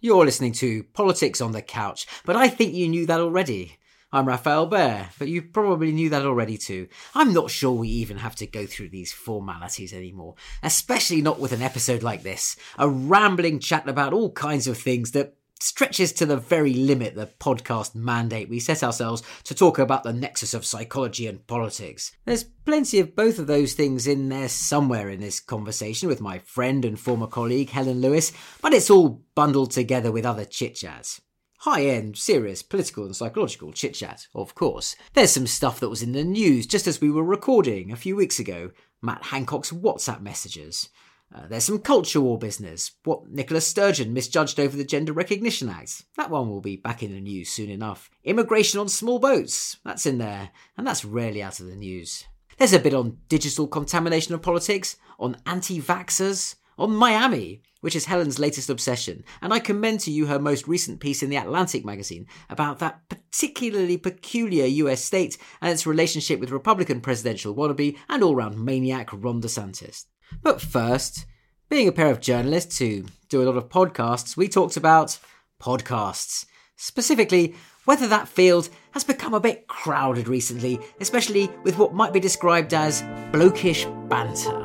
You're 0.00 0.24
listening 0.24 0.52
to 0.52 0.84
Politics 0.84 1.40
on 1.40 1.50
the 1.50 1.60
Couch, 1.60 2.06
but 2.24 2.36
I 2.36 2.46
think 2.46 2.72
you 2.72 2.86
knew 2.86 3.04
that 3.06 3.18
already. 3.18 3.78
I'm 4.12 4.28
Rafael 4.28 4.70
Behr, 4.70 5.08
but 5.18 5.26
you 5.26 5.42
probably 5.42 5.90
knew 5.90 6.08
that 6.10 6.24
already 6.24 6.56
too. 6.56 6.86
I'm 7.16 7.32
not 7.32 7.50
sure 7.50 7.72
we 7.72 7.88
even 7.88 8.18
have 8.18 8.36
to 8.36 8.46
go 8.46 8.64
through 8.64 8.90
these 8.90 9.12
formalities 9.12 9.92
anymore, 9.92 10.36
especially 10.62 11.20
not 11.20 11.40
with 11.40 11.50
an 11.50 11.62
episode 11.62 12.04
like 12.04 12.22
this. 12.22 12.56
A 12.78 12.88
rambling 12.88 13.58
chat 13.58 13.88
about 13.88 14.12
all 14.12 14.30
kinds 14.30 14.68
of 14.68 14.78
things 14.78 15.10
that 15.10 15.34
stretches 15.60 16.12
to 16.12 16.26
the 16.26 16.36
very 16.36 16.72
limit 16.74 17.14
the 17.14 17.26
podcast 17.26 17.94
mandate 17.94 18.48
we 18.48 18.60
set 18.60 18.82
ourselves 18.82 19.22
to 19.44 19.54
talk 19.54 19.78
about 19.78 20.02
the 20.02 20.12
nexus 20.12 20.54
of 20.54 20.64
psychology 20.64 21.26
and 21.26 21.46
politics. 21.46 22.12
There's 22.24 22.44
plenty 22.44 23.00
of 23.00 23.16
both 23.16 23.38
of 23.38 23.46
those 23.46 23.74
things 23.74 24.06
in 24.06 24.28
there 24.28 24.48
somewhere 24.48 25.08
in 25.08 25.20
this 25.20 25.40
conversation 25.40 26.08
with 26.08 26.20
my 26.20 26.38
friend 26.38 26.84
and 26.84 26.98
former 26.98 27.26
colleague 27.26 27.70
Helen 27.70 28.00
Lewis, 28.00 28.32
but 28.62 28.72
it's 28.72 28.90
all 28.90 29.22
bundled 29.34 29.70
together 29.70 30.12
with 30.12 30.26
other 30.26 30.44
chit 30.44 30.76
chats. 30.76 31.20
High 31.62 31.86
end, 31.86 32.16
serious 32.16 32.62
political 32.62 33.04
and 33.04 33.16
psychological 33.16 33.72
chit 33.72 33.94
chat, 33.94 34.28
of 34.32 34.54
course. 34.54 34.94
There's 35.14 35.32
some 35.32 35.48
stuff 35.48 35.80
that 35.80 35.88
was 35.88 36.02
in 36.02 36.12
the 36.12 36.22
news 36.22 36.66
just 36.66 36.86
as 36.86 37.00
we 37.00 37.10
were 37.10 37.24
recording 37.24 37.90
a 37.90 37.96
few 37.96 38.14
weeks 38.14 38.38
ago 38.38 38.70
Matt 39.02 39.24
Hancock's 39.24 39.72
WhatsApp 39.72 40.20
messages. 40.20 40.88
Uh, 41.34 41.46
there's 41.46 41.64
some 41.64 41.78
culture 41.78 42.20
war 42.20 42.38
business. 42.38 42.92
What 43.04 43.28
Nicola 43.28 43.60
Sturgeon 43.60 44.14
misjudged 44.14 44.58
over 44.58 44.76
the 44.76 44.84
Gender 44.84 45.12
Recognition 45.12 45.68
Act. 45.68 46.04
That 46.16 46.30
one 46.30 46.48
will 46.48 46.62
be 46.62 46.76
back 46.76 47.02
in 47.02 47.12
the 47.12 47.20
news 47.20 47.50
soon 47.50 47.70
enough. 47.70 48.10
Immigration 48.24 48.80
on 48.80 48.88
small 48.88 49.18
boats. 49.18 49.76
That's 49.84 50.06
in 50.06 50.18
there, 50.18 50.50
and 50.76 50.86
that's 50.86 51.04
rarely 51.04 51.42
out 51.42 51.60
of 51.60 51.66
the 51.66 51.76
news. 51.76 52.24
There's 52.56 52.72
a 52.72 52.78
bit 52.78 52.94
on 52.94 53.18
digital 53.28 53.68
contamination 53.68 54.34
of 54.34 54.42
politics, 54.42 54.96
on 55.18 55.36
anti 55.46 55.80
vaxxers, 55.80 56.56
on 56.78 56.94
Miami, 56.94 57.62
which 57.80 57.94
is 57.94 58.06
Helen's 58.06 58.38
latest 58.38 58.70
obsession, 58.70 59.24
and 59.42 59.52
I 59.52 59.58
commend 59.58 60.00
to 60.00 60.10
you 60.10 60.26
her 60.26 60.38
most 60.38 60.66
recent 60.66 61.00
piece 61.00 61.22
in 61.22 61.30
The 61.30 61.36
Atlantic 61.36 61.84
magazine 61.84 62.26
about 62.48 62.78
that 62.78 63.08
particularly 63.08 63.96
peculiar 63.96 64.66
US 64.66 65.04
state 65.04 65.36
and 65.60 65.70
its 65.72 65.86
relationship 65.86 66.40
with 66.40 66.50
Republican 66.50 67.00
presidential 67.00 67.54
wannabe 67.54 67.96
and 68.08 68.22
all 68.22 68.34
round 68.34 68.64
maniac 68.64 69.10
Ron 69.12 69.40
DeSantis. 69.42 70.06
But 70.42 70.60
first, 70.60 71.26
being 71.68 71.88
a 71.88 71.92
pair 71.92 72.10
of 72.10 72.20
journalists 72.20 72.78
who 72.78 73.04
do 73.28 73.42
a 73.42 73.44
lot 73.44 73.56
of 73.56 73.68
podcasts, 73.68 74.36
we 74.36 74.48
talked 74.48 74.76
about 74.76 75.18
podcasts. 75.60 76.46
Specifically, 76.76 77.54
whether 77.84 78.06
that 78.06 78.28
field 78.28 78.68
has 78.92 79.02
become 79.02 79.34
a 79.34 79.40
bit 79.40 79.66
crowded 79.66 80.28
recently, 80.28 80.78
especially 81.00 81.50
with 81.64 81.78
what 81.78 81.94
might 81.94 82.12
be 82.12 82.20
described 82.20 82.74
as 82.74 83.02
blokish 83.32 83.86
banter. 84.08 84.64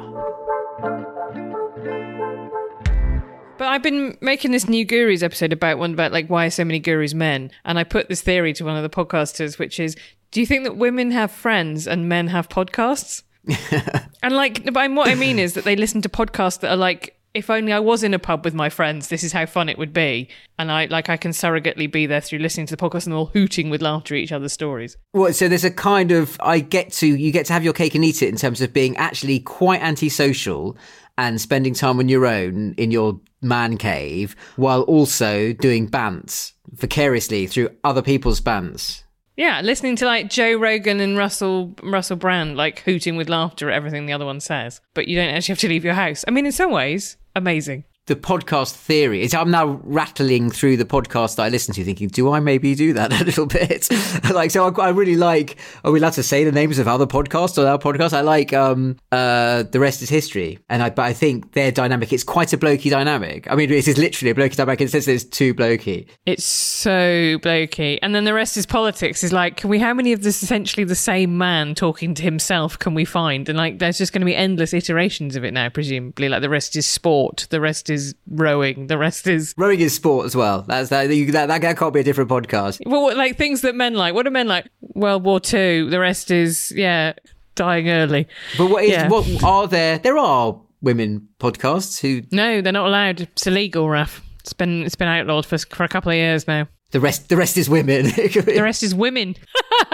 But 3.57 3.67
I've 3.67 3.83
been 3.83 4.17
making 4.19 4.51
this 4.51 4.67
new 4.67 4.83
gurus 4.83 5.23
episode 5.23 5.53
about 5.53 5.77
one 5.77 5.93
about 5.93 6.11
like 6.11 6.27
why 6.27 6.47
are 6.47 6.49
so 6.49 6.65
many 6.65 6.79
gurus 6.79 7.13
men, 7.13 7.51
and 7.63 7.79
I 7.79 7.83
put 7.85 8.09
this 8.09 8.21
theory 8.21 8.51
to 8.53 8.65
one 8.65 8.75
of 8.75 8.83
the 8.83 8.89
podcasters, 8.89 9.57
which 9.57 9.79
is, 9.79 9.95
do 10.31 10.39
you 10.39 10.45
think 10.45 10.63
that 10.65 10.75
women 10.75 11.11
have 11.11 11.31
friends 11.31 11.87
and 11.87 12.09
men 12.09 12.27
have 12.27 12.49
podcasts? 12.49 13.23
and 14.23 14.35
like, 14.35 14.71
but 14.71 14.91
what 14.91 15.09
I 15.09 15.15
mean 15.15 15.39
is 15.39 15.53
that 15.53 15.63
they 15.63 15.75
listen 15.75 16.01
to 16.01 16.09
podcasts 16.09 16.59
that 16.61 16.71
are 16.71 16.77
like, 16.77 17.17
if 17.33 17.49
only 17.49 17.73
I 17.73 17.79
was 17.79 18.03
in 18.03 18.13
a 18.13 18.19
pub 18.19 18.45
with 18.45 18.53
my 18.53 18.69
friends, 18.69 19.07
this 19.07 19.23
is 19.23 19.31
how 19.31 19.45
fun 19.45 19.67
it 19.67 19.77
would 19.77 19.91
be. 19.91 20.29
And 20.59 20.71
I 20.71 20.85
like 20.85 21.09
I 21.09 21.17
can 21.17 21.31
surrogately 21.31 21.91
be 21.91 22.05
there 22.05 22.21
through 22.21 22.39
listening 22.39 22.67
to 22.67 22.75
the 22.75 22.81
podcast 22.81 23.05
and 23.05 23.13
all 23.13 23.27
hooting 23.27 23.69
with 23.69 23.81
laughter 23.81 24.13
at 24.15 24.19
each 24.19 24.31
other's 24.31 24.53
stories. 24.53 24.97
Well, 25.13 25.33
so 25.33 25.47
there's 25.47 25.63
a 25.63 25.71
kind 25.71 26.11
of 26.11 26.37
I 26.41 26.59
get 26.59 26.91
to 26.93 27.07
you 27.07 27.31
get 27.31 27.47
to 27.47 27.53
have 27.53 27.63
your 27.63 27.73
cake 27.73 27.95
and 27.95 28.05
eat 28.05 28.21
it 28.21 28.29
in 28.29 28.37
terms 28.37 28.61
of 28.61 28.71
being 28.71 28.95
actually 28.97 29.39
quite 29.39 29.81
antisocial 29.81 30.77
and 31.17 31.41
spending 31.41 31.73
time 31.73 31.99
on 31.99 32.07
your 32.07 32.25
own 32.25 32.73
in 32.77 32.91
your 32.91 33.19
man 33.41 33.77
cave 33.77 34.35
while 34.55 34.81
also 34.83 35.53
doing 35.53 35.89
bants 35.89 36.53
vicariously 36.69 37.47
through 37.47 37.69
other 37.83 38.01
people's 38.01 38.41
bants. 38.41 39.03
Yeah, 39.35 39.61
listening 39.61 39.95
to 39.97 40.05
like 40.05 40.29
Joe 40.29 40.55
Rogan 40.55 40.99
and 40.99 41.17
Russell 41.17 41.73
Russell 41.81 42.17
Brand 42.17 42.55
like 42.55 42.79
hooting 42.79 43.15
with 43.15 43.29
laughter 43.29 43.71
at 43.71 43.75
everything 43.75 44.05
the 44.05 44.13
other 44.13 44.25
one 44.25 44.39
says, 44.39 44.79
but 44.93 45.07
you 45.07 45.15
don't 45.15 45.33
actually 45.33 45.53
have 45.53 45.59
to 45.59 45.69
leave 45.69 45.83
your 45.83 45.95
house. 45.95 46.23
I 46.27 46.31
mean, 46.31 46.45
in 46.45 46.51
some 46.51 46.71
ways, 46.71 47.17
amazing 47.35 47.83
the 48.05 48.15
podcast 48.17 48.73
theory 48.73 49.21
is 49.21 49.33
I'm 49.33 49.49
now 49.49 49.79
rattling 49.83 50.51
through 50.51 50.75
the 50.75 50.83
podcast 50.83 51.37
that 51.37 51.43
I 51.43 51.49
listen 51.49 51.73
to 51.75 51.85
thinking, 51.85 52.09
do 52.09 52.33
I 52.33 52.41
maybe 52.41 52.75
do 52.75 52.91
that 52.93 53.13
a 53.21 53.23
little 53.23 53.45
bit? 53.45 53.87
like, 54.33 54.51
so 54.51 54.67
I, 54.67 54.87
I, 54.87 54.89
really 54.89 55.15
like, 55.15 55.57
are 55.85 55.91
we 55.91 55.99
allowed 55.99 56.13
to 56.13 56.23
say 56.23 56.43
the 56.43 56.51
names 56.51 56.79
of 56.79 56.87
other 56.87 57.07
podcasts 57.07 57.57
or 57.57 57.65
our 57.65 57.77
podcast? 57.77 58.11
I 58.11 58.19
like, 58.19 58.51
um, 58.51 58.97
uh, 59.13 59.63
The 59.63 59.79
Rest 59.79 60.01
is 60.01 60.09
History. 60.09 60.59
And 60.69 60.83
I, 60.83 60.89
but 60.89 61.03
I 61.03 61.13
think 61.13 61.53
their 61.53 61.71
dynamic, 61.71 62.11
it's 62.11 62.25
quite 62.25 62.51
a 62.51 62.57
blokey 62.57 62.89
dynamic. 62.89 63.49
I 63.49 63.55
mean, 63.55 63.71
it 63.71 63.87
is 63.87 63.97
literally 63.97 64.31
a 64.31 64.35
blokey 64.35 64.57
dynamic. 64.57 64.81
It 64.81 64.91
says 64.91 65.07
it's 65.07 65.23
too 65.23 65.53
blokey. 65.53 66.07
It's 66.25 66.43
so 66.43 67.39
blokey. 67.39 67.99
And 68.01 68.13
then 68.13 68.25
The 68.25 68.33
Rest 68.33 68.57
is 68.57 68.65
Politics 68.65 69.23
is 69.23 69.31
like, 69.31 69.55
can 69.55 69.69
we, 69.69 69.79
how 69.79 69.93
many 69.93 70.11
of 70.11 70.23
this 70.23 70.43
essentially 70.43 70.83
the 70.83 70.95
same 70.95 71.37
man 71.37 71.73
talking 71.73 72.13
to 72.15 72.23
himself 72.23 72.77
can 72.77 72.95
we 72.95 73.05
find? 73.05 73.47
And 73.47 73.57
like, 73.57 73.79
there's 73.79 73.97
just 73.97 74.11
going 74.11 74.21
to 74.21 74.25
be 74.25 74.35
endless 74.35 74.73
iterations 74.73 75.37
of 75.37 75.45
it 75.45 75.51
now, 75.51 75.69
presumably. 75.69 76.27
Like, 76.27 76.41
The 76.41 76.49
Rest 76.49 76.75
is 76.75 76.85
Sport. 76.85 77.47
The 77.49 77.61
Rest 77.61 77.89
is 77.89 77.92
rowing. 78.27 78.87
The 78.87 78.97
rest 78.97 79.27
is 79.27 79.53
rowing 79.57 79.79
is 79.79 79.93
sport 79.93 80.25
as 80.25 80.35
well. 80.35 80.61
That's 80.61 80.89
that. 80.89 81.09
You, 81.09 81.31
that, 81.31 81.47
that 81.47 81.77
can't 81.77 81.93
be 81.93 81.99
a 81.99 82.03
different 82.03 82.29
podcast. 82.29 82.81
Well, 82.85 83.15
like 83.15 83.37
things 83.37 83.61
that 83.61 83.75
men 83.75 83.93
like. 83.93 84.13
What 84.13 84.27
are 84.27 84.31
men 84.31 84.47
like? 84.47 84.69
World 84.81 85.23
War 85.23 85.39
Two. 85.39 85.89
The 85.89 85.99
rest 85.99 86.31
is 86.31 86.71
yeah, 86.75 87.13
dying 87.55 87.89
early. 87.89 88.27
But 88.57 88.67
what 88.67 88.83
is 88.83 88.91
yeah. 88.91 89.07
what 89.07 89.43
are 89.43 89.67
there? 89.67 89.97
There 89.97 90.17
are 90.17 90.59
women 90.81 91.27
podcasts 91.39 91.99
who 91.99 92.23
no, 92.31 92.61
they're 92.61 92.73
not 92.73 92.87
allowed. 92.87 93.21
It's 93.21 93.47
illegal, 93.47 93.89
Raf. 93.89 94.21
It's 94.39 94.53
been 94.53 94.83
it's 94.83 94.95
been 94.95 95.07
outlawed 95.07 95.45
for 95.45 95.57
for 95.57 95.83
a 95.83 95.89
couple 95.89 96.11
of 96.11 96.17
years 96.17 96.47
now. 96.47 96.67
The 96.93 96.99
rest, 96.99 97.27
the 97.27 97.35
rest 97.35 97.57
is 97.57 97.67
women. 97.67 98.03
the 98.05 98.59
rest 98.61 98.83
is 98.83 98.93
women. 98.93 99.35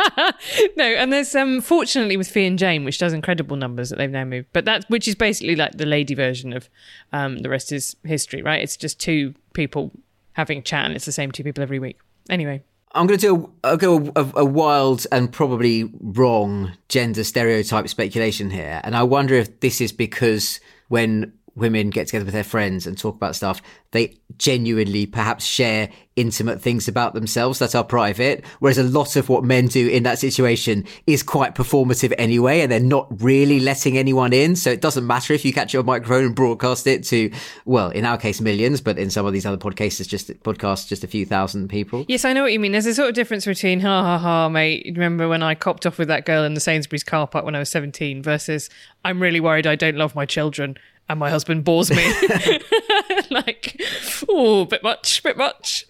no, 0.75 0.83
and 0.83 1.13
there's 1.13 1.33
um, 1.33 1.61
fortunately 1.61 2.17
with 2.17 2.29
Fi 2.29 2.41
and 2.41 2.59
Jane, 2.59 2.83
which 2.83 2.97
does 2.97 3.13
incredible 3.13 3.55
numbers 3.55 3.89
that 3.89 3.95
they've 3.95 4.11
now 4.11 4.25
moved. 4.25 4.49
But 4.51 4.65
that, 4.65 4.83
which 4.89 5.07
is 5.07 5.15
basically 5.15 5.55
like 5.55 5.77
the 5.77 5.85
lady 5.85 6.13
version 6.13 6.51
of 6.51 6.67
um, 7.13 7.37
the 7.37 7.47
rest 7.47 7.71
is 7.71 7.95
history, 8.03 8.41
right? 8.41 8.61
It's 8.61 8.75
just 8.75 8.99
two 8.99 9.33
people 9.53 9.93
having 10.33 10.57
a 10.57 10.61
chat, 10.61 10.87
and 10.87 10.93
it's 10.93 11.05
the 11.05 11.13
same 11.13 11.31
two 11.31 11.41
people 11.41 11.63
every 11.63 11.79
week. 11.79 11.97
Anyway, 12.29 12.63
I'm 12.91 13.07
going 13.07 13.17
to 13.17 13.27
do 13.27 13.53
a, 13.63 13.77
go 13.77 14.11
a, 14.17 14.27
a, 14.35 14.45
wild 14.45 15.07
and 15.09 15.31
probably 15.31 15.89
wrong 16.01 16.73
gender 16.89 17.23
stereotype 17.23 17.87
speculation 17.87 18.49
here, 18.49 18.81
and 18.83 18.93
I 18.93 19.03
wonder 19.03 19.35
if 19.35 19.61
this 19.61 19.79
is 19.79 19.93
because 19.93 20.59
when 20.89 21.31
women 21.59 21.89
get 21.89 22.07
together 22.07 22.25
with 22.25 22.33
their 22.33 22.43
friends 22.43 22.87
and 22.87 22.97
talk 22.97 23.15
about 23.15 23.35
stuff, 23.35 23.61
they 23.91 24.17
genuinely 24.37 25.05
perhaps 25.05 25.45
share 25.45 25.89
intimate 26.15 26.61
things 26.61 26.87
about 26.87 27.13
themselves 27.13 27.59
that 27.59 27.73
are 27.73 27.83
private. 27.83 28.43
Whereas 28.59 28.77
a 28.77 28.83
lot 28.83 29.15
of 29.15 29.29
what 29.29 29.43
men 29.43 29.67
do 29.67 29.87
in 29.87 30.03
that 30.03 30.19
situation 30.19 30.85
is 31.07 31.23
quite 31.23 31.55
performative 31.55 32.13
anyway, 32.17 32.61
and 32.61 32.71
they're 32.71 32.79
not 32.79 33.07
really 33.21 33.59
letting 33.59 33.97
anyone 33.97 34.33
in. 34.33 34.55
So 34.55 34.69
it 34.69 34.81
doesn't 34.81 35.07
matter 35.07 35.33
if 35.33 35.45
you 35.45 35.53
catch 35.53 35.73
your 35.73 35.83
microphone 35.83 36.25
and 36.25 36.35
broadcast 36.35 36.87
it 36.87 37.03
to, 37.05 37.31
well, 37.65 37.89
in 37.91 38.05
our 38.05 38.17
case, 38.17 38.41
millions, 38.41 38.81
but 38.81 38.99
in 38.99 39.09
some 39.09 39.25
of 39.25 39.33
these 39.33 39.45
other 39.45 39.57
podcasts, 39.57 40.05
just 40.07 40.27
podcasts, 40.43 40.87
just 40.87 41.03
a 41.03 41.07
few 41.07 41.25
thousand 41.25 41.69
people. 41.69 42.05
Yes, 42.07 42.25
I 42.25 42.33
know 42.33 42.43
what 42.43 42.53
you 42.53 42.59
mean. 42.59 42.73
There's 42.73 42.85
a 42.85 42.93
sort 42.93 43.09
of 43.09 43.15
difference 43.15 43.45
between 43.45 43.79
ha 43.79 44.03
ha 44.03 44.17
ha, 44.17 44.49
mate. 44.49 44.85
Remember 44.93 45.29
when 45.29 45.41
I 45.41 45.55
copped 45.55 45.85
off 45.85 45.97
with 45.97 46.09
that 46.09 46.25
girl 46.25 46.43
in 46.43 46.53
the 46.53 46.59
Sainsbury's 46.59 47.03
car 47.03 47.27
park 47.27 47.45
when 47.45 47.55
I 47.55 47.59
was 47.59 47.69
17 47.69 48.21
versus 48.21 48.69
I'm 49.05 49.21
really 49.21 49.39
worried 49.39 49.65
I 49.65 49.75
don't 49.75 49.95
love 49.95 50.15
my 50.15 50.25
children 50.25 50.77
and 51.09 51.19
my 51.19 51.29
husband 51.29 51.63
bores 51.63 51.89
me. 51.89 51.97
like, 53.31 53.81
oh, 54.29 54.65
bit 54.65 54.83
much, 54.83 55.21
bit 55.23 55.37
much. 55.37 55.85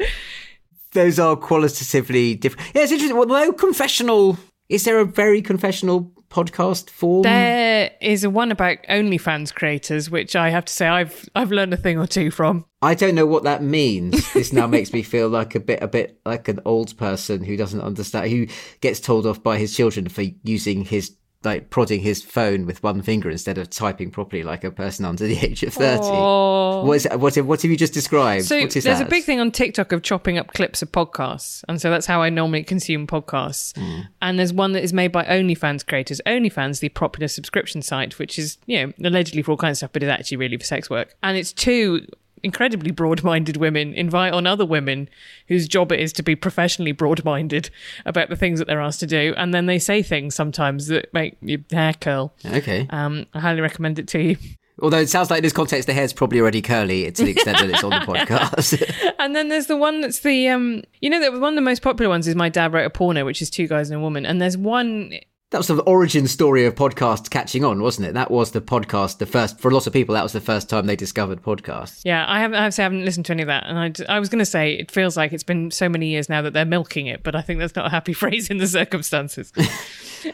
Those 0.94 1.20
are 1.20 1.36
qualitatively 1.36 2.36
different. 2.36 2.72
Yeah, 2.74 2.84
it's 2.84 2.92
interesting. 2.92 3.18
Well, 3.18 3.28
no 3.28 3.52
confessional. 3.52 4.38
Is 4.70 4.86
there 4.86 5.00
a 5.00 5.06
very 5.06 5.42
confessional 5.42 6.12
podcast 6.30 6.90
form? 6.90 7.24
There 7.24 7.92
is 8.02 8.24
a 8.24 8.30
one 8.30 8.52
about 8.52 8.78
OnlyFans 8.90 9.54
creators, 9.54 10.10
which 10.10 10.36
I 10.36 10.50
have 10.50 10.66
to 10.66 10.74
say 10.74 10.88
I've 10.88 11.28
I've 11.36 11.52
learned 11.52 11.74
a 11.74 11.78
thing 11.78 11.98
or 11.98 12.08
two 12.08 12.32
from. 12.32 12.66
I 12.82 12.94
don't 12.94 13.16
know 13.16 13.26
what 13.26 13.44
that 13.44 13.62
means. 13.62 14.28
This 14.40 14.54
now 14.54 14.68
makes 14.68 14.94
me 14.94 15.04
feel 15.04 15.28
like 15.28 15.56
a 15.56 15.60
bit 15.60 15.82
a 15.82 15.88
bit 15.88 16.20
like 16.26 16.48
an 16.48 16.60
old 16.66 16.96
person 16.98 17.44
who 17.44 17.58
doesn't 17.58 17.82
understand 17.82 18.32
who 18.32 18.48
gets 18.80 19.00
told 19.00 19.26
off 19.26 19.44
by 19.44 19.58
his 19.58 19.76
children 19.76 20.08
for 20.08 20.24
using 20.44 20.86
his 20.86 21.16
like 21.44 21.70
prodding 21.70 22.02
his 22.02 22.22
phone 22.22 22.66
with 22.66 22.84
one 22.84 23.02
finger 23.02 23.30
instead 23.30 23.58
of 23.58 23.70
typing 23.70 24.12
properly 24.12 24.44
like 24.44 24.66
a 24.66 24.72
person 24.72 25.06
under 25.06 25.26
the 25.26 25.38
age 25.46 25.64
of 25.64 25.74
30. 25.74 26.04
Aww. 26.04 26.84
What, 26.84 26.94
is, 26.96 27.08
what, 27.16 27.38
what 27.38 27.62
have 27.62 27.72
you 27.72 27.78
just 27.78 27.94
described? 27.94 28.46
So 28.46 28.60
what 28.60 28.76
is 28.76 28.84
there's 28.84 29.00
that? 29.00 29.08
a 29.08 29.10
big 29.10 29.24
thing 29.24 29.40
on 29.40 29.52
TikTok 29.52 29.92
of 29.94 30.02
chopping 30.02 30.38
up 30.38 30.54
clips 30.54 30.82
of 30.82 30.92
podcasts, 30.92 31.64
and 31.68 31.80
so 31.80 31.90
that's 31.90 32.06
how 32.06 32.22
I 32.22 32.30
normally 32.30 32.64
consume 32.64 33.08
podcasts. 33.08 33.78
Hmm. 33.78 34.02
And 34.22 34.38
there's 34.38 34.54
one 34.54 34.74
that 34.74 34.84
is 34.84 34.92
made 34.92 35.12
by 35.12 35.24
OnlyFans 35.24 35.86
creators. 35.86 36.22
OnlyFans, 36.26 36.82
the 36.82 36.90
popular 36.90 37.28
subscription 37.28 37.82
site, 37.82 38.20
which 38.20 38.38
is 38.38 38.58
you 38.66 38.86
know 38.86 38.94
allegedly 39.08 39.42
for 39.42 39.52
all 39.52 39.58
kinds 39.58 39.76
of 39.76 39.78
stuff, 39.78 39.92
but 39.94 40.04
is 40.04 40.10
actually 40.10 40.38
really 40.38 40.58
for 40.58 40.66
sex 40.66 40.90
work. 40.90 41.16
And 41.24 41.38
it's 41.38 41.54
two 41.54 42.06
incredibly 42.44 42.92
broad-minded 42.92 43.58
women 43.58 43.94
invite 43.94 44.34
on 44.34 44.48
other 44.48 44.66
women 44.66 45.10
whose 45.48 45.68
job 45.68 45.92
it 45.92 46.00
is 46.00 46.14
to 46.14 46.24
be 46.24 46.36
professionally 46.36 46.92
broad-minded 46.92 47.70
about 48.06 48.30
the 48.30 48.36
things 48.36 48.60
that 48.60 48.68
they're 48.68 48.82
asked 48.82 49.00
to 49.02 49.08
do, 49.08 49.34
and 49.38 49.54
then 49.54 49.66
they 49.66 49.80
say 49.80 50.02
things 50.02 50.36
sometimes 50.36 50.88
that 50.88 51.14
make 51.14 51.38
your 51.42 51.60
hair 51.72 51.94
curl. 51.94 52.34
Okay. 52.46 52.88
Um, 52.90 53.26
I 53.34 53.40
highly 53.40 53.62
recommend 53.62 54.00
it 54.00 54.08
to 54.10 54.20
you. 54.22 54.38
Although 54.82 55.00
it 55.00 55.10
sounds 55.10 55.30
like 55.30 55.40
in 55.40 55.44
this 55.44 55.54
context, 55.54 55.88
the 55.88 55.94
hair's 55.94 56.14
probably 56.14 56.40
already 56.40 56.62
curly 56.62 57.12
to 57.12 57.26
the 57.26 57.32
extent 57.32 57.58
that 57.60 57.70
it's 57.70 57.84
on 57.84 57.90
the 57.90 57.96
podcast. 58.14 58.96
And 59.20 59.36
then 59.36 59.50
there's 59.50 59.66
the 59.68 59.76
one 59.76 60.00
that's 60.00 60.20
the 60.22 60.48
um 60.48 60.82
you 61.02 61.10
know 61.10 61.20
that 61.20 61.34
one 61.34 61.54
of 61.54 61.56
the 61.56 61.62
most 61.62 61.82
popular 61.82 62.08
ones 62.08 62.26
is 62.26 62.36
my 62.36 62.48
dad 62.48 62.72
wrote 62.72 62.86
a 62.86 62.90
porno, 62.90 63.26
which 63.26 63.42
is 63.42 63.50
two 63.50 63.68
guys 63.68 63.90
and 63.90 64.00
a 64.00 64.02
woman. 64.02 64.26
And 64.26 64.42
there's 64.42 64.58
one 64.58 65.12
that 65.52 65.58
was 65.58 65.68
the 65.68 65.82
origin 65.82 66.28
story 66.28 66.66
of 66.66 66.76
podcasts 66.76 67.28
catching 67.28 67.64
on, 67.64 67.82
wasn't 67.82 68.08
it? 68.08 68.14
That 68.14 68.30
was 68.30 68.52
the 68.52 68.62
podcast, 68.62 69.18
the 69.18 69.26
first, 69.26 69.60
for 69.60 69.70
a 69.70 69.74
lot 69.74 69.88
of 69.88 69.94
people, 69.94 70.14
that 70.14 70.22
was 70.22 70.34
the 70.34 70.42
first 70.42 70.70
time 70.70 70.86
they 70.86 70.96
discovered 70.96 71.42
podcasts. 71.42 72.02
yeah, 72.06 72.24
I 72.28 72.40
haven't 72.40 72.78
haven't 72.78 73.04
listened 73.04 73.26
to 73.28 73.34
any 73.34 73.42
of 73.42 73.48
that. 73.48 73.66
And 73.66 73.78
I, 74.08 74.16
I 74.16 74.20
was 74.20 74.30
going 74.30 74.40
to 74.40 74.46
say 74.46 74.74
it 74.74 74.92
feels 74.92 75.18
like 75.18 75.34
it's 75.34 75.44
been 75.44 75.72
so 75.72 75.90
many 75.90 76.08
years 76.08 76.30
now 76.30 76.44
that 76.44 76.54
they're 76.54 76.66
milking 76.66 77.08
it, 77.08 77.24
but 77.24 77.36
I 77.36 77.42
think 77.42 77.60
that's 77.60 77.76
not 77.76 77.88
a 77.88 77.90
happy 77.90 78.14
phrase 78.22 78.50
in 78.50 78.58
the 78.58 78.68
circumstances. 78.68 79.52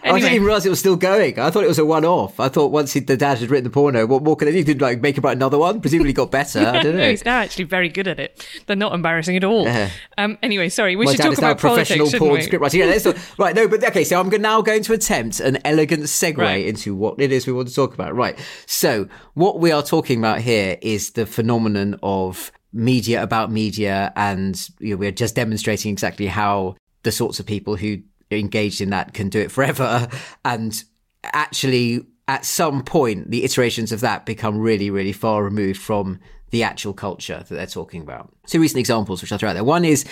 I 0.04 0.20
didn't 0.20 0.34
even 0.34 0.46
realise 0.46 0.66
it 0.66 0.70
was 0.70 0.80
still 0.80 0.96
going. 0.96 1.40
I 1.40 1.50
thought 1.50 1.64
it 1.64 1.68
was 1.68 1.80
a 1.80 1.86
one-off. 1.86 2.40
I 2.40 2.50
thought 2.50 2.72
once 2.72 2.94
he, 2.94 3.00
the 3.00 3.18
dad 3.18 3.40
had 3.40 3.50
written 3.50 3.64
the 3.66 3.70
porno, 3.70 4.06
what 4.06 4.24
more 4.24 4.36
could 4.36 4.54
he 4.54 4.64
do? 4.64 4.74
Like 4.74 5.02
make 5.02 5.18
about 5.18 5.34
another 5.34 5.58
one? 5.58 5.82
Presumably 5.82 6.14
got 6.14 6.32
better. 6.32 6.60
I 6.60 6.82
don't 6.84 6.84
no, 6.96 7.00
know. 7.02 7.10
he's 7.10 7.26
now 7.26 7.38
actually 7.40 7.66
very 7.66 7.90
good 7.90 8.08
at 8.08 8.20
it. 8.20 8.48
They're 8.66 8.76
not 8.76 8.94
embarrassing 8.94 9.36
at 9.38 9.44
all. 9.44 9.64
Yeah. 9.66 9.90
Um, 10.18 10.38
anyway, 10.44 10.70
sorry, 10.70 10.96
we 10.96 11.08
should 11.08 11.18
talk 11.18 11.38
about 11.38 11.60
politics, 11.60 11.90
professional 11.90 12.06
shouldn't 12.08 12.20
porn 12.20 12.34
we? 12.34 12.42
script 12.42 12.62
writer. 12.62 12.78
Yeah, 12.78 12.98
talk- 12.98 13.18
right, 13.38 13.56
no, 13.56 13.68
but 13.68 13.84
okay, 13.84 14.04
so 14.04 14.20
I'm 14.20 14.30
now 14.42 14.62
going 14.62 14.84
to 14.84 14.94
attempt 14.94 15.40
an 15.40 15.60
elegant 15.66 16.04
segue 16.04 16.38
Right. 16.38 16.66
into 16.66 16.96
what 16.96 17.20
it 17.20 17.32
is 17.32 17.48
we 17.48 17.54
want 17.54 17.68
to 17.70 17.74
talk 17.74 17.94
about. 17.94 18.16
Right. 18.16 18.38
So, 18.66 19.08
what 19.34 19.60
we 19.60 19.72
are 19.72 19.84
talking 19.84 20.20
about 20.20 20.42
here 20.42 20.78
is 20.82 21.12
the 21.12 21.26
phenomenon 21.26 22.00
of 22.04 22.52
media 22.74 23.24
about 23.24 23.52
media, 23.52 24.12
and 24.16 24.70
you 24.80 24.92
know, 24.92 24.98
we're 24.98 25.12
just 25.12 25.36
demonstrating 25.36 25.92
exactly 25.92 26.28
how 26.28 26.76
the 27.04 27.12
sorts 27.12 27.40
of 27.40 27.46
people 27.46 27.76
who 27.76 28.00
engaged 28.32 28.82
in 28.82 28.90
that 28.90 29.14
can 29.14 29.30
do 29.30 29.40
it 29.40 29.52
forever. 29.52 30.08
And 30.46 30.84
actually, 31.24 32.06
at 32.28 32.46
some 32.46 32.84
point, 32.84 33.32
the 33.32 33.44
iterations 33.44 33.92
of 33.92 34.02
that 34.02 34.26
become 34.26 34.58
really, 34.58 34.90
really 34.90 35.14
far 35.14 35.44
removed 35.44 35.80
from 35.80 36.20
the 36.52 36.64
actual 36.64 36.94
culture 36.94 37.44
that 37.48 37.56
they're 37.56 37.66
talking 37.66 38.02
about. 38.02 38.32
Two 38.48 38.62
recent 38.62 38.80
examples, 38.80 39.22
which 39.22 39.32
I'll 39.32 39.38
throw 39.38 39.50
out 39.50 39.54
there. 39.54 39.64
One 39.64 39.86
is 39.86 40.06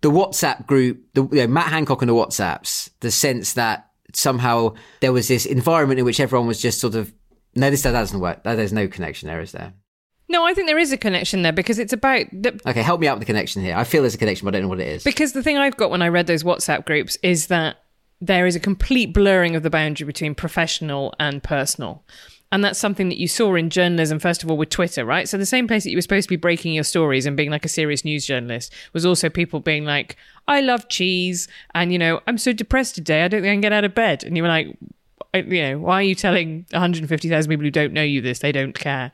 the 0.00 0.10
WhatsApp 0.10 0.66
group, 0.66 1.02
the 1.14 1.22
you 1.24 1.38
know, 1.38 1.46
Matt 1.46 1.68
Hancock 1.68 2.02
and 2.02 2.08
the 2.08 2.14
WhatsApps, 2.14 2.90
the 3.00 3.10
sense 3.10 3.54
that 3.54 3.88
somehow 4.14 4.74
there 5.00 5.12
was 5.12 5.28
this 5.28 5.46
environment 5.46 5.98
in 5.98 6.04
which 6.04 6.20
everyone 6.20 6.46
was 6.46 6.60
just 6.60 6.80
sort 6.80 6.94
of, 6.94 7.12
no, 7.54 7.70
this 7.70 7.82
that 7.82 7.92
doesn't 7.92 8.20
work. 8.20 8.42
There's 8.44 8.72
no 8.72 8.88
connection 8.88 9.28
there, 9.28 9.40
is 9.40 9.52
there? 9.52 9.74
No, 10.32 10.46
I 10.46 10.54
think 10.54 10.66
there 10.66 10.78
is 10.78 10.92
a 10.92 10.96
connection 10.96 11.42
there 11.42 11.52
because 11.52 11.78
it's 11.78 11.92
about 11.92 12.24
the, 12.32 12.58
Okay, 12.66 12.80
help 12.80 13.02
me 13.02 13.06
out 13.06 13.18
with 13.18 13.26
the 13.26 13.32
connection 13.32 13.60
here. 13.60 13.76
I 13.76 13.84
feel 13.84 14.00
there's 14.00 14.14
a 14.14 14.18
connection, 14.18 14.46
but 14.46 14.54
I 14.54 14.58
don't 14.58 14.62
know 14.62 14.68
what 14.70 14.80
it 14.80 14.88
is. 14.88 15.04
Because 15.04 15.34
the 15.34 15.42
thing 15.42 15.58
I've 15.58 15.76
got 15.76 15.90
when 15.90 16.00
I 16.00 16.08
read 16.08 16.26
those 16.26 16.42
WhatsApp 16.42 16.86
groups 16.86 17.18
is 17.22 17.48
that 17.48 17.76
there 18.18 18.46
is 18.46 18.56
a 18.56 18.60
complete 18.60 19.12
blurring 19.12 19.54
of 19.56 19.62
the 19.62 19.68
boundary 19.68 20.06
between 20.06 20.34
professional 20.34 21.12
and 21.20 21.42
personal. 21.42 22.02
And 22.50 22.64
that's 22.64 22.78
something 22.78 23.10
that 23.10 23.18
you 23.18 23.28
saw 23.28 23.54
in 23.56 23.68
journalism, 23.68 24.18
first 24.18 24.42
of 24.42 24.50
all, 24.50 24.56
with 24.56 24.70
Twitter, 24.70 25.04
right? 25.04 25.28
So 25.28 25.36
the 25.36 25.44
same 25.44 25.68
place 25.68 25.84
that 25.84 25.90
you 25.90 25.98
were 25.98 26.02
supposed 26.02 26.28
to 26.28 26.32
be 26.32 26.36
breaking 26.36 26.72
your 26.72 26.84
stories 26.84 27.26
and 27.26 27.36
being 27.36 27.50
like 27.50 27.66
a 27.66 27.68
serious 27.68 28.02
news 28.02 28.24
journalist 28.24 28.72
was 28.94 29.04
also 29.04 29.28
people 29.28 29.60
being 29.60 29.84
like, 29.84 30.16
I 30.48 30.62
love 30.62 30.88
cheese. 30.88 31.46
And, 31.74 31.92
you 31.92 31.98
know, 31.98 32.20
I'm 32.26 32.38
so 32.38 32.54
depressed 32.54 32.94
today. 32.94 33.22
I 33.22 33.28
don't 33.28 33.42
think 33.42 33.50
I 33.50 33.54
can 33.54 33.60
get 33.60 33.72
out 33.74 33.84
of 33.84 33.94
bed. 33.94 34.24
And 34.24 34.34
you 34.34 34.42
were 34.42 34.48
like, 34.48 34.78
you 35.34 35.62
know, 35.62 35.78
why 35.78 35.94
are 35.94 36.02
you 36.02 36.14
telling 36.14 36.66
150,000 36.72 37.50
people 37.50 37.64
who 37.64 37.70
don't 37.70 37.92
know 37.92 38.02
you 38.02 38.20
this? 38.20 38.40
They 38.40 38.52
don't 38.52 38.78
care. 38.78 39.12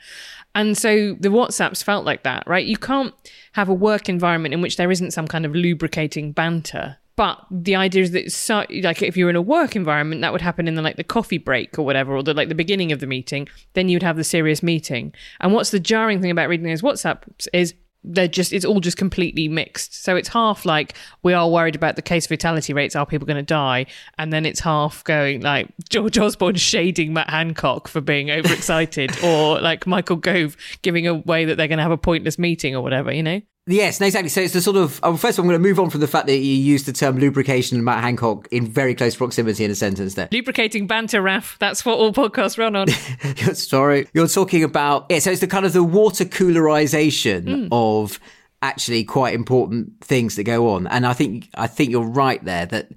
And 0.59 0.77
so 0.77 1.15
the 1.21 1.29
WhatsApps 1.29 1.85
felt 1.85 2.05
like 2.05 2.25
that, 2.25 2.43
right? 2.49 2.67
You 2.67 2.77
can't 2.77 3.15
have 3.53 3.69
a 3.69 3.75
work 3.75 4.09
environment 4.09 4.53
in 4.53 4.61
which 4.61 4.77
there 4.77 4.91
isn't 4.91 5.13
some 5.13 5.29
kind 5.29 5.47
of 5.47 5.55
lubricating 5.55 6.33
banter. 6.33 6.97
But 7.15 7.39
the 7.49 7.77
idea 7.77 8.03
is 8.03 8.11
that, 8.11 8.33
so, 8.33 8.65
like, 8.83 9.01
if 9.01 9.17
you're 9.17 9.31
in 9.31 9.37
a 9.37 9.41
work 9.41 9.77
environment, 9.77 10.21
that 10.23 10.33
would 10.33 10.41
happen 10.41 10.67
in 10.67 10.75
the 10.75 10.83
like 10.83 10.97
the 10.97 11.05
coffee 11.05 11.39
break 11.39 11.79
or 11.79 11.87
whatever, 11.87 12.17
or 12.17 12.25
the 12.25 12.35
like 12.35 12.49
the 12.49 12.57
beginning 12.57 12.91
of 12.91 12.99
the 12.99 13.07
meeting. 13.07 13.47
Then 13.75 13.89
you'd 13.89 14.03
have 14.03 14.17
the 14.17 14.25
serious 14.25 14.61
meeting. 14.61 15.15
And 15.39 15.55
what's 15.55 15.71
the 15.71 15.79
jarring 15.79 16.21
thing 16.21 16.33
about 16.33 16.49
reading 16.49 16.67
those 16.67 16.83
WhatsApps 16.83 17.47
is 17.53 17.75
they're 18.05 18.29
just 18.29 18.53
it's 18.53 18.65
all 18.65 18.81
just 18.81 18.97
completely 18.97 19.49
mixed. 19.49 20.03
So 20.03 20.17
it's 20.17 20.29
half 20.29 20.65
like 20.65 20.95
we 21.23 21.33
are 21.33 21.49
worried 21.49 21.75
about 21.75 21.97
the 21.97 22.03
case 22.03 22.27
fatality 22.27 22.73
rates. 22.73 22.97
Are 22.97 23.07
people 23.07 23.27
going 23.27 23.37
to 23.37 23.43
die? 23.43 23.87
And 24.19 24.33
then 24.33 24.47
it's 24.47 24.61
half 24.61 25.05
going 25.05 25.43
like 25.43 25.69
George 25.89 26.19
Osborne 26.19 26.57
shading 26.57 27.13
Matt 27.13 27.31
Hancock 27.31 27.89
for 27.89 28.01
being 28.01 28.31
overexcited, 28.31 29.13
or 29.25 29.61
like 29.61 29.87
Michael 29.87 30.17
Gove 30.17 30.57
giving 30.83 31.07
away 31.07 31.45
that 31.45 31.57
they're 31.57 31.69
going 31.69 31.79
to 31.79 31.83
have 31.83 31.93
a 31.93 31.99
pointless 31.99 32.39
meeting 32.39 32.75
or 32.75 32.83
whatever. 32.83 33.13
You 33.13 33.23
know? 33.23 33.41
Yes, 33.69 34.01
no, 34.01 34.07
exactly. 34.07 34.31
So 34.31 34.41
it's 34.41 34.55
the 34.55 34.63
sort 34.63 34.79
of. 34.79 34.99
Oh, 35.03 35.17
first 35.17 35.39
of 35.39 35.43
all, 35.43 35.45
I'm 35.45 35.51
going 35.53 35.63
to 35.63 35.69
move 35.69 35.79
on 35.79 35.91
from 35.91 36.01
the 36.01 36.09
fact 36.09 36.27
that 36.27 36.39
you 36.39 36.55
used 36.55 36.87
the 36.87 36.93
term 36.93 37.19
lubrication 37.19 37.77
and 37.77 37.85
Matt 37.85 38.03
Hancock 38.03 38.49
in 38.51 38.67
very 38.67 38.95
close 38.95 39.15
proximity 39.15 39.63
in 39.63 39.71
a 39.71 39.75
sentence 39.75 40.15
there. 40.15 40.29
Lubricating 40.33 40.87
banter, 40.87 41.21
Raf. 41.21 41.59
That's 41.61 41.85
what 41.85 41.99
all 41.99 42.13
podcasts 42.13 42.57
run 42.57 42.75
on. 42.75 42.89
Sorry. 43.55 44.09
You're 44.15 44.27
talking 44.27 44.65
about. 44.65 45.07
Yeah, 45.11 45.19
so 45.19 45.31
it's 45.31 45.43
the 45.43 45.47
kind 45.47 45.67
of 45.67 45.75
the 45.75 45.85
water 45.85 46.25
coolerization 46.25 47.67
hmm. 47.67 47.69
of 47.71 48.19
actually 48.63 49.05
quite 49.05 49.35
important 49.35 50.01
things 50.01 50.37
that 50.37 50.45
go 50.45 50.71
on. 50.71 50.87
And 50.87 51.07
I 51.07 51.13
think 51.13 51.51
I 51.55 51.67
think 51.67 51.91
you're 51.91 52.03
right 52.03 52.43
there 52.43 52.65
that 52.67 52.89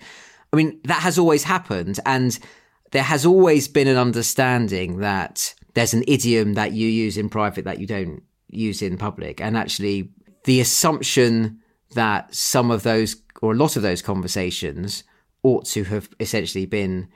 I 0.54 0.56
mean 0.56 0.80
that 0.86 1.02
has 1.02 1.20
always 1.20 1.44
happened 1.44 2.00
and 2.06 2.40
there 2.92 3.04
has 3.04 3.26
always 3.26 3.68
been 3.68 3.88
an 3.88 3.98
understanding 3.98 5.00
that 5.00 5.54
there's 5.74 5.94
an 5.94 6.04
idiom 6.08 6.54
that 6.54 6.72
you 6.72 6.88
use 6.88 7.18
in 7.18 7.30
private 7.30 7.66
that 7.66 7.80
you 7.80 7.88
don't 7.88 8.24
use 8.50 8.82
in 8.82 8.98
public. 8.98 9.42
And 9.42 9.58
actually 9.58 10.12
the 10.44 10.60
assumption 10.60 11.60
that 11.94 12.34
some 12.34 12.72
of 12.72 12.84
those 12.84 13.16
or 13.42 13.54
a 13.54 13.56
lot 13.56 13.76
of 13.76 13.82
those 13.82 14.02
conversations 14.02 15.04
ought 15.44 15.66
to 15.66 15.84
have 15.86 16.10
essentially 16.20 16.66
been 16.66 17.08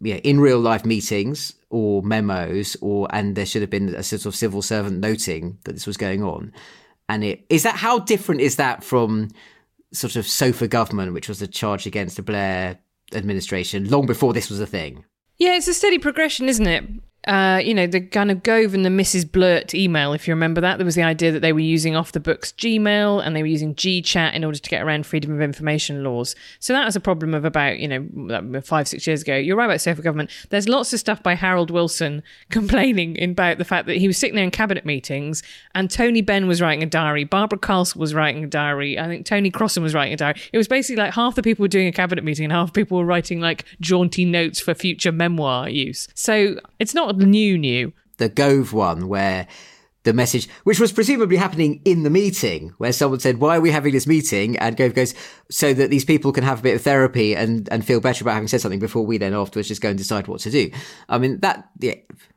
yeah, 0.00 0.16
in 0.16 0.40
real 0.40 0.60
life 0.60 0.84
meetings 0.84 1.54
or 1.70 2.02
memos 2.02 2.76
or 2.80 3.08
and 3.10 3.36
there 3.36 3.46
should 3.46 3.62
have 3.62 3.70
been 3.70 3.94
a 3.94 4.02
sort 4.02 4.26
of 4.26 4.34
civil 4.34 4.62
servant 4.62 5.00
noting 5.00 5.58
that 5.64 5.72
this 5.72 5.86
was 5.86 5.96
going 5.96 6.22
on. 6.22 6.52
And 7.08 7.24
it 7.24 7.44
is 7.50 7.62
that 7.64 7.76
how 7.76 7.98
different 7.98 8.40
is 8.40 8.56
that 8.56 8.82
from 8.82 9.30
sort 9.92 10.16
of 10.16 10.26
sofa 10.26 10.68
government, 10.68 11.12
which 11.12 11.28
was 11.28 11.42
a 11.42 11.46
charge 11.46 11.86
against 11.86 12.16
the 12.16 12.22
Blair 12.22 12.78
administration 13.12 13.88
long 13.88 14.06
before 14.06 14.32
this 14.32 14.50
was 14.50 14.60
a 14.60 14.66
thing? 14.66 15.04
Yeah, 15.38 15.56
it's 15.56 15.68
a 15.68 15.74
steady 15.74 15.98
progression, 15.98 16.48
isn't 16.48 16.66
it? 16.66 16.84
Uh, 17.26 17.60
you 17.64 17.72
know, 17.72 17.86
the 17.86 18.00
kind 18.00 18.30
of 18.30 18.42
Gove 18.42 18.74
and 18.74 18.84
the 18.84 18.90
Mrs. 18.90 19.30
Blurt 19.30 19.74
email, 19.74 20.12
if 20.12 20.28
you 20.28 20.34
remember 20.34 20.60
that, 20.60 20.76
there 20.76 20.84
was 20.84 20.94
the 20.94 21.02
idea 21.02 21.32
that 21.32 21.40
they 21.40 21.52
were 21.52 21.60
using 21.60 21.96
off 21.96 22.12
the 22.12 22.20
books 22.20 22.52
Gmail 22.52 23.24
and 23.24 23.34
they 23.34 23.42
were 23.42 23.48
using 23.48 23.74
GChat 23.74 24.34
in 24.34 24.44
order 24.44 24.58
to 24.58 24.70
get 24.70 24.82
around 24.82 25.06
freedom 25.06 25.32
of 25.32 25.40
information 25.40 26.04
laws. 26.04 26.34
So 26.60 26.74
that 26.74 26.84
was 26.84 26.96
a 26.96 27.00
problem 27.00 27.32
of 27.32 27.46
about, 27.46 27.78
you 27.78 27.88
know, 27.88 28.60
five, 28.60 28.88
six 28.88 29.06
years 29.06 29.22
ago. 29.22 29.36
You're 29.36 29.56
right 29.56 29.64
about 29.64 29.80
sofa 29.80 30.02
government. 30.02 30.30
There's 30.50 30.68
lots 30.68 30.92
of 30.92 31.00
stuff 31.00 31.22
by 31.22 31.34
Harold 31.34 31.70
Wilson 31.70 32.22
complaining 32.50 33.22
about 33.22 33.56
the 33.56 33.64
fact 33.64 33.86
that 33.86 33.96
he 33.96 34.06
was 34.06 34.18
sitting 34.18 34.34
there 34.34 34.44
in 34.44 34.50
cabinet 34.50 34.84
meetings 34.84 35.42
and 35.74 35.90
Tony 35.90 36.20
Benn 36.20 36.46
was 36.46 36.60
writing 36.60 36.82
a 36.82 36.86
diary, 36.86 37.24
Barbara 37.24 37.58
Castle 37.58 38.00
was 38.00 38.12
writing 38.12 38.44
a 38.44 38.48
diary, 38.48 38.98
I 38.98 39.06
think 39.06 39.24
Tony 39.24 39.50
Crossan 39.50 39.82
was 39.82 39.94
writing 39.94 40.12
a 40.12 40.16
diary. 40.16 40.40
It 40.52 40.58
was 40.58 40.68
basically 40.68 41.02
like 41.02 41.14
half 41.14 41.36
the 41.36 41.42
people 41.42 41.62
were 41.62 41.68
doing 41.68 41.88
a 41.88 41.92
cabinet 41.92 42.22
meeting 42.22 42.44
and 42.44 42.52
half 42.52 42.72
the 42.72 42.82
people 42.82 42.98
were 42.98 43.04
writing 43.04 43.40
like 43.40 43.64
jaunty 43.80 44.26
notes 44.26 44.60
for 44.60 44.74
future 44.74 45.12
memoir 45.12 45.70
use. 45.70 46.06
So 46.14 46.56
it's 46.78 46.92
not 46.92 47.13
new, 47.18 47.58
new. 47.58 47.92
The 48.18 48.28
Gove 48.28 48.72
one, 48.72 49.08
where 49.08 49.48
the 50.04 50.12
message, 50.12 50.48
which 50.64 50.78
was 50.78 50.92
presumably 50.92 51.36
happening 51.36 51.80
in 51.84 52.02
the 52.02 52.10
meeting, 52.10 52.74
where 52.78 52.92
someone 52.92 53.20
said, 53.20 53.38
"Why 53.38 53.56
are 53.56 53.60
we 53.60 53.70
having 53.70 53.92
this 53.92 54.06
meeting?" 54.06 54.56
and 54.58 54.76
Gove 54.76 54.94
goes, 54.94 55.14
"So 55.50 55.72
that 55.74 55.90
these 55.90 56.04
people 56.04 56.30
can 56.30 56.44
have 56.44 56.60
a 56.60 56.62
bit 56.62 56.76
of 56.76 56.82
therapy 56.82 57.34
and 57.34 57.68
and 57.72 57.84
feel 57.84 58.00
better 58.00 58.22
about 58.22 58.34
having 58.34 58.48
said 58.48 58.60
something 58.60 58.80
before 58.80 59.04
we 59.04 59.18
then 59.18 59.34
afterwards 59.34 59.68
just 59.68 59.80
go 59.80 59.88
and 59.88 59.98
decide 59.98 60.28
what 60.28 60.40
to 60.40 60.50
do." 60.50 60.70
I 61.08 61.18
mean, 61.18 61.40
that 61.40 61.68
yeah, 61.80 61.94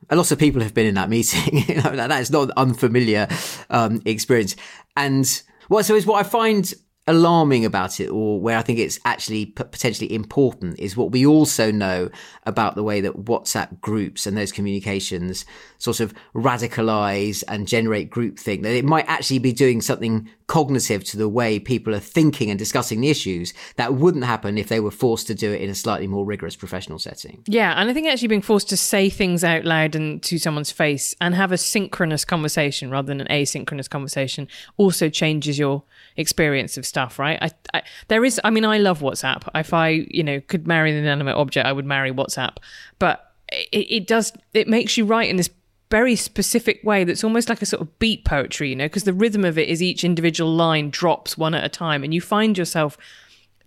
a 0.10 0.16
lot 0.16 0.32
of 0.32 0.40
people 0.40 0.62
have 0.62 0.74
been 0.74 0.88
in 0.88 0.96
that 0.96 1.10
meeting. 1.10 1.58
you 1.68 1.76
know, 1.76 1.96
that 1.96 2.22
is 2.22 2.32
not 2.32 2.44
an 2.44 2.54
unfamiliar 2.58 3.28
um, 3.70 4.02
experience, 4.06 4.56
and 4.96 5.42
well, 5.70 5.84
so 5.84 5.96
is 5.96 6.06
what 6.06 6.26
I 6.26 6.28
find 6.28 6.74
alarming 7.08 7.64
about 7.64 8.00
it 8.00 8.08
or 8.08 8.40
where 8.40 8.58
I 8.58 8.62
think 8.62 8.80
it's 8.80 9.00
actually 9.06 9.46
potentially 9.46 10.14
important 10.14 10.78
is 10.80 10.98
what 10.98 11.12
we 11.12 11.26
also 11.26 11.72
know 11.72 12.10
about 12.46 12.76
the 12.76 12.84
way 12.84 13.00
that 13.02 13.26
WhatsApp 13.26 13.80
groups 13.80 14.28
and 14.28 14.38
those 14.38 14.52
communications 14.52 15.46
sort 15.78 16.00
of 16.00 16.14
radicalize 16.36 17.44
and 17.48 17.68
generate 17.68 18.12
groupthink, 18.12 18.64
that 18.64 18.74
it 18.74 18.84
might 18.86 19.06
actually 19.08 19.40
be 19.40 19.54
doing 19.54 19.82
something 19.82 20.30
cognitive 20.48 21.04
to 21.04 21.18
the 21.18 21.30
way 21.30 21.60
people 21.60 21.94
are 21.94 22.00
thinking 22.00 22.50
and 22.50 22.58
discussing 22.58 23.02
the 23.02 23.10
issues 23.10 23.54
that 23.76 23.94
wouldn't 23.94 24.24
happen 24.24 24.58
if 24.58 24.70
they 24.70 24.80
were 24.80 24.92
forced 24.92 25.28
to 25.28 25.36
do 25.36 25.52
it 25.52 25.62
in 25.62 25.70
a 25.70 25.76
slightly 25.76 26.08
more 26.08 26.26
rigorous 26.26 26.56
professional 26.56 27.00
setting. 27.00 27.44
Yeah, 27.48 27.74
and 27.74 27.90
I 27.90 27.94
think 27.94 28.08
actually 28.08 28.30
being 28.30 28.42
forced 28.42 28.70
to 28.70 28.78
say 28.78 29.10
things 29.10 29.44
out 29.44 29.66
loud 29.66 29.96
and 29.96 30.22
to 30.24 30.40
someone's 30.40 30.72
face 30.72 31.16
and 31.22 31.36
have 31.36 31.52
a 31.52 31.58
synchronous 31.58 32.26
conversation 32.26 32.90
rather 32.90 33.08
than 33.08 33.22
an 33.22 33.28
asynchronous 33.28 33.90
conversation 33.90 34.48
also 34.78 35.10
changes 35.10 35.60
your 35.60 35.84
experience 36.18 36.78
of 36.78 36.86
stuff, 36.86 37.20
right? 37.20 37.38
I, 37.42 37.52
I, 37.74 37.84
there 38.08 38.26
is, 38.26 38.42
I 38.44 38.50
mean, 38.50 38.66
I 38.66 38.80
love 38.80 39.00
WhatsApp. 39.00 39.48
If 39.56 39.74
I, 39.74 40.06
you 40.10 40.24
know, 40.24 40.42
could 40.42 40.68
marry 40.68 40.92
an 40.92 40.98
inanimate 40.98 41.36
object, 41.36 41.66
I 41.66 41.72
would 41.72 41.86
marry 41.86 42.12
WhatsApp. 42.12 42.58
But 43.00 43.32
it, 43.52 43.88
it 43.90 44.08
does, 44.08 44.34
it 44.54 44.68
makes 44.68 44.98
you 44.98 45.06
write 45.06 45.30
in 45.30 45.38
this 45.38 45.50
very 45.90 46.16
specific 46.16 46.82
way 46.84 47.04
that's 47.04 47.24
almost 47.24 47.48
like 47.48 47.62
a 47.62 47.66
sort 47.66 47.82
of 47.82 48.00
beat 48.00 48.26
poetry, 48.26 48.70
you 48.70 48.76
know, 48.76 48.86
because 48.86 49.06
the 49.06 49.14
rhythm 49.14 49.46
of 49.46 49.58
it 49.58 49.70
is 49.70 49.82
each 49.82 50.04
individual 50.04 50.54
line 50.54 50.90
drops 50.90 51.38
one 51.38 51.54
at 51.54 51.64
a 51.64 51.70
time, 51.70 52.04
and 52.04 52.14
you 52.14 52.20
find 52.20 52.58
yourself 52.58 52.98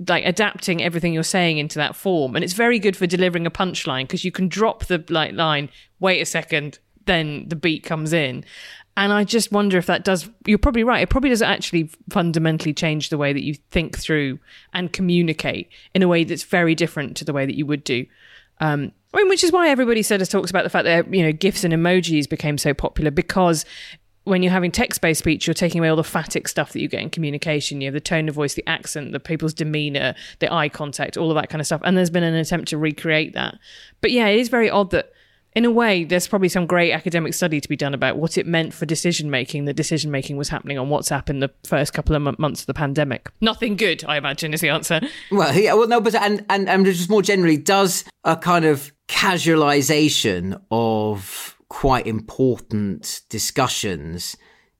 like 0.08 0.24
adapting 0.24 0.82
everything 0.82 1.12
you're 1.12 1.22
saying 1.22 1.58
into 1.58 1.78
that 1.78 1.94
form 1.94 2.34
and 2.34 2.42
it's 2.42 2.54
very 2.54 2.78
good 2.78 2.96
for 2.96 3.06
delivering 3.06 3.46
a 3.46 3.50
punchline 3.50 4.04
because 4.04 4.24
you 4.24 4.32
can 4.32 4.48
drop 4.48 4.86
the 4.86 5.04
like 5.10 5.34
line 5.34 5.68
wait 5.98 6.22
a 6.22 6.24
second 6.24 6.78
then 7.04 7.46
the 7.48 7.56
beat 7.56 7.82
comes 7.82 8.12
in 8.12 8.42
and 9.00 9.14
I 9.14 9.24
just 9.24 9.50
wonder 9.50 9.78
if 9.78 9.86
that 9.86 10.04
does, 10.04 10.28
you're 10.44 10.58
probably 10.58 10.84
right. 10.84 11.00
It 11.00 11.08
probably 11.08 11.30
does 11.30 11.40
actually 11.40 11.90
fundamentally 12.10 12.74
change 12.74 13.08
the 13.08 13.16
way 13.16 13.32
that 13.32 13.42
you 13.42 13.54
think 13.70 13.98
through 13.98 14.38
and 14.74 14.92
communicate 14.92 15.70
in 15.94 16.02
a 16.02 16.08
way 16.08 16.22
that's 16.22 16.42
very 16.42 16.74
different 16.74 17.16
to 17.16 17.24
the 17.24 17.32
way 17.32 17.46
that 17.46 17.56
you 17.56 17.64
would 17.64 17.82
do. 17.82 18.04
Um, 18.60 18.92
I 19.14 19.16
mean, 19.16 19.30
which 19.30 19.42
is 19.42 19.52
why 19.52 19.70
everybody 19.70 20.02
sort 20.02 20.20
of 20.20 20.28
talks 20.28 20.50
about 20.50 20.64
the 20.64 20.70
fact 20.70 20.84
that, 20.84 21.14
you 21.14 21.22
know, 21.22 21.32
GIFs 21.32 21.64
and 21.64 21.72
emojis 21.72 22.28
became 22.28 22.58
so 22.58 22.74
popular 22.74 23.10
because 23.10 23.64
when 24.24 24.42
you're 24.42 24.52
having 24.52 24.70
text-based 24.70 25.20
speech, 25.20 25.46
you're 25.46 25.54
taking 25.54 25.78
away 25.78 25.88
all 25.88 25.96
the 25.96 26.04
phatic 26.04 26.46
stuff 26.46 26.74
that 26.74 26.82
you 26.82 26.86
get 26.86 27.00
in 27.00 27.08
communication. 27.08 27.80
You 27.80 27.88
know, 27.88 27.94
the 27.94 28.00
tone 28.00 28.28
of 28.28 28.34
voice, 28.34 28.52
the 28.52 28.68
accent, 28.68 29.12
the 29.12 29.18
people's 29.18 29.54
demeanor, 29.54 30.14
the 30.40 30.52
eye 30.52 30.68
contact, 30.68 31.16
all 31.16 31.30
of 31.30 31.36
that 31.36 31.48
kind 31.48 31.62
of 31.62 31.66
stuff. 31.66 31.80
And 31.84 31.96
there's 31.96 32.10
been 32.10 32.22
an 32.22 32.34
attempt 32.34 32.68
to 32.68 32.76
recreate 32.76 33.32
that. 33.32 33.56
But 34.02 34.10
yeah, 34.10 34.26
it 34.26 34.40
is 34.40 34.50
very 34.50 34.68
odd 34.68 34.90
that 34.90 35.10
in 35.54 35.64
a 35.64 35.70
way, 35.70 36.04
there's 36.04 36.28
probably 36.28 36.48
some 36.48 36.66
great 36.66 36.92
academic 36.92 37.34
study 37.34 37.60
to 37.60 37.68
be 37.68 37.76
done 37.76 37.92
about 37.92 38.16
what 38.16 38.38
it 38.38 38.46
meant 38.46 38.72
for 38.72 38.86
decision 38.86 39.30
making. 39.30 39.64
The 39.64 39.72
decision 39.72 40.10
making 40.10 40.36
was 40.36 40.48
happening 40.48 40.78
on 40.78 40.88
WhatsApp 40.88 41.28
in 41.28 41.40
the 41.40 41.50
first 41.64 41.92
couple 41.92 42.14
of 42.14 42.26
m- 42.26 42.36
months 42.38 42.60
of 42.60 42.66
the 42.66 42.74
pandemic. 42.74 43.30
Nothing 43.40 43.76
good, 43.76 44.04
I 44.04 44.16
imagine, 44.16 44.54
is 44.54 44.60
the 44.60 44.68
answer. 44.68 45.00
Well, 45.30 45.56
yeah, 45.56 45.74
well, 45.74 45.88
no, 45.88 46.00
but 46.00 46.14
and 46.14 46.44
and 46.48 46.68
and 46.68 46.84
just 46.84 47.10
more 47.10 47.22
generally, 47.22 47.56
does 47.56 48.04
a 48.24 48.36
kind 48.36 48.64
of 48.64 48.92
casualization 49.08 50.60
of 50.70 51.56
quite 51.68 52.06
important 52.06 53.22
discussions 53.28 54.36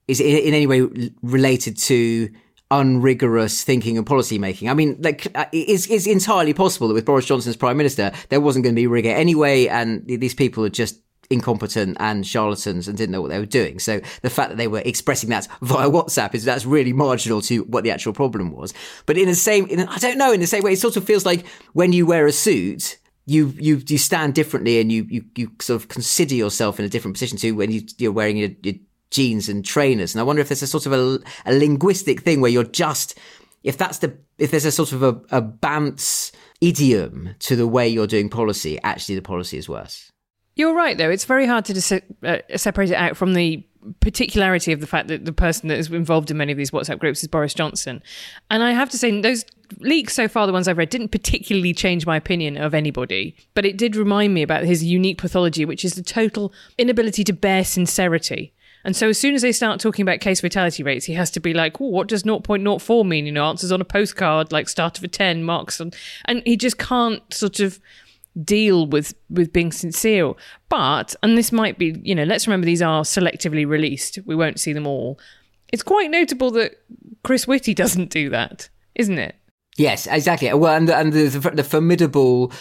is 0.09 0.21
in, 0.21 0.37
in 0.37 0.55
any 0.55 0.67
way 0.67 0.83
related 1.23 1.77
to 1.79 2.29
unrigorous 2.71 3.65
thinking 3.65 3.97
and 3.97 4.07
policy 4.07 4.39
making. 4.39 4.69
I 4.69 4.75
mean, 4.75 4.97
like, 5.01 5.27
uh, 5.35 5.47
it's, 5.53 5.91
it's 5.91 6.07
entirely 6.07 6.55
possible 6.55 6.89
that 6.89 6.95
with 6.95 7.05
Boris 7.05 7.27
Johnson 7.27 7.51
as 7.51 7.57
prime 7.57 7.77
minister, 7.77 8.13
there 8.29 8.41
wasn't 8.41 8.65
going 8.65 8.75
to 8.75 8.81
be 8.81 8.87
rigor 8.87 9.11
anyway, 9.11 9.67
and 9.67 10.07
these 10.07 10.35
people 10.35 10.65
are 10.65 10.71
just 10.71 11.01
incompetent 11.31 11.97
and 12.01 12.27
charlatans 12.27 12.89
and 12.89 12.99
didn't 12.99 13.13
know 13.13 13.21
what 13.23 13.31
they 13.31 13.39
were 13.39 13.47
doing. 13.47 13.79
So 13.79 14.01
the 14.23 14.31
fact 14.31 14.51
that 14.51 14.57
they 14.57 14.67
were 14.67 14.83
expressing 14.85 15.31
that 15.31 15.47
via 15.63 15.89
WhatsApp 15.89 16.35
is 16.35 16.45
that's 16.45 16.67
really 16.67 16.93
marginal 16.93 17.41
to 17.43 17.63
what 17.65 17.85
the 17.85 17.93
actual 17.93 18.13
problem 18.13 18.51
was. 18.51 18.75
But 19.07 19.17
in 19.17 19.29
the 19.29 19.35
same, 19.35 19.67
in, 19.67 19.81
I 19.81 19.99
don't 19.99 20.19
know, 20.19 20.33
in 20.33 20.41
the 20.41 20.47
same 20.47 20.65
way, 20.65 20.73
it 20.73 20.81
sort 20.81 20.97
of 20.97 21.05
feels 21.05 21.25
like 21.25 21.47
when 21.73 21.93
you 21.93 22.07
wear 22.07 22.27
a 22.27 22.33
suit. 22.33 22.99
You, 23.27 23.55
you 23.59 23.81
you 23.87 23.97
stand 23.97 24.35
differently 24.35 24.81
and 24.81 24.91
you, 24.91 25.07
you 25.09 25.25
you 25.37 25.53
sort 25.61 25.81
of 25.81 25.89
consider 25.89 26.35
yourself 26.35 26.81
in 26.81 26.85
a 26.85 26.89
different 26.89 27.15
position 27.15 27.39
to 27.39 27.53
when 27.53 27.71
you, 27.71 27.83
you're 27.97 28.11
wearing 28.11 28.37
your, 28.37 28.49
your 28.63 28.75
jeans 29.11 29.49
and 29.49 29.65
trainers. 29.65 30.15
And 30.15 30.21
I 30.21 30.25
wonder 30.25 30.43
if 30.43 30.49
there's 30.49 30.63
a 30.63 30.67
sort 30.67 30.87
of 30.87 30.93
a, 30.93 31.19
a 31.47 31.53
linguistic 31.53 32.23
thing 32.23 32.41
where 32.41 32.51
you're 32.51 32.65
just, 32.65 33.19
if 33.63 33.77
that's 33.77 33.99
the, 33.99 34.17
if 34.39 34.51
there's 34.51 34.65
a 34.65 34.73
sort 34.73 34.93
of 34.93 35.03
a, 35.03 35.21
a 35.31 35.41
bounce 35.41 36.33
idiom 36.61 37.35
to 37.41 37.57
the 37.57 37.67
way 37.67 37.89
you're 37.89 38.07
doing 38.07 38.29
policy, 38.29 38.81
actually 38.83 39.15
the 39.15 39.23
policy 39.23 39.59
is 39.59 39.69
worse. 39.69 40.11
You're 40.57 40.75
right, 40.75 40.99
though. 40.99 41.11
It's 41.11 41.25
very 41.25 41.47
hard 41.47 41.65
to 41.67 41.75
dis- 41.75 41.93
uh, 41.93 42.39
separate 42.57 42.91
it 42.91 42.97
out 42.97 43.17
from 43.17 43.35
the 43.35 43.65
particularity 44.01 44.73
of 44.73 44.81
the 44.81 44.87
fact 44.87 45.09
that 45.09 45.25
the 45.25 45.33
person 45.33 45.69
that 45.69 45.79
is 45.79 45.91
involved 45.91 46.31
in 46.31 46.37
many 46.37 46.53
of 46.53 46.59
these 46.59 46.71
WhatsApp 46.71 46.99
groups 46.99 47.23
is 47.23 47.29
Boris 47.29 47.55
Johnson. 47.55 48.03
And 48.51 48.63
I 48.63 48.73
have 48.73 48.91
to 48.91 48.99
say, 48.99 49.21
those 49.21 49.45
leaks 49.79 50.13
so 50.13 50.29
far, 50.29 50.47
the 50.47 50.53
ones 50.53 50.69
I've 50.69 50.77
read, 50.77 50.91
didn't 50.91 51.13
particularly 51.13 51.73
change 51.73 52.05
my 52.05 52.17
opinion 52.17 52.59
of 52.59 52.75
anybody, 52.75 53.37
but 53.55 53.65
it 53.65 53.79
did 53.79 53.97
remind 53.97 54.35
me 54.35 54.43
about 54.43 54.65
his 54.65 54.85
unique 54.85 55.17
pathology, 55.17 55.65
which 55.65 55.85
is 55.85 55.95
the 55.95 56.03
total 56.03 56.53
inability 56.77 57.25
to 57.25 57.33
bear 57.33 57.65
sincerity. 57.65 58.53
And 58.85 58.97
so 58.97 59.11
as 59.11 59.19
soon 59.19 59.35
as 59.35 59.43
they 59.43 59.53
start 59.53 59.81
talking 59.81 60.03
about 60.03 60.21
case 60.21 60.41
fatality 60.41 60.83
rates, 60.83 61.05
he 61.05 61.15
has 61.15 61.31
to 61.33 61.41
be 61.41 61.53
like, 61.53 61.79
what 61.81 62.09
does 62.09 62.23
0.04 62.23 63.07
mean? 63.07 63.27
You 63.27 63.33
know, 63.33 63.45
answers 63.45 63.73
on 63.73 63.81
a 63.81 63.85
postcard, 63.85 64.53
like 64.53 64.69
start 64.69 64.99
of 64.99 65.05
a 65.05 65.09
10, 65.09 65.45
marks 65.45 65.81
on, 65.81 65.93
and 66.25 66.43
he 66.45 66.57
just 66.57 66.79
can't 66.79 67.23
sort 67.33 67.61
of 67.61 67.79
deal 68.43 68.87
with 68.87 69.15
with 69.29 69.53
being 69.53 69.73
sincere. 69.73 70.33
But, 70.69 71.15
and 71.23 71.37
this 71.37 71.53
might 71.53 71.79
be, 71.79 72.01
you 72.03 72.15
know, 72.15 72.25
let's 72.25 72.47
remember 72.47 72.65
these 72.65 72.83
are 72.83 73.03
selectively 73.03 73.67
released. 73.67 74.19
We 74.25 74.35
won't 74.35 74.61
see 74.61 74.73
them 74.73 74.87
all. 74.87 75.19
It's 75.73 75.83
quite 75.83 76.11
notable 76.11 76.51
that 76.53 76.83
Chris 77.23 77.47
Whitty 77.47 77.75
doesn't 77.83 78.11
do 78.11 78.31
that, 78.31 78.69
isn't 78.95 79.19
it? 79.19 79.37
Yes, 79.77 80.07
exactly. 80.07 80.53
Well, 80.53 80.75
and 80.75 80.89
the, 80.89 80.97
and 80.97 81.13
the, 81.13 81.51
the 81.55 81.65
formidable 81.65 82.53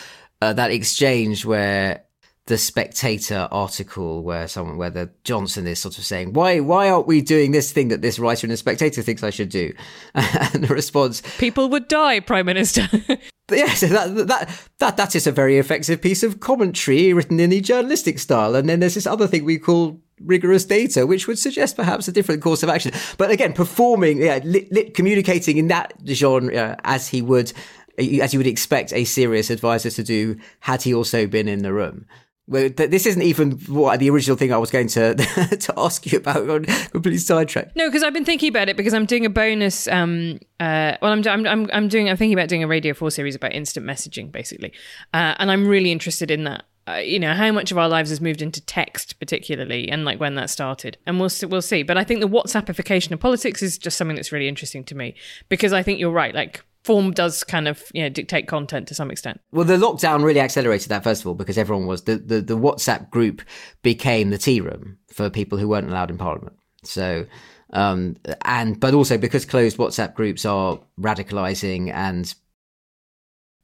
uh, 0.41 0.53
that 0.53 0.71
exchange 0.71 1.45
where 1.45 2.03
the 2.49 2.57
Spectator 2.57 3.47
article 3.51 4.23
where 4.23 4.47
someone 4.47 4.77
where 4.77 4.89
the 4.89 5.11
Johnson 5.23 5.67
is 5.67 5.79
sort 5.79 5.99
of 5.99 6.03
saying 6.03 6.33
why 6.33 6.59
why 6.59 6.89
aren't 6.89 7.05
we 7.05 7.21
doing 7.21 7.51
this 7.51 7.71
thing 7.71 7.89
that 7.89 8.01
this 8.01 8.17
writer 8.17 8.47
in 8.47 8.49
the 8.49 8.57
Spectator 8.57 9.03
thinks 9.03 9.23
I 9.23 9.29
should 9.29 9.49
do, 9.49 9.71
and 10.15 10.63
the 10.63 10.73
response 10.73 11.21
people 11.37 11.69
would 11.69 11.87
die, 11.87 12.19
Prime 12.19 12.47
Minister. 12.47 12.89
yes, 13.51 13.81
that, 13.81 14.27
that 14.27 14.59
that 14.79 14.97
that 14.97 15.15
is 15.15 15.27
a 15.27 15.31
very 15.31 15.59
effective 15.59 16.01
piece 16.01 16.23
of 16.23 16.39
commentary 16.39 17.13
written 17.13 17.39
in 17.39 17.51
the 17.51 17.61
journalistic 17.61 18.17
style, 18.17 18.55
and 18.55 18.67
then 18.67 18.79
there's 18.79 18.95
this 18.95 19.07
other 19.07 19.27
thing 19.27 19.45
we 19.45 19.59
call 19.59 20.01
rigorous 20.19 20.65
data, 20.65 21.05
which 21.05 21.27
would 21.27 21.37
suggest 21.37 21.75
perhaps 21.75 22.07
a 22.07 22.11
different 22.11 22.41
course 22.41 22.63
of 22.63 22.69
action. 22.69 22.91
But 23.19 23.29
again, 23.29 23.53
performing, 23.53 24.23
yeah, 24.23 24.39
lit, 24.43 24.71
lit, 24.71 24.95
communicating 24.95 25.57
in 25.57 25.67
that 25.67 25.93
genre 26.07 26.77
as 26.83 27.07
he 27.07 27.21
would, 27.21 27.53
as 27.99 28.33
you 28.33 28.39
would 28.39 28.47
expect 28.47 28.91
a 28.91 29.05
serious 29.05 29.51
advisor 29.51 29.91
to 29.91 30.03
do, 30.03 30.37
had 30.61 30.81
he 30.81 30.95
also 30.95 31.27
been 31.27 31.47
in 31.47 31.59
the 31.59 31.71
room. 31.71 32.07
This 32.49 33.05
isn't 33.05 33.21
even 33.21 33.51
what 33.67 33.99
the 33.99 34.09
original 34.09 34.35
thing 34.35 34.51
I 34.51 34.57
was 34.57 34.71
going 34.71 34.87
to 34.89 35.15
to 35.59 35.73
ask 35.77 36.11
you 36.11 36.17
about. 36.17 36.49
On 36.49 36.63
completely 36.65 37.17
sidetracked. 37.17 37.75
No, 37.75 37.87
because 37.87 38.01
I've 38.01 38.13
been 38.13 38.25
thinking 38.25 38.49
about 38.49 38.69
it 38.69 38.77
because 38.77 38.93
I'm 38.93 39.05
doing 39.05 39.25
a 39.25 39.29
bonus. 39.29 39.87
Um, 39.87 40.39
uh, 40.59 40.97
well, 41.01 41.11
I'm, 41.11 41.25
I'm 41.27 41.45
I'm 41.45 41.69
I'm 41.71 41.87
doing. 41.87 42.09
I'm 42.09 42.17
thinking 42.17 42.37
about 42.37 42.49
doing 42.49 42.63
a 42.63 42.67
Radio 42.67 42.93
Four 42.93 43.11
series 43.11 43.35
about 43.35 43.53
instant 43.53 43.85
messaging, 43.85 44.31
basically, 44.31 44.73
uh, 45.13 45.35
and 45.37 45.51
I'm 45.51 45.67
really 45.67 45.91
interested 45.91 46.31
in 46.31 46.45
that. 46.45 46.65
Uh, 46.87 46.95
you 46.95 47.19
know 47.19 47.33
how 47.35 47.51
much 47.51 47.71
of 47.71 47.77
our 47.77 47.87
lives 47.87 48.09
has 48.09 48.19
moved 48.19 48.41
into 48.41 48.61
text, 48.61 49.19
particularly, 49.19 49.87
and 49.89 50.03
like 50.03 50.19
when 50.19 50.33
that 50.33 50.49
started, 50.49 50.97
and 51.05 51.19
we'll 51.19 51.29
we'll 51.43 51.61
see. 51.61 51.83
But 51.83 51.97
I 51.97 52.03
think 52.03 52.19
the 52.19 52.27
WhatsAppification 52.27 53.11
of 53.11 53.19
politics 53.19 53.61
is 53.61 53.77
just 53.77 53.95
something 53.95 54.15
that's 54.15 54.31
really 54.31 54.47
interesting 54.47 54.83
to 54.85 54.95
me 54.95 55.13
because 55.49 55.71
I 55.71 55.83
think 55.83 55.99
you're 55.99 56.09
right. 56.09 56.33
Like 56.33 56.63
form 56.83 57.11
does 57.11 57.43
kind 57.43 57.67
of 57.67 57.83
you 57.93 58.01
know 58.01 58.09
dictate 58.09 58.47
content 58.47 58.87
to 58.87 58.95
some 58.95 59.11
extent. 59.11 59.41
Well, 59.51 59.65
the 59.65 59.77
lockdown 59.77 60.23
really 60.23 60.39
accelerated 60.39 60.89
that 60.89 61.03
first 61.03 61.21
of 61.21 61.27
all 61.27 61.35
because 61.35 61.57
everyone 61.57 61.87
was 61.87 62.03
the 62.03 62.17
the, 62.17 62.41
the 62.41 62.57
WhatsApp 62.57 63.09
group 63.09 63.41
became 63.81 64.29
the 64.29 64.37
tea 64.37 64.61
room 64.61 64.97
for 65.07 65.29
people 65.29 65.57
who 65.57 65.67
weren't 65.67 65.89
allowed 65.89 66.11
in 66.11 66.17
Parliament. 66.17 66.57
So. 66.83 67.25
Um, 67.71 68.15
and 68.45 68.79
but 68.79 68.95
also 68.95 69.15
because 69.19 69.45
closed 69.45 69.77
WhatsApp 69.77 70.15
groups 70.15 70.43
are 70.43 70.79
radicalizing 70.99 71.93
and 71.93 72.33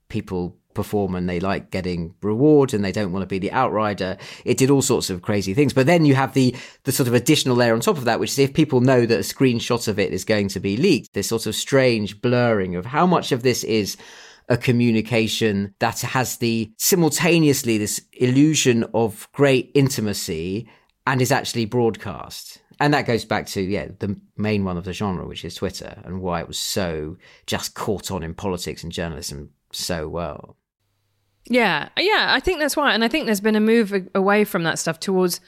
people 0.10 0.56
perform 0.76 1.16
and 1.16 1.28
they 1.28 1.40
like 1.40 1.72
getting 1.72 2.14
rewards 2.22 2.74
and 2.74 2.84
they 2.84 2.92
don't 2.92 3.12
want 3.12 3.24
to 3.24 3.28
be 3.28 3.40
the 3.40 3.52
outrider. 3.52 4.18
It 4.44 4.58
did 4.58 4.70
all 4.70 4.82
sorts 4.82 5.10
of 5.10 5.22
crazy 5.22 5.54
things. 5.54 5.74
But 5.74 5.88
then 5.88 6.06
you 6.06 6.14
have 6.16 6.34
the 6.34 6.56
the 6.84 6.92
sort 6.92 7.08
of 7.08 7.14
additional 7.14 7.56
layer 7.56 7.74
on 7.74 7.80
top 7.80 7.98
of 7.98 8.06
that, 8.06 8.20
which 8.20 8.32
is 8.32 8.40
if 8.40 8.54
people 8.54 8.82
know 8.82 9.06
that 9.06 9.18
a 9.18 9.22
screenshot 9.22 9.88
of 9.88 9.98
it 9.98 10.14
is 10.14 10.24
going 10.24 10.50
to 10.50 10.60
be 10.60 10.78
leaked, 10.78 11.14
this 11.14 11.30
sort 11.30 11.48
of 11.48 11.56
strange 11.56 12.22
blurring 12.22 12.76
of 12.76 12.86
how 12.86 13.08
much 13.08 13.32
of 13.32 13.42
this 13.42 13.64
is 13.64 13.98
a 14.48 14.58
communication 14.58 15.74
that 15.80 16.02
has 16.02 16.38
the 16.38 16.72
simultaneously 16.78 17.78
this 17.78 18.02
illusion 18.14 18.86
of 18.94 19.28
great 19.32 19.72
intimacy 19.74 20.70
and 21.08 21.22
is 21.22 21.32
actually 21.32 21.66
broadcast. 21.66 22.60
And 22.80 22.94
that 22.94 23.08
goes 23.08 23.24
back 23.26 23.48
to, 23.48 23.62
yeah, 23.62 23.88
the 24.00 24.20
main 24.36 24.66
one 24.66 24.78
of 24.78 24.84
the 24.84 24.94
genre, 24.94 25.26
which 25.26 25.46
is 25.46 25.56
Twitter, 25.56 26.02
and 26.04 26.22
why 26.22 26.42
it 26.42 26.48
was 26.48 26.60
so 26.60 27.18
just 27.48 27.74
caught 27.74 28.12
on 28.12 28.22
in 28.22 28.34
politics 28.34 28.84
and 28.84 28.92
journalism 28.92 29.52
so 29.72 30.10
well. 30.10 30.58
Yeah, 31.48 31.90
yeah, 31.98 32.28
I 32.30 32.40
think 32.40 32.60
that's 32.60 32.76
why, 32.76 32.94
and 32.94 33.04
I 33.04 33.08
think 33.08 33.26
there's 33.26 33.42
been 33.42 33.56
a 33.56 33.60
move 33.60 33.94
away 34.16 34.46
from 34.46 34.64
that 34.64 34.80
stuff 34.80 35.00
towards 35.00 35.40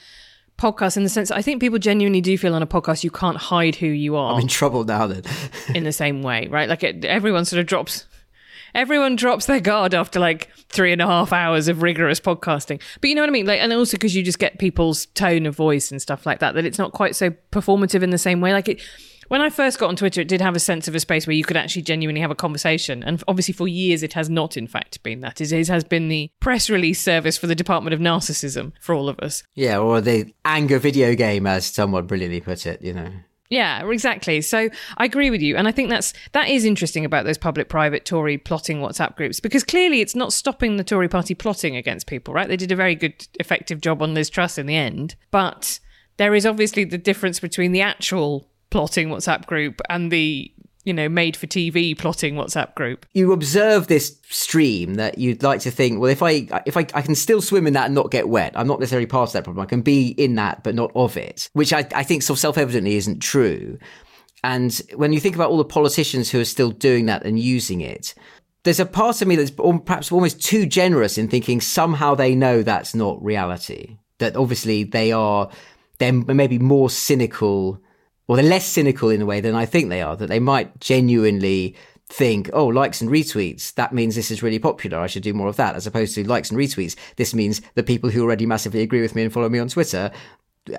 podcasts 0.58 0.98
in 0.98 1.04
the 1.04 1.10
sense 1.10 1.30
I 1.30 1.42
think 1.42 1.62
people 1.62 1.78
genuinely 1.78 2.22
do 2.22 2.36
feel 2.38 2.56
on 2.56 2.64
a 2.64 2.68
podcast 2.68 3.04
you 3.04 3.12
can't 3.12 3.38
hide 3.38 3.76
who 3.76 3.88
you 3.88 4.16
are. 4.16 4.34
I'm 4.34 4.42
in 4.42 4.48
trouble 4.48 4.84
now 4.84 5.08
then. 5.08 5.24
in 5.76 5.84
the 5.84 5.92
same 5.92 6.24
way, 6.24 6.48
right? 6.48 6.68
Like 6.68 6.84
it, 6.84 7.06
everyone 7.06 7.46
sort 7.46 7.60
of 7.60 7.68
drops. 7.68 8.06
Everyone 8.76 9.16
drops 9.16 9.46
their 9.46 9.60
guard 9.60 9.94
after 9.94 10.20
like 10.20 10.50
three 10.70 10.92
and 10.92 11.02
a 11.02 11.08
half 11.08 11.32
hours 11.32 11.68
of 11.68 11.82
rigorous 11.82 12.20
podcasting. 12.20 12.82
But 13.02 13.10
you 13.10 13.16
know 13.16 13.22
what 13.22 13.30
I 13.30 13.32
mean? 13.32 13.46
Like, 13.46 13.60
and 13.60 13.72
also 13.74 13.98
because 13.98 14.16
you 14.16 14.24
just 14.24 14.40
get 14.40 14.60
people's 14.60 15.06
tone 15.08 15.46
of 15.46 15.56
voice 15.56 15.90
and 15.90 16.02
stuff 16.02 16.26
like 16.26 16.40
that, 16.40 16.54
that 16.56 16.66
it's 16.66 16.78
not 16.78 16.92
quite 16.92 17.16
so 17.16 17.32
performative 17.52 18.04
in 18.04 18.10
the 18.10 18.18
same 18.18 18.42
way. 18.42 18.54
Like 18.54 18.68
it, 18.68 18.82
when 19.28 19.42
I 19.42 19.50
first 19.50 19.80
got 19.80 19.90
on 19.90 19.96
Twitter, 19.96 20.22
it 20.22 20.28
did 20.28 20.42
have 20.42 20.56
a 20.56 20.60
sense 20.60 20.88
of 20.88 20.96
a 20.96 21.00
space 21.00 21.28
where 21.28 21.36
you 21.36 21.44
could 21.44 21.58
actually 21.58 21.82
genuinely 21.82 22.22
have 22.22 22.32
a 22.32 22.36
conversation. 22.36 23.04
And 23.04 23.24
obviously, 23.28 23.54
for 23.54 23.68
years, 23.68 24.04
it 24.04 24.14
has 24.14 24.30
not, 24.30 24.58
in 24.58 24.68
fact, 24.68 25.02
been 25.04 25.22
that. 25.22 25.42
It 25.42 25.68
has 25.68 25.84
been 25.84 26.08
the 26.08 26.32
press 26.40 26.70
release 26.70 27.02
service 27.02 27.38
for 27.38 27.48
the 27.48 27.56
Department 27.56 27.94
of 27.94 28.00
Narcissism 28.00 28.74
for 28.80 28.96
all 28.96 29.10
of 29.10 29.20
us. 29.20 29.44
Yeah, 29.56 29.80
or 29.80 30.02
the 30.02 30.34
anger 30.46 30.80
video 30.80 31.16
game, 31.16 31.48
as 31.48 31.66
someone 31.66 32.08
brilliantly 32.08 32.42
put 32.42 32.66
it, 32.66 32.82
you 32.82 32.94
know. 32.94 33.12
Yeah, 33.50 33.90
exactly. 33.90 34.42
So 34.42 34.70
I 34.98 35.06
agree 35.06 35.30
with 35.30 35.42
you, 35.42 35.56
and 35.56 35.68
I 35.68 35.72
think 35.72 35.90
that's 35.90 36.14
that 36.34 36.50
is 36.50 36.66
interesting 36.66 37.06
about 37.06 37.24
those 37.26 37.38
public-private 37.38 38.04
Tory 38.04 38.38
plotting 38.38 38.80
WhatsApp 38.80 39.16
groups 39.16 39.40
because 39.40 39.64
clearly 39.64 40.02
it's 40.02 40.16
not 40.16 40.34
stopping 40.34 40.76
the 40.76 40.84
Tory 40.84 41.08
Party 41.08 41.34
plotting 41.34 41.76
against 41.76 42.08
people, 42.08 42.34
right? 42.34 42.50
They 42.50 42.58
did 42.58 42.74
a 42.74 42.76
very 42.76 42.96
good, 42.96 43.26
effective 43.40 43.80
job 43.80 44.02
on 44.02 44.14
Liz 44.14 44.30
Truss 44.30 44.58
in 44.58 44.66
the 44.66 44.76
end, 44.76 45.16
but 45.32 45.80
there 46.18 46.36
is 46.36 46.46
obviously 46.46 46.84
the 46.84 46.98
difference 46.98 47.40
between 47.40 47.72
the 47.72 47.82
actual 47.82 48.50
plotting 48.78 49.10
WhatsApp 49.10 49.48
group 49.48 49.82
and 49.90 50.12
the 50.12 50.52
you 50.84 50.94
know 50.94 51.10
made 51.10 51.36
for 51.36 51.48
TV 51.48 51.98
plotting 51.98 52.36
WhatsApp 52.36 52.76
group. 52.76 53.08
You 53.12 53.32
observe 53.32 53.88
this 53.88 54.20
stream 54.30 54.94
that 54.96 55.18
you'd 55.18 55.42
like 55.42 55.62
to 55.62 55.72
think, 55.72 56.00
well, 56.00 56.12
if 56.12 56.22
I 56.22 56.48
if 56.68 56.78
I, 56.78 56.82
I 56.94 57.02
can 57.02 57.16
still 57.16 57.42
swim 57.42 57.66
in 57.66 57.74
that 57.74 57.88
and 57.88 57.96
not 57.96 58.12
get 58.12 58.30
wet, 58.30 58.52
I'm 58.56 58.68
not 58.68 58.80
necessarily 58.80 59.08
part 59.08 59.30
of 59.30 59.34
that 59.34 59.46
problem. 59.46 59.64
I 59.64 59.66
can 59.66 59.82
be 59.82 60.10
in 60.10 60.36
that 60.36 60.62
but 60.62 60.76
not 60.76 60.92
of 60.94 61.18
it, 61.18 61.50
which 61.54 61.74
I, 61.74 61.88
I 61.96 62.04
think 62.04 62.22
so 62.22 62.36
self 62.36 62.56
evidently 62.56 62.98
isn't 62.98 63.20
true. 63.20 63.80
And 64.44 64.80
when 64.96 65.12
you 65.12 65.20
think 65.20 65.34
about 65.34 65.50
all 65.50 65.58
the 65.58 65.66
politicians 65.66 66.30
who 66.30 66.40
are 66.40 66.46
still 66.46 66.70
doing 66.70 67.08
that 67.08 67.26
and 67.26 67.40
using 67.40 67.82
it, 67.82 68.14
there's 68.62 68.80
a 68.80 68.86
part 68.86 69.24
of 69.24 69.28
me 69.28 69.38
that's 69.38 69.50
perhaps 69.50 70.12
almost 70.12 70.40
too 70.40 70.68
generous 70.68 71.18
in 71.18 71.30
thinking 71.30 71.62
somehow 71.62 72.14
they 72.14 72.36
know 72.36 72.62
that's 72.62 72.94
not 72.94 73.24
reality. 73.24 73.98
That 74.20 74.36
obviously 74.36 74.84
they 74.84 75.12
are, 75.12 75.50
they're 75.98 76.14
maybe 76.14 76.60
more 76.60 76.92
cynical 76.92 77.82
or 78.28 78.36
they're 78.36 78.46
less 78.46 78.66
cynical 78.66 79.10
in 79.10 79.22
a 79.22 79.26
way 79.26 79.42
than 79.42 79.56
I 79.56 79.66
think 79.66 79.90
they 79.90 80.02
are, 80.02 80.16
that 80.16 80.28
they 80.28 80.40
might 80.40 80.80
genuinely 80.80 81.76
think, 82.10 82.50
oh, 82.54 82.68
likes 82.68 83.02
and 83.02 83.10
retweets, 83.10 83.74
that 83.76 83.94
means 83.94 84.16
this 84.16 84.32
is 84.32 84.44
really 84.44 84.60
popular. 84.60 85.00
I 85.00 85.08
should 85.08 85.24
do 85.24 85.34
more 85.34 85.48
of 85.48 85.58
that, 85.58 85.76
as 85.76 85.88
opposed 85.88 86.16
to 86.16 86.28
likes 86.28 86.50
and 86.50 86.60
retweets. 86.60 86.96
This 87.18 87.34
means 87.34 87.62
the 87.76 87.84
people 87.84 88.10
who 88.10 88.24
already 88.24 88.46
massively 88.46 88.82
agree 88.82 89.02
with 89.02 89.16
me 89.16 89.24
and 89.24 89.34
follow 89.34 89.50
me 89.50 89.60
on 89.60 89.68
Twitter, 89.68 90.12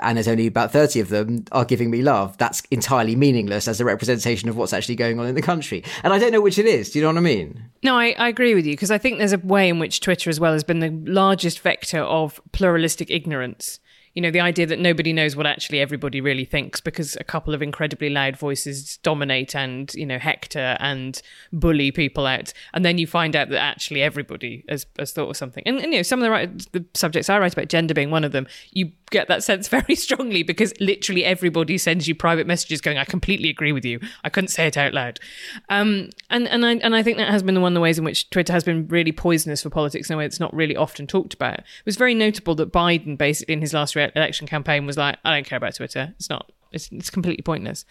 and 0.00 0.16
there's 0.16 0.28
only 0.28 0.46
about 0.46 0.72
30 0.72 1.00
of 1.00 1.08
them 1.08 1.44
are 1.52 1.64
giving 1.64 1.90
me 1.90 2.02
love. 2.02 2.36
That's 2.38 2.62
entirely 2.70 3.16
meaningless 3.16 3.68
as 3.68 3.80
a 3.80 3.84
representation 3.84 4.48
of 4.48 4.56
what's 4.56 4.72
actually 4.72 4.96
going 4.96 5.18
on 5.18 5.26
in 5.26 5.34
the 5.34 5.42
country. 5.42 5.82
And 6.02 6.12
I 6.12 6.18
don't 6.18 6.32
know 6.32 6.40
which 6.40 6.58
it 6.58 6.66
is. 6.66 6.90
Do 6.90 6.98
you 6.98 7.04
know 7.04 7.10
what 7.10 7.18
I 7.18 7.20
mean? 7.20 7.64
No, 7.82 7.96
I, 7.96 8.14
I 8.18 8.28
agree 8.28 8.54
with 8.54 8.66
you 8.66 8.72
because 8.72 8.90
I 8.90 8.98
think 8.98 9.18
there's 9.18 9.32
a 9.32 9.38
way 9.38 9.68
in 9.68 9.78
which 9.78 10.00
Twitter 10.00 10.28
as 10.28 10.38
well 10.38 10.52
has 10.52 10.64
been 10.64 10.80
the 10.80 10.90
largest 11.10 11.60
vector 11.60 12.00
of 12.00 12.40
pluralistic 12.52 13.10
ignorance 13.10 13.80
you 14.18 14.22
know, 14.22 14.32
the 14.32 14.40
idea 14.40 14.66
that 14.66 14.80
nobody 14.80 15.12
knows 15.12 15.36
what 15.36 15.46
actually 15.46 15.78
everybody 15.78 16.20
really 16.20 16.44
thinks 16.44 16.80
because 16.80 17.16
a 17.20 17.22
couple 17.22 17.54
of 17.54 17.62
incredibly 17.62 18.10
loud 18.10 18.36
voices 18.36 18.96
dominate 19.04 19.54
and, 19.54 19.94
you 19.94 20.04
know, 20.04 20.18
hector 20.18 20.76
and 20.80 21.22
bully 21.52 21.92
people 21.92 22.26
out. 22.26 22.52
And 22.74 22.84
then 22.84 22.98
you 22.98 23.06
find 23.06 23.36
out 23.36 23.48
that 23.50 23.60
actually 23.60 24.02
everybody 24.02 24.64
has, 24.68 24.86
has 24.98 25.12
thought 25.12 25.30
of 25.30 25.36
something. 25.36 25.62
And, 25.66 25.78
and, 25.78 25.92
you 25.92 26.00
know, 26.00 26.02
some 26.02 26.18
of 26.18 26.24
the, 26.24 26.32
right, 26.32 26.72
the 26.72 26.84
subjects 26.94 27.30
I 27.30 27.38
write 27.38 27.52
about, 27.52 27.68
gender 27.68 27.94
being 27.94 28.10
one 28.10 28.24
of 28.24 28.32
them, 28.32 28.48
you 28.72 28.90
get 29.10 29.28
that 29.28 29.44
sense 29.44 29.68
very 29.78 29.94
strongly 29.94 30.42
because 30.42 30.74
literally 30.80 31.24
everybody 31.24 31.78
sends 31.78 32.08
you 32.08 32.16
private 32.16 32.48
messages 32.48 32.80
going, 32.80 32.98
I 32.98 33.04
completely 33.04 33.50
agree 33.50 33.70
with 33.70 33.84
you. 33.84 34.00
I 34.24 34.30
couldn't 34.30 34.48
say 34.48 34.66
it 34.66 34.76
out 34.76 34.94
loud. 34.94 35.20
Um, 35.68 36.10
and, 36.28 36.48
and, 36.48 36.66
I, 36.66 36.72
and 36.72 36.96
I 36.96 37.04
think 37.04 37.18
that 37.18 37.28
has 37.28 37.44
been 37.44 37.62
one 37.62 37.72
of 37.72 37.74
the 37.74 37.80
ways 37.80 38.00
in 38.00 38.04
which 38.04 38.30
Twitter 38.30 38.52
has 38.52 38.64
been 38.64 38.88
really 38.88 39.12
poisonous 39.12 39.62
for 39.62 39.70
politics 39.70 40.10
in 40.10 40.14
a 40.14 40.16
way 40.16 40.24
that's 40.24 40.40
not 40.40 40.52
really 40.52 40.74
often 40.74 41.06
talked 41.06 41.34
about. 41.34 41.60
It 41.60 41.86
was 41.86 41.94
very 41.94 42.14
notable 42.14 42.56
that 42.56 42.72
Biden, 42.72 43.16
basically, 43.16 43.54
in 43.54 43.60
his 43.60 43.72
last 43.72 43.94
re- 43.94 44.07
election 44.14 44.46
campaign, 44.46 44.86
was 44.86 44.96
like, 44.96 45.18
I 45.24 45.34
don't 45.34 45.46
care 45.46 45.56
about 45.56 45.74
Twitter. 45.74 46.14
It's 46.16 46.30
not, 46.30 46.50
it's, 46.72 46.88
it's 46.92 47.10
completely 47.10 47.42
pointless. 47.42 47.84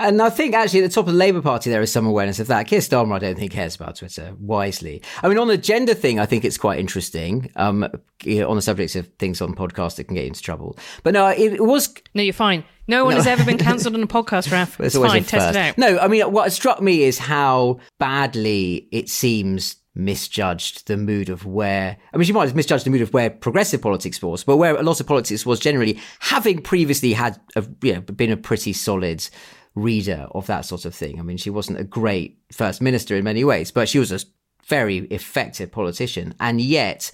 And 0.00 0.22
I 0.22 0.30
think 0.30 0.54
actually 0.54 0.82
at 0.82 0.88
the 0.88 0.94
top 0.94 1.06
of 1.06 1.12
the 1.12 1.18
Labour 1.18 1.42
Party 1.42 1.68
there 1.68 1.82
is 1.82 1.92
some 1.92 2.06
awareness 2.06 2.40
of 2.40 2.46
that. 2.46 2.66
Keir 2.66 2.80
Starmer, 2.80 3.16
I 3.16 3.18
don't 3.18 3.38
think 3.38 3.52
cares 3.52 3.76
about 3.76 3.96
Twitter 3.96 4.34
wisely. 4.40 5.02
I 5.22 5.28
mean, 5.28 5.36
on 5.36 5.46
the 5.46 5.58
gender 5.58 5.92
thing, 5.92 6.18
I 6.18 6.24
think 6.24 6.42
it's 6.42 6.56
quite 6.56 6.80
interesting. 6.80 7.52
Um, 7.54 7.86
you 8.24 8.40
know, 8.40 8.48
on 8.48 8.56
the 8.56 8.62
subject 8.62 8.96
of 8.96 9.06
things 9.18 9.42
on 9.42 9.54
podcasts 9.54 9.96
that 9.96 10.04
can 10.04 10.14
get 10.14 10.24
into 10.24 10.40
trouble. 10.40 10.78
But 11.02 11.12
no, 11.12 11.26
it, 11.26 11.52
it 11.52 11.64
was. 11.64 11.94
No, 12.14 12.22
you're 12.22 12.32
fine. 12.32 12.64
No 12.88 13.04
one 13.04 13.12
no. 13.12 13.18
has 13.18 13.26
ever 13.26 13.44
been 13.44 13.58
cancelled 13.58 13.94
on 13.94 14.02
a 14.02 14.06
podcast, 14.06 14.50
Raf. 14.50 14.80
It's, 14.80 14.94
it's 14.94 15.04
fine. 15.04 15.22
Test 15.22 15.54
it 15.54 15.56
out. 15.56 15.76
No, 15.76 15.98
I 15.98 16.08
mean, 16.08 16.22
what 16.32 16.50
struck 16.50 16.80
me 16.80 17.02
is 17.02 17.18
how 17.18 17.78
badly 17.98 18.88
it 18.90 19.10
seems 19.10 19.76
misjudged 19.94 20.86
the 20.86 20.96
mood 20.96 21.28
of 21.28 21.44
where 21.44 21.96
I 22.14 22.16
mean 22.16 22.24
she 22.24 22.32
might 22.32 22.46
have 22.46 22.54
misjudged 22.54 22.86
the 22.86 22.90
mood 22.90 23.00
of 23.02 23.12
where 23.12 23.30
progressive 23.30 23.82
politics 23.82 24.22
was, 24.22 24.44
but 24.44 24.56
where 24.56 24.76
a 24.76 24.82
lot 24.82 25.00
of 25.00 25.06
politics 25.06 25.44
was 25.44 25.58
generally 25.58 26.00
having 26.20 26.62
previously 26.62 27.12
had 27.12 27.40
a, 27.56 27.64
you 27.82 27.94
know, 27.94 28.00
been 28.00 28.30
a 28.30 28.36
pretty 28.36 28.72
solid 28.72 29.26
reader 29.74 30.28
of 30.32 30.46
that 30.46 30.64
sort 30.64 30.84
of 30.84 30.94
thing. 30.94 31.18
I 31.18 31.22
mean, 31.22 31.36
she 31.36 31.50
wasn't 31.50 31.80
a 31.80 31.84
great 31.84 32.38
first 32.52 32.80
minister 32.80 33.16
in 33.16 33.24
many 33.24 33.44
ways, 33.44 33.70
but 33.70 33.88
she 33.88 33.98
was 33.98 34.12
a 34.12 34.20
very 34.66 34.98
effective 34.98 35.72
politician. 35.72 36.34
And 36.40 36.60
yet, 36.60 37.10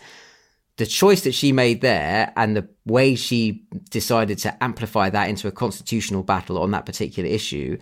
the 0.76 0.86
choice 0.86 1.22
that 1.22 1.32
she 1.32 1.52
made 1.52 1.80
there 1.80 2.32
and 2.36 2.56
the 2.56 2.68
way 2.84 3.14
she 3.14 3.66
decided 3.90 4.38
to 4.38 4.62
amplify 4.62 5.10
that 5.10 5.28
into 5.28 5.48
a 5.48 5.52
constitutional 5.52 6.22
battle 6.22 6.58
on 6.58 6.70
that 6.72 6.86
particular 6.86 7.28
issue, 7.28 7.78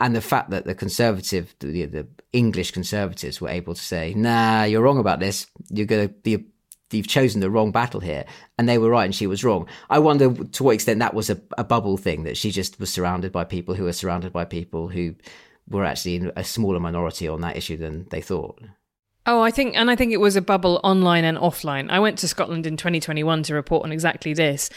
and 0.00 0.14
the 0.14 0.20
fact 0.20 0.50
that 0.50 0.64
the 0.64 0.74
conservative, 0.74 1.54
the, 1.60 1.86
the 1.86 2.06
English 2.32 2.70
conservatives 2.70 3.40
were 3.40 3.48
able 3.48 3.74
to 3.74 3.82
say, 3.82 4.12
nah, 4.14 4.64
you're 4.64 4.82
wrong 4.82 4.98
about 4.98 5.20
this. 5.20 5.46
You're 5.70 5.86
to 5.86 6.08
be 6.08 6.46
you've 6.92 7.08
chosen 7.08 7.40
the 7.40 7.50
wrong 7.50 7.72
battle 7.72 8.00
here 8.00 8.24
and 8.58 8.68
they 8.68 8.78
were 8.78 8.90
right 8.90 9.06
and 9.06 9.14
she 9.14 9.26
was 9.26 9.42
wrong 9.42 9.66
i 9.90 9.98
wonder 9.98 10.32
to 10.32 10.62
what 10.62 10.72
extent 10.72 11.00
that 11.00 11.14
was 11.14 11.28
a, 11.28 11.40
a, 11.58 11.64
bubble 11.64 11.96
thing 11.96 12.22
that 12.22 12.36
she 12.36 12.52
just 12.52 12.78
was 12.78 12.92
surrounded 12.92 13.32
by 13.32 13.42
people 13.42 13.74
who 13.74 13.82
were 13.82 13.92
surrounded 13.92 14.32
by 14.32 14.44
people 14.44 14.86
who 14.86 15.12
were 15.68 15.84
actually 15.84 16.14
in 16.14 16.32
a 16.36 16.44
smaller 16.44 16.78
minority 16.78 17.26
on 17.26 17.40
that 17.40 17.56
issue 17.56 17.76
than 17.76 18.06
they 18.10 18.20
thought 18.20 18.60
Oh, 19.28 19.42
I 19.42 19.50
think, 19.50 19.76
and 19.76 19.90
I 19.90 19.96
think 19.96 20.12
it 20.12 20.20
was 20.20 20.36
a 20.36 20.40
bubble 20.40 20.80
online 20.84 21.24
and 21.24 21.36
offline. 21.36 21.90
I 21.90 21.98
went 21.98 22.18
to 22.18 22.28
Scotland 22.28 22.64
in 22.64 22.76
2021 22.76 23.42
to 23.42 23.54
report 23.54 23.84
on 23.84 23.90
exactly 23.90 24.34
this. 24.34 24.70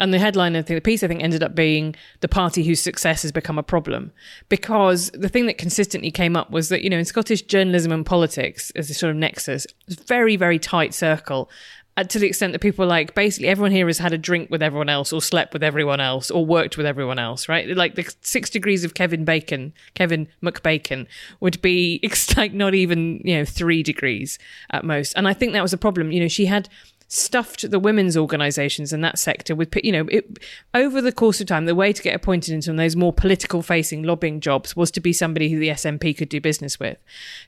And 0.00 0.12
the 0.12 0.18
headline 0.18 0.56
of 0.56 0.66
the 0.66 0.80
piece, 0.80 1.02
I 1.02 1.08
think, 1.08 1.22
ended 1.22 1.42
up 1.42 1.54
being 1.54 1.94
the 2.20 2.28
party 2.28 2.64
whose 2.64 2.80
success 2.80 3.22
has 3.22 3.32
become 3.32 3.58
a 3.58 3.62
problem. 3.62 4.12
Because 4.48 5.10
the 5.10 5.28
thing 5.28 5.46
that 5.46 5.58
consistently 5.58 6.10
came 6.10 6.34
up 6.34 6.50
was 6.50 6.70
that, 6.70 6.82
you 6.82 6.90
know, 6.90 6.98
in 6.98 7.04
Scottish 7.04 7.42
journalism 7.42 7.92
and 7.92 8.06
politics, 8.06 8.70
as 8.74 8.88
a 8.88 8.94
sort 8.94 9.10
of 9.10 9.16
nexus, 9.16 9.66
it's 9.86 10.02
very, 10.02 10.36
very 10.36 10.58
tight 10.58 10.94
circle. 10.94 11.50
Uh, 11.98 12.04
to 12.04 12.18
the 12.18 12.26
extent 12.26 12.54
that 12.54 12.60
people 12.60 12.86
like 12.86 13.14
basically 13.14 13.48
everyone 13.48 13.70
here 13.70 13.86
has 13.86 13.98
had 13.98 14.14
a 14.14 14.18
drink 14.18 14.50
with 14.50 14.62
everyone 14.62 14.88
else 14.88 15.12
or 15.12 15.20
slept 15.20 15.52
with 15.52 15.62
everyone 15.62 16.00
else 16.00 16.30
or 16.30 16.46
worked 16.46 16.78
with 16.78 16.86
everyone 16.86 17.18
else 17.18 17.50
right 17.50 17.68
like 17.76 17.96
the 17.96 18.14
six 18.22 18.48
degrees 18.48 18.82
of 18.82 18.94
kevin 18.94 19.26
bacon 19.26 19.74
kevin 19.92 20.26
mcbacon 20.42 21.06
would 21.40 21.60
be 21.60 22.00
like 22.38 22.54
not 22.54 22.74
even 22.74 23.20
you 23.24 23.36
know 23.36 23.44
three 23.44 23.82
degrees 23.82 24.38
at 24.70 24.86
most 24.86 25.12
and 25.16 25.28
i 25.28 25.34
think 25.34 25.52
that 25.52 25.60
was 25.60 25.74
a 25.74 25.76
problem 25.76 26.10
you 26.10 26.18
know 26.18 26.28
she 26.28 26.46
had 26.46 26.66
stuffed 27.12 27.70
the 27.70 27.78
women's 27.78 28.16
organisations 28.16 28.90
and 28.92 29.04
that 29.04 29.18
sector 29.18 29.54
with, 29.54 29.76
you 29.84 29.92
know, 29.92 30.06
it, 30.08 30.38
over 30.72 31.02
the 31.02 31.12
course 31.12 31.40
of 31.42 31.46
time, 31.46 31.66
the 31.66 31.74
way 31.74 31.92
to 31.92 32.02
get 32.02 32.14
appointed 32.14 32.54
into 32.54 32.72
those 32.72 32.96
more 32.96 33.12
political 33.12 33.60
facing 33.60 34.02
lobbying 34.02 34.40
jobs 34.40 34.74
was 34.74 34.90
to 34.90 35.00
be 35.00 35.12
somebody 35.12 35.50
who 35.50 35.58
the 35.58 35.68
SNP 35.68 36.16
could 36.16 36.30
do 36.30 36.40
business 36.40 36.80
with. 36.80 36.96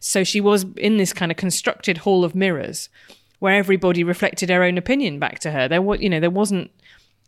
So 0.00 0.22
she 0.22 0.40
was 0.40 0.66
in 0.76 0.98
this 0.98 1.14
kind 1.14 1.32
of 1.32 1.38
constructed 1.38 1.98
hall 1.98 2.24
of 2.24 2.34
mirrors 2.34 2.90
where 3.38 3.54
everybody 3.54 4.04
reflected 4.04 4.50
her 4.50 4.62
own 4.62 4.76
opinion 4.76 5.18
back 5.18 5.38
to 5.40 5.50
her. 5.50 5.66
There 5.66 5.80
was, 5.80 6.00
you 6.00 6.10
know, 6.10 6.20
there 6.20 6.28
wasn't 6.28 6.70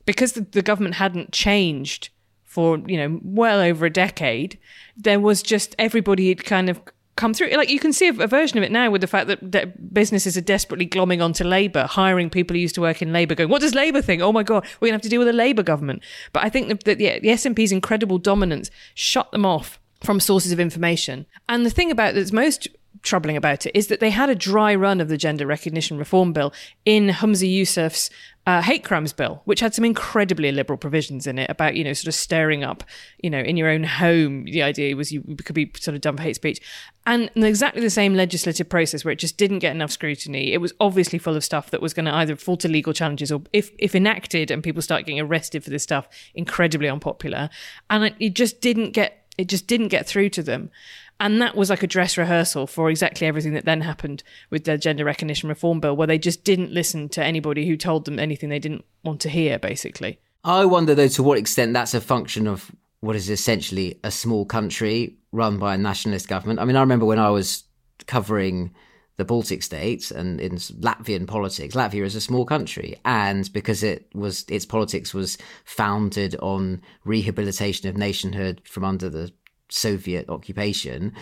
because 0.05 0.33
the, 0.33 0.43
the 0.43 0.63
government 0.63 0.97
hadn't 0.97 1.33
changed 1.33 2.11
for 2.45 2.79
you 2.87 2.97
know 2.97 3.21
well 3.23 3.61
over 3.61 3.87
a 3.87 3.91
decade. 3.91 4.59
There 4.97 5.21
was 5.21 5.43
just 5.43 5.75
everybody 5.79 6.29
had 6.29 6.45
kind 6.45 6.69
of 6.69 6.81
come 7.17 7.35
through. 7.35 7.49
Like 7.51 7.71
you 7.71 7.81
can 7.81 7.93
see 7.93 8.09
a, 8.09 8.15
a, 8.15 8.27
version 8.27 8.59
of 8.59 8.65
it 8.65 8.71
now 8.71 8.91
with 8.91 9.01
the 9.01 9.07
fact 9.07 9.27
that, 9.29 9.53
that 9.53 9.93
businesses 9.93 10.37
are 10.37 10.43
desperately 10.43 10.87
glomming 10.87 11.25
onto 11.25 11.45
Labour, 11.45 11.87
hiring 11.87 12.31
people 12.31 12.55
who 12.55 12.61
used 12.61 12.75
to 12.77 12.81
work 12.81 13.03
in 13.03 13.13
Labour, 13.13 13.35
going, 13.35 13.51
"What 13.51 13.63
does 13.63 13.75
Labour 13.75 14.03
think? 14.03 14.23
Oh 14.23 14.33
my 14.33 14.43
god, 14.43 14.65
we're 14.81 14.89
gonna 14.89 14.97
have 14.97 15.03
to 15.03 15.09
deal 15.09 15.19
with 15.19 15.29
a 15.29 15.33
Labour 15.33 15.63
government." 15.63 16.03
But 16.33 16.45
I 16.45 16.49
think 16.49 16.69
that, 16.69 16.85
that 16.85 17.01
yeah, 17.01 17.19
the 17.19 17.29
SNP's 17.29 17.73
incredible 17.73 18.19
dominance 18.19 18.71
shut 18.95 19.31
them 19.33 19.45
off 19.45 19.81
from 20.03 20.21
sources 20.21 20.53
of 20.53 20.61
information. 20.61 21.27
And 21.49 21.65
the 21.65 21.71
thing 21.71 21.91
about 21.91 22.15
that's 22.15 22.33
most 22.33 22.69
troubling 23.07 23.37
about 23.37 23.65
it 23.65 23.73
is 23.75 23.87
that 23.87 24.01
they 24.01 24.11
had 24.11 24.29
a 24.29 24.35
dry 24.35 24.75
run 24.75 25.01
of 25.01 25.09
the 25.09 25.17
gender 25.17 25.47
recognition 25.47 25.97
reform 25.97 26.33
bill 26.33 26.53
in 26.85 27.09
Humza 27.09 27.49
Yousaf's 27.51 28.11
uh, 28.47 28.63
hate 28.63 28.85
crimes 28.85 29.13
bill, 29.13 29.43
which 29.45 29.59
had 29.59 29.75
some 29.75 29.85
incredibly 29.85 30.53
liberal 30.53 30.77
provisions 30.77 31.27
in 31.27 31.37
it 31.39 31.51
about, 31.51 31.75
you 31.75 31.83
know, 31.83 31.93
sort 31.93 32.07
of 32.07 32.15
stirring 32.15 32.63
up, 32.63 32.85
you 33.21 33.29
know, 33.29 33.41
in 33.41 33.57
your 33.57 33.69
own 33.69 33.83
home. 33.83 34.45
The 34.45 34.63
idea 34.63 34.95
was 34.95 35.11
you 35.11 35.23
could 35.45 35.55
be 35.55 35.73
sort 35.79 35.97
of 35.97 36.01
done 36.01 36.17
for 36.17 36.23
hate 36.23 36.37
speech. 36.37 36.61
And 37.07 37.29
exactly 37.35 37.83
the 37.83 37.91
same 37.91 38.15
legislative 38.15 38.69
process 38.69 39.05
where 39.05 39.11
it 39.11 39.19
just 39.19 39.37
didn't 39.37 39.59
get 39.61 39.75
enough 39.75 39.91
scrutiny. 39.91 40.53
It 40.53 40.61
was 40.61 40.73
obviously 40.79 41.19
full 41.19 41.35
of 41.35 41.43
stuff 41.43 41.71
that 41.71 41.83
was 41.83 41.93
going 41.93 42.07
to 42.07 42.15
either 42.15 42.37
fall 42.37 42.57
to 42.59 42.69
legal 42.69 42.93
challenges 42.93 43.33
or, 43.33 43.43
if, 43.53 43.73
if 43.79 43.97
enacted 43.97 44.53
and 44.53 44.63
people 44.63 44.83
start 44.83 45.07
getting 45.07 45.21
arrested 45.21 45.65
for 45.65 45.71
this 45.71 45.83
stuff, 45.83 46.09
incredibly 46.35 46.89
unpopular. 46.89 47.51
And 47.91 48.05
it, 48.05 48.15
it 48.21 48.35
just 48.35 48.61
didn't 48.61 48.93
get, 48.93 49.27
it 49.39 49.49
just 49.49 49.67
didn't 49.67 49.89
get 49.89 50.07
through 50.07 50.29
to 50.31 50.43
them. 50.43 50.71
And 51.19 51.41
that 51.41 51.57
was 51.57 51.71
like 51.71 51.83
a 51.83 51.87
dress 51.87 52.19
rehearsal 52.19 52.67
for 52.67 52.91
exactly 52.91 53.27
everything 53.27 53.55
that 53.55 53.65
then 53.65 53.81
happened 53.81 54.23
with 54.51 54.65
the 54.65 54.77
gender 54.77 55.05
recognition 55.05 55.49
reform 55.49 55.81
bill, 55.81 55.97
where 55.97 56.07
they 56.07 56.19
just 56.19 56.45
didn't 56.45 56.73
listen 56.73 57.09
to 57.11 57.25
anybody 57.25 57.67
who 57.67 57.77
told 57.77 58.05
them 58.05 58.19
anything 58.19 58.49
they 58.49 58.59
didn't 58.59 58.85
want 59.03 59.21
to 59.23 59.31
hear, 59.31 59.59
basically. 59.59 60.21
I 60.45 60.65
wonder, 60.67 60.95
though, 60.95 61.09
to 61.09 61.23
what 61.23 61.39
extent 61.39 61.73
that's 61.73 61.95
a 61.95 62.01
function 62.01 62.47
of 62.47 62.71
what 63.01 63.17
is 63.17 63.31
essentially 63.31 63.99
a 64.05 64.11
small 64.11 64.45
country 64.45 65.17
run 65.33 65.59
by 65.59 65.75
a 65.75 65.79
nationalist 65.79 66.29
government. 66.29 66.61
I 66.61 66.65
mean, 66.65 66.77
I 66.77 66.81
remember 66.81 67.07
when 67.07 67.19
I 67.19 67.31
was 67.31 67.65
covering 68.07 68.75
the 69.17 69.25
Baltic 69.25 69.63
states 69.63 70.11
and 70.11 70.41
in 70.41 70.57
Latvian 70.57 71.27
politics. 71.27 71.75
Latvia 71.75 72.05
is 72.05 72.15
a 72.15 72.21
small 72.21 72.45
country, 72.45 73.01
and 73.05 73.51
because 73.53 73.83
it 73.83 74.09
was 74.15 74.45
its 74.49 74.67
politics 74.67 75.15
was 75.15 75.39
founded 75.65 76.37
on 76.41 76.83
rehabilitation 77.05 77.89
of 77.89 77.97
nationhood 77.97 78.61
from 78.65 78.85
under 78.85 79.09
the 79.09 79.33
Soviet 79.69 80.29
occupation, 80.29 81.15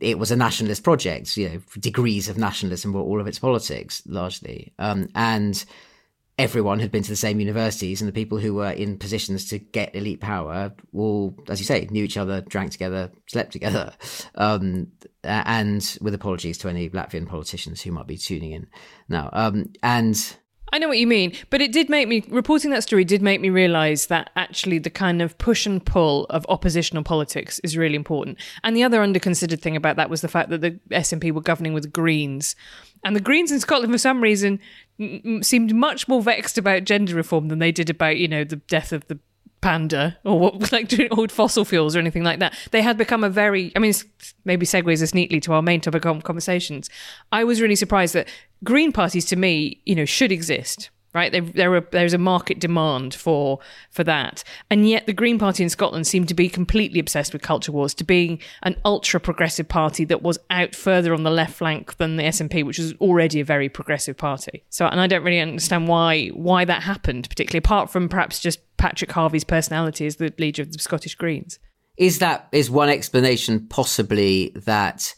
it 0.00 0.18
was 0.18 0.30
a 0.30 0.36
nationalist 0.36 0.82
project, 0.82 1.36
you 1.36 1.48
know, 1.48 1.60
degrees 1.78 2.28
of 2.28 2.38
nationalism 2.38 2.92
were 2.92 3.00
all 3.00 3.20
of 3.20 3.26
its 3.26 3.38
politics 3.38 4.02
largely. 4.06 4.72
Um, 4.78 5.08
and 5.14 5.64
everyone 6.36 6.80
had 6.80 6.90
been 6.90 7.02
to 7.02 7.10
the 7.10 7.16
same 7.16 7.38
universities 7.38 8.00
and 8.00 8.08
the 8.08 8.12
people 8.12 8.38
who 8.38 8.54
were 8.54 8.72
in 8.72 8.98
positions 8.98 9.48
to 9.48 9.58
get 9.58 9.94
elite 9.94 10.20
power 10.20 10.72
all, 10.92 11.38
as 11.48 11.60
you 11.60 11.64
say, 11.64 11.86
knew 11.90 12.04
each 12.04 12.16
other, 12.16 12.40
drank 12.40 12.72
together, 12.72 13.10
slept 13.26 13.52
together. 13.52 13.92
Um, 14.36 14.88
and 15.22 15.96
with 16.00 16.12
apologies 16.12 16.58
to 16.58 16.68
any 16.68 16.90
Latvian 16.90 17.26
politicians 17.26 17.80
who 17.80 17.92
might 17.92 18.08
be 18.08 18.16
tuning 18.16 18.50
in 18.50 18.66
now. 19.08 19.30
Um, 19.32 19.72
and 19.82 20.36
I 20.74 20.78
know 20.78 20.88
what 20.88 20.98
you 20.98 21.06
mean, 21.06 21.36
but 21.50 21.60
it 21.60 21.70
did 21.70 21.88
make 21.88 22.08
me 22.08 22.24
reporting 22.26 22.72
that 22.72 22.82
story 22.82 23.04
did 23.04 23.22
make 23.22 23.40
me 23.40 23.48
realize 23.48 24.06
that 24.06 24.30
actually 24.34 24.80
the 24.80 24.90
kind 24.90 25.22
of 25.22 25.38
push 25.38 25.66
and 25.66 25.86
pull 25.86 26.24
of 26.30 26.44
oppositional 26.48 27.04
politics 27.04 27.60
is 27.62 27.76
really 27.76 27.94
important. 27.94 28.38
And 28.64 28.76
the 28.76 28.82
other 28.82 28.98
underconsidered 28.98 29.60
thing 29.60 29.76
about 29.76 29.94
that 29.94 30.10
was 30.10 30.20
the 30.20 30.26
fact 30.26 30.50
that 30.50 30.62
the 30.62 30.72
SNP 30.90 31.30
were 31.30 31.40
governing 31.40 31.74
with 31.74 31.92
Greens, 31.92 32.56
and 33.04 33.14
the 33.14 33.20
Greens 33.20 33.52
in 33.52 33.60
Scotland 33.60 33.92
for 33.92 33.98
some 33.98 34.20
reason 34.20 34.58
seemed 35.42 35.72
much 35.72 36.08
more 36.08 36.20
vexed 36.20 36.58
about 36.58 36.82
gender 36.82 37.14
reform 37.14 37.46
than 37.46 37.60
they 37.60 37.70
did 37.70 37.88
about 37.88 38.16
you 38.16 38.26
know 38.26 38.42
the 38.42 38.56
death 38.56 38.92
of 38.92 39.06
the 39.06 39.20
panda 39.64 40.18
or 40.24 40.38
what, 40.38 40.72
like 40.72 40.88
doing 40.88 41.08
old 41.10 41.32
fossil 41.32 41.64
fuels 41.64 41.96
or 41.96 41.98
anything 41.98 42.22
like 42.22 42.38
that. 42.38 42.54
They 42.70 42.82
had 42.82 42.98
become 42.98 43.24
a 43.24 43.30
very, 43.30 43.72
I 43.74 43.78
mean, 43.78 43.94
maybe 44.44 44.66
segues 44.66 45.02
us 45.02 45.14
neatly 45.14 45.40
to 45.40 45.54
our 45.54 45.62
main 45.62 45.80
topic 45.80 46.04
of 46.04 46.22
conversations. 46.22 46.90
I 47.32 47.44
was 47.44 47.62
really 47.62 47.74
surprised 47.74 48.14
that 48.14 48.28
green 48.62 48.92
parties, 48.92 49.24
to 49.26 49.36
me, 49.36 49.80
you 49.86 49.94
know, 49.94 50.04
should 50.04 50.30
exist 50.30 50.90
right? 51.14 51.32
There, 51.32 51.40
there 51.40 51.74
are, 51.74 51.86
there's 51.92 52.12
a 52.12 52.18
market 52.18 52.58
demand 52.58 53.14
for 53.14 53.60
for 53.90 54.04
that, 54.04 54.44
and 54.70 54.88
yet 54.88 55.06
the 55.06 55.12
Green 55.12 55.38
Party 55.38 55.62
in 55.62 55.68
Scotland 55.68 56.06
seemed 56.06 56.28
to 56.28 56.34
be 56.34 56.48
completely 56.48 57.00
obsessed 57.00 57.32
with 57.32 57.42
culture 57.42 57.72
wars, 57.72 57.94
to 57.94 58.04
being 58.04 58.40
an 58.62 58.76
ultra 58.84 59.20
progressive 59.20 59.68
party 59.68 60.04
that 60.04 60.22
was 60.22 60.38
out 60.50 60.74
further 60.74 61.14
on 61.14 61.22
the 61.22 61.30
left 61.30 61.54
flank 61.54 61.96
than 61.96 62.16
the 62.16 62.24
SNP, 62.24 62.64
which 62.64 62.78
was 62.78 62.92
already 62.94 63.40
a 63.40 63.44
very 63.44 63.68
progressive 63.68 64.16
party. 64.16 64.64
So, 64.70 64.86
and 64.86 65.00
I 65.00 65.06
don't 65.06 65.24
really 65.24 65.40
understand 65.40 65.88
why 65.88 66.28
why 66.28 66.64
that 66.64 66.82
happened, 66.82 67.28
particularly 67.28 67.58
apart 67.58 67.90
from 67.90 68.08
perhaps 68.08 68.40
just 68.40 68.60
Patrick 68.76 69.12
Harvie's 69.12 69.44
personality 69.44 70.06
as 70.06 70.16
the 70.16 70.32
leader 70.38 70.62
of 70.62 70.72
the 70.72 70.78
Scottish 70.78 71.14
Greens. 71.14 71.58
Is 71.96 72.18
that 72.18 72.48
is 72.50 72.70
one 72.70 72.88
explanation 72.88 73.66
possibly 73.68 74.52
that 74.66 75.14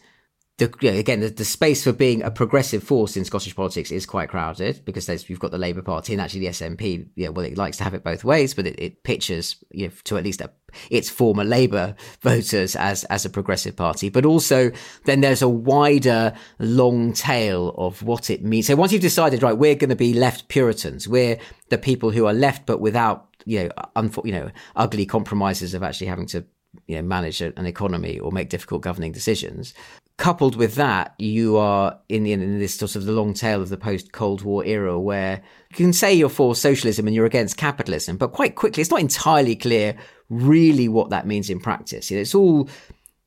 the, 0.59 0.73
you 0.81 0.91
know, 0.91 0.99
again, 0.99 1.21
the, 1.21 1.29
the, 1.29 1.45
space 1.45 1.85
for 1.85 1.93
being 1.93 2.23
a 2.23 2.31
progressive 2.31 2.83
force 2.83 3.15
in 3.15 3.27
Scottish 3.27 3.55
politics 3.55 3.91
is 3.91 4.07
quite 4.07 4.31
crowded 4.31 4.83
because 4.87 5.29
you've 5.29 5.39
got 5.39 5.51
the 5.51 5.59
Labour 5.59 5.83
Party 5.83 6.15
and 6.15 6.23
actually 6.23 6.41
the 6.41 6.47
SNP. 6.47 7.09
Yeah, 7.15 7.29
well, 7.29 7.45
it 7.45 7.59
likes 7.59 7.77
to 7.77 7.85
have 7.85 7.93
it 7.93 8.03
both 8.03 8.25
ways, 8.25 8.55
but 8.55 8.67
it, 8.67 8.81
it 8.81 9.03
pitches 9.03 9.57
you 9.71 9.89
know, 9.89 9.93
to 10.05 10.17
at 10.17 10.25
least 10.25 10.41
a, 10.41 10.51
its 10.91 11.11
former 11.11 11.45
Labour 11.45 11.95
voters 12.23 12.75
as 12.75 13.05
as 13.05 13.27
a 13.27 13.31
progressive 13.31 13.77
party. 13.77 14.09
But 14.09 14.25
also, 14.25 14.71
then 15.05 15.21
there's 15.21 15.43
a 15.43 15.49
wider, 15.49 16.33
long 16.59 17.13
tail 17.13 17.75
of 17.77 18.03
what 18.03 18.31
it 18.31 18.43
means. 18.43 18.67
So 18.67 18.77
once 18.77 18.93
you've 18.93 19.03
decided, 19.03 19.43
right, 19.43 19.57
we're 19.57 19.75
going 19.75 19.91
to 19.91 19.97
be 19.97 20.15
left 20.15 20.49
Puritans, 20.49 21.07
we're 21.07 21.37
the 21.69 21.79
people 21.79 22.13
who 22.13 22.25
are 22.27 22.35
left, 22.35 22.65
but 22.65 22.81
without 22.81 23.29
you 23.45 23.71
know, 23.95 24.11
you 24.25 24.33
know, 24.33 24.51
ugly 24.75 25.05
compromises 25.05 25.75
of 25.75 25.83
actually 25.83 26.07
having 26.07 26.27
to 26.27 26.47
you 26.87 26.97
know 26.97 27.03
manage 27.03 27.43
an 27.43 27.67
economy 27.67 28.19
or 28.19 28.33
make 28.33 28.49
difficult 28.49 28.83
governing 28.83 29.13
decisions 29.13 29.75
coupled 30.19 30.57
with 30.57 30.77
that, 30.77 31.15
you 31.19 31.57
are 31.59 31.99
in, 32.09 32.25
the, 32.25 32.33
in 32.33 32.59
this 32.59 32.75
sort 32.75 32.97
of 32.97 33.05
the 33.05 33.13
long 33.13 33.35
tail 33.35 33.61
of 33.61 33.69
the 33.69 33.77
post 33.77 34.13
Cold 34.13 34.43
War 34.43 34.65
era 34.65 34.99
where 34.99 35.43
you 35.71 35.77
can 35.77 35.93
say 35.93 36.15
you're 36.15 36.29
for 36.29 36.55
socialism 36.55 37.07
and 37.07 37.15
you're 37.15 37.27
against 37.27 37.57
capitalism, 37.57 38.17
but 38.17 38.33
quite 38.33 38.55
quickly 38.55 38.81
it's 38.81 38.91
not 38.91 39.01
entirely 39.01 39.55
clear 39.55 39.95
really 40.31 40.89
what 40.89 41.11
that 41.11 41.27
means 41.27 41.51
in 41.51 41.61
practice. 41.61 42.11
You 42.11 42.17
know, 42.17 42.23
it's 42.23 42.35
all, 42.35 42.69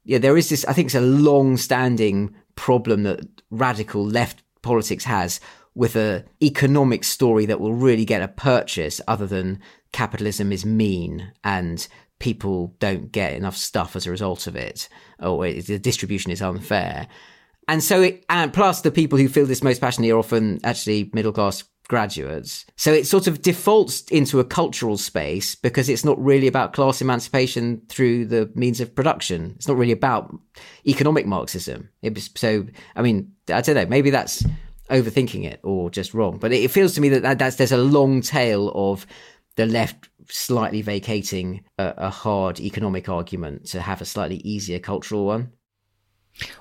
yeah, 0.03 0.17
there 0.17 0.37
is 0.37 0.49
this, 0.49 0.65
I 0.65 0.73
think 0.73 0.87
it's 0.87 0.95
a 0.95 1.01
long 1.01 1.57
standing 1.57 2.35
problem 2.55 3.03
that 3.03 3.19
radical 3.51 4.03
left 4.03 4.41
politics 4.61 5.03
has 5.03 5.39
with 5.75 5.95
a 5.95 6.25
economic 6.41 7.03
story 7.03 7.45
that 7.45 7.59
will 7.59 7.73
really 7.73 8.03
get 8.03 8.21
a 8.21 8.27
purchase 8.27 8.99
other 9.07 9.27
than 9.27 9.59
capitalism 9.91 10.51
is 10.51 10.65
mean 10.65 11.31
and 11.43 11.87
people 12.19 12.75
don't 12.79 13.11
get 13.11 13.33
enough 13.33 13.57
stuff 13.57 13.95
as 13.95 14.05
a 14.05 14.11
result 14.11 14.47
of 14.47 14.55
it, 14.55 14.89
or 15.19 15.43
the 15.45 15.79
distribution 15.79 16.31
is 16.31 16.41
unfair. 16.41 17.07
And 17.67 17.83
so, 17.83 18.01
it, 18.01 18.25
and 18.29 18.51
plus 18.51 18.81
the 18.81 18.91
people 18.91 19.17
who 19.17 19.29
feel 19.29 19.45
this 19.45 19.63
most 19.63 19.79
passionately 19.79 20.11
are 20.11 20.17
often 20.17 20.59
actually 20.63 21.09
middle 21.13 21.31
class 21.31 21.63
graduates. 21.87 22.65
So 22.77 22.93
it 22.93 23.07
sort 23.07 23.27
of 23.27 23.41
defaults 23.41 24.01
into 24.03 24.39
a 24.39 24.43
cultural 24.43 24.97
space 24.97 25.55
because 25.55 25.89
it's 25.89 26.05
not 26.05 26.23
really 26.23 26.47
about 26.47 26.73
class 26.73 27.01
emancipation 27.01 27.81
through 27.89 28.25
the 28.25 28.49
means 28.55 28.79
of 28.79 28.95
production. 28.95 29.53
It's 29.55 29.67
not 29.67 29.77
really 29.77 29.91
about 29.91 30.33
economic 30.87 31.25
Marxism. 31.25 31.89
Was, 32.03 32.29
so, 32.35 32.65
I 32.95 33.01
mean, 33.01 33.33
I 33.51 33.61
don't 33.61 33.75
know, 33.75 33.87
maybe 33.87 34.11
that's 34.11 34.43
overthinking 34.89 35.45
it 35.45 35.59
or 35.63 35.89
just 35.89 36.13
wrong, 36.13 36.37
but 36.37 36.51
it 36.51 36.71
feels 36.71 36.93
to 36.93 37.01
me 37.01 37.09
that 37.09 37.39
that's, 37.39 37.57
there's 37.57 37.71
a 37.71 37.77
long 37.77 38.21
tail 38.21 38.71
of 38.73 39.05
the 39.55 39.65
left 39.65 40.08
slightly 40.29 40.81
vacating 40.81 41.63
a, 41.77 41.93
a 41.97 42.09
hard 42.09 42.59
economic 42.59 43.09
argument 43.09 43.65
to 43.67 43.81
have 43.81 44.01
a 44.01 44.05
slightly 44.05 44.37
easier 44.37 44.79
cultural 44.79 45.25
one. 45.25 45.51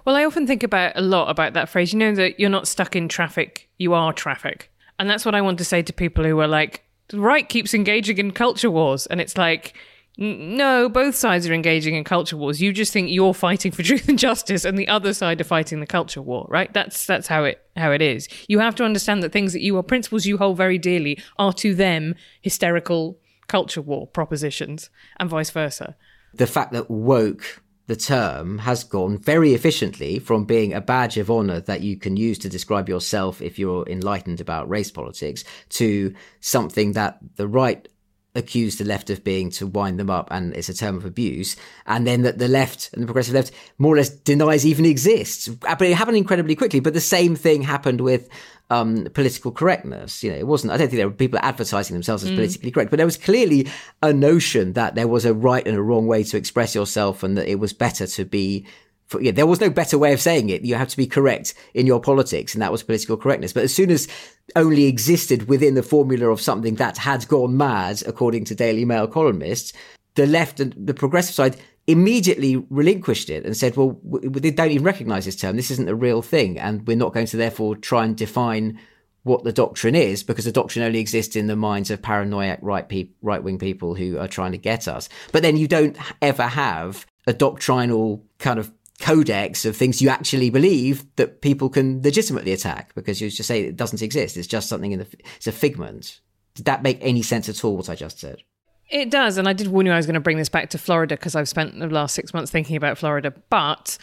Well, 0.05 0.17
I 0.17 0.25
often 0.25 0.47
think 0.47 0.63
about 0.63 0.93
a 0.97 1.01
lot 1.01 1.31
about 1.31 1.53
that 1.53 1.69
phrase. 1.69 1.93
You 1.93 1.99
know 1.99 2.15
that 2.15 2.41
you're 2.41 2.51
not 2.51 2.67
stuck 2.67 2.97
in 2.97 3.09
traffic, 3.09 3.69
you 3.79 3.95
are 3.95 4.13
traffic. 4.13 4.73
And 4.99 5.09
that's 5.09 5.25
what 5.25 5.35
I 5.35 5.41
want 5.41 5.59
to 5.59 5.65
say 5.65 5.83
to 5.83 5.93
people 5.93 6.25
who 6.25 6.41
are 6.41 6.49
like, 6.49 6.85
the 7.09 7.21
right 7.21 7.49
keeps 7.49 7.75
engaging 7.75 8.19
in 8.19 8.33
culture 8.33 8.71
wars. 8.71 9.07
And 9.07 9.21
it's 9.21 9.39
like, 9.39 9.75
no, 10.21 10.89
both 10.89 11.15
sides 11.15 11.49
are 11.49 11.55
engaging 11.55 11.95
in 11.95 12.03
culture 12.03 12.37
wars. 12.37 12.61
You 12.61 12.73
just 12.73 12.93
think 12.93 13.09
you're 13.11 13.33
fighting 13.33 13.71
for 13.71 13.83
truth 13.85 14.09
and 14.09 14.19
justice, 14.19 14.65
and 14.65 14.77
the 14.77 14.89
other 14.89 15.15
side 15.15 15.41
are 15.41 15.45
fighting 15.45 15.79
the 15.79 15.87
culture 15.87 16.21
war, 16.21 16.47
right? 16.51 16.73
That's 16.75 17.07
that's 17.07 17.29
how 17.29 17.45
it 17.45 17.63
how 17.77 17.93
it 17.93 18.03
is. 18.03 18.29
You 18.49 18.59
have 18.59 18.75
to 18.77 18.85
understand 18.85 19.23
that 19.23 19.31
things 19.31 19.53
that 19.53 19.63
you 19.63 19.77
are 19.79 19.83
principles 19.85 20.27
you 20.27 20.37
hold 20.37 20.57
very 20.57 20.77
dearly 20.77 21.23
are 21.39 21.53
to 21.55 21.73
them 21.73 22.17
hysterical 22.43 23.21
culture 23.49 23.83
war 23.83 24.07
propositions 24.07 24.91
and 25.19 25.29
vice 25.29 25.51
versa. 25.51 25.97
The 26.35 26.47
fact 26.47 26.73
that 26.73 26.91
woke 26.91 27.63
the 27.89 27.97
term 27.97 28.59
has 28.59 28.85
gone 28.85 29.17
very 29.17 29.55
efficiently 29.55 30.19
from 30.19 30.45
being 30.45 30.75
a 30.75 30.81
badge 30.81 31.17
of 31.17 31.31
honor 31.31 31.61
that 31.61 31.81
you 31.81 31.97
can 31.97 32.19
use 32.19 32.39
to 32.39 32.49
describe 32.49 32.87
yourself 32.89 33.41
if 33.41 33.59
you're 33.59 33.89
enlightened 33.89 34.41
about 34.43 34.69
race 34.69 34.91
politics 34.91 35.43
to 35.71 36.15
something 36.41 36.93
that 36.93 37.19
the 37.37 37.49
right 37.49 37.89
accuse 38.35 38.77
the 38.77 38.85
left 38.85 39.11
of 39.11 39.25
being 39.25 39.51
to 39.51 39.67
wind 39.67 39.99
them 39.99 40.11
up 40.11 40.29
and 40.31 40.55
it's 40.55 40.69
a 40.69 40.75
term 40.75 40.97
of 40.97 41.05
abuse 41.05 41.57
and 41.87 42.07
then 42.07 42.23
that 42.23 42.39
the 42.39 42.49
left 42.49 42.91
and 42.93 43.03
the 43.03 43.07
progressive 43.07 43.35
left 43.35 43.51
more 43.79 43.95
or 43.95 43.97
less 43.97 44.11
denies 44.11 44.67
even 44.67 44.85
exists 44.85 45.49
but 45.49 45.83
it 45.83 45.97
happened 45.97 46.17
incredibly 46.17 46.55
quickly 46.55 46.79
but 46.79 46.95
the 46.95 47.01
same 47.01 47.35
thing 47.35 47.63
happened 47.63 48.01
with 48.01 48.29
um, 48.71 49.07
political 49.15 49.51
correctness. 49.51 50.23
You 50.23 50.31
know, 50.31 50.37
it 50.37 50.47
wasn't. 50.47 50.73
I 50.73 50.77
don't 50.77 50.89
think 50.89 50.99
there 50.99 51.09
were 51.09 51.15
people 51.15 51.41
advertising 51.43 51.95
themselves 51.95 52.25
as 52.25 52.31
mm. 52.31 52.37
politically 52.37 52.71
correct, 52.71 52.91
but 52.91 52.99
there 52.99 53.07
was 53.07 53.17
clearly 53.17 53.69
a 54.03 54.13
notion 54.13 54.75
that 54.75 54.95
there 54.95 55.09
was 55.09 55.25
a 55.25 55.35
right 55.35 55.67
and 55.67 55.77
a 55.77 55.83
wrong 55.83 56.07
way 56.07 56.23
to 56.25 56.37
express 56.37 56.75
yourself, 56.75 57.23
and 57.23 57.37
that 57.37 57.49
it 57.49 57.59
was 57.59 57.73
better 57.73 58.07
to 58.07 58.25
be. 58.25 58.67
For, 59.09 59.23
yeah, 59.23 59.33
there 59.33 59.47
was 59.47 59.61
no 59.61 59.71
better 59.71 59.97
way 59.97 60.13
of 60.13 60.21
saying 60.21 60.51
it. 60.51 60.65
You 60.65 60.75
have 60.75 60.89
to 60.89 60.97
be 60.97 61.07
correct 61.07 61.55
in 61.75 61.87
your 61.87 62.01
politics, 62.01 62.55
and 62.55 62.63
that 62.63 62.73
was 62.73 62.83
political 62.83 63.17
correctness. 63.17 63.53
But 63.53 63.65
as 63.65 63.75
soon 63.75 63.91
as 63.91 64.07
only 64.55 64.85
existed 64.85 65.49
within 65.49 65.75
the 65.75 65.83
formula 65.83 66.29
of 66.29 66.41
something 66.41 66.75
that 66.77 66.99
had 66.99 67.27
gone 67.27 67.57
mad, 67.57 68.03
according 68.07 68.45
to 68.47 68.55
Daily 68.55 68.85
Mail 68.85 69.07
columnists, 69.07 69.73
the 70.15 70.27
left 70.27 70.61
and 70.61 70.75
the 70.77 70.95
progressive 70.95 71.35
side 71.35 71.57
immediately 71.87 72.57
relinquished 72.69 73.31
it 73.31 73.47
and 73.47 73.57
said, 73.57 73.75
well, 73.77 73.99
they 74.03 74.51
don't 74.51 74.71
even 74.71 74.85
recognize 74.85 75.25
this 75.25 75.37
term. 75.37 75.57
This 75.57 75.71
isn't 75.71 75.89
a 75.89 75.95
real 75.95 76.21
thing. 76.21 76.59
And 76.59 76.87
we're 76.87 76.99
not 76.99 77.15
going 77.15 77.27
to 77.27 77.39
therefore 77.39 77.77
try 77.77 78.05
and 78.05 78.15
define 78.15 78.79
what 79.23 79.45
the 79.45 79.53
doctrine 79.53 79.95
is 79.95 80.23
because 80.23 80.45
the 80.45 80.53
doctrine 80.53 80.85
only 80.85 81.01
exists 81.01 81.35
in 81.35 81.47
the 81.47 81.57
minds 81.57 81.91
of 81.91 82.03
paranoid 82.03 82.59
right 82.63 82.89
pe- 82.89 83.11
right 83.23 83.43
wing 83.43 83.59
people 83.59 83.95
who 83.95 84.19
are 84.19 84.29
trying 84.29 84.53
to 84.53 84.59
get 84.59 84.87
us. 84.87 85.09
But 85.33 85.43
then 85.43 85.57
you 85.57 85.67
don't 85.67 85.97
ever 86.21 86.45
have 86.45 87.07
a 87.27 87.33
doctrinal 87.33 88.25
kind 88.39 88.59
of 88.59 88.73
codex 89.01 89.65
of 89.65 89.77
things 89.77 90.03
you 90.03 90.09
actually 90.09 90.51
believe 90.51 91.05
that 91.17 91.41
people 91.41 91.69
can 91.69 92.03
legitimately 92.03 92.53
attack 92.53 92.95
because 92.95 93.21
you 93.21 93.31
just 93.31 93.47
say 93.47 93.63
it 93.63 93.77
doesn't 93.77 94.03
exist. 94.03 94.37
It's 94.37 94.49
just 94.49 94.69
something 94.69 94.93
in 94.93 95.01
the, 95.01 95.07
it's 95.37 95.47
a 95.47 95.53
figment. 95.53 96.21
Did 96.55 96.65
that 96.65 96.83
make 96.83 96.99
any 97.01 97.23
sense 97.23 97.49
at 97.49 97.65
all, 97.65 97.77
what 97.77 97.89
I 97.89 97.95
just 97.95 98.19
said? 98.19 98.43
It 98.91 99.11
does. 99.11 99.37
And 99.37 99.49
I 99.49 99.53
did 99.53 99.69
warn 99.69 99.87
you 99.87 99.93
I 99.93 99.97
was 99.97 100.07
going 100.07 100.15
to 100.15 100.21
bring 100.21 100.39
this 100.39 100.49
back 100.49 100.71
to 100.71 100.79
Florida 100.79 101.17
because 101.17 101.37
I've 101.37 101.49
spent 101.49 101.79
the 101.79 101.87
last 101.87 102.15
six 102.15 102.35
months 102.35 102.51
thinking 102.51 102.77
about 102.77 102.99
Florida. 102.99 103.33
But 103.51 103.99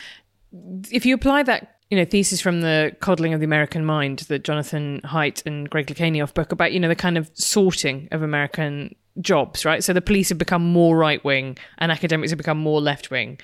if 0.92 1.06
you 1.06 1.16
apply 1.16 1.44
that 1.44 1.76
you 1.90 1.98
know, 1.98 2.06
thesis 2.06 2.42
from 2.42 2.62
the 2.62 2.96
coddling 3.00 3.34
of 3.34 3.40
the 3.40 3.46
American 3.46 3.86
mind 3.86 4.20
that 4.28 4.44
Jonathan 4.44 5.02
Haidt 5.04 5.46
and 5.46 5.70
Greg 5.70 5.88
Lukianoff 5.88 6.34
book 6.34 6.52
about, 6.52 6.72
you 6.72 6.80
know, 6.80 6.88
the 6.88 6.96
kind 6.96 7.18
of 7.18 7.30
sorting 7.34 8.08
of 8.12 8.24
American 8.24 8.96
jobs, 9.22 9.66
right? 9.66 9.84
So 9.84 9.94
the 9.94 10.02
police 10.02 10.30
have 10.30 10.38
become 10.38 10.64
more 10.64 10.98
right 10.98 11.24
wing 11.24 11.58
and 11.78 11.92
academics 11.92 12.32
have 12.32 12.38
become 12.38 12.58
more 12.58 12.82
left 12.82 13.12
wing. 13.12 13.40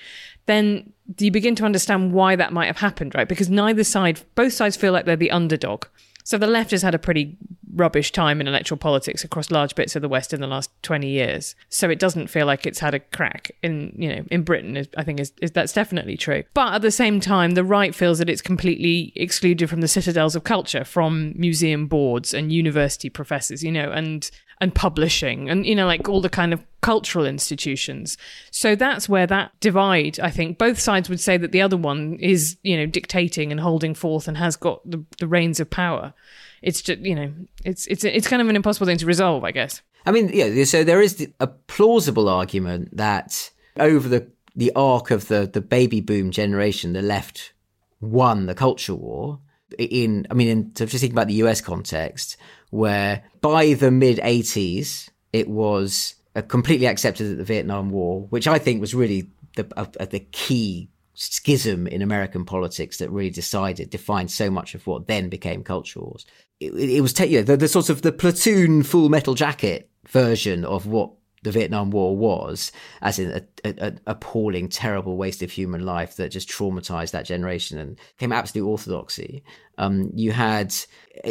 Then 0.46 0.92
you 1.18 1.30
begin 1.30 1.54
to 1.56 1.64
understand 1.64 2.12
why 2.12 2.36
that 2.36 2.52
might 2.52 2.66
have 2.66 2.78
happened, 2.78 3.14
right? 3.14 3.28
Because 3.28 3.50
neither 3.50 3.84
side, 3.84 4.20
both 4.34 4.52
sides 4.52 4.76
feel 4.76 4.92
like 4.92 5.04
they're 5.04 5.16
the 5.16 5.30
underdog. 5.30 5.84
So 6.24 6.38
the 6.38 6.46
left 6.46 6.70
has 6.70 6.82
had 6.82 6.94
a 6.94 6.98
pretty 6.98 7.36
rubbish 7.74 8.12
time 8.12 8.40
in 8.40 8.46
electoral 8.46 8.78
politics 8.78 9.24
across 9.24 9.50
large 9.50 9.74
bits 9.74 9.96
of 9.96 10.02
the 10.02 10.08
West 10.08 10.32
in 10.32 10.40
the 10.40 10.46
last 10.46 10.70
20 10.82 11.08
years. 11.08 11.54
So 11.68 11.88
it 11.88 11.98
doesn't 11.98 12.28
feel 12.28 12.46
like 12.46 12.66
it's 12.66 12.78
had 12.78 12.94
a 12.94 13.00
crack 13.00 13.50
in, 13.62 13.94
you 13.96 14.08
know, 14.08 14.24
in 14.30 14.42
Britain, 14.42 14.86
I 14.96 15.04
think 15.04 15.20
is, 15.20 15.32
is 15.40 15.52
that's 15.52 15.72
definitely 15.72 16.16
true. 16.16 16.44
But 16.54 16.74
at 16.74 16.82
the 16.82 16.90
same 16.90 17.18
time, 17.18 17.52
the 17.52 17.64
right 17.64 17.94
feels 17.94 18.18
that 18.18 18.28
it's 18.28 18.42
completely 18.42 19.12
excluded 19.16 19.68
from 19.68 19.80
the 19.80 19.88
citadels 19.88 20.36
of 20.36 20.44
culture, 20.44 20.84
from 20.84 21.32
museum 21.36 21.86
boards 21.86 22.34
and 22.34 22.52
university 22.52 23.08
professors, 23.08 23.64
you 23.64 23.72
know, 23.72 23.90
and 23.90 24.30
and 24.62 24.72
publishing 24.72 25.50
and 25.50 25.66
you 25.66 25.74
know 25.74 25.86
like 25.86 26.08
all 26.08 26.20
the 26.20 26.30
kind 26.30 26.52
of 26.52 26.64
cultural 26.80 27.26
institutions. 27.26 28.16
So 28.52 28.74
that's 28.76 29.08
where 29.08 29.26
that 29.26 29.52
divide 29.60 30.18
i 30.20 30.30
think 30.30 30.56
both 30.56 30.78
sides 30.78 31.08
would 31.08 31.20
say 31.20 31.36
that 31.36 31.52
the 31.52 31.60
other 31.60 31.76
one 31.76 32.16
is 32.20 32.56
you 32.62 32.76
know 32.76 32.86
dictating 32.86 33.50
and 33.50 33.60
holding 33.60 33.94
forth 33.94 34.28
and 34.28 34.36
has 34.38 34.56
got 34.56 34.88
the, 34.88 35.04
the 35.18 35.26
reins 35.26 35.58
of 35.58 35.68
power. 35.68 36.14
It's 36.62 36.80
just 36.80 37.00
you 37.00 37.16
know 37.16 37.32
it's 37.64 37.86
it's 37.88 38.04
it's 38.04 38.28
kind 38.28 38.40
of 38.40 38.48
an 38.48 38.56
impossible 38.56 38.86
thing 38.86 38.98
to 38.98 39.06
resolve 39.06 39.42
i 39.44 39.50
guess. 39.50 39.82
I 40.06 40.12
mean 40.12 40.30
yeah 40.32 40.64
so 40.64 40.84
there 40.84 41.02
is 41.02 41.28
a 41.40 41.48
plausible 41.48 42.28
argument 42.28 42.96
that 42.96 43.50
over 43.80 44.08
the 44.08 44.30
the 44.54 44.72
arc 44.76 45.10
of 45.10 45.26
the 45.26 45.50
the 45.52 45.60
baby 45.60 46.00
boom 46.00 46.30
generation 46.30 46.92
the 46.92 47.02
left 47.02 47.52
won 48.00 48.46
the 48.46 48.54
culture 48.54 48.94
war. 48.94 49.40
In 49.76 50.24
i 50.30 50.34
mean 50.34 50.48
in 50.48 50.76
so 50.76 50.86
just 50.86 51.00
thinking 51.00 51.18
about 51.18 51.26
the 51.26 51.34
us 51.34 51.60
context 51.60 52.36
where 52.72 53.22
by 53.42 53.74
the 53.74 53.90
mid 53.90 54.16
80s, 54.18 55.10
it 55.32 55.48
was 55.48 56.14
uh, 56.34 56.40
completely 56.40 56.86
accepted 56.86 57.28
that 57.28 57.34
the 57.34 57.44
Vietnam 57.44 57.90
War, 57.90 58.22
which 58.30 58.48
I 58.48 58.58
think 58.58 58.80
was 58.80 58.94
really 58.94 59.30
the, 59.56 59.70
uh, 59.76 59.84
uh, 60.00 60.06
the 60.06 60.20
key 60.20 60.88
schism 61.12 61.86
in 61.86 62.00
American 62.00 62.46
politics 62.46 62.96
that 62.96 63.10
really 63.10 63.28
decided, 63.28 63.90
defined 63.90 64.30
so 64.30 64.50
much 64.50 64.74
of 64.74 64.86
what 64.86 65.06
then 65.06 65.28
became 65.28 65.62
culture 65.62 66.00
wars. 66.00 66.24
It, 66.60 66.72
it 66.72 67.00
was, 67.02 67.18
you 67.20 67.38
know, 67.38 67.42
the, 67.42 67.58
the 67.58 67.68
sort 67.68 67.90
of 67.90 68.00
the 68.00 68.10
platoon 68.10 68.82
full 68.82 69.10
metal 69.10 69.34
jacket 69.34 69.90
version 70.08 70.64
of 70.64 70.86
what 70.86 71.10
the 71.42 71.50
Vietnam 71.50 71.90
War 71.90 72.16
was, 72.16 72.70
as 73.00 73.18
in 73.18 73.44
a, 73.64 73.86
a, 73.86 73.92
appalling, 74.06 74.68
terrible 74.68 75.16
waste 75.16 75.42
of 75.42 75.50
human 75.50 75.84
life 75.84 76.16
that 76.16 76.30
just 76.30 76.48
traumatized 76.48 77.10
that 77.10 77.26
generation 77.26 77.78
and 77.78 77.98
became 78.16 78.32
absolute 78.32 78.66
orthodoxy. 78.66 79.42
Um, 79.78 80.10
you 80.14 80.32
had 80.32 80.72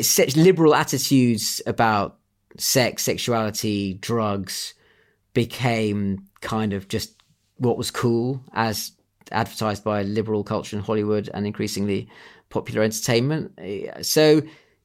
such 0.02 0.36
liberal 0.36 0.76
attitudes 0.76 1.62
about 1.66 2.18
sex, 2.58 3.04
sexuality, 3.04 3.96
drugs 3.96 4.74
became 5.34 6.28
kind 6.42 6.74
of 6.74 6.88
just 6.90 7.16
what 7.58 7.78
was 7.78 7.92
cool 7.92 8.44
as 8.54 8.92
advertised 9.32 9.84
by 9.84 10.04
liberal 10.04 10.44
culture 10.44 10.76
in 10.76 10.84
Hollywood 10.84 11.30
and 11.34 11.48
increasingly 11.48 12.10
popular 12.50 12.82
entertainment. 12.82 13.58
So 14.02 14.42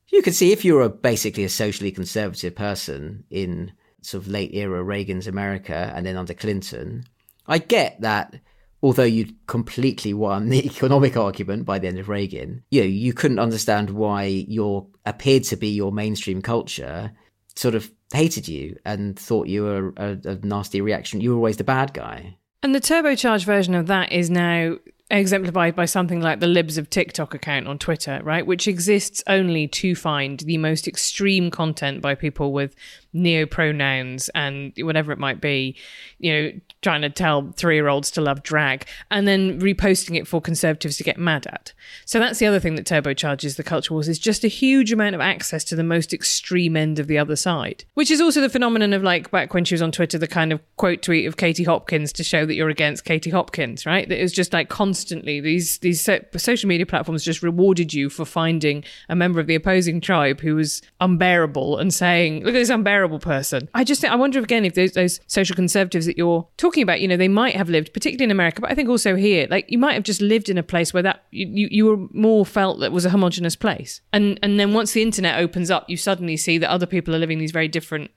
you 0.09 0.23
can 0.23 0.33
see 0.33 0.53
if 0.53 0.65
you're 0.65 0.83
a, 0.83 0.89
basically 0.89 1.43
a 1.43 1.49
socially 1.49 1.91
conservative 1.91 2.55
person 2.55 3.25
in 3.31 3.73
sort 4.07 4.23
of 4.23 4.29
late 4.29 4.55
era 4.55 4.83
Reagan's 4.83 5.27
America 5.27 5.93
and 5.95 6.07
then 6.07 6.17
under 6.17 6.35
Clinton, 6.35 7.05
I 7.47 7.59
get 7.59 8.01
that 8.01 8.41
although 8.83 9.03
you'd 9.03 9.35
completely 9.47 10.15
won 10.15 10.49
the 10.49 10.65
economic 10.67 11.17
argument 11.17 11.65
by 11.65 11.79
the 11.79 11.89
end 11.89 11.99
of 11.99 12.09
Reagan, 12.09 12.63
you 12.71 12.83
know, 12.83 12.87
you 12.87 13.13
couldn't 13.13 13.39
understand 13.39 13.91
why 13.91 14.25
your 14.25 14.87
appeared 15.05 15.45
to 15.45 15.57
be 15.57 15.69
your 15.69 15.93
mainstream 15.93 16.43
culture 16.43 17.11
sort 17.57 17.75
of 17.75 17.91
hated 18.13 18.47
you 18.47 18.77
and 18.85 19.19
thought 19.19 19.49
you 19.49 19.65
were 19.65 19.93
a, 19.97 20.19
a 20.25 20.35
nasty 20.47 20.81
reaction. 20.81 21.21
You 21.21 21.31
were 21.31 21.37
always 21.37 21.57
the 21.57 21.65
bad 21.65 21.95
guy. 21.95 22.37
And 22.63 22.75
the 22.75 22.81
turbocharged 22.81 23.45
version 23.45 23.75
of 23.75 23.87
that 23.87 24.13
is 24.13 24.31
now 24.31 24.77
exemplified 25.11 25.77
by 25.77 25.85
something 25.85 26.21
like 26.21 26.41
the 26.41 26.49
Libs 26.49 26.79
of 26.79 26.91
TikTok 26.91 27.35
account 27.35 27.69
on 27.69 27.79
Twitter, 27.79 28.21
right? 28.25 28.47
Which 28.47 28.67
exists 28.67 29.23
only 29.27 29.69
to 29.69 29.95
find 29.95 30.41
the 30.41 30.59
most 30.59 30.89
extreme 30.89 31.51
content 31.51 32.01
by 32.01 32.15
people 32.15 32.53
with 32.53 32.75
neo 33.17 33.47
pronouns 33.47 34.29
and 34.31 34.73
whatever 34.79 35.13
it 35.13 35.19
might 35.19 35.41
be, 35.41 35.77
you 36.19 36.33
know, 36.33 36.53
trying 36.83 37.03
to 37.03 37.11
tell 37.11 37.53
three 37.57 37.75
year 37.75 37.89
olds 37.89 38.11
to 38.13 38.21
love 38.21 38.43
drag 38.43 38.87
and 39.11 39.27
then 39.27 39.61
reposting 39.61 40.17
it 40.17 40.29
for 40.29 40.41
conservatives 40.41 40.97
to 40.97 41.05
get 41.05 41.19
mad 41.19 41.47
at. 41.47 41.73
So 42.05 42.19
that's 42.19 42.39
the 42.39 42.47
other 42.47 42.61
thing 42.61 42.77
that 42.77 42.87
turbocharges 42.87 43.57
the 43.57 43.65
culture 43.65 43.95
wars 43.95 44.09
is 44.09 44.19
just 44.19 44.45
a 44.45 44.49
huge 44.49 44.93
amount 44.93 45.15
of 45.15 45.21
access 45.21 45.65
to 45.65 45.77
the 45.77 45.83
most 45.83 46.13
extreme 46.13 46.77
end 46.77 46.99
of 46.99 47.07
the 47.07 47.19
other 47.19 47.37
side, 47.37 47.85
which 47.95 48.11
is 48.11 48.21
also 48.21 48.41
the 48.41 48.49
phenomenon 48.49 48.93
of 48.93 49.03
like 49.03 49.31
back 49.31 49.55
when 49.55 49.65
she 49.65 49.75
was 49.75 49.83
on 49.83 49.93
Twitter, 49.93 50.19
the 50.19 50.27
kind 50.27 50.53
of 50.53 50.61
quote 50.77 51.03
tweet 51.03 51.27
of 51.27 51.37
Katie 51.37 51.65
Hopkins 51.65 52.13
to 52.13 52.25
show 52.25 52.47
that 52.47 52.55
you're 52.55 52.69
against 52.69 53.05
Katie 53.05 53.31
Hopkins, 53.31 53.87
right? 53.87 54.09
That 54.09 54.19
it 54.19 54.23
was 54.23 54.33
just 54.33 54.53
like 54.53 54.69
constantly 54.69 55.41
these, 55.41 55.79
these 55.79 56.09
social 56.37 56.69
media 56.69 56.87
platforms 56.87 57.25
just 57.25 57.43
rewarded 57.43 57.95
you 57.95 58.11
for 58.11 58.25
finding 58.25 58.85
a 59.09 59.17
member 59.17 59.41
of 59.41 59.47
the 59.47 59.55
opposing 59.55 60.01
tribe 60.01 60.41
who 60.41 60.55
was 60.55 60.83
unbearable 61.01 61.79
and 61.79 61.93
saying, 61.93 62.45
look 62.45 62.55
at 62.55 62.59
this 62.59 62.71
unbearable 62.71 63.06
terrible 63.07 63.19
person. 63.19 63.69
I 63.75 63.85
just 63.85 64.01
think, 64.01 64.13
I 64.13 64.17
wonder 64.17 64.41
again 64.41 64.65
if 64.65 64.75
those, 64.75 64.93
those 64.93 65.21
social 65.27 65.55
conservatives 65.55 66.07
that 66.07 66.19
you're 66.19 66.47
talking 66.57 66.83
about, 66.83 67.01
you 67.01 67.09
know, 67.09 67.17
they 67.17 67.29
might 67.29 67.55
have 67.55 67.69
lived, 67.69 67.93
particularly 67.93 68.25
in 68.25 68.31
America, 68.31 68.61
but 68.61 68.71
I 68.71 68.75
think 68.75 68.89
also 68.89 69.15
here, 69.15 69.47
like 69.51 69.67
you 69.69 69.79
might 69.79 69.95
have 69.95 70.03
just 70.03 70.21
lived 70.21 70.49
in 70.49 70.59
a 70.59 70.63
place 70.63 70.93
where 70.93 71.03
that 71.05 71.25
you, 71.31 71.69
you 71.71 71.87
were 71.87 72.09
more 72.13 72.45
felt 72.45 72.81
that 72.81 72.93
was 72.93 73.05
a 73.05 73.11
homogenous 73.11 73.57
place. 73.57 74.01
And 74.13 74.39
and 74.43 74.59
then 74.59 74.75
once 74.75 74.93
the 74.93 75.03
internet 75.03 75.39
opens 75.39 75.71
up, 75.71 75.89
you 75.89 75.97
suddenly 75.97 76.37
see 76.37 76.59
that 76.59 76.71
other 76.71 76.87
people 76.87 77.15
are 77.15 77.19
living 77.19 77.39
these 77.39 77.53
very 77.53 77.69
different 77.69 78.11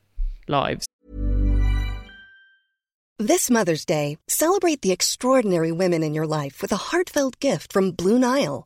lives. 0.48 0.86
This 3.20 3.52
Mother's 3.52 3.86
Day, 3.86 4.18
celebrate 4.28 4.82
the 4.82 4.92
extraordinary 4.92 5.74
women 5.74 6.04
in 6.04 6.14
your 6.14 6.26
life 6.26 6.62
with 6.62 6.72
a 6.72 6.78
heartfelt 6.78 7.40
gift 7.40 7.74
from 7.74 7.92
Blue 7.92 8.18
Nile. 8.18 8.66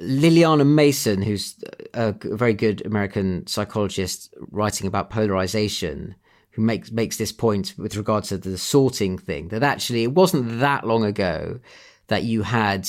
Lilliana 0.00 0.66
Mason, 0.66 1.22
who's 1.22 1.56
a 1.94 2.14
very 2.22 2.54
good 2.54 2.84
American 2.84 3.46
psychologist 3.46 4.34
writing 4.50 4.86
about 4.86 5.10
polarization, 5.10 6.14
who 6.50 6.62
makes 6.62 6.90
makes 6.90 7.16
this 7.16 7.32
point 7.32 7.74
with 7.78 7.96
regard 7.96 8.24
to 8.24 8.38
the 8.38 8.58
sorting 8.58 9.16
thing 9.18 9.48
that 9.48 9.62
actually 9.62 10.02
it 10.02 10.12
wasn't 10.12 10.60
that 10.60 10.86
long 10.86 11.04
ago 11.04 11.60
that 12.08 12.24
you 12.24 12.42
had 12.42 12.88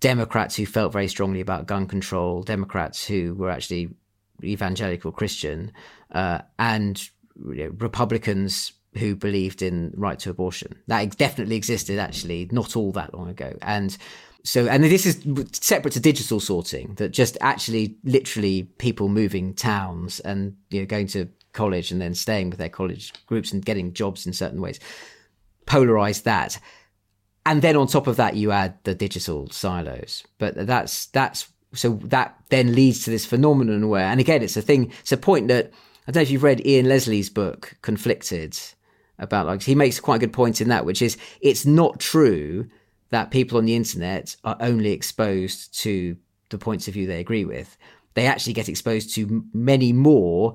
Democrats 0.00 0.56
who 0.56 0.66
felt 0.66 0.92
very 0.92 1.08
strongly 1.08 1.40
about 1.40 1.66
gun 1.66 1.86
control, 1.86 2.42
Democrats 2.42 3.06
who 3.06 3.34
were 3.34 3.50
actually 3.50 3.90
evangelical 4.42 5.12
Christian, 5.12 5.72
uh, 6.12 6.40
and 6.58 7.00
you 7.48 7.64
know, 7.64 7.70
Republicans 7.78 8.72
who 8.96 9.14
believed 9.14 9.62
in 9.62 9.92
right 9.96 10.18
to 10.18 10.30
abortion. 10.30 10.74
That 10.88 11.16
definitely 11.16 11.56
existed 11.56 11.98
actually 11.98 12.48
not 12.50 12.74
all 12.74 12.92
that 12.92 13.14
long 13.14 13.28
ago. 13.28 13.56
And 13.62 13.96
so, 14.44 14.66
and 14.66 14.82
this 14.82 15.06
is 15.06 15.24
separate 15.52 15.92
to 15.92 16.00
digital 16.00 16.40
sorting, 16.40 16.94
that 16.94 17.10
just 17.10 17.36
actually 17.40 17.96
literally 18.04 18.64
people 18.78 19.08
moving 19.08 19.54
towns 19.54 20.20
and, 20.20 20.56
you 20.70 20.80
know, 20.80 20.86
going 20.86 21.06
to 21.08 21.28
college 21.52 21.90
and 21.90 22.00
then 22.00 22.14
staying 22.14 22.50
with 22.50 22.58
their 22.58 22.68
college 22.68 23.12
groups 23.26 23.52
and 23.52 23.64
getting 23.64 23.92
jobs 23.92 24.26
in 24.26 24.32
certain 24.32 24.60
ways, 24.60 24.80
polarize 25.66 26.22
that. 26.22 26.58
And 27.44 27.62
then 27.62 27.76
on 27.76 27.86
top 27.86 28.06
of 28.06 28.16
that, 28.16 28.36
you 28.36 28.50
add 28.50 28.74
the 28.84 28.94
digital 28.94 29.50
silos. 29.50 30.24
But 30.38 30.66
that's, 30.66 31.06
that's, 31.06 31.48
so 31.72 32.00
that 32.04 32.36
then 32.48 32.74
leads 32.74 33.04
to 33.04 33.10
this 33.10 33.26
phenomenon 33.26 33.88
where, 33.88 34.06
and 34.06 34.20
again, 34.20 34.42
it's 34.42 34.56
a 34.56 34.62
thing, 34.62 34.92
it's 35.00 35.12
a 35.12 35.16
point 35.16 35.48
that, 35.48 35.72
I 36.06 36.12
don't 36.12 36.16
know 36.16 36.22
if 36.22 36.30
you've 36.30 36.42
read 36.42 36.66
Ian 36.66 36.88
Leslie's 36.88 37.30
book, 37.30 37.76
Conflicted, 37.82 38.58
about 39.18 39.46
like, 39.46 39.62
he 39.62 39.74
makes 39.74 40.00
quite 40.00 40.16
a 40.16 40.20
good 40.20 40.32
point 40.32 40.60
in 40.60 40.68
that, 40.68 40.86
which 40.86 41.02
is 41.02 41.16
it's 41.40 41.66
not 41.66 42.00
true 42.00 42.68
that 43.10 43.30
people 43.30 43.58
on 43.58 43.64
the 43.64 43.76
internet 43.76 44.36
are 44.44 44.56
only 44.60 44.92
exposed 44.92 45.78
to 45.80 46.16
the 46.48 46.58
points 46.58 46.88
of 46.88 46.94
view 46.94 47.06
they 47.06 47.20
agree 47.20 47.44
with. 47.44 47.76
They 48.14 48.26
actually 48.26 48.54
get 48.54 48.68
exposed 48.68 49.14
to 49.14 49.44
many 49.52 49.92
more 49.92 50.54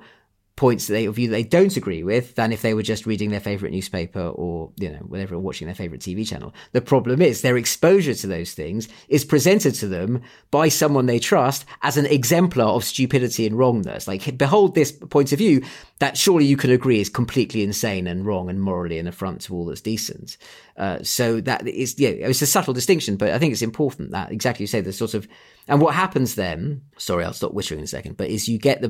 points 0.56 0.88
that 0.88 0.94
they 0.94 1.08
view 1.08 1.28
that 1.28 1.34
they 1.34 1.44
don't 1.44 1.76
agree 1.76 2.04
with 2.04 2.36
than 2.36 2.54
if 2.54 2.62
they 2.62 2.74
were 2.74 2.82
just 2.82 3.06
reading 3.06 3.30
their 3.30 3.42
favorite 3.42 3.74
newspaper 3.74 4.22
or 4.22 4.72
you 4.78 4.90
know 4.90 5.00
whatever 5.00 5.38
watching 5.38 5.68
their 5.68 5.76
favorite 5.76 6.00
TV 6.00 6.26
channel. 6.26 6.54
The 6.72 6.82
problem 6.82 7.22
is 7.22 7.42
their 7.42 7.58
exposure 7.58 8.14
to 8.14 8.28
those 8.28 8.54
things 8.54 8.88
is 9.10 9.26
presented 9.26 9.76
to 9.76 9.88
them 9.88 10.22
by 10.52 10.70
someone 10.70 11.08
they 11.08 11.20
trust 11.20 11.66
as 11.82 11.98
an 11.98 12.06
exemplar 12.06 12.66
of 12.68 12.86
stupidity 12.86 13.46
and 13.46 13.58
wrongness. 13.58 14.08
Like 14.08 14.38
behold 14.38 14.76
this 14.76 14.94
point 14.94 15.34
of 15.34 15.40
view 15.40 15.62
that 16.00 16.18
surely 16.18 16.46
you 16.46 16.58
can 16.58 16.72
agree 16.72 17.02
is 17.02 17.10
completely 17.10 17.64
insane 17.64 18.08
and 18.08 18.26
wrong 18.26 18.50
and 18.50 18.62
morally 18.62 18.98
an 18.98 19.08
affront 19.08 19.42
to 19.42 19.54
all 19.54 19.66
that's 19.66 19.82
decent. 19.82 20.38
Uh, 20.78 21.00
so 21.04 21.42
that 21.42 21.68
is 21.68 22.00
yeah, 22.00 22.10
it's 22.10 22.42
a 22.42 22.48
subtle 22.48 22.74
distinction, 22.74 23.18
but 23.18 23.32
I 23.32 23.40
think 23.40 23.52
it's 23.52 23.62
important 23.62 24.12
that 24.12 24.32
exactly 24.32 24.64
you 24.64 24.68
say 24.68 24.80
the 24.80 24.94
sort 24.94 25.14
of 25.14 25.28
and 25.68 25.82
what 25.82 25.96
happens 25.96 26.36
then. 26.36 26.82
Sorry, 26.98 27.26
I'll 27.26 27.34
stop 27.34 27.54
whittering 27.54 27.80
in 27.80 27.86
a 27.86 27.88
second. 27.88 28.18
But 28.18 28.30
is 28.30 28.48
you 28.48 28.58
get 28.58 28.82
the 28.82 28.90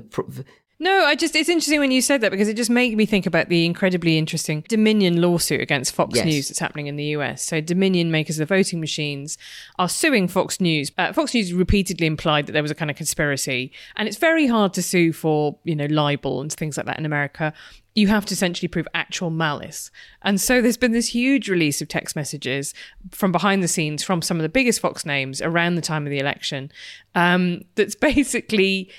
no, 0.78 1.06
I 1.06 1.16
just, 1.16 1.36
it's 1.36 1.48
interesting 1.48 1.80
when 1.80 1.92
you 1.92 2.02
said 2.02 2.20
that 2.20 2.32
because 2.32 2.50
it 2.50 2.58
just 2.58 2.70
made 2.70 2.98
me 2.98 3.06
think 3.06 3.26
about 3.26 3.48
the 3.48 3.66
incredibly 3.66 4.18
interesting 4.18 4.66
Dominion 4.68 5.22
lawsuit 5.22 5.62
against 5.62 5.94
Fox 5.94 6.16
Yes. 6.16 6.26
News 6.26 6.48
that's 6.50 6.60
happening 6.60 6.88
in 6.88 6.98
the 6.98 7.06
US. 7.06 7.44
So, 7.44 7.62
Dominion, 7.62 8.12
makers 8.12 8.38
of 8.38 8.48
the 8.48 8.56
voting 8.56 8.82
machines, 8.82 9.38
are 9.80 9.88
suing 9.88 10.28
Fox 10.28 10.60
News. 10.60 10.92
Uh, 10.98 11.14
Fox 11.14 11.34
News 11.34 11.54
repeatedly 11.54 12.06
implied 12.06 12.46
that 12.48 12.52
there 12.52 12.62
was 12.62 12.72
a 12.72 12.76
kind 12.76 12.92
of 12.92 12.98
conspiracy. 12.98 13.72
And 13.96 14.10
it's 14.10 14.18
very 14.18 14.48
hard 14.48 14.74
to 14.74 14.82
sue 14.82 15.14
for, 15.14 15.58
you 15.64 15.78
know, 15.78 15.86
libel 15.86 16.42
and 16.42 16.52
things 16.52 16.76
like 16.76 16.86
that 16.88 17.00
in 17.00 17.06
America. 17.06 17.54
You 17.94 18.08
have 18.10 18.26
to 18.26 18.34
essentially 18.34 18.68
prove 18.68 18.88
actual 18.94 19.30
malice. 19.30 19.92
And 20.24 20.42
so 20.42 20.62
there's 20.62 20.76
been 20.76 20.92
this 20.92 21.08
huge 21.08 21.48
release 21.48 21.82
of 21.82 21.88
text 21.88 22.18
messages 22.18 22.74
from 23.12 23.32
behind 23.32 23.64
the 23.64 23.70
scenes 23.70 24.04
from 24.04 24.22
some 24.22 24.36
of 24.36 24.44
the 24.44 24.50
biggest 24.50 24.82
Fox 24.82 25.06
names 25.06 25.42
around 25.42 25.76
the 25.76 25.82
time 25.82 26.06
of 26.06 26.10
the 26.10 26.20
election 26.20 26.70
um, 27.14 27.62
that's 27.76 27.96
basically 27.96 28.92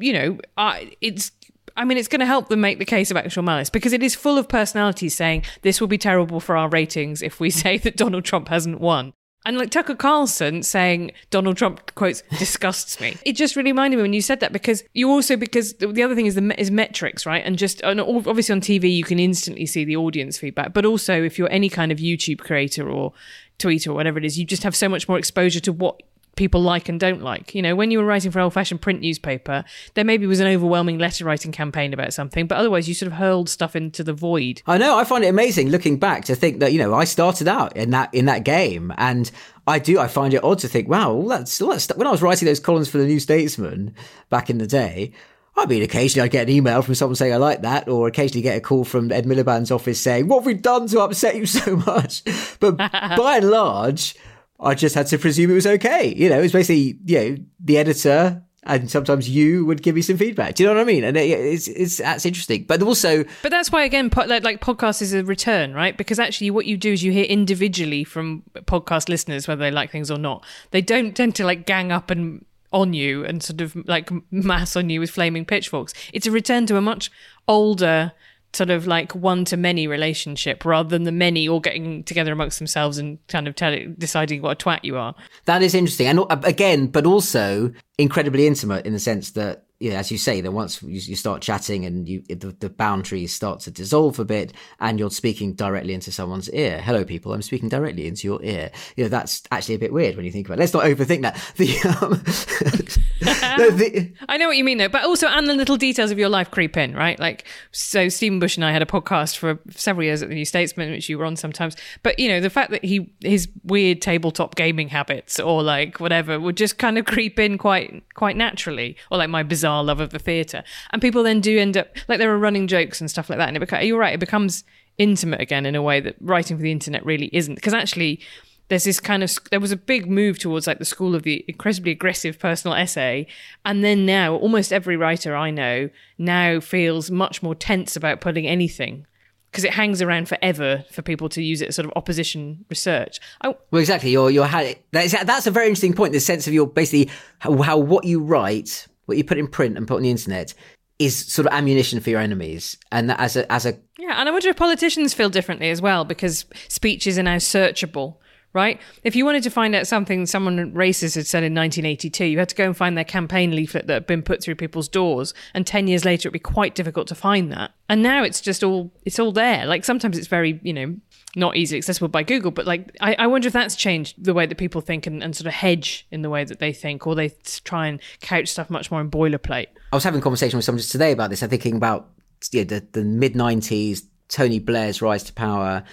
you 0.00 0.12
know, 0.12 0.38
I, 0.56 0.92
it's. 1.00 1.32
I 1.74 1.86
mean, 1.86 1.96
it's 1.96 2.08
going 2.08 2.20
to 2.20 2.26
help 2.26 2.48
them 2.48 2.60
make 2.60 2.78
the 2.78 2.84
case 2.84 3.10
of 3.10 3.16
actual 3.16 3.42
malice 3.42 3.70
because 3.70 3.94
it 3.94 4.02
is 4.02 4.14
full 4.14 4.36
of 4.36 4.46
personalities 4.46 5.14
saying 5.14 5.44
this 5.62 5.80
will 5.80 5.88
be 5.88 5.96
terrible 5.96 6.38
for 6.38 6.54
our 6.54 6.68
ratings 6.68 7.22
if 7.22 7.40
we 7.40 7.48
say 7.62 7.78
that 7.78 7.96
Donald 7.96 8.24
Trump 8.24 8.48
hasn't 8.48 8.78
won. 8.78 9.14
And 9.44 9.58
like 9.58 9.70
Tucker 9.70 9.96
Carlson 9.96 10.62
saying 10.62 11.12
Donald 11.30 11.56
Trump 11.56 11.94
quotes 11.94 12.22
disgusts 12.38 13.00
me. 13.00 13.16
It 13.24 13.32
just 13.32 13.56
really 13.56 13.72
reminded 13.72 13.96
me 13.96 14.02
when 14.02 14.12
you 14.12 14.22
said 14.22 14.40
that 14.40 14.52
because 14.52 14.84
you 14.94 15.10
also 15.10 15.36
because 15.36 15.74
the 15.74 15.88
the 15.88 16.02
other 16.02 16.14
thing 16.14 16.26
is 16.26 16.36
the 16.36 16.60
is 16.60 16.70
metrics 16.70 17.26
right 17.26 17.44
and 17.44 17.58
just 17.58 17.80
and 17.82 18.00
obviously 18.00 18.52
on 18.52 18.60
TV 18.60 18.94
you 18.94 19.02
can 19.02 19.18
instantly 19.18 19.66
see 19.66 19.84
the 19.84 19.96
audience 19.96 20.38
feedback, 20.38 20.72
but 20.72 20.84
also 20.84 21.22
if 21.22 21.38
you're 21.38 21.50
any 21.50 21.68
kind 21.68 21.90
of 21.90 21.98
YouTube 21.98 22.38
creator 22.38 22.88
or 22.88 23.12
tweeter 23.58 23.88
or 23.88 23.94
whatever 23.94 24.18
it 24.18 24.24
is, 24.24 24.38
you 24.38 24.44
just 24.44 24.62
have 24.62 24.76
so 24.76 24.88
much 24.88 25.08
more 25.08 25.18
exposure 25.18 25.60
to 25.60 25.72
what 25.72 26.00
people 26.36 26.62
like 26.62 26.88
and 26.88 26.98
don't 26.98 27.22
like. 27.22 27.54
You 27.54 27.62
know, 27.62 27.74
when 27.74 27.90
you 27.90 27.98
were 27.98 28.04
writing 28.04 28.30
for 28.30 28.38
an 28.38 28.44
old 28.44 28.54
fashioned 28.54 28.80
print 28.80 29.00
newspaper, 29.00 29.64
there 29.94 30.04
maybe 30.04 30.26
was 30.26 30.40
an 30.40 30.46
overwhelming 30.46 30.98
letter 30.98 31.24
writing 31.24 31.52
campaign 31.52 31.92
about 31.92 32.12
something, 32.14 32.46
but 32.46 32.58
otherwise 32.58 32.88
you 32.88 32.94
sort 32.94 33.08
of 33.08 33.18
hurled 33.18 33.48
stuff 33.48 33.76
into 33.76 34.02
the 34.02 34.12
void. 34.12 34.62
I 34.66 34.78
know. 34.78 34.98
I 34.98 35.04
find 35.04 35.24
it 35.24 35.28
amazing 35.28 35.68
looking 35.68 35.98
back 35.98 36.24
to 36.26 36.34
think 36.34 36.60
that 36.60 36.72
you 36.72 36.78
know 36.78 36.94
I 36.94 37.04
started 37.04 37.48
out 37.48 37.76
in 37.76 37.90
that 37.90 38.12
in 38.14 38.26
that 38.26 38.44
game, 38.44 38.92
and 38.96 39.30
I 39.66 39.78
do. 39.78 39.98
I 39.98 40.08
find 40.08 40.34
it 40.34 40.42
odd 40.42 40.58
to 40.60 40.68
think, 40.68 40.88
wow, 40.88 41.12
all 41.12 41.28
that's 41.28 41.60
all 41.60 41.70
that 41.70 41.80
stuff. 41.80 41.96
When 41.96 42.06
I 42.06 42.10
was 42.10 42.22
writing 42.22 42.46
those 42.46 42.60
columns 42.60 42.88
for 42.88 42.98
the 42.98 43.06
New 43.06 43.20
Statesman 43.20 43.94
back 44.30 44.50
in 44.50 44.58
the 44.58 44.66
day. 44.66 45.12
I 45.54 45.66
mean, 45.66 45.82
occasionally 45.82 46.24
I'd 46.24 46.30
get 46.30 46.48
an 46.48 46.54
email 46.54 46.80
from 46.80 46.94
someone 46.94 47.14
saying 47.14 47.34
I 47.34 47.36
like 47.36 47.60
that, 47.60 47.86
or 47.86 48.08
occasionally 48.08 48.40
get 48.40 48.56
a 48.56 48.60
call 48.62 48.84
from 48.84 49.12
Ed 49.12 49.26
Miliband's 49.26 49.70
office 49.70 50.00
saying, 50.00 50.26
"What 50.26 50.38
have 50.38 50.46
we 50.46 50.54
done 50.54 50.86
to 50.88 51.00
upset 51.00 51.36
you 51.36 51.44
so 51.44 51.76
much?" 51.86 52.22
But 52.58 52.76
by 52.78 53.36
and 53.36 53.50
large, 53.50 54.16
I 54.62 54.74
just 54.74 54.94
had 54.94 55.06
to 55.08 55.18
presume 55.18 55.50
it 55.50 55.54
was 55.54 55.66
okay. 55.66 56.14
You 56.14 56.28
know, 56.28 56.38
it 56.38 56.42
was 56.42 56.52
basically 56.52 56.98
you 57.04 57.18
know 57.18 57.36
the 57.60 57.78
editor 57.78 58.42
and 58.64 58.88
sometimes 58.88 59.28
you 59.28 59.64
would 59.64 59.82
give 59.82 59.96
me 59.96 60.02
some 60.02 60.16
feedback. 60.16 60.54
Do 60.54 60.62
you 60.62 60.68
know 60.68 60.76
what 60.76 60.82
I 60.82 60.84
mean? 60.84 61.02
And 61.02 61.16
it, 61.16 61.30
it's 61.30 61.66
it's 61.68 61.96
that's 61.98 62.24
interesting, 62.24 62.64
but 62.64 62.80
also 62.82 63.24
But 63.42 63.50
that's 63.50 63.72
why 63.72 63.84
again, 63.84 64.08
po- 64.08 64.26
like, 64.26 64.44
like 64.44 64.60
podcast 64.60 65.02
is 65.02 65.12
a 65.12 65.24
return, 65.24 65.74
right? 65.74 65.96
Because 65.96 66.18
actually, 66.18 66.50
what 66.50 66.66
you 66.66 66.76
do 66.76 66.92
is 66.92 67.02
you 67.02 67.10
hear 67.10 67.24
individually 67.24 68.04
from 68.04 68.44
podcast 68.54 69.08
listeners 69.08 69.48
whether 69.48 69.60
they 69.60 69.70
like 69.70 69.90
things 69.90 70.10
or 70.10 70.18
not. 70.18 70.44
They 70.70 70.80
don't 70.80 71.16
tend 71.16 71.34
to 71.36 71.44
like 71.44 71.66
gang 71.66 71.90
up 71.90 72.10
and 72.10 72.44
on 72.72 72.94
you 72.94 73.24
and 73.24 73.42
sort 73.42 73.60
of 73.60 73.76
like 73.86 74.10
mass 74.30 74.76
on 74.76 74.88
you 74.88 75.00
with 75.00 75.10
flaming 75.10 75.44
pitchforks. 75.44 75.92
It's 76.12 76.26
a 76.26 76.30
return 76.30 76.66
to 76.66 76.76
a 76.76 76.80
much 76.80 77.10
older 77.48 78.12
sort 78.54 78.70
of 78.70 78.86
like 78.86 79.14
one 79.14 79.44
to 79.46 79.56
many 79.56 79.86
relationship 79.86 80.64
rather 80.64 80.88
than 80.88 81.04
the 81.04 81.12
many 81.12 81.48
all 81.48 81.60
getting 81.60 82.04
together 82.04 82.32
amongst 82.32 82.58
themselves 82.58 82.98
and 82.98 83.18
kind 83.28 83.48
of 83.48 83.54
tell 83.54 83.76
deciding 83.98 84.42
what 84.42 84.62
a 84.62 84.64
twat 84.64 84.80
you 84.82 84.96
are. 84.96 85.14
That 85.46 85.62
is 85.62 85.74
interesting, 85.74 86.06
and 86.06 86.20
uh, 86.20 86.40
again, 86.44 86.86
but 86.88 87.06
also 87.06 87.72
incredibly 87.98 88.46
intimate 88.46 88.84
in 88.86 88.92
the 88.92 88.98
sense 88.98 89.30
that, 89.32 89.64
know, 89.90 89.96
as 89.96 90.10
you 90.10 90.18
say, 90.18 90.40
that 90.40 90.52
once 90.52 90.82
you, 90.82 91.00
you 91.00 91.16
start 91.16 91.42
chatting 91.42 91.84
and 91.84 92.08
you 92.08 92.22
the, 92.28 92.54
the 92.58 92.70
boundaries 92.70 93.34
start 93.34 93.60
to 93.60 93.70
dissolve 93.70 94.18
a 94.18 94.24
bit, 94.24 94.52
and 94.80 94.98
you're 94.98 95.10
speaking 95.10 95.54
directly 95.54 95.94
into 95.94 96.12
someone's 96.12 96.50
ear. 96.50 96.80
Hello, 96.80 97.04
people, 97.04 97.32
I'm 97.32 97.42
speaking 97.42 97.68
directly 97.68 98.06
into 98.06 98.26
your 98.26 98.42
ear. 98.42 98.70
You 98.96 99.04
know, 99.04 99.08
that's 99.08 99.42
actually 99.50 99.74
a 99.74 99.78
bit 99.78 99.92
weird 99.92 100.16
when 100.16 100.24
you 100.24 100.32
think 100.32 100.46
about. 100.46 100.58
it. 100.58 100.60
Let's 100.60 100.74
not 100.74 100.84
overthink 100.84 101.22
that. 101.22 101.32
The, 101.62 101.76
um, 102.00 102.12
no, 103.58 103.70
the 103.70 104.12
I 104.28 104.36
know 104.36 104.48
what 104.48 104.56
you 104.56 104.64
mean 104.64 104.78
though, 104.78 104.88
but 104.88 105.04
also 105.04 105.28
and 105.28 105.46
the 105.46 105.54
little 105.54 105.76
details 105.76 106.10
of 106.10 106.18
your 106.18 106.28
life 106.28 106.50
creep 106.50 106.76
in, 106.76 106.94
right? 106.94 107.18
Like 107.18 107.44
so 107.70 108.08
Stephen 108.08 108.38
Bush 108.38 108.56
and 108.56 108.64
I 108.64 108.72
had 108.72 108.82
a 108.82 108.86
podcast 108.86 109.36
for 109.36 109.58
several 109.70 110.04
years 110.04 110.22
at 110.22 110.28
the 110.28 110.34
New 110.34 110.44
Statesman, 110.44 110.90
which 110.90 111.08
you 111.08 111.18
were 111.18 111.24
on 111.24 111.36
sometimes. 111.36 111.76
But 112.02 112.18
you 112.18 112.28
know, 112.28 112.40
the 112.40 112.50
fact 112.50 112.70
that 112.70 112.84
he 112.84 113.12
his 113.20 113.48
weird 113.64 114.02
tabletop 114.02 114.54
gaming 114.54 114.88
habits 114.88 115.38
or 115.38 115.62
like 115.62 116.00
whatever 116.00 116.40
would 116.40 116.56
just 116.56 116.78
kind 116.78 116.98
of 116.98 117.04
creep 117.04 117.38
in 117.38 117.58
quite 117.58 118.02
quite 118.14 118.36
naturally. 118.36 118.96
Or 119.10 119.18
like 119.18 119.30
my 119.30 119.42
bizarre 119.42 119.71
love 119.80 120.00
of 120.00 120.10
the 120.10 120.18
theatre. 120.18 120.62
And 120.90 121.00
people 121.00 121.22
then 121.22 121.40
do 121.40 121.58
end 121.58 121.76
up 121.76 121.88
like 122.08 122.18
there 122.18 122.32
are 122.32 122.38
running 122.38 122.66
jokes 122.66 123.00
and 123.00 123.10
stuff 123.10 123.30
like 123.30 123.38
that. 123.38 123.48
And 123.48 123.56
it 123.56 123.62
beca- 123.62 123.86
you're 123.86 123.98
right, 123.98 124.14
it 124.14 124.20
becomes 124.20 124.64
intimate 124.98 125.40
again 125.40 125.64
in 125.64 125.74
a 125.74 125.82
way 125.82 126.00
that 126.00 126.16
writing 126.20 126.56
for 126.56 126.62
the 126.62 126.72
internet 126.72 127.04
really 127.04 127.30
isn't. 127.32 127.54
Because 127.54 127.74
actually 127.74 128.20
there's 128.68 128.84
this 128.84 129.00
kind 129.00 129.22
of 129.22 129.30
there 129.50 129.60
was 129.60 129.72
a 129.72 129.76
big 129.76 130.10
move 130.10 130.38
towards 130.38 130.66
like 130.66 130.78
the 130.78 130.84
school 130.84 131.14
of 131.14 131.22
the 131.24 131.44
incredibly 131.46 131.92
aggressive 131.92 132.38
personal 132.38 132.76
essay 132.76 133.26
and 133.66 133.84
then 133.84 134.06
now 134.06 134.34
almost 134.36 134.72
every 134.72 134.96
writer 134.96 135.36
i 135.36 135.50
know 135.50 135.90
now 136.16 136.58
feels 136.58 137.10
much 137.10 137.42
more 137.42 137.54
tense 137.54 137.96
about 137.96 138.20
putting 138.22 138.46
anything 138.46 139.04
because 139.52 139.64
it 139.64 139.74
hangs 139.74 140.00
around 140.00 140.28
forever 140.28 140.82
for 140.90 141.02
people 141.02 141.28
to 141.28 141.42
use 141.42 141.60
it 141.60 141.68
as 141.68 141.76
sort 141.76 141.84
of 141.84 141.92
opposition 141.94 142.64
research. 142.70 143.20
I, 143.42 143.54
Well, 143.70 143.80
exactly. 143.80 144.10
You're, 144.10 144.30
you're, 144.30 144.48
that's, 144.48 145.12
that's 145.24 145.46
a 145.46 145.50
very 145.50 145.66
interesting 145.66 145.92
point. 145.92 146.14
The 146.14 146.20
sense 146.20 146.46
of 146.46 146.54
your 146.54 146.66
basically 146.66 147.12
how, 147.38 147.60
how 147.60 147.76
what 147.76 148.06
you 148.06 148.22
write, 148.22 148.86
what 149.12 149.18
you 149.18 149.24
put 149.24 149.38
in 149.38 149.46
print 149.46 149.76
and 149.76 149.86
put 149.86 149.96
on 149.96 150.02
the 150.02 150.10
internet 150.10 150.54
is 150.98 151.16
sort 151.16 151.46
of 151.46 151.52
ammunition 151.52 152.00
for 152.00 152.10
your 152.10 152.20
enemies. 152.20 152.78
And 152.90 153.10
that 153.10 153.20
as 153.20 153.36
a, 153.36 153.50
as 153.52 153.66
a, 153.66 153.78
yeah, 153.98 154.14
and 154.18 154.28
I 154.28 154.32
wonder 154.32 154.48
if 154.48 154.56
politicians 154.56 155.12
feel 155.12 155.28
differently 155.28 155.68
as 155.70 155.82
well 155.82 156.04
because 156.04 156.46
speeches 156.68 157.18
are 157.18 157.22
now 157.22 157.36
searchable. 157.36 158.16
Right? 158.54 158.80
If 159.02 159.16
you 159.16 159.24
wanted 159.24 159.42
to 159.44 159.50
find 159.50 159.74
out 159.74 159.86
something 159.86 160.26
someone 160.26 160.72
racist 160.72 161.14
had 161.14 161.26
said 161.26 161.42
in 161.42 161.54
1982, 161.54 162.24
you 162.26 162.38
had 162.38 162.50
to 162.50 162.54
go 162.54 162.66
and 162.66 162.76
find 162.76 162.98
their 162.98 163.04
campaign 163.04 163.56
leaflet 163.56 163.86
that 163.86 163.94
had 163.94 164.06
been 164.06 164.22
put 164.22 164.42
through 164.42 164.56
people's 164.56 164.88
doors, 164.88 165.32
and 165.54 165.66
10 165.66 165.86
years 165.86 166.04
later 166.04 166.28
it'd 166.28 166.34
be 166.34 166.38
quite 166.38 166.74
difficult 166.74 167.06
to 167.08 167.14
find 167.14 167.50
that. 167.52 167.70
And 167.88 168.02
now 168.02 168.22
it's 168.22 168.40
just 168.40 168.62
all 168.62 168.92
it's 169.04 169.18
all 169.18 169.32
there. 169.32 169.64
Like 169.64 169.84
sometimes 169.84 170.18
it's 170.18 170.26
very, 170.26 170.60
you 170.62 170.72
know, 170.72 170.96
not 171.34 171.56
easily 171.56 171.78
accessible 171.78 172.08
by 172.08 172.22
Google, 172.22 172.50
but 172.50 172.66
like 172.66 172.94
I, 173.00 173.14
I 173.18 173.26
wonder 173.26 173.46
if 173.46 173.54
that's 173.54 173.76
changed 173.76 174.22
the 174.22 174.34
way 174.34 174.46
that 174.46 174.58
people 174.58 174.80
think 174.80 175.06
and, 175.06 175.22
and 175.22 175.34
sort 175.34 175.46
of 175.46 175.54
hedge 175.54 176.06
in 176.10 176.22
the 176.22 176.30
way 176.30 176.44
that 176.44 176.58
they 176.58 176.72
think, 176.72 177.06
or 177.06 177.14
they 177.14 177.30
try 177.64 177.86
and 177.86 178.00
couch 178.20 178.48
stuff 178.48 178.68
much 178.68 178.90
more 178.90 179.00
in 179.00 179.10
boilerplate. 179.10 179.68
I 179.92 179.96
was 179.96 180.04
having 180.04 180.20
a 180.20 180.22
conversation 180.22 180.58
with 180.58 180.64
someone 180.64 180.78
just 180.78 180.92
today 180.92 181.12
about 181.12 181.30
this. 181.30 181.42
I'm 181.42 181.48
thinking 181.48 181.76
about 181.76 182.10
yeah, 182.50 182.64
the, 182.64 182.86
the 182.92 183.04
mid 183.04 183.34
90s, 183.34 184.02
Tony 184.28 184.58
Blair's 184.58 185.02
rise 185.02 185.22
to 185.24 185.32
power, 185.32 185.84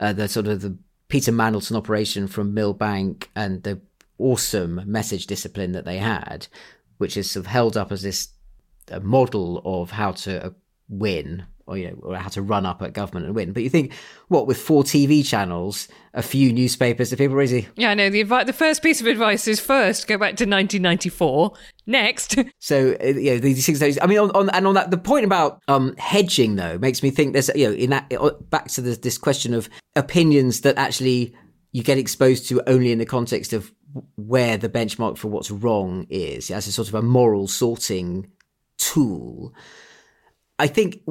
uh, 0.00 0.12
the 0.12 0.28
sort 0.28 0.46
of 0.46 0.60
the 0.60 0.76
Peter 1.14 1.30
Mandelson 1.30 1.76
operation 1.76 2.26
from 2.26 2.52
Millbank 2.52 3.28
and 3.36 3.62
the 3.62 3.80
awesome 4.18 4.80
message 4.84 5.28
discipline 5.28 5.70
that 5.70 5.84
they 5.84 5.98
had, 5.98 6.48
which 6.98 7.16
is 7.16 7.30
sort 7.30 7.46
of 7.46 7.52
held 7.52 7.76
up 7.76 7.92
as 7.92 8.02
this 8.02 8.30
a 8.90 8.98
model 8.98 9.62
of 9.64 9.92
how 9.92 10.10
to 10.10 10.46
uh, 10.46 10.50
win 10.88 11.46
or 11.66 11.78
you 11.78 11.90
know 11.90 11.96
or 12.02 12.16
how 12.16 12.28
to 12.28 12.42
run 12.42 12.66
up 12.66 12.82
at 12.82 12.92
government 12.92 13.26
and 13.26 13.34
win. 13.34 13.52
But 13.52 13.62
you 13.62 13.70
think 13.70 13.92
what 14.28 14.46
with 14.46 14.58
four 14.58 14.84
TV 14.84 15.26
channels, 15.26 15.88
a 16.12 16.22
few 16.22 16.52
newspapers, 16.52 17.10
the 17.10 17.16
people 17.16 17.36
are 17.36 17.42
easy. 17.42 17.68
Yeah, 17.76 17.90
I 17.90 17.94
know. 17.94 18.10
The 18.10 18.24
advi- 18.24 18.46
the 18.46 18.52
first 18.52 18.82
piece 18.82 19.00
of 19.00 19.06
advice 19.06 19.48
is 19.48 19.60
first 19.60 20.06
go 20.06 20.16
back 20.16 20.36
to 20.36 20.44
1994. 20.44 21.52
Next, 21.86 22.36
So 22.58 22.96
uh, 23.02 23.06
you 23.06 23.32
know 23.32 23.38
these 23.38 23.66
things. 23.66 23.98
I 24.00 24.06
mean, 24.06 24.18
on, 24.18 24.30
on 24.32 24.50
and 24.50 24.66
on 24.66 24.74
that, 24.74 24.90
the 24.90 24.98
point 24.98 25.24
about 25.24 25.60
um, 25.68 25.94
hedging 25.98 26.56
though 26.56 26.78
makes 26.78 27.02
me 27.02 27.10
think 27.10 27.32
there's 27.32 27.50
you 27.54 27.68
know 27.68 27.74
in 27.74 27.90
that 27.90 28.12
uh, 28.18 28.30
back 28.50 28.68
to 28.68 28.80
this, 28.80 28.98
this 28.98 29.18
question 29.18 29.54
of 29.54 29.68
opinions 29.96 30.62
that 30.62 30.78
actually 30.78 31.34
you 31.72 31.82
get 31.82 31.98
exposed 31.98 32.48
to 32.48 32.62
only 32.68 32.92
in 32.92 32.98
the 32.98 33.06
context 33.06 33.52
of 33.52 33.72
where 34.16 34.56
the 34.56 34.68
benchmark 34.68 35.18
for 35.18 35.28
what's 35.28 35.50
wrong 35.50 36.06
is 36.08 36.50
as 36.50 36.66
a 36.66 36.72
sort 36.72 36.88
of 36.88 36.94
a 36.94 37.02
moral 37.02 37.46
sorting 37.46 38.30
tool. 38.78 39.52
I 40.58 40.66
think 40.66 41.02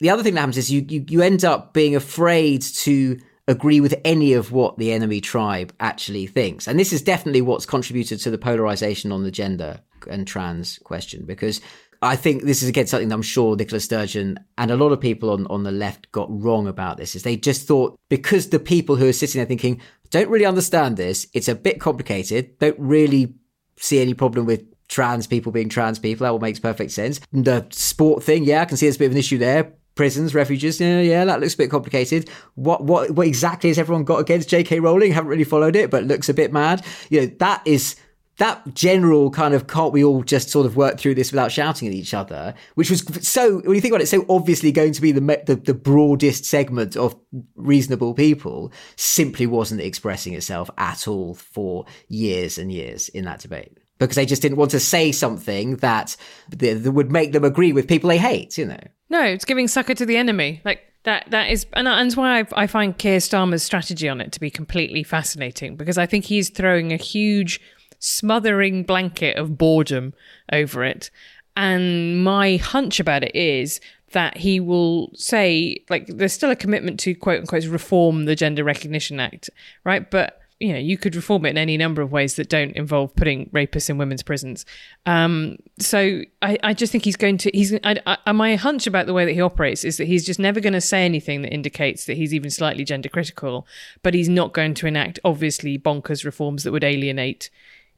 the 0.00 0.10
other 0.10 0.22
thing 0.22 0.34
that 0.34 0.40
happens 0.40 0.56
is 0.56 0.70
you, 0.70 0.84
you 0.88 1.04
you 1.08 1.22
end 1.22 1.44
up 1.44 1.72
being 1.72 1.94
afraid 1.94 2.62
to 2.62 3.18
agree 3.46 3.80
with 3.80 3.94
any 4.04 4.32
of 4.32 4.52
what 4.52 4.76
the 4.76 4.92
enemy 4.92 5.20
tribe 5.20 5.72
actually 5.80 6.26
thinks, 6.26 6.66
and 6.66 6.78
this 6.78 6.92
is 6.92 7.02
definitely 7.02 7.42
what's 7.42 7.66
contributed 7.66 8.20
to 8.20 8.30
the 8.30 8.38
polarization 8.38 9.12
on 9.12 9.22
the 9.22 9.30
gender 9.30 9.80
and 10.10 10.26
trans 10.26 10.78
question 10.84 11.24
because. 11.24 11.60
I 12.00 12.14
think 12.14 12.44
this 12.44 12.62
is 12.62 12.68
again 12.68 12.86
something 12.86 13.08
that 13.08 13.14
I'm 13.16 13.22
sure 13.22 13.56
Nicola 13.56 13.80
Sturgeon 13.80 14.38
and 14.56 14.70
a 14.70 14.76
lot 14.76 14.92
of 14.92 15.00
people 15.00 15.30
on, 15.30 15.48
on 15.48 15.64
the 15.64 15.72
left 15.72 16.12
got 16.12 16.28
wrong 16.30 16.68
about 16.68 16.96
this 16.96 17.16
is 17.16 17.24
they 17.24 17.36
just 17.36 17.66
thought 17.66 17.98
because 18.08 18.50
the 18.50 18.60
people 18.60 18.94
who 18.94 19.08
are 19.08 19.12
sitting 19.12 19.40
there 19.40 19.46
thinking, 19.46 19.80
don't 20.10 20.28
really 20.28 20.44
understand 20.46 20.96
this, 20.96 21.26
it's 21.34 21.48
a 21.48 21.56
bit 21.56 21.80
complicated, 21.80 22.56
don't 22.60 22.78
really 22.78 23.34
see 23.78 24.00
any 24.00 24.14
problem 24.14 24.46
with 24.46 24.67
trans 24.88 25.26
people 25.26 25.52
being 25.52 25.68
trans 25.68 25.98
people. 25.98 26.24
That 26.24 26.32
all 26.32 26.38
makes 26.38 26.58
perfect 26.58 26.90
sense. 26.90 27.20
The 27.32 27.66
sport 27.70 28.22
thing, 28.22 28.44
yeah, 28.44 28.62
I 28.62 28.64
can 28.64 28.76
see 28.76 28.86
there's 28.86 28.96
a 28.96 29.00
bit 29.00 29.06
of 29.06 29.12
an 29.12 29.18
issue 29.18 29.38
there. 29.38 29.72
Prisons, 29.94 30.32
refuges, 30.32 30.80
yeah, 30.80 31.00
yeah, 31.00 31.24
that 31.24 31.40
looks 31.40 31.54
a 31.54 31.58
bit 31.58 31.70
complicated. 31.70 32.30
What, 32.54 32.84
what, 32.84 33.10
what 33.10 33.26
exactly 33.26 33.68
has 33.68 33.78
everyone 33.78 34.04
got 34.04 34.20
against 34.20 34.48
J.K. 34.48 34.78
Rowling? 34.78 35.10
Haven't 35.10 35.28
really 35.28 35.42
followed 35.42 35.74
it, 35.74 35.90
but 35.90 36.04
looks 36.04 36.28
a 36.28 36.34
bit 36.34 36.52
mad. 36.52 36.84
You 37.10 37.22
know, 37.22 37.26
that 37.38 37.62
is 37.64 37.96
that 38.38 38.62
general 38.72 39.30
kind 39.30 39.52
of 39.52 39.66
can't 39.66 39.92
we 39.92 40.02
all 40.02 40.22
just 40.22 40.48
sort 40.48 40.64
of 40.64 40.76
work 40.76 40.98
through 40.98 41.16
this 41.16 41.32
without 41.32 41.52
shouting 41.52 41.88
at 41.88 41.94
each 41.94 42.14
other, 42.14 42.54
which 42.76 42.90
was 42.90 43.04
so 43.26 43.58
when 43.58 43.74
you 43.74 43.80
think 43.80 43.92
about 43.92 44.02
it, 44.02 44.06
so 44.06 44.24
obviously 44.28 44.72
going 44.72 44.92
to 44.92 45.02
be 45.02 45.12
the 45.12 45.20
the, 45.46 45.56
the 45.56 45.74
broadest 45.74 46.44
segment 46.44 46.96
of 46.96 47.16
reasonable 47.56 48.14
people, 48.14 48.72
simply 48.96 49.46
wasn't 49.46 49.80
expressing 49.80 50.34
itself 50.34 50.70
at 50.78 51.08
all 51.08 51.34
for 51.34 51.84
years 52.08 52.58
and 52.58 52.72
years 52.72 53.08
in 53.08 53.24
that 53.24 53.40
debate 53.40 53.77
because 53.98 54.16
they 54.16 54.26
just 54.26 54.42
didn't 54.42 54.58
want 54.58 54.70
to 54.72 54.80
say 54.80 55.12
something 55.12 55.76
that, 55.76 56.16
that 56.50 56.92
would 56.92 57.10
make 57.10 57.32
them 57.32 57.44
agree 57.44 57.72
with 57.72 57.88
people 57.88 58.08
they 58.08 58.18
hate, 58.18 58.56
you 58.56 58.66
know. 58.66 58.80
no, 59.08 59.22
it's 59.22 59.44
giving 59.44 59.68
succor 59.68 59.94
to 59.94 60.06
the 60.06 60.16
enemy. 60.16 60.60
Like 60.64 60.82
that. 61.04 61.30
That 61.30 61.50
is, 61.50 61.66
and 61.72 61.86
that's 61.86 62.16
why 62.16 62.40
I, 62.40 62.46
I 62.52 62.66
find 62.66 62.96
Keir 62.96 63.18
Starmer's 63.18 63.62
strategy 63.62 64.08
on 64.08 64.20
it 64.20 64.32
to 64.32 64.40
be 64.40 64.50
completely 64.50 65.02
fascinating 65.02 65.76
because 65.76 65.98
I 65.98 66.06
think 66.06 66.26
he's 66.26 66.50
throwing 66.50 66.92
a 66.92 66.96
huge 66.96 67.60
smothering 67.98 68.84
blanket 68.84 69.36
of 69.36 69.58
boredom 69.58 70.14
over 70.52 70.84
it. 70.84 71.10
And 71.56 72.22
my 72.22 72.56
hunch 72.56 73.00
about 73.00 73.24
it 73.24 73.34
is 73.34 73.80
that 74.12 74.36
he 74.36 74.60
will 74.60 75.10
say, 75.14 75.84
like, 75.90 76.06
there's 76.06 76.32
still 76.32 76.50
a 76.50 76.56
commitment 76.56 77.00
to 77.00 77.14
quote 77.14 77.40
unquote 77.40 77.64
reform 77.64 78.24
the 78.24 78.36
Gender 78.36 78.64
Recognition 78.64 79.20
Act, 79.20 79.50
right? 79.84 80.08
But 80.10 80.40
you 80.60 80.72
know, 80.72 80.78
you 80.78 80.98
could 80.98 81.14
reform 81.14 81.46
it 81.46 81.50
in 81.50 81.58
any 81.58 81.76
number 81.76 82.02
of 82.02 82.10
ways 82.10 82.34
that 82.34 82.48
don't 82.48 82.72
involve 82.72 83.14
putting 83.14 83.48
rapists 83.50 83.88
in 83.88 83.96
women's 83.96 84.24
prisons. 84.24 84.66
Um, 85.06 85.56
so 85.78 86.22
I, 86.42 86.58
I 86.62 86.74
just 86.74 86.90
think 86.90 87.04
he's 87.04 87.16
going 87.16 87.38
to. 87.38 87.50
He's. 87.54 87.74
I, 87.84 88.18
I, 88.26 88.32
my 88.32 88.56
hunch 88.56 88.86
about 88.86 89.06
the 89.06 89.14
way 89.14 89.24
that 89.24 89.32
he 89.32 89.40
operates 89.40 89.84
is 89.84 89.98
that 89.98 90.06
he's 90.06 90.26
just 90.26 90.40
never 90.40 90.60
going 90.60 90.72
to 90.72 90.80
say 90.80 91.04
anything 91.04 91.42
that 91.42 91.52
indicates 91.52 92.06
that 92.06 92.16
he's 92.16 92.34
even 92.34 92.50
slightly 92.50 92.84
gender 92.84 93.08
critical. 93.08 93.66
But 94.02 94.14
he's 94.14 94.28
not 94.28 94.52
going 94.52 94.74
to 94.74 94.86
enact 94.86 95.20
obviously 95.24 95.78
bonkers 95.78 96.24
reforms 96.24 96.64
that 96.64 96.72
would 96.72 96.84
alienate 96.84 97.50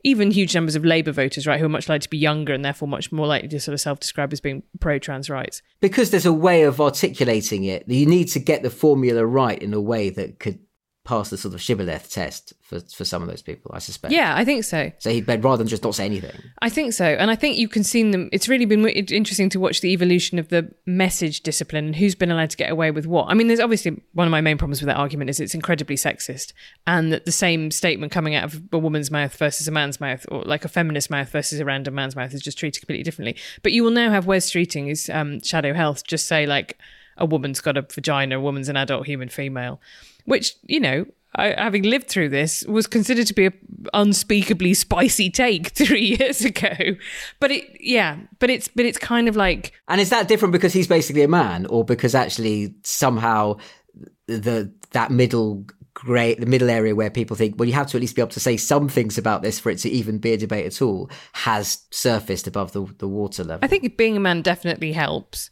even 0.02 0.30
huge 0.30 0.54
numbers 0.54 0.76
of 0.76 0.84
Labour 0.84 1.12
voters, 1.12 1.46
right, 1.46 1.61
who 1.61 1.66
are 1.66 1.70
much 1.70 1.88
likely 1.88 2.00
to 2.00 2.08
be 2.08 2.16
younger 2.16 2.54
and 2.54 2.64
therefore 2.64 2.88
much 2.88 3.12
more 3.12 3.26
likely 3.26 3.48
to 3.48 3.61
sort 3.61 3.74
of 3.74 3.80
self-describe 3.80 4.32
as 4.32 4.40
being 4.40 4.62
pro-trans 4.80 5.28
rights. 5.28 5.61
Because 5.80 6.11
there's 6.11 6.24
a 6.24 6.32
way 6.32 6.62
of 6.62 6.80
articulating 6.80 7.64
it. 7.64 7.86
You 7.86 8.06
need 8.06 8.28
to 8.28 8.38
get 8.38 8.62
the 8.62 8.70
formula 8.70 9.26
right 9.26 9.61
in 9.61 9.74
a 9.74 9.80
way 9.80 10.08
that 10.08 10.38
could 10.38 10.58
pass 11.11 11.28
the 11.28 11.36
sort 11.36 11.52
of 11.52 11.61
shibboleth 11.61 12.08
test 12.08 12.52
for, 12.62 12.78
for 12.78 13.04
some 13.04 13.20
of 13.20 13.28
those 13.28 13.42
people, 13.42 13.72
I 13.74 13.80
suspect. 13.80 14.12
Yeah, 14.12 14.32
I 14.36 14.44
think 14.44 14.62
so. 14.62 14.92
So 14.98 15.11
he'd 15.11 15.26
rather 15.26 15.56
than 15.56 15.66
just 15.66 15.82
not 15.82 15.96
say 15.96 16.04
anything. 16.04 16.40
I 16.62 16.68
think 16.68 16.92
so. 16.92 17.04
And 17.04 17.32
I 17.32 17.34
think 17.34 17.58
you 17.58 17.66
can 17.66 17.82
see 17.82 18.08
them. 18.08 18.28
It's 18.32 18.48
really 18.48 18.64
been 18.64 18.86
interesting 18.86 19.48
to 19.48 19.58
watch 19.58 19.80
the 19.80 19.88
evolution 19.88 20.38
of 20.38 20.50
the 20.50 20.72
message 20.86 21.40
discipline 21.40 21.86
and 21.86 21.96
who's 21.96 22.14
been 22.14 22.30
allowed 22.30 22.50
to 22.50 22.56
get 22.56 22.70
away 22.70 22.92
with 22.92 23.06
what. 23.06 23.26
I 23.28 23.34
mean, 23.34 23.48
there's 23.48 23.58
obviously 23.58 24.00
one 24.12 24.28
of 24.28 24.30
my 24.30 24.40
main 24.40 24.56
problems 24.56 24.80
with 24.80 24.86
that 24.86 24.98
argument 24.98 25.30
is 25.30 25.40
it's 25.40 25.52
incredibly 25.52 25.96
sexist 25.96 26.52
and 26.86 27.12
that 27.12 27.24
the 27.24 27.32
same 27.32 27.72
statement 27.72 28.12
coming 28.12 28.36
out 28.36 28.44
of 28.44 28.62
a 28.70 28.78
woman's 28.78 29.11
mouth 29.11 29.36
versus 29.36 29.66
a 29.66 29.72
man's 29.72 30.00
mouth 30.00 30.24
or 30.30 30.44
like 30.44 30.64
a 30.64 30.68
feminist 30.68 31.11
mouth 31.11 31.28
versus 31.30 31.58
a 31.58 31.64
random 31.64 31.96
man's 31.96 32.14
mouth 32.14 32.32
is 32.32 32.40
just 32.40 32.56
treated 32.56 32.78
completely 32.78 33.02
differently. 33.02 33.34
But 33.64 33.72
you 33.72 33.82
will 33.82 33.90
now 33.90 34.11
have 34.11 34.26
Wes 34.26 34.48
Streeting, 34.48 34.88
is 34.88 35.11
um, 35.11 35.42
Shadow 35.42 35.74
Health, 35.74 36.06
just 36.06 36.28
say 36.28 36.46
like 36.46 36.78
a 37.16 37.26
woman's 37.26 37.61
got 37.61 37.76
a 37.76 37.82
vagina, 37.82 38.38
a 38.38 38.40
woman's 38.40 38.68
an 38.68 38.76
adult 38.76 39.06
human 39.06 39.28
female, 39.28 39.80
which, 40.30 40.54
you 40.62 40.80
know, 40.80 41.06
I, 41.34 41.54
having 41.56 41.82
lived 41.82 42.08
through 42.08 42.30
this, 42.30 42.64
was 42.66 42.86
considered 42.86 43.26
to 43.28 43.34
be 43.34 43.46
a 43.46 43.52
unspeakably 43.94 44.74
spicy 44.74 45.30
take 45.30 45.68
three 45.74 46.16
years 46.18 46.44
ago. 46.44 46.74
But 47.38 47.50
it, 47.50 47.64
yeah, 47.80 48.18
but 48.38 48.50
it's 48.50 48.68
but 48.68 48.84
it's 48.84 48.98
kind 48.98 49.28
of 49.28 49.36
like. 49.36 49.72
And 49.88 50.00
is 50.00 50.10
that 50.10 50.28
different 50.28 50.52
because 50.52 50.72
he's 50.72 50.88
basically 50.88 51.22
a 51.22 51.28
man, 51.28 51.66
or 51.66 51.84
because 51.84 52.14
actually 52.14 52.74
somehow 52.82 53.58
the 54.26 54.72
that 54.92 55.10
middle 55.10 55.66
grey, 55.94 56.34
the 56.34 56.46
middle 56.46 56.70
area 56.70 56.94
where 56.94 57.10
people 57.10 57.36
think, 57.36 57.56
well, 57.58 57.68
you 57.68 57.74
have 57.74 57.86
to 57.88 57.96
at 57.96 58.00
least 58.00 58.16
be 58.16 58.22
able 58.22 58.30
to 58.30 58.40
say 58.40 58.56
some 58.56 58.88
things 58.88 59.18
about 59.18 59.42
this 59.42 59.58
for 59.60 59.70
it 59.70 59.78
to 59.78 59.90
even 59.90 60.18
be 60.18 60.32
a 60.32 60.36
debate 60.36 60.66
at 60.66 60.82
all, 60.82 61.10
has 61.32 61.84
surfaced 61.90 62.48
above 62.48 62.72
the 62.72 62.84
the 62.98 63.08
water 63.08 63.44
level. 63.44 63.64
I 63.64 63.68
think 63.68 63.96
being 63.96 64.16
a 64.16 64.20
man 64.20 64.42
definitely 64.42 64.92
helps. 64.92 65.50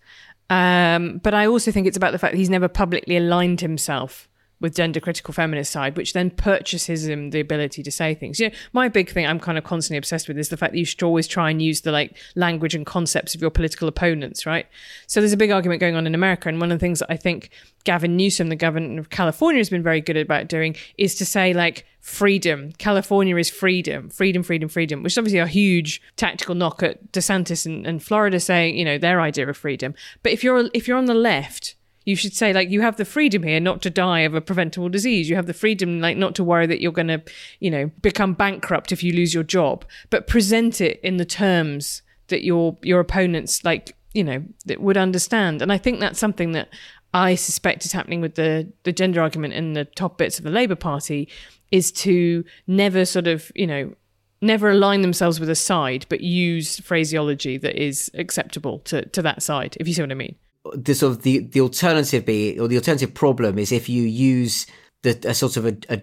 Um, 0.50 1.18
but 1.18 1.34
I 1.34 1.46
also 1.46 1.70
think 1.70 1.86
it's 1.86 1.96
about 1.96 2.12
the 2.12 2.18
fact 2.18 2.32
that 2.32 2.38
he's 2.38 2.48
never 2.48 2.68
publicly 2.68 3.18
aligned 3.18 3.60
himself 3.60 4.27
with 4.60 4.74
gender 4.74 5.00
critical 5.00 5.32
feminist 5.32 5.70
side, 5.70 5.96
which 5.96 6.12
then 6.12 6.30
purchases 6.30 7.06
him 7.06 7.30
the 7.30 7.40
ability 7.40 7.82
to 7.82 7.90
say 7.90 8.14
things. 8.14 8.40
You 8.40 8.48
know, 8.48 8.54
my 8.72 8.88
big 8.88 9.10
thing 9.10 9.26
I'm 9.26 9.40
kind 9.40 9.58
of 9.58 9.64
constantly 9.64 9.98
obsessed 9.98 10.28
with 10.28 10.38
is 10.38 10.48
the 10.48 10.56
fact 10.56 10.72
that 10.72 10.78
you 10.78 10.84
should 10.84 11.02
always 11.02 11.28
try 11.28 11.50
and 11.50 11.62
use 11.62 11.82
the 11.82 11.92
like 11.92 12.16
language 12.34 12.74
and 12.74 12.84
concepts 12.84 13.34
of 13.34 13.40
your 13.40 13.50
political 13.50 13.88
opponents, 13.88 14.46
right? 14.46 14.66
So 15.06 15.20
there's 15.20 15.32
a 15.32 15.36
big 15.36 15.50
argument 15.50 15.80
going 15.80 15.94
on 15.94 16.06
in 16.06 16.14
America, 16.14 16.48
and 16.48 16.60
one 16.60 16.72
of 16.72 16.78
the 16.78 16.84
things 16.84 16.98
that 16.98 17.10
I 17.10 17.16
think 17.16 17.50
Gavin 17.84 18.16
Newsom, 18.16 18.48
the 18.48 18.56
governor 18.56 19.00
of 19.00 19.10
California, 19.10 19.60
has 19.60 19.70
been 19.70 19.82
very 19.82 20.00
good 20.00 20.16
about 20.16 20.48
doing 20.48 20.76
is 20.96 21.14
to 21.16 21.24
say 21.24 21.52
like 21.52 21.86
freedom. 22.00 22.72
California 22.78 23.36
is 23.36 23.50
freedom, 23.50 24.08
freedom, 24.10 24.42
freedom, 24.42 24.68
freedom, 24.68 25.02
which 25.02 25.14
is 25.14 25.18
obviously 25.18 25.38
a 25.38 25.46
huge 25.46 26.02
tactical 26.16 26.54
knock 26.54 26.82
at 26.82 27.12
DeSantis 27.12 27.66
and, 27.66 27.86
and 27.86 28.02
Florida 28.02 28.40
saying, 28.40 28.76
you 28.76 28.84
know, 28.84 28.98
their 28.98 29.20
idea 29.20 29.48
of 29.48 29.56
freedom. 29.56 29.94
But 30.22 30.32
if 30.32 30.42
you're 30.42 30.68
if 30.74 30.88
you're 30.88 30.98
on 30.98 31.06
the 31.06 31.14
left, 31.14 31.76
you 32.08 32.16
should 32.16 32.34
say 32.34 32.54
like 32.54 32.70
you 32.70 32.80
have 32.80 32.96
the 32.96 33.04
freedom 33.04 33.42
here 33.42 33.60
not 33.60 33.82
to 33.82 33.90
die 33.90 34.20
of 34.20 34.34
a 34.34 34.40
preventable 34.40 34.88
disease 34.88 35.28
you 35.28 35.36
have 35.36 35.46
the 35.46 35.52
freedom 35.52 36.00
like 36.00 36.16
not 36.16 36.34
to 36.34 36.42
worry 36.42 36.66
that 36.66 36.80
you're 36.80 36.90
going 36.90 37.08
to 37.08 37.22
you 37.60 37.70
know 37.70 37.90
become 38.00 38.32
bankrupt 38.32 38.90
if 38.92 39.02
you 39.02 39.12
lose 39.12 39.34
your 39.34 39.42
job 39.42 39.84
but 40.08 40.26
present 40.26 40.80
it 40.80 40.98
in 41.02 41.18
the 41.18 41.24
terms 41.26 42.00
that 42.28 42.42
your 42.42 42.78
your 42.82 42.98
opponents 42.98 43.62
like 43.62 43.94
you 44.14 44.24
know 44.24 44.42
that 44.64 44.80
would 44.80 44.96
understand 44.96 45.60
and 45.60 45.70
i 45.70 45.76
think 45.76 46.00
that's 46.00 46.18
something 46.18 46.52
that 46.52 46.68
I 47.14 47.36
suspect 47.36 47.86
is 47.86 47.92
happening 47.92 48.20
with 48.20 48.34
the 48.34 48.70
the 48.82 48.92
gender 48.92 49.22
argument 49.22 49.54
in 49.54 49.72
the 49.72 49.86
top 49.86 50.18
bits 50.18 50.38
of 50.38 50.44
the 50.44 50.50
Labour 50.50 50.76
Party 50.76 51.26
is 51.70 51.90
to 51.90 52.44
never 52.66 53.06
sort 53.06 53.26
of 53.26 53.50
you 53.54 53.66
know 53.66 53.94
never 54.42 54.68
align 54.70 55.00
themselves 55.00 55.40
with 55.40 55.48
a 55.48 55.54
side, 55.54 56.04
but 56.10 56.20
use 56.20 56.78
phraseology 56.80 57.56
that 57.56 57.82
is 57.82 58.10
acceptable 58.12 58.80
to 58.80 59.06
to 59.06 59.22
that 59.22 59.42
side. 59.42 59.74
If 59.80 59.88
you 59.88 59.94
see 59.94 60.02
what 60.02 60.10
I 60.10 60.14
mean. 60.16 60.36
The 60.74 60.94
sort 60.94 61.12
of 61.12 61.22
the 61.22 61.38
the 61.38 61.60
alternative 61.60 62.24
be 62.24 62.58
or 62.58 62.68
the 62.68 62.76
alternative 62.76 63.14
problem 63.14 63.58
is 63.58 63.72
if 63.72 63.88
you 63.88 64.02
use 64.02 64.66
the 65.02 65.18
a 65.24 65.34
sort 65.34 65.56
of 65.56 65.66
a, 65.66 65.76
a 65.88 66.02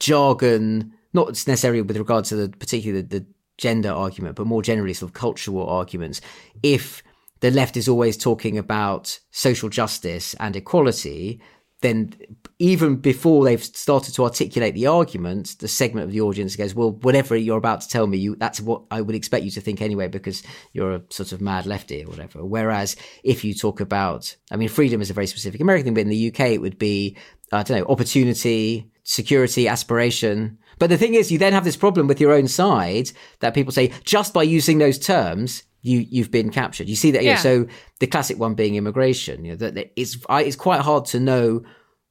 jargon, 0.00 0.92
not 1.12 1.28
necessarily 1.28 1.82
with 1.82 1.96
regard 1.96 2.24
to 2.26 2.36
the 2.36 2.48
particularly 2.48 3.02
the, 3.02 3.20
the 3.20 3.26
gender 3.58 3.90
argument, 3.90 4.36
but 4.36 4.46
more 4.46 4.62
generally 4.62 4.94
sort 4.94 5.10
of 5.10 5.14
cultural 5.14 5.66
arguments. 5.68 6.20
If 6.62 7.02
the 7.40 7.50
left 7.50 7.76
is 7.76 7.88
always 7.88 8.16
talking 8.16 8.58
about 8.58 9.18
social 9.30 9.68
justice 9.68 10.34
and 10.40 10.56
equality, 10.56 11.40
then 11.82 12.14
even 12.58 12.96
before 12.96 13.44
they've 13.44 13.62
started 13.62 14.14
to 14.14 14.24
articulate 14.24 14.74
the 14.74 14.86
argument, 14.86 15.56
the 15.58 15.68
segment 15.68 16.04
of 16.04 16.12
the 16.12 16.22
audience 16.22 16.56
goes, 16.56 16.74
"Well, 16.74 16.92
whatever 16.92 17.36
you're 17.36 17.58
about 17.58 17.82
to 17.82 17.88
tell 17.88 18.06
me, 18.06 18.16
you 18.16 18.34
that's 18.36 18.60
what 18.60 18.82
I 18.90 19.02
would 19.02 19.14
expect 19.14 19.44
you 19.44 19.50
to 19.52 19.60
think 19.60 19.82
anyway, 19.82 20.08
because 20.08 20.42
you're 20.72 20.94
a 20.94 21.02
sort 21.10 21.32
of 21.32 21.40
mad 21.40 21.66
lefty 21.66 22.02
or 22.02 22.08
whatever." 22.08 22.44
Whereas 22.44 22.96
if 23.22 23.44
you 23.44 23.52
talk 23.52 23.80
about, 23.80 24.34
I 24.50 24.56
mean, 24.56 24.68
freedom 24.68 25.02
is 25.02 25.10
a 25.10 25.14
very 25.14 25.26
specific 25.26 25.60
American 25.60 25.84
thing, 25.84 25.94
but 25.94 26.00
in 26.00 26.08
the 26.08 26.28
UK 26.28 26.54
it 26.54 26.62
would 26.62 26.78
be, 26.78 27.16
I 27.52 27.62
don't 27.62 27.78
know, 27.78 27.86
opportunity, 27.92 28.90
security, 29.04 29.68
aspiration. 29.68 30.58
But 30.78 30.90
the 30.90 30.98
thing 30.98 31.14
is, 31.14 31.30
you 31.30 31.38
then 31.38 31.52
have 31.52 31.64
this 31.64 31.76
problem 31.76 32.06
with 32.06 32.20
your 32.20 32.32
own 32.32 32.48
side 32.48 33.10
that 33.40 33.54
people 33.54 33.72
say 33.72 33.92
just 34.04 34.32
by 34.32 34.42
using 34.42 34.78
those 34.78 34.98
terms, 34.98 35.62
you 35.86 36.04
you've 36.10 36.30
been 36.30 36.50
captured. 36.50 36.88
You 36.88 36.96
see 36.96 37.12
that, 37.12 37.22
yeah. 37.22 37.36
so 37.36 37.66
the 38.00 38.06
classic 38.06 38.38
one 38.38 38.54
being 38.54 38.74
immigration. 38.74 39.44
You 39.44 39.52
know, 39.52 39.56
that, 39.56 39.74
that 39.74 39.92
it's 39.96 40.16
it's 40.30 40.56
quite 40.56 40.80
hard 40.80 41.06
to 41.06 41.20
know 41.20 41.62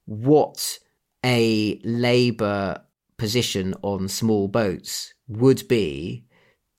what 0.06 0.78
a 1.24 1.80
Labour 1.84 2.82
position 3.18 3.74
on 3.82 4.08
small 4.08 4.48
boats 4.48 5.14
would 5.28 5.66
be 5.68 6.24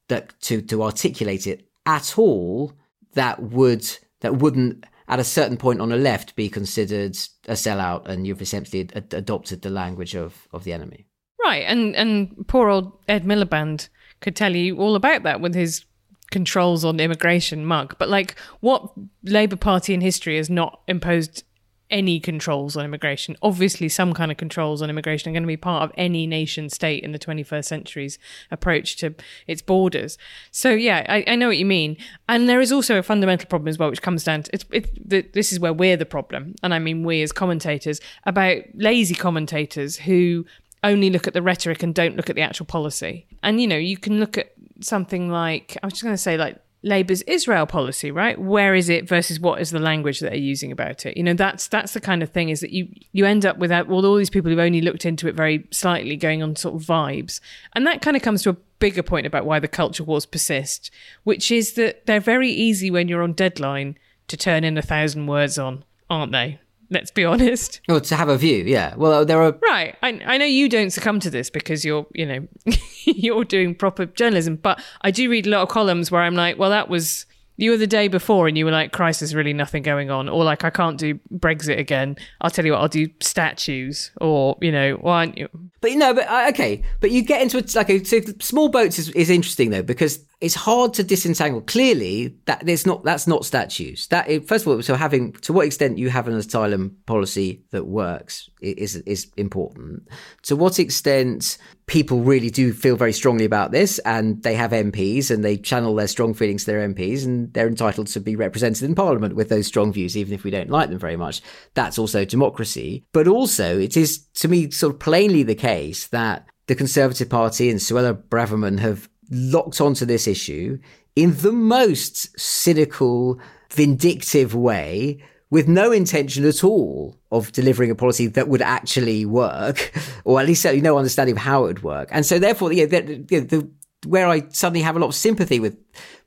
that 0.10 0.39
to 0.41 0.62
to 0.62 0.84
articulate 0.84 1.48
it 1.48 1.68
at 1.86 2.18
all 2.18 2.74
that 3.14 3.41
would 3.41 3.86
that 4.22 4.38
wouldn't 4.38 4.86
at 5.08 5.20
a 5.20 5.24
certain 5.24 5.58
point 5.58 5.82
on 5.82 5.89
the 5.89 5.98
left 5.98 6.36
be 6.36 6.50
considered 6.50 7.18
a 7.48 7.54
sellout 7.54 8.08
and 8.08 8.28
you've 8.28 8.41
essentially 8.41 8.88
ad- 8.95 9.14
adopted 9.14 9.62
the 9.62 9.70
language 9.70 10.16
of 10.16 10.48
of 10.54 10.64
the 10.64 10.74
enemy 10.74 11.08
right 11.43 11.64
and 11.64 11.95
and 11.95 12.48
poor 12.48 12.70
old 12.70 12.91
ed 13.08 13.26
miliband 13.26 13.89
could 14.22 14.36
tell 14.36 14.56
you 14.56 14.78
all 14.78 14.95
about 14.95 15.24
that 15.24 15.41
with 15.41 15.56
his 15.56 15.86
controls 16.32 16.84
on 16.84 16.99
immigration 16.99 17.65
mug. 17.65 17.95
But 17.97 18.09
like, 18.09 18.38
what 18.59 18.91
Labour 19.23 19.55
Party 19.55 19.93
in 19.93 20.01
history 20.01 20.38
has 20.38 20.49
not 20.49 20.82
imposed 20.88 21.43
any 21.89 22.19
controls 22.19 22.75
on 22.75 22.86
immigration. 22.86 23.38
Obviously, 23.41 23.88
some 23.89 24.13
kind 24.13 24.32
of 24.32 24.38
controls 24.38 24.82
on 24.82 24.89
immigration 24.89 25.30
are 25.30 25.34
going 25.34 25.43
to 25.43 25.47
be 25.47 25.57
part 25.57 25.84
of 25.84 25.91
any 25.97 26.28
nation 26.28 26.69
state 26.69 27.03
in 27.03 27.11
the 27.11 27.19
21st 27.19 27.65
century's 27.65 28.19
approach 28.51 28.97
to 28.97 29.15
its 29.47 29.61
borders. 29.61 30.17
So, 30.51 30.71
yeah, 30.71 31.05
I, 31.07 31.23
I 31.28 31.36
know 31.36 31.47
what 31.47 31.57
you 31.57 31.65
mean. 31.65 31.97
And 32.28 32.49
there 32.49 32.59
is 32.59 32.71
also 32.71 32.97
a 32.97 33.03
fundamental 33.03 33.47
problem 33.47 33.69
as 33.69 33.78
well, 33.78 33.89
which 33.89 34.01
comes 34.01 34.23
down 34.23 34.43
to 34.43 34.51
it's, 34.53 34.65
it, 34.71 35.34
this 35.34 35.51
is 35.51 35.59
where 35.59 35.73
we're 35.73 35.97
the 35.97 36.05
problem. 36.05 36.55
And 36.61 36.73
I 36.73 36.80
mean, 36.80 37.03
we 37.03 37.21
as 37.21 37.32
commentators, 37.32 38.01
about 38.25 38.63
lazy 38.73 39.15
commentators 39.15 39.97
who 39.97 40.45
only 40.84 41.09
look 41.09 41.28
at 41.28 41.34
the 41.34 41.41
rhetoric 41.41 41.84
and 41.84 41.95
don't 41.95 42.15
look 42.15 42.30
at 42.30 42.36
the 42.36 42.41
actual 42.41 42.65
policy. 42.65 43.25
And, 43.43 43.59
you 43.61 43.67
know, 43.67 43.78
you 43.78 43.97
can 43.97 44.19
look 44.19 44.38
at 44.38 44.51
something 44.82 45.30
like, 45.30 45.78
I 45.82 45.88
was 45.88 45.93
just 45.93 46.03
going 46.03 46.13
to 46.13 46.17
say, 46.17 46.38
like 46.38 46.57
Labour's 46.84 47.23
Israel 47.23 47.65
policy, 47.65 48.11
right? 48.11 48.39
Where 48.39 48.75
is 48.75 48.88
it 48.89 49.07
versus 49.07 49.39
what 49.39 49.59
is 49.59 49.71
the 49.71 49.80
language 49.80 50.19
that 50.19 50.30
they're 50.30 50.39
using 50.39 50.71
about 50.71 51.05
it? 51.05 51.17
You 51.17 51.23
know, 51.23 51.34
that's 51.34 51.67
that's 51.67 51.93
the 51.93 51.99
kind 51.99 52.21
of 52.21 52.32
thing 52.32 52.49
is 52.49 52.59
that 52.61 52.71
you 52.71 52.88
you 53.11 53.25
end 53.25 53.45
up 53.45 53.57
with 53.57 53.71
all, 53.71 54.05
all 54.05 54.15
these 54.15 54.30
people 54.30 54.49
who've 54.49 54.59
only 54.59 54.82
looked 54.82 55.05
into 55.05 55.28
it 55.28 55.36
very 55.36 55.67
slightly, 55.71 56.15
going 56.15 56.43
on 56.43 56.55
sort 56.55 56.75
of 56.75 56.88
vibes, 56.88 57.39
and 57.73 57.86
that 57.88 58.01
kind 58.01 58.15
of 58.15 58.23
comes 58.23 58.43
to 58.43 58.51
a 58.51 58.57
bigger 58.80 59.03
point 59.03 59.25
about 59.25 59.45
why 59.45 59.59
the 59.59 59.67
culture 59.67 60.03
wars 60.03 60.25
persist, 60.25 60.91
which 61.23 61.51
is 61.51 61.73
that 61.73 62.05
they're 62.05 62.19
very 62.19 62.49
easy 62.49 62.91
when 62.91 63.07
you're 63.07 63.23
on 63.23 63.34
deadline 63.34 63.97
to 64.28 64.38
turn 64.38 64.63
in 64.63 64.78
a 64.78 64.82
thousand 64.82 65.25
words 65.25 65.57
on, 65.57 65.84
aren't 66.09 66.32
they? 66.32 66.59
Let's 66.89 67.11
be 67.11 67.25
honest. 67.25 67.81
Oh, 67.89 67.99
to 67.99 68.15
have 68.15 68.29
a 68.29 68.38
view, 68.38 68.63
yeah. 68.65 68.95
Well, 68.95 69.25
there 69.25 69.41
are 69.41 69.57
right. 69.63 69.95
I, 70.03 70.19
I 70.25 70.38
know 70.38 70.45
you 70.45 70.67
don't 70.67 70.89
succumb 70.89 71.19
to 71.21 71.29
this 71.29 71.49
because 71.49 71.85
you're, 71.85 72.05
you 72.13 72.25
know, 72.25 72.47
you're 73.05 73.45
doing 73.45 73.75
proper 73.75 74.05
journalism, 74.05 74.57
but 74.57 74.81
I 75.01 75.11
do 75.11 75.29
read 75.29 75.47
a 75.47 75.49
lot 75.49 75.61
of 75.61 75.69
columns 75.69 76.11
where 76.11 76.21
I'm 76.21 76.35
like, 76.35 76.57
well, 76.57 76.69
that 76.69 76.89
was 76.89 77.25
you 77.57 77.71
were 77.71 77.77
the 77.77 77.88
day 77.88 78.07
before 78.07 78.47
and 78.47 78.57
you 78.57 78.65
were 78.65 78.71
like, 78.71 78.91
Christ, 78.91 79.19
there's 79.19 79.35
really 79.35 79.53
nothing 79.53 79.81
going 79.81 80.11
on. 80.11 80.29
Or 80.29 80.43
like, 80.43 80.63
I 80.63 80.69
can't 80.69 80.97
do 80.97 81.19
Brexit 81.33 81.79
again. 81.79 82.15
I'll 82.39 82.51
tell 82.51 82.65
you 82.65 82.73
what, 82.73 82.81
I'll 82.81 82.88
do 82.88 83.07
statues. 83.19 84.11
Or, 84.21 84.57
you 84.61 84.71
know, 84.71 84.93
why 85.01 85.17
aren't 85.17 85.38
you? 85.38 85.49
But, 85.81 85.91
you 85.91 85.97
know, 85.97 86.13
but 86.13 86.27
uh, 86.27 86.45
okay. 86.49 86.83
But 87.01 87.11
you 87.11 87.23
get 87.23 87.41
into 87.41 87.57
it, 87.57 87.73
like, 87.75 87.89
a, 87.89 88.03
so 88.03 88.21
small 88.39 88.69
boats 88.69 88.99
is, 88.99 89.09
is 89.09 89.31
interesting 89.31 89.71
though, 89.71 89.81
because 89.81 90.19
it's 90.39 90.55
hard 90.55 90.93
to 90.93 91.03
disentangle. 91.03 91.61
Clearly, 91.61 92.35
that 92.45 92.63
there's 92.63 92.85
not, 92.85 93.03
that's 93.03 93.25
not 93.25 93.43
statues. 93.43 94.07
That, 94.07 94.27
first 94.47 94.65
of 94.65 94.67
all, 94.67 94.81
so 94.83 94.93
having, 94.93 95.33
to 95.33 95.53
what 95.53 95.65
extent 95.65 95.97
you 95.97 96.09
have 96.09 96.27
an 96.27 96.35
asylum 96.35 96.97
policy 97.07 97.63
that 97.71 97.88
works 97.88 98.47
is, 98.61 98.97
is 98.97 99.31
important. 99.35 100.07
To 100.43 100.55
what 100.55 100.79
extent 100.79 101.57
people 101.88 102.21
really 102.21 102.51
do 102.51 102.71
feel 102.71 102.95
very 102.95 103.13
strongly 103.13 103.45
about 103.45 103.71
this 103.71 103.97
and 103.99 104.43
they 104.43 104.53
have 104.53 104.71
MPs 104.71 105.31
and 105.31 105.43
they 105.43 105.57
channel 105.57 105.95
their 105.95 106.07
strong 106.07 106.35
feelings 106.35 106.65
to 106.65 106.71
their 106.71 106.88
MPs 106.88 107.25
and 107.25 107.51
they're 107.53 107.67
entitled 107.67 108.07
to 108.07 108.19
be 108.19 108.35
represented 108.35 108.83
in 108.83 108.93
parliament 108.93 109.35
with 109.35 109.49
those 109.49 109.65
strong 109.65 109.91
views, 109.91 110.15
even 110.15 110.33
if 110.33 110.43
we 110.43 110.51
don't 110.51 110.69
like 110.69 110.89
them 110.89 110.99
very 110.99 111.17
much. 111.17 111.41
That's 111.73 111.97
also 111.97 112.25
democracy. 112.25 113.05
But 113.11 113.27
also 113.27 113.79
it 113.79 113.97
is 113.97 114.27
to 114.35 114.47
me 114.47 114.69
sort 114.69 114.93
of 114.93 114.99
plainly 114.99 115.41
the 115.41 115.55
case 115.55 116.07
that 116.07 116.47
the 116.67 116.75
Conservative 116.75 117.29
Party 117.29 117.69
and 117.69 117.79
Suella 117.79 118.13
Braverman 118.13 118.79
have 118.79 119.09
locked 119.30 119.82
onto 119.82 120.05
this 120.05 120.28
issue 120.28 120.80
in 121.15 121.36
the 121.38 121.51
most 121.51 122.39
cynical, 122.39 123.39
vindictive 123.71 124.53
way 124.53 125.19
with 125.49 125.67
no 125.67 125.91
intention 125.91 126.45
at 126.45 126.63
all 126.63 127.17
of 127.32 127.51
delivering 127.53 127.89
a 127.89 127.95
policy 127.95 128.28
that 128.28 128.47
would 128.49 128.61
actually 128.61 129.25
work, 129.25 129.91
or 130.25 130.39
at 130.39 130.45
least 130.45 130.61
certainly 130.61 130.82
no 130.82 130.97
understanding 130.97 131.36
of 131.36 131.41
how 131.41 131.63
it 131.63 131.67
would 131.67 131.84
work. 131.84 132.09
And 132.11 132.25
so, 132.25 132.38
therefore, 132.38 132.73
yeah, 132.73 132.86
the, 132.86 133.01
the, 133.01 133.39
the, 133.39 133.71
where 134.05 134.28
I 134.28 134.47
suddenly 134.49 134.82
have 134.82 134.95
a 134.95 134.99
lot 134.99 135.07
of 135.07 135.15
sympathy 135.15 135.59
with 135.59 135.78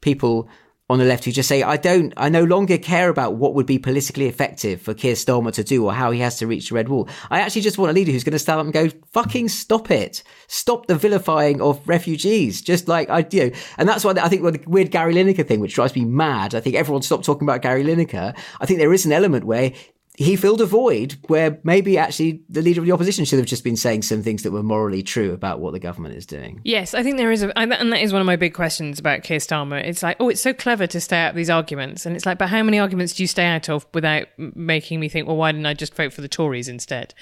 people 0.00 0.48
on 0.90 0.98
the 0.98 1.04
left 1.04 1.24
who 1.24 1.30
just 1.30 1.48
say, 1.48 1.62
I 1.62 1.76
don't, 1.76 2.12
I 2.16 2.28
no 2.28 2.42
longer 2.42 2.76
care 2.76 3.08
about 3.08 3.36
what 3.36 3.54
would 3.54 3.64
be 3.64 3.78
politically 3.78 4.26
effective 4.26 4.82
for 4.82 4.92
Keir 4.92 5.14
Starmer 5.14 5.52
to 5.52 5.62
do 5.62 5.84
or 5.84 5.92
how 5.92 6.10
he 6.10 6.18
has 6.18 6.36
to 6.38 6.48
reach 6.48 6.68
the 6.68 6.74
red 6.74 6.88
wall. 6.88 7.08
I 7.30 7.40
actually 7.40 7.62
just 7.62 7.78
want 7.78 7.90
a 7.90 7.94
leader 7.94 8.10
who's 8.10 8.24
going 8.24 8.32
to 8.32 8.40
stand 8.40 8.58
up 8.58 8.64
and 8.64 8.72
go, 8.72 8.88
fucking 9.12 9.50
stop 9.50 9.92
it. 9.92 10.24
Stop 10.48 10.86
the 10.86 10.96
vilifying 10.96 11.62
of 11.62 11.86
refugees. 11.88 12.60
Just 12.60 12.88
like 12.88 13.08
I, 13.08 13.24
you 13.30 13.46
know, 13.46 13.56
and 13.78 13.88
that's 13.88 14.04
why 14.04 14.14
I 14.20 14.28
think 14.28 14.42
the 14.42 14.60
weird 14.66 14.90
Gary 14.90 15.14
Lineker 15.14 15.46
thing, 15.46 15.60
which 15.60 15.74
drives 15.74 15.94
me 15.94 16.04
mad. 16.04 16.56
I 16.56 16.60
think 16.60 16.74
everyone 16.74 17.02
stopped 17.02 17.24
talking 17.24 17.46
about 17.46 17.62
Gary 17.62 17.84
Lineker. 17.84 18.36
I 18.60 18.66
think 18.66 18.80
there 18.80 18.92
is 18.92 19.06
an 19.06 19.12
element 19.12 19.44
where 19.44 19.72
he 20.16 20.36
filled 20.36 20.60
a 20.60 20.66
void 20.66 21.16
where 21.28 21.58
maybe 21.62 21.96
actually 21.96 22.42
the 22.48 22.60
leader 22.60 22.80
of 22.80 22.86
the 22.86 22.92
opposition 22.92 23.24
should 23.24 23.38
have 23.38 23.46
just 23.46 23.64
been 23.64 23.76
saying 23.76 24.02
some 24.02 24.22
things 24.22 24.42
that 24.42 24.50
were 24.50 24.62
morally 24.62 25.02
true 25.02 25.32
about 25.32 25.60
what 25.60 25.72
the 25.72 25.78
government 25.78 26.14
is 26.14 26.26
doing. 26.26 26.60
Yes, 26.64 26.92
I 26.92 27.02
think 27.02 27.16
there 27.16 27.30
is, 27.30 27.42
a, 27.42 27.56
and 27.58 27.70
that 27.72 28.02
is 28.02 28.12
one 28.12 28.20
of 28.20 28.26
my 28.26 28.36
big 28.36 28.52
questions 28.52 28.98
about 28.98 29.22
Keir 29.22 29.38
Starmer. 29.38 29.82
It's 29.82 30.02
like, 30.02 30.16
oh, 30.20 30.28
it's 30.28 30.40
so 30.40 30.52
clever 30.52 30.86
to 30.88 31.00
stay 31.00 31.16
out 31.16 31.30
of 31.30 31.36
these 31.36 31.48
arguments, 31.48 32.04
and 32.04 32.16
it's 32.16 32.26
like, 32.26 32.38
but 32.38 32.48
how 32.48 32.62
many 32.62 32.78
arguments 32.78 33.14
do 33.14 33.22
you 33.22 33.26
stay 33.28 33.46
out 33.46 33.70
of 33.70 33.86
without 33.94 34.26
making 34.36 35.00
me 35.00 35.08
think, 35.08 35.26
well, 35.26 35.36
why 35.36 35.52
didn't 35.52 35.66
I 35.66 35.74
just 35.74 35.94
vote 35.94 36.12
for 36.12 36.20
the 36.20 36.28
Tories 36.28 36.68
instead? 36.68 37.14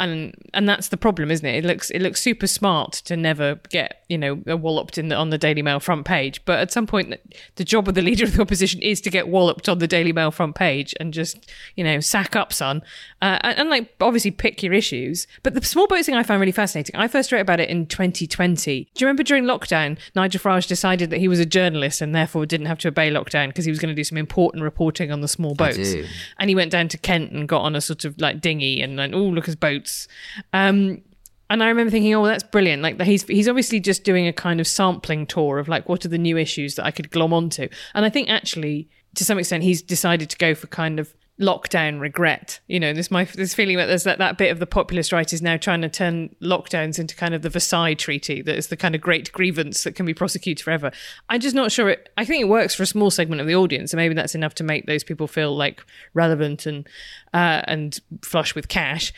And 0.00 0.34
and 0.54 0.68
that's 0.68 0.88
the 0.88 0.96
problem, 0.96 1.30
isn't 1.30 1.46
it? 1.46 1.64
It 1.64 1.66
looks 1.66 1.90
it 1.90 2.00
looks 2.00 2.20
super 2.20 2.46
smart 2.46 2.92
to 3.04 3.16
never 3.16 3.60
get 3.68 4.04
you 4.08 4.16
know 4.16 4.34
walloped 4.46 4.98
in 4.98 5.08
the, 5.08 5.16
on 5.16 5.30
the 5.30 5.38
Daily 5.38 5.62
Mail 5.62 5.78
front 5.78 6.06
page, 6.06 6.44
but 6.44 6.58
at 6.58 6.72
some 6.72 6.86
point, 6.86 7.14
the 7.56 7.64
job 7.64 7.86
of 7.86 7.94
the 7.94 8.02
leader 8.02 8.24
of 8.24 8.34
the 8.34 8.42
opposition 8.42 8.80
is 8.80 9.00
to 9.02 9.10
get 9.10 9.28
walloped 9.28 9.68
on 9.68 9.78
the 9.78 9.86
Daily 9.86 10.12
Mail 10.12 10.30
front 10.30 10.54
page 10.54 10.94
and 10.98 11.12
just 11.12 11.50
you 11.76 11.84
know 11.84 12.00
sack 12.00 12.34
up, 12.34 12.52
son, 12.52 12.82
uh, 13.20 13.38
and, 13.42 13.58
and, 13.58 13.70
like 13.70 13.94
obviously 14.00 14.30
pick 14.30 14.62
your 14.62 14.72
issues. 14.72 15.26
But 15.42 15.54
the 15.54 15.62
small 15.62 15.86
boat 15.86 16.04
thing 16.04 16.14
I 16.14 16.22
find 16.22 16.40
really 16.40 16.52
fascinating. 16.52 16.96
I 16.96 17.06
first 17.06 17.30
wrote 17.30 17.40
about 17.40 17.60
it 17.60 17.68
in 17.68 17.86
2020. 17.86 18.88
Do 18.94 19.02
you 19.02 19.06
remember 19.06 19.22
during 19.22 19.44
lockdown, 19.44 19.98
Nigel 20.14 20.40
Farage 20.40 20.66
decided 20.66 21.10
that 21.10 21.18
he 21.18 21.28
was 21.28 21.38
a 21.38 21.46
journalist 21.46 22.00
and 22.00 22.14
therefore 22.14 22.46
didn't 22.46 22.66
have 22.66 22.78
to 22.78 22.88
obey 22.88 23.10
lockdown 23.10 23.48
because 23.48 23.66
he 23.66 23.70
was 23.70 23.78
going 23.78 23.94
to 23.94 23.94
do 23.94 24.04
some 24.04 24.16
important 24.18 24.62
reporting 24.62 25.12
on 25.12 25.20
the 25.20 25.28
small 25.28 25.54
boats, 25.54 25.94
and 26.38 26.48
he 26.48 26.54
went 26.54 26.70
down 26.70 26.88
to 26.88 26.96
Kent 26.96 27.32
and 27.32 27.46
got 27.46 27.60
on 27.60 27.76
a 27.76 27.80
sort 27.80 28.06
of 28.06 28.18
like 28.18 28.40
dinghy 28.40 28.80
and 28.80 28.96
like, 28.96 29.12
oh 29.12 29.18
look, 29.18 29.48
at 29.48 29.60
boats 29.60 29.89
um, 30.52 31.02
and 31.50 31.64
I 31.64 31.68
remember 31.68 31.90
thinking, 31.90 32.14
oh, 32.14 32.24
that's 32.24 32.44
brilliant. 32.44 32.82
Like 32.82 33.00
he's 33.02 33.24
he's 33.24 33.48
obviously 33.48 33.80
just 33.80 34.04
doing 34.04 34.28
a 34.28 34.32
kind 34.32 34.60
of 34.60 34.68
sampling 34.68 35.26
tour 35.26 35.58
of 35.58 35.68
like 35.68 35.88
what 35.88 36.04
are 36.04 36.08
the 36.08 36.18
new 36.18 36.36
issues 36.36 36.76
that 36.76 36.86
I 36.86 36.92
could 36.92 37.10
glom 37.10 37.32
onto. 37.32 37.68
And 37.94 38.04
I 38.04 38.08
think 38.08 38.30
actually, 38.30 38.88
to 39.16 39.24
some 39.24 39.38
extent, 39.38 39.64
he's 39.64 39.82
decided 39.82 40.30
to 40.30 40.38
go 40.38 40.54
for 40.54 40.68
kind 40.68 41.00
of 41.00 41.12
lockdown 41.40 42.00
regret. 42.00 42.60
You 42.68 42.78
know, 42.78 42.92
this 42.92 43.10
my 43.10 43.24
this 43.24 43.54
feeling 43.54 43.78
that 43.78 43.86
there's 43.86 44.04
that, 44.04 44.18
that 44.18 44.38
bit 44.38 44.52
of 44.52 44.60
the 44.60 44.66
populist 44.66 45.10
right 45.10 45.32
is 45.32 45.42
now 45.42 45.56
trying 45.56 45.80
to 45.82 45.88
turn 45.88 46.34
lockdowns 46.40 46.98
into 46.98 47.16
kind 47.16 47.34
of 47.34 47.42
the 47.42 47.48
Versailles 47.48 47.94
Treaty 47.94 48.42
that 48.42 48.56
is 48.56 48.68
the 48.68 48.76
kind 48.76 48.94
of 48.94 49.00
great 49.00 49.32
grievance 49.32 49.82
that 49.84 49.96
can 49.96 50.06
be 50.06 50.14
prosecuted 50.14 50.62
forever. 50.62 50.92
I'm 51.28 51.40
just 51.40 51.56
not 51.56 51.72
sure 51.72 51.88
it 51.88 52.10
I 52.16 52.24
think 52.24 52.42
it 52.42 52.48
works 52.48 52.74
for 52.74 52.82
a 52.82 52.86
small 52.86 53.10
segment 53.10 53.40
of 53.40 53.46
the 53.46 53.56
audience, 53.56 53.92
and 53.92 53.98
maybe 53.98 54.14
that's 54.14 54.34
enough 54.34 54.54
to 54.56 54.64
make 54.64 54.86
those 54.86 55.02
people 55.02 55.26
feel 55.26 55.56
like 55.56 55.84
relevant 56.14 56.66
and 56.66 56.86
uh, 57.34 57.62
and 57.64 57.98
flush 58.22 58.54
with 58.54 58.68
cash. 58.68 59.12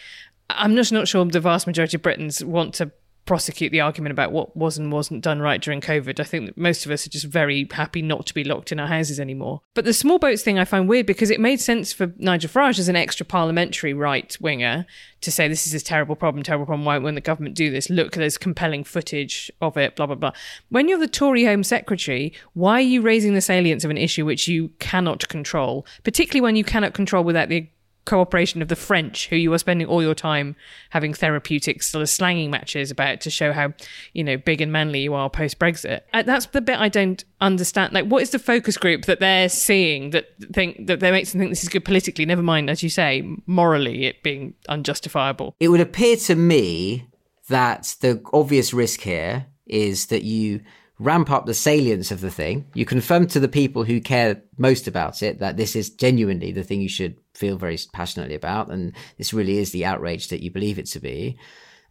I'm 0.56 0.76
just 0.76 0.92
not 0.92 1.08
sure 1.08 1.24
the 1.24 1.40
vast 1.40 1.66
majority 1.66 1.96
of 1.96 2.02
Britons 2.02 2.44
want 2.44 2.74
to 2.74 2.90
prosecute 3.24 3.70
the 3.70 3.80
argument 3.80 4.12
about 4.12 4.32
what 4.32 4.56
was 4.56 4.76
and 4.76 4.90
wasn't 4.90 5.22
done 5.22 5.40
right 5.40 5.62
during 5.62 5.80
COVID. 5.80 6.18
I 6.18 6.24
think 6.24 6.56
most 6.56 6.84
of 6.84 6.90
us 6.90 7.06
are 7.06 7.10
just 7.10 7.26
very 7.26 7.68
happy 7.70 8.02
not 8.02 8.26
to 8.26 8.34
be 8.34 8.42
locked 8.42 8.72
in 8.72 8.80
our 8.80 8.88
houses 8.88 9.20
anymore. 9.20 9.60
But 9.74 9.84
the 9.84 9.92
small 9.92 10.18
boats 10.18 10.42
thing 10.42 10.58
I 10.58 10.64
find 10.64 10.88
weird 10.88 11.06
because 11.06 11.30
it 11.30 11.38
made 11.38 11.60
sense 11.60 11.92
for 11.92 12.12
Nigel 12.18 12.50
Farage 12.50 12.78
as 12.78 12.88
an 12.88 12.96
extra 12.96 13.24
parliamentary 13.24 13.94
right 13.94 14.36
winger 14.40 14.86
to 15.20 15.30
say 15.30 15.46
this 15.46 15.66
is 15.66 15.74
a 15.74 15.84
terrible 15.84 16.16
problem, 16.16 16.42
terrible 16.42 16.66
problem. 16.66 16.84
Why 16.84 16.98
won't 16.98 17.14
the 17.14 17.20
government 17.20 17.54
do 17.54 17.70
this? 17.70 17.88
Look, 17.88 18.12
there's 18.12 18.38
compelling 18.38 18.82
footage 18.82 19.52
of 19.60 19.76
it, 19.76 19.94
blah, 19.94 20.06
blah, 20.06 20.16
blah. 20.16 20.32
When 20.70 20.88
you're 20.88 20.98
the 20.98 21.06
Tory 21.06 21.44
Home 21.44 21.62
Secretary, 21.62 22.32
why 22.54 22.74
are 22.74 22.80
you 22.80 23.02
raising 23.02 23.34
the 23.34 23.40
salience 23.40 23.84
of 23.84 23.90
an 23.90 23.98
issue 23.98 24.24
which 24.24 24.48
you 24.48 24.70
cannot 24.80 25.28
control, 25.28 25.86
particularly 26.02 26.40
when 26.40 26.56
you 26.56 26.64
cannot 26.64 26.92
control 26.92 27.22
without 27.22 27.48
the 27.48 27.68
cooperation 28.04 28.60
of 28.62 28.68
the 28.68 28.76
French, 28.76 29.28
who 29.28 29.36
you 29.36 29.52
are 29.52 29.58
spending 29.58 29.86
all 29.86 30.02
your 30.02 30.14
time 30.14 30.56
having 30.90 31.14
therapeutic 31.14 31.82
sort 31.82 32.02
of 32.02 32.08
slanging 32.08 32.50
matches 32.50 32.90
about 32.90 33.20
to 33.20 33.30
show 33.30 33.52
how, 33.52 33.72
you 34.12 34.24
know, 34.24 34.36
big 34.36 34.60
and 34.60 34.72
manly 34.72 35.00
you 35.00 35.14
are 35.14 35.30
post 35.30 35.58
Brexit. 35.58 36.00
Uh, 36.12 36.22
that's 36.22 36.46
the 36.46 36.60
bit 36.60 36.78
I 36.78 36.88
don't 36.88 37.24
understand. 37.40 37.92
Like, 37.92 38.06
what 38.06 38.22
is 38.22 38.30
the 38.30 38.38
focus 38.38 38.76
group 38.76 39.04
that 39.04 39.20
they're 39.20 39.48
seeing 39.48 40.10
that 40.10 40.26
think 40.52 40.86
that 40.86 41.00
they 41.00 41.10
makes 41.10 41.32
them 41.32 41.40
think 41.40 41.50
this 41.50 41.62
is 41.62 41.68
good 41.68 41.84
politically? 41.84 42.26
Never 42.26 42.42
mind, 42.42 42.70
as 42.70 42.82
you 42.82 42.88
say, 42.88 43.28
morally 43.46 44.06
it 44.06 44.22
being 44.22 44.54
unjustifiable. 44.68 45.54
It 45.60 45.68
would 45.68 45.80
appear 45.80 46.16
to 46.16 46.34
me 46.34 47.06
that 47.48 47.96
the 48.00 48.20
obvious 48.32 48.74
risk 48.74 49.00
here 49.00 49.46
is 49.66 50.06
that 50.06 50.22
you 50.22 50.60
ramp 50.98 51.30
up 51.30 51.46
the 51.46 51.54
salience 51.54 52.10
of 52.10 52.20
the 52.20 52.30
thing. 52.30 52.66
You 52.74 52.84
confirm 52.84 53.26
to 53.28 53.40
the 53.40 53.48
people 53.48 53.84
who 53.84 54.00
care 54.00 54.42
most 54.56 54.86
about 54.86 55.22
it 55.22 55.40
that 55.40 55.56
this 55.56 55.74
is 55.74 55.90
genuinely 55.90 56.52
the 56.52 56.62
thing 56.62 56.80
you 56.80 56.88
should 56.88 57.16
feel 57.34 57.56
very 57.56 57.78
passionately 57.92 58.34
about, 58.34 58.70
and 58.70 58.94
this 59.18 59.32
really 59.32 59.58
is 59.58 59.72
the 59.72 59.84
outrage 59.84 60.28
that 60.28 60.42
you 60.42 60.50
believe 60.50 60.78
it 60.78 60.86
to 60.86 61.00
be. 61.00 61.38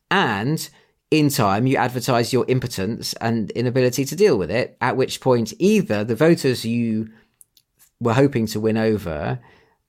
And 0.10 0.70
in 1.10 1.30
time, 1.30 1.68
you 1.68 1.78
advertise 1.78 2.32
your 2.32 2.46
impotence 2.48 3.14
and 3.14 3.52
inability 3.52 4.06
to 4.06 4.16
deal 4.16 4.38
with 4.38 4.50
it, 4.50 4.78
at 4.80 4.96
which 4.96 5.20
point, 5.20 5.54
either 5.60 6.04
the 6.04 6.16
voters 6.16 6.64
you 6.64 7.10
were 8.00 8.14
hoping 8.14 8.46
to 8.48 8.60
win 8.60 8.78
over 8.78 9.40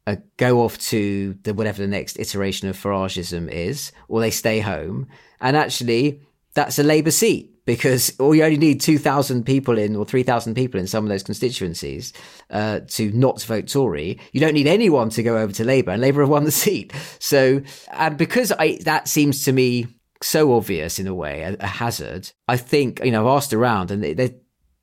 uh, 0.07 0.17
go 0.37 0.63
off 0.63 0.79
to 0.79 1.35
the 1.45 1.55
whatever 1.55 1.81
the 1.81 1.89
next 1.89 2.19
iteration 2.19 2.69
of 2.69 2.77
Farageism 2.77 3.49
is, 3.49 3.93
or 4.09 4.21
they 4.21 4.31
stay 4.31 4.59
home. 4.59 5.07
And 5.41 5.57
actually, 5.57 6.23
that's 6.55 6.79
a 6.79 6.83
Labour 6.83 7.13
seat 7.13 7.52
because 7.65 8.15
or 8.19 8.35
you 8.35 8.43
only 8.43 8.57
need 8.57 8.81
2,000 8.81 9.45
people 9.45 9.79
in 9.79 9.97
or 9.97 10.05
3,000 10.05 10.55
people 10.55 10.81
in 10.81 10.87
some 10.87 11.05
of 11.05 11.09
those 11.09 11.23
constituencies 11.23 12.13
uh, 12.51 12.81
to 12.89 13.13
not 13.13 13.43
vote 13.43 13.69
Tory. 13.69 14.19
You 14.33 14.41
don't 14.41 14.55
need 14.55 14.67
anyone 14.67 15.11
to 15.11 15.23
go 15.23 15.39
over 15.39 15.53
to 15.53 15.65
Labour, 15.65 15.93
and 15.93 16.03
Labour 16.03 16.21
have 16.21 16.31
won 16.31 16.45
the 16.45 16.51
seat. 16.51 16.93
So, 17.19 17.63
and 17.93 18.17
because 18.17 18.53
I, 18.53 18.79
that 18.83 19.09
seems 19.09 19.45
to 19.45 19.53
me 19.53 19.87
so 20.23 20.55
obvious 20.55 20.99
in 20.99 21.07
a 21.07 21.15
way, 21.15 21.43
a, 21.43 21.57
a 21.61 21.67
hazard, 21.67 22.31
I 22.49 22.57
think, 22.57 23.05
you 23.05 23.11
know, 23.11 23.27
I've 23.27 23.37
asked 23.37 23.53
around 23.53 23.91
and 23.91 24.03
there, 24.03 24.31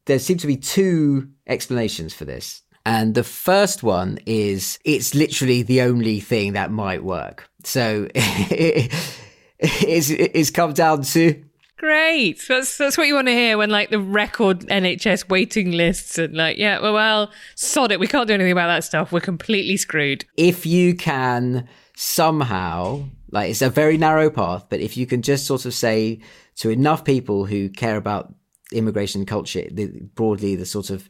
there 0.05 0.19
seem 0.19 0.37
to 0.37 0.47
be 0.47 0.57
two 0.57 1.29
explanations 1.47 2.13
for 2.13 2.25
this. 2.25 2.61
And 2.85 3.13
the 3.13 3.23
first 3.23 3.83
one 3.83 4.19
is 4.25 4.79
it's 4.85 5.13
literally 5.13 5.61
the 5.61 5.81
only 5.81 6.19
thing 6.19 6.53
that 6.53 6.71
might 6.71 7.03
work. 7.03 7.49
So 7.63 8.07
it's, 8.15 10.09
it's 10.09 10.49
come 10.49 10.73
down 10.73 11.03
to 11.03 11.43
Great. 11.79 12.43
That's 12.45 12.77
that's 12.77 12.97
what 12.97 13.07
you 13.07 13.15
want 13.15 13.29
to 13.29 13.33
hear 13.33 13.57
when 13.57 13.69
like 13.69 13.89
the 13.89 14.01
record 14.01 14.59
NHS 14.67 15.29
waiting 15.29 15.71
lists 15.71 16.17
and 16.17 16.35
like, 16.35 16.57
yeah, 16.57 16.81
well, 16.81 16.93
well, 16.93 17.31
sod 17.55 17.93
it. 17.93 18.01
We 18.01 18.07
can't 18.07 18.27
do 18.27 18.33
anything 18.33 18.51
about 18.51 18.67
that 18.67 18.83
stuff. 18.83 19.13
We're 19.13 19.21
completely 19.21 19.77
screwed. 19.77 20.25
If 20.35 20.65
you 20.65 20.93
can 20.93 21.69
somehow, 21.95 23.05
like, 23.31 23.49
it's 23.49 23.61
a 23.61 23.69
very 23.69 23.97
narrow 23.97 24.29
path, 24.29 24.65
but 24.69 24.81
if 24.81 24.97
you 24.97 25.05
can 25.05 25.21
just 25.21 25.45
sort 25.45 25.65
of 25.65 25.73
say 25.73 26.19
to 26.57 26.69
enough 26.69 27.05
people 27.05 27.45
who 27.45 27.69
care 27.69 27.95
about 27.95 28.33
immigration 28.73 29.25
culture, 29.25 29.63
the, 29.71 29.87
broadly 30.15 30.57
the 30.57 30.65
sort 30.65 30.89
of 30.89 31.07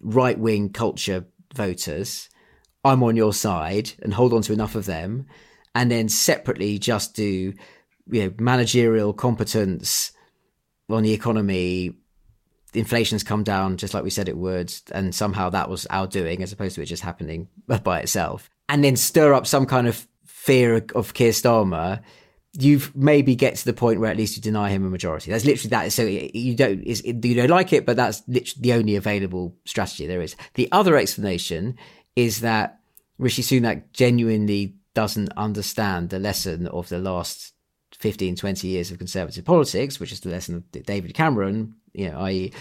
right 0.00 0.38
wing 0.38 0.70
culture 0.70 1.26
voters, 1.54 2.30
I'm 2.82 3.02
on 3.02 3.14
your 3.14 3.34
side, 3.34 3.92
and 4.02 4.14
hold 4.14 4.32
on 4.32 4.40
to 4.42 4.54
enough 4.54 4.74
of 4.74 4.86
them, 4.86 5.26
and 5.74 5.90
then 5.90 6.08
separately 6.08 6.78
just 6.78 7.14
do 7.14 7.52
you 8.10 8.24
know, 8.24 8.34
managerial 8.38 9.12
competence 9.12 10.12
on 10.88 11.02
the 11.02 11.12
economy, 11.12 11.92
inflation's 12.74 13.22
come 13.22 13.44
down 13.44 13.76
just 13.76 13.94
like 13.94 14.04
we 14.04 14.10
said 14.10 14.28
it 14.28 14.36
would, 14.36 14.72
and 14.92 15.14
somehow 15.14 15.50
that 15.50 15.68
was 15.68 15.86
our 15.90 16.06
doing 16.06 16.42
as 16.42 16.52
opposed 16.52 16.74
to 16.74 16.82
it 16.82 16.86
just 16.86 17.02
happening 17.02 17.48
by 17.82 18.00
itself. 18.00 18.50
And 18.68 18.84
then 18.84 18.96
stir 18.96 19.32
up 19.32 19.46
some 19.46 19.66
kind 19.66 19.86
of 19.86 20.06
fear 20.24 20.84
of 20.94 21.14
Keir 21.14 21.32
Starmer, 21.32 22.00
you've 22.58 22.94
maybe 22.96 23.34
get 23.36 23.56
to 23.56 23.64
the 23.64 23.72
point 23.72 24.00
where 24.00 24.10
at 24.10 24.16
least 24.16 24.36
you 24.36 24.42
deny 24.42 24.70
him 24.70 24.84
a 24.84 24.90
majority. 24.90 25.30
That's 25.30 25.44
literally 25.44 25.70
that. 25.70 25.92
So 25.92 26.04
you 26.04 26.54
don't 26.54 26.84
you 26.86 27.34
don't 27.34 27.50
like 27.50 27.72
it, 27.72 27.86
but 27.86 27.96
that's 27.96 28.22
literally 28.26 28.62
the 28.62 28.72
only 28.72 28.96
available 28.96 29.56
strategy 29.64 30.06
there 30.06 30.22
is. 30.22 30.36
The 30.54 30.68
other 30.72 30.96
explanation 30.96 31.76
is 32.16 32.40
that 32.40 32.80
Rishi 33.18 33.42
Sunak 33.42 33.92
genuinely 33.92 34.74
doesn't 34.94 35.30
understand 35.36 36.10
the 36.10 36.18
lesson 36.18 36.66
of 36.66 36.88
the 36.88 36.98
last 36.98 37.52
15, 37.98 38.36
20 38.36 38.68
years 38.68 38.90
of 38.90 38.98
conservative 38.98 39.44
politics, 39.44 39.98
which 39.98 40.12
is 40.12 40.20
the 40.20 40.30
lesson 40.30 40.56
of 40.56 40.84
David 40.84 41.14
Cameron, 41.14 41.74
you 41.92 42.10
know, 42.10 42.18
i.e., 42.20 42.52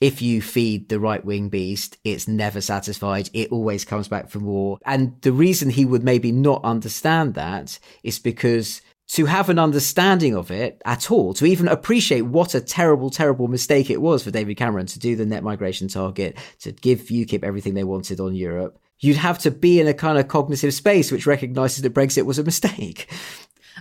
if 0.00 0.22
you 0.22 0.40
feed 0.40 0.88
the 0.88 0.98
right 0.98 1.22
wing 1.22 1.50
beast, 1.50 1.98
it's 2.04 2.26
never 2.26 2.62
satisfied. 2.62 3.28
It 3.34 3.52
always 3.52 3.84
comes 3.84 4.08
back 4.08 4.30
for 4.30 4.40
more. 4.40 4.78
And 4.86 5.20
the 5.20 5.32
reason 5.32 5.68
he 5.68 5.84
would 5.84 6.02
maybe 6.02 6.32
not 6.32 6.64
understand 6.64 7.34
that 7.34 7.78
is 8.02 8.18
because 8.18 8.80
to 9.08 9.26
have 9.26 9.50
an 9.50 9.58
understanding 9.58 10.34
of 10.34 10.50
it 10.50 10.80
at 10.84 11.10
all, 11.10 11.34
to 11.34 11.44
even 11.44 11.68
appreciate 11.68 12.22
what 12.22 12.54
a 12.54 12.60
terrible, 12.60 13.10
terrible 13.10 13.48
mistake 13.48 13.90
it 13.90 14.00
was 14.00 14.22
for 14.22 14.30
David 14.30 14.56
Cameron 14.56 14.86
to 14.86 14.98
do 14.98 15.16
the 15.16 15.26
net 15.26 15.42
migration 15.42 15.88
target, 15.88 16.38
to 16.60 16.72
give 16.72 17.00
UKIP 17.00 17.42
everything 17.42 17.74
they 17.74 17.84
wanted 17.84 18.20
on 18.20 18.34
Europe, 18.34 18.78
you'd 19.00 19.16
have 19.16 19.38
to 19.40 19.50
be 19.50 19.80
in 19.80 19.88
a 19.88 19.94
kind 19.94 20.16
of 20.16 20.28
cognitive 20.28 20.72
space 20.72 21.10
which 21.10 21.26
recognizes 21.26 21.82
that 21.82 21.92
Brexit 21.92 22.24
was 22.24 22.38
a 22.38 22.44
mistake. 22.44 23.12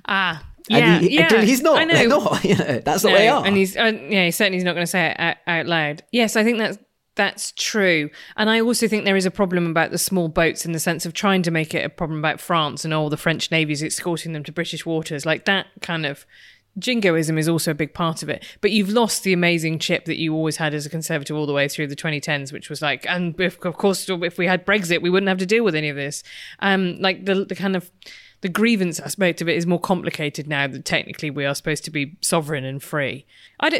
Ah, 0.07 0.48
yeah, 0.69 0.99
he, 0.99 1.15
yeah. 1.15 1.41
He's 1.41 1.61
not. 1.61 1.79
I 1.79 1.83
know. 1.83 1.93
They're 1.95 2.07
not. 2.07 2.43
You 2.49 2.55
know, 2.55 2.79
that's 2.79 3.03
the 3.03 3.09
no, 3.09 3.13
way 3.13 3.21
they 3.21 3.27
are. 3.27 3.45
And 3.45 3.57
he's, 3.57 3.75
uh, 3.75 3.91
yeah, 4.09 4.25
he 4.25 4.31
certainly 4.31 4.57
is 4.57 4.63
not 4.63 4.73
going 4.73 4.85
to 4.85 4.91
say 4.91 5.07
it 5.07 5.19
out, 5.19 5.37
out 5.45 5.65
loud. 5.65 6.03
Yes, 6.11 6.35
I 6.35 6.43
think 6.43 6.57
that's 6.57 6.77
that's 7.15 7.51
true. 7.51 8.09
And 8.37 8.49
I 8.49 8.61
also 8.61 8.87
think 8.87 9.03
there 9.03 9.17
is 9.17 9.25
a 9.25 9.31
problem 9.31 9.67
about 9.67 9.91
the 9.91 9.97
small 9.97 10.29
boats 10.29 10.65
in 10.65 10.71
the 10.71 10.79
sense 10.79 11.05
of 11.05 11.13
trying 11.13 11.43
to 11.43 11.51
make 11.51 11.73
it 11.73 11.83
a 11.83 11.89
problem 11.89 12.17
about 12.17 12.39
France 12.39 12.85
and 12.85 12.93
all 12.93 13.09
the 13.09 13.17
French 13.17 13.51
navies 13.51 13.83
escorting 13.83 14.31
them 14.31 14.43
to 14.45 14.53
British 14.53 14.85
waters. 14.85 15.25
Like 15.25 15.43
that 15.45 15.67
kind 15.81 16.05
of 16.05 16.25
jingoism 16.77 17.37
is 17.37 17.49
also 17.49 17.71
a 17.71 17.75
big 17.75 17.93
part 17.93 18.23
of 18.23 18.29
it. 18.29 18.45
But 18.61 18.71
you've 18.71 18.89
lost 18.89 19.23
the 19.23 19.33
amazing 19.33 19.79
chip 19.79 20.05
that 20.05 20.17
you 20.17 20.33
always 20.33 20.57
had 20.57 20.73
as 20.73 20.85
a 20.85 20.89
conservative 20.89 21.35
all 21.35 21.45
the 21.45 21.53
way 21.53 21.67
through 21.67 21.87
the 21.87 21.95
2010s, 21.95 22.53
which 22.53 22.69
was 22.69 22.81
like, 22.81 23.05
and 23.07 23.39
if, 23.39 23.63
of 23.65 23.77
course, 23.77 24.07
if 24.07 24.37
we 24.37 24.47
had 24.47 24.65
Brexit, 24.65 25.01
we 25.01 25.09
wouldn't 25.09 25.27
have 25.27 25.39
to 25.39 25.45
deal 25.45 25.63
with 25.63 25.75
any 25.75 25.89
of 25.89 25.95
this. 25.95 26.23
Um, 26.59 26.99
like 26.99 27.25
the 27.25 27.45
the 27.45 27.55
kind 27.55 27.75
of 27.75 27.91
the 28.41 28.49
grievance 28.49 28.99
aspect 28.99 29.41
of 29.41 29.49
it 29.49 29.57
is 29.57 29.67
more 29.67 29.79
complicated 29.79 30.47
now 30.47 30.67
that 30.67 30.85
technically 30.85 31.29
we 31.29 31.45
are 31.45 31.55
supposed 31.55 31.83
to 31.85 31.91
be 31.91 32.17
sovereign 32.21 32.63
and 32.63 32.81
free. 32.81 33.25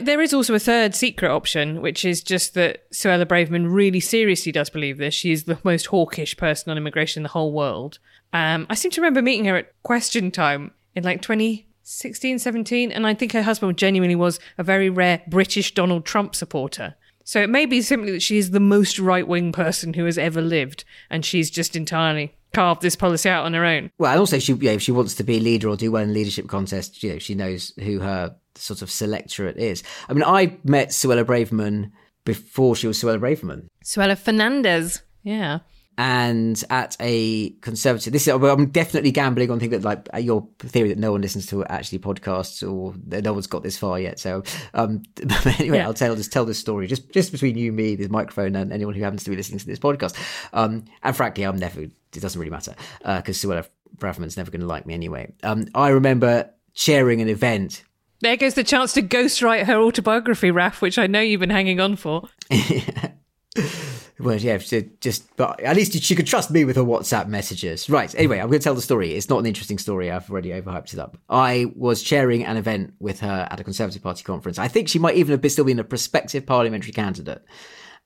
there 0.01 0.21
is 0.21 0.33
also 0.33 0.53
a 0.53 0.59
third 0.59 0.93
secret 0.95 1.31
option, 1.31 1.81
which 1.81 2.03
is 2.03 2.21
just 2.21 2.53
that 2.55 2.89
Suella 2.91 3.25
Braverman 3.25 3.73
really 3.73 3.99
seriously 3.99 4.51
does 4.51 4.69
believe 4.69 4.97
this. 4.97 5.13
She 5.13 5.31
is 5.31 5.45
the 5.45 5.59
most 5.63 5.87
hawkish 5.87 6.35
person 6.35 6.71
on 6.71 6.77
immigration 6.77 7.21
in 7.21 7.23
the 7.23 7.29
whole 7.29 7.53
world. 7.53 7.99
Um, 8.33 8.67
I 8.69 8.75
seem 8.75 8.91
to 8.91 9.01
remember 9.01 9.21
meeting 9.21 9.45
her 9.45 9.55
at 9.55 9.81
question 9.83 10.29
time 10.29 10.71
in 10.93 11.03
like 11.03 11.21
2016, 11.21 12.39
17, 12.39 12.91
and 12.91 13.07
I 13.07 13.13
think 13.13 13.31
her 13.31 13.43
husband 13.43 13.77
genuinely 13.77 14.15
was 14.15 14.39
a 14.57 14.63
very 14.63 14.89
rare 14.89 15.21
British 15.27 15.73
Donald 15.73 16.05
Trump 16.05 16.35
supporter. 16.35 16.95
So 17.23 17.41
it 17.41 17.49
may 17.49 17.65
be 17.65 17.81
simply 17.81 18.11
that 18.11 18.23
she 18.23 18.37
is 18.37 18.51
the 18.51 18.59
most 18.59 18.97
right 18.97 19.27
wing 19.27 19.51
person 19.51 19.93
who 19.93 20.05
has 20.05 20.17
ever 20.17 20.41
lived, 20.41 20.83
and 21.09 21.23
she's 21.23 21.49
just 21.49 21.75
entirely 21.75 22.35
carved 22.53 22.81
this 22.81 22.95
policy 22.95 23.29
out 23.29 23.45
on 23.45 23.53
her 23.53 23.65
own. 23.65 23.91
Well, 23.97 24.11
and 24.11 24.19
also 24.19 24.39
she, 24.39 24.53
you 24.53 24.63
know, 24.63 24.71
if 24.71 24.81
she 24.81 24.91
wants 24.91 25.15
to 25.15 25.23
be 25.23 25.37
a 25.37 25.41
leader 25.41 25.69
or 25.69 25.75
do 25.75 25.91
well 25.91 26.03
in 26.03 26.13
leadership 26.13 26.47
contests, 26.47 27.03
you 27.03 27.13
know, 27.13 27.19
she 27.19 27.35
knows 27.35 27.73
who 27.79 27.99
her 27.99 28.35
sort 28.55 28.81
of 28.81 28.91
selectorate 28.91 29.57
is. 29.57 29.83
I 30.07 30.13
mean, 30.13 30.23
I 30.23 30.57
met 30.63 30.89
Suella 30.89 31.23
Braverman 31.23 31.91
before 32.25 32.75
she 32.75 32.87
was 32.87 33.01
Suella 33.01 33.19
Braverman. 33.19 33.67
Suella 33.83 34.15
Fernandes, 34.15 35.01
yeah. 35.23 35.59
and 35.97 36.63
at 36.69 36.95
a 36.99 37.51
conservative. 37.61 38.13
This 38.13 38.27
is 38.27 38.33
I'm 38.33 38.69
definitely 38.69 39.11
gambling 39.11 39.49
on 39.51 39.59
thinking 39.59 39.79
that 39.81 39.85
like 40.13 40.23
your 40.23 40.47
theory 40.59 40.89
that 40.89 40.97
no 40.97 41.11
one 41.11 41.21
listens 41.21 41.47
to 41.47 41.65
actually 41.65 41.99
podcasts 41.99 42.61
or 42.61 42.93
no 43.21 43.33
one's 43.33 43.47
got 43.47 43.63
this 43.63 43.77
far 43.77 43.99
yet. 43.99 44.19
So 44.19 44.43
um, 44.73 45.03
anyway, 45.59 45.77
yeah. 45.77 45.85
I'll 45.85 45.93
tell 45.93 46.15
just 46.15 46.31
tell 46.31 46.45
this 46.45 46.59
story 46.59 46.87
just 46.87 47.11
just 47.11 47.31
between 47.31 47.57
you, 47.57 47.71
me, 47.71 47.95
this 47.95 48.09
microphone, 48.09 48.55
and 48.55 48.71
anyone 48.71 48.93
who 48.93 49.03
happens 49.03 49.23
to 49.23 49.29
be 49.29 49.35
listening 49.35 49.59
to 49.59 49.65
this 49.65 49.79
podcast. 49.79 50.15
Um, 50.53 50.85
and 51.03 51.15
frankly, 51.15 51.43
I'm 51.45 51.57
never. 51.57 51.85
It 52.15 52.21
doesn't 52.21 52.39
really 52.39 52.51
matter 52.51 52.75
because 52.99 53.43
uh, 53.43 53.47
Suella 53.47 53.67
Braverman's 53.97 54.37
never 54.37 54.51
going 54.51 54.61
to 54.61 54.67
like 54.67 54.85
me 54.85 54.93
anyway. 54.93 55.33
Um, 55.43 55.67
I 55.75 55.89
remember 55.89 56.49
chairing 56.73 57.21
an 57.21 57.29
event 57.29 57.83
there 58.21 58.35
goes 58.35 58.53
the 58.53 58.63
chance 58.63 58.93
to 58.93 59.01
ghostwrite 59.01 59.65
her 59.65 59.79
autobiography, 59.79 60.51
Raf, 60.51 60.81
which 60.81 60.97
I 60.97 61.07
know 61.07 61.21
you've 61.21 61.39
been 61.39 61.49
hanging 61.49 61.79
on 61.79 61.95
for. 61.95 62.23
well, 64.19 64.35
yeah, 64.35 64.57
just, 64.57 65.35
but 65.37 65.61
at 65.61 65.75
least 65.77 65.93
she 66.01 66.15
could 66.15 66.27
trust 66.27 66.51
me 66.51 66.65
with 66.65 66.75
her 66.75 66.83
WhatsApp 66.83 67.27
messages. 67.27 67.89
Right. 67.89 68.13
Anyway, 68.15 68.39
I'm 68.39 68.47
going 68.47 68.59
to 68.59 68.63
tell 68.63 68.75
the 68.75 68.81
story. 68.81 69.13
It's 69.13 69.29
not 69.29 69.39
an 69.39 69.45
interesting 69.45 69.77
story. 69.77 70.11
I've 70.11 70.29
already 70.29 70.49
overhyped 70.49 70.91
it 70.91 70.99
up. 70.99 71.17
I 71.29 71.71
was 71.77 72.03
chairing 72.03 72.43
an 72.43 72.57
event 72.57 72.93
with 72.99 73.21
her 73.21 73.47
at 73.49 73.59
a 73.59 73.63
Conservative 73.63 74.03
Party 74.03 74.23
conference. 74.23 74.59
I 74.59 74.67
think 74.67 74.89
she 74.89 74.99
might 74.99 75.15
even 75.15 75.31
have 75.31 75.41
been, 75.41 75.51
still 75.51 75.63
been 75.63 75.79
a 75.79 75.85
prospective 75.85 76.45
parliamentary 76.45 76.91
candidate 76.91 77.41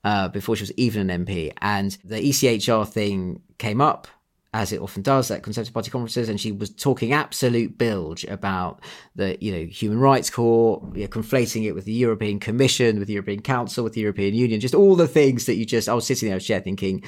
uh, 0.03 0.27
before 0.29 0.55
she 0.55 0.63
was 0.63 0.73
even 0.73 1.09
an 1.09 1.25
MP. 1.25 1.53
And 1.61 1.97
the 2.03 2.17
ECHR 2.17 2.87
thing 2.87 3.41
came 3.57 3.81
up 3.81 4.07
as 4.53 4.71
it 4.71 4.79
often 4.79 5.01
does 5.01 5.31
at 5.31 5.41
Conservative 5.41 5.73
Party 5.73 5.89
conferences, 5.89 6.29
and 6.29 6.39
she 6.39 6.51
was 6.51 6.69
talking 6.69 7.11
absolute 7.11 7.77
bilge 7.77 8.23
about 8.25 8.81
the 9.15 9.37
you 9.41 9.51
know 9.51 9.65
Human 9.65 9.99
Rights 9.99 10.29
Court, 10.29 10.83
you 10.95 11.01
know, 11.01 11.07
conflating 11.07 11.65
it 11.65 11.73
with 11.73 11.85
the 11.85 11.93
European 11.93 12.39
Commission, 12.39 12.99
with 12.99 13.07
the 13.07 13.15
European 13.15 13.41
Council, 13.41 13.83
with 13.83 13.93
the 13.93 14.01
European 14.01 14.35
Union, 14.35 14.59
just 14.59 14.75
all 14.75 14.95
the 14.95 15.07
things 15.07 15.47
that 15.47 15.55
you 15.55 15.65
just. 15.65 15.89
I 15.89 15.93
was 15.93 16.05
sitting 16.05 16.29
there, 16.29 16.39
chair, 16.39 16.59
thinking, 16.59 17.03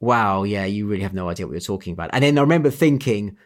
"Wow, 0.00 0.42
yeah, 0.42 0.66
you 0.66 0.86
really 0.86 1.02
have 1.02 1.14
no 1.14 1.30
idea 1.30 1.46
what 1.46 1.52
you're 1.52 1.60
talking 1.60 1.94
about." 1.94 2.10
And 2.12 2.22
then 2.22 2.36
I 2.36 2.42
remember 2.42 2.70
thinking, 2.70 3.38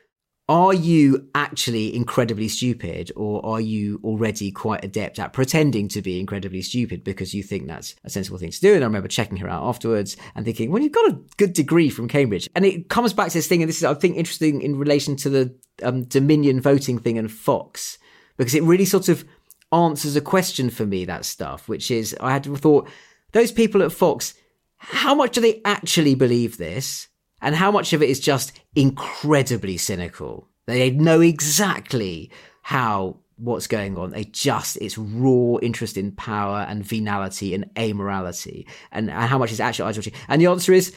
are 0.49 0.72
you 0.72 1.28
actually 1.34 1.94
incredibly 1.94 2.49
stupid 2.49 3.12
or 3.16 3.44
are 3.44 3.61
you 3.61 4.01
already 4.03 4.51
quite 4.51 4.82
adept 4.82 5.18
at 5.18 5.34
pretending 5.34 5.88
to 5.88 6.01
be 6.01 6.18
incredibly 6.18 6.62
stupid 6.62 7.05
because 7.05 7.34
you 7.34 7.42
think 7.42 7.66
that's 7.66 7.94
a 8.05 8.11
sensible 8.11 8.38
thing 8.38 8.51
to 8.51 8.61
do? 8.61 8.74
And 8.74 8.82
I 8.82 8.86
remember 8.86 9.09
checking 9.09 9.36
her 9.38 9.49
out 9.49 9.64
afterwards 9.64 10.16
and 10.34 10.46
thinking, 10.46 10.70
well, 10.70 10.82
you've 10.82 10.92
got 10.92 11.11
a 11.11 11.20
good 11.36 11.53
degree 11.53 11.90
from 11.90 12.09
Cambridge. 12.09 12.49
And 12.55 12.64
it 12.64 12.88
comes 12.88 13.12
back 13.12 13.28
to 13.28 13.34
this 13.34 13.46
thing, 13.46 13.62
and 13.62 13.68
this 13.68 13.76
is, 13.76 13.84
I 13.84 13.92
think, 13.92 14.16
interesting 14.16 14.62
in 14.62 14.78
relation 14.78 15.16
to 15.16 15.28
the 15.28 15.55
um, 15.82 16.05
Dominion 16.05 16.62
voting 16.62 16.99
thing 16.99 17.18
and 17.18 17.30
Fox, 17.30 17.99
because 18.38 18.55
it 18.55 18.62
really 18.62 18.86
sort 18.86 19.11
of 19.11 19.26
answers 19.70 20.16
a 20.16 20.22
question 20.22 20.70
for 20.70 20.86
me, 20.86 21.05
that 21.05 21.26
stuff, 21.26 21.68
which 21.68 21.90
is 21.90 22.16
I 22.20 22.32
had 22.32 22.46
thought, 22.46 22.88
those 23.32 23.53
people 23.53 23.82
at 23.82 23.92
Fox, 23.92 24.32
how 24.78 25.14
much 25.14 25.32
do 25.32 25.42
they 25.42 25.61
actually 25.66 26.14
believe 26.14 26.57
this? 26.57 27.09
And 27.41 27.55
how 27.55 27.70
much 27.70 27.93
of 27.93 28.03
it 28.03 28.11
is 28.11 28.20
just 28.20 28.61
incredibly 28.74 29.76
cynical. 29.76 30.49
They 30.66 30.91
know 30.91 31.20
exactly 31.20 32.30
how 32.62 33.18
what's 33.36 33.66
going 33.66 33.97
on. 33.97 34.11
They 34.11 34.24
just 34.24 34.76
it's 34.78 34.99
raw 34.99 35.57
interest 35.62 35.97
in 35.97 36.12
power 36.12 36.66
and 36.68 36.84
venality 36.84 37.55
and 37.55 37.72
amorality, 37.74 38.66
and, 38.93 39.11
and 39.11 39.28
how 39.28 39.39
much 39.39 39.53
is 39.53 39.61
actual 39.61 39.86
ideology. 39.86 40.12
And 40.28 40.43
the 40.43 40.47
answer 40.47 40.72
is 40.72 40.95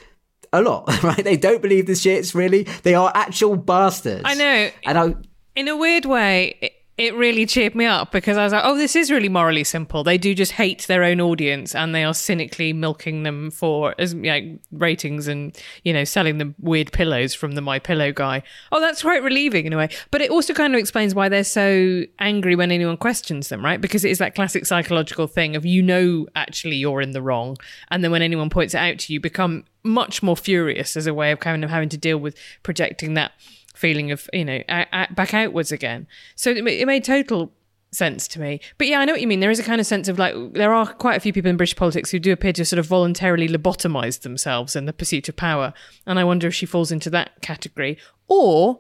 a 0.52 0.62
lot, 0.62 1.04
right? 1.04 1.24
They 1.24 1.38
don't 1.38 1.62
believe 1.62 1.86
the 1.86 1.94
shits 1.94 2.36
really. 2.36 2.64
They 2.84 2.96
are 2.96 3.12
actual 3.16 3.56
bastards. 3.56 4.24
I 4.26 4.36
know. 4.36 4.70
And 4.84 4.98
I, 4.98 5.16
in 5.56 5.68
a 5.68 5.78
weird 5.78 6.06
way, 6.06 6.74
it 7.02 7.16
really 7.16 7.48
cheered 7.48 7.74
me 7.74 7.86
up 7.86 8.12
because 8.12 8.38
I 8.38 8.44
was 8.44 8.54
like, 8.54 8.62
oh, 8.64 8.78
this 8.78 8.96
is 8.96 9.10
really 9.10 9.28
morally 9.28 9.64
simple. 9.64 10.04
They 10.04 10.20
do 10.20 10.36
just 10.36 10.52
hate 10.52 10.86
their 10.86 11.04
own 11.04 11.20
audience 11.20 11.74
and 11.74 11.96
they 11.96 12.04
are 12.04 12.14
cynically 12.14 12.74
milking 12.74 13.24
them 13.24 13.50
for 13.50 13.96
as 13.98 14.14
you 14.14 14.60
ratings 14.72 15.28
and 15.28 15.58
you 15.84 15.94
know 15.94 16.04
selling 16.04 16.38
them 16.38 16.54
weird 16.60 16.92
pillows 16.92 17.34
from 17.34 17.54
the 17.54 17.62
My 17.62 17.80
Pillow 17.80 18.12
guy. 18.12 18.44
Oh, 18.72 18.80
that's 18.80 19.02
quite 19.02 19.24
relieving 19.24 19.66
in 19.66 19.74
a 19.74 19.78
way. 19.78 19.90
But 20.12 20.22
it 20.22 20.30
also 20.30 20.54
kind 20.54 20.76
of 20.76 20.80
explains 20.80 21.16
why 21.16 21.28
they're 21.28 21.44
so 21.44 22.04
angry 22.20 22.56
when 22.56 22.72
anyone 22.72 22.98
questions 22.98 23.50
them, 23.50 23.66
right? 23.66 23.82
Because 23.82 24.06
it 24.06 24.12
is 24.12 24.20
that 24.20 24.36
classic 24.36 24.68
psychological 24.68 25.26
thing 25.26 25.56
of 25.56 25.66
you 25.66 25.82
know 25.82 26.28
actually 26.36 26.76
you're 26.76 27.02
in 27.02 27.12
the 27.12 27.22
wrong, 27.22 27.58
and 27.90 28.04
then 28.04 28.12
when 28.12 28.22
anyone 28.22 28.52
points 28.52 28.76
it 28.76 28.78
out 28.78 29.00
to 29.00 29.14
you, 29.14 29.20
become 29.20 29.66
much 29.84 30.22
more 30.22 30.38
furious 30.38 30.96
as 30.96 31.08
a 31.08 31.14
way 31.14 31.32
of 31.32 31.40
kind 31.40 31.64
of 31.64 31.70
having 31.72 31.90
to 31.90 31.98
deal 31.98 32.20
with 32.20 32.38
projecting 32.62 33.16
that 33.16 33.32
feeling 33.82 34.12
of 34.12 34.30
you 34.32 34.46
know 34.46 34.62
a- 34.70 34.88
a- 34.94 35.14
back 35.14 35.34
outwards 35.34 35.72
again. 35.72 36.08
So 36.36 36.52
it, 36.52 36.66
it 36.66 36.86
made 36.86 37.04
total 37.04 37.52
sense 37.92 38.26
to 38.30 38.40
me. 38.40 38.62
But 38.78 38.88
yeah, 38.88 39.00
I 39.00 39.06
know 39.06 39.12
what 39.14 39.22
you 39.22 39.28
mean. 39.28 39.42
There 39.42 39.52
is 39.52 39.60
a 39.60 39.64
kind 39.64 39.82
of 39.82 39.88
sense 39.88 40.08
of 40.08 40.18
like 40.18 40.34
there 40.54 40.74
are 40.74 40.94
quite 40.94 41.18
a 41.18 41.20
few 41.20 41.34
people 41.34 41.50
in 41.50 41.58
British 41.58 41.76
politics 41.76 42.12
who 42.12 42.20
do 42.20 42.32
appear 42.32 42.54
to 42.54 42.64
sort 42.64 42.80
of 42.80 42.86
voluntarily 42.86 43.50
lobotomize 43.50 44.22
themselves 44.22 44.76
in 44.76 44.86
the 44.86 44.94
pursuit 44.94 45.28
of 45.28 45.36
power, 45.36 45.74
and 46.06 46.18
I 46.20 46.24
wonder 46.24 46.48
if 46.48 46.54
she 46.56 46.66
falls 46.66 46.92
into 46.92 47.10
that 47.10 47.42
category 47.42 47.98
or 48.28 48.80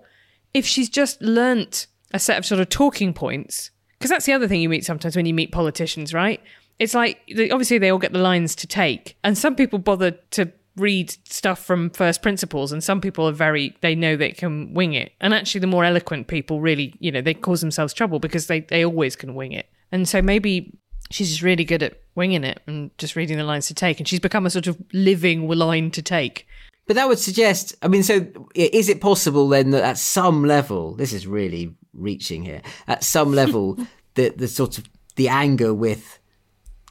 if 0.54 0.66
she's 0.66 0.89
just 0.89 1.22
learnt 1.22 1.88
a 2.14 2.20
set 2.20 2.38
of 2.38 2.45
sort 2.45 2.62
of 2.62 2.70
talking 2.70 3.14
points. 3.14 3.72
Because 3.97 4.10
that's 4.10 4.26
the 4.26 4.34
other 4.34 4.47
thing 4.47 4.62
you 4.62 4.70
meet 4.70 4.86
sometimes 4.86 5.16
when 5.16 5.26
you 5.26 5.34
meet 5.34 5.52
politicians, 5.52 6.14
right? 6.14 6.41
It's 6.80 6.93
like 6.93 7.20
obviously 7.52 7.78
they 7.78 7.89
all 7.91 7.99
get 7.99 8.14
the 8.14 8.20
lines 8.20 8.56
to 8.56 8.68
take, 8.68 9.18
and 9.24 9.38
some 9.38 9.56
people 9.56 9.80
bother 9.80 10.12
to 10.12 10.52
read 10.76 11.15
stuff 11.28 11.63
from 11.63 11.89
first 11.89 12.22
principles 12.22 12.72
and 12.72 12.84
some 12.84 13.01
people 13.01 13.28
are 13.28 13.34
very 13.34 13.76
they 13.82 13.95
know 13.95 14.15
they 14.15 14.32
can 14.32 14.74
wing 14.74 14.93
it. 14.93 15.11
And 15.19 15.34
actually 15.34 15.59
the 15.59 15.67
more 15.67 15.84
eloquent 15.84 16.28
people 16.28 16.61
really 16.61 16.93
you 16.99 17.11
know 17.11 17.22
they 17.22 17.34
cause 17.34 17.61
themselves 17.61 17.93
trouble 17.93 18.19
because 18.19 18.47
they 18.47 18.61
they 18.61 18.86
always 18.86 19.15
can 19.15 19.36
wing 19.36 19.51
it. 19.51 19.67
And 19.91 20.07
so 20.07 20.22
maybe 20.22 20.78
she's 21.09 21.30
just 21.30 21.41
really 21.41 21.65
good 21.65 21.84
at 21.84 22.01
winging 22.15 22.43
it 22.43 22.61
and 22.67 22.95
just 22.97 23.15
reading 23.15 23.38
the 23.38 23.43
lines 23.43 23.67
to 23.67 23.74
take. 23.74 23.99
And 23.99 24.07
she's 24.07 24.19
become 24.19 24.45
a 24.45 24.49
sort 24.49 24.67
of 24.67 24.82
living 24.93 25.47
line 25.47 25.91
to 25.91 26.01
take. 26.01 26.47
But 26.88 26.95
that 26.95 27.07
would 27.07 27.19
suggest 27.19 27.76
i 27.82 27.88
mean 27.88 28.03
so 28.03 28.26
is 28.53 28.89
it 28.89 28.99
possible 28.99 29.47
then 29.47 29.72
that 29.72 29.84
at 29.84 29.97
some 29.97 30.43
level 30.43 30.95
this 30.95 31.13
is 31.13 31.26
really 31.28 31.76
reaching 31.93 32.43
here 32.43 32.61
at 32.88 33.03
some 33.03 33.34
level 33.34 33.78
the 34.15 34.30
the 34.30 34.47
sort 34.47 34.78
of 34.78 34.89
the 35.15 35.30
anger 35.30 35.74
with 35.74 36.19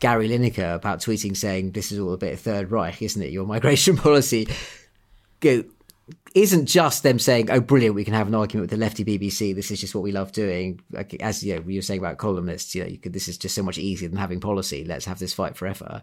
Gary 0.01 0.29
Lineker 0.29 0.75
about 0.75 1.01
tweeting 1.01 1.37
saying 1.37 1.73
this 1.73 1.93
is 1.93 1.99
all 1.99 2.13
a 2.13 2.19
bit 2.19 2.33
of 2.33 2.41
Third 2.41 2.71
Reich, 2.71 3.01
isn't 3.03 3.23
it? 3.23 3.31
Your 3.31 3.47
migration 3.47 3.97
policy 3.99 4.49
go, 5.41 5.65
isn't 6.35 6.67
just 6.67 7.03
them 7.03 7.19
saying, 7.19 7.51
"Oh, 7.51 7.61
brilliant, 7.61 7.95
we 7.95 8.05
can 8.05 8.15
have 8.15 8.27
an 8.27 8.35
argument 8.35 8.65
with 8.65 8.71
the 8.71 8.85
lefty 8.85 9.05
BBC. 9.05 9.55
This 9.55 9.71
is 9.71 9.81
just 9.81 9.95
what 9.95 10.03
we 10.03 10.13
love 10.13 10.33
doing." 10.33 10.81
As 11.21 11.45
you, 11.45 11.57
know, 11.57 11.63
you 11.67 11.79
were 11.79 11.83
saying 11.83 12.01
about 12.01 12.19
columnists, 12.19 12.75
you 12.75 12.83
know, 12.83 12.89
you 12.89 12.99
could, 12.99 13.13
this 13.13 13.29
is 13.29 13.39
just 13.39 13.55
so 13.55 13.63
much 13.63 13.79
easier 13.79 14.09
than 14.09 14.19
having 14.19 14.41
policy. 14.41 14.85
Let's 14.85 15.05
have 15.05 15.19
this 15.19 15.35
fight 15.35 15.57
forever. 15.57 16.03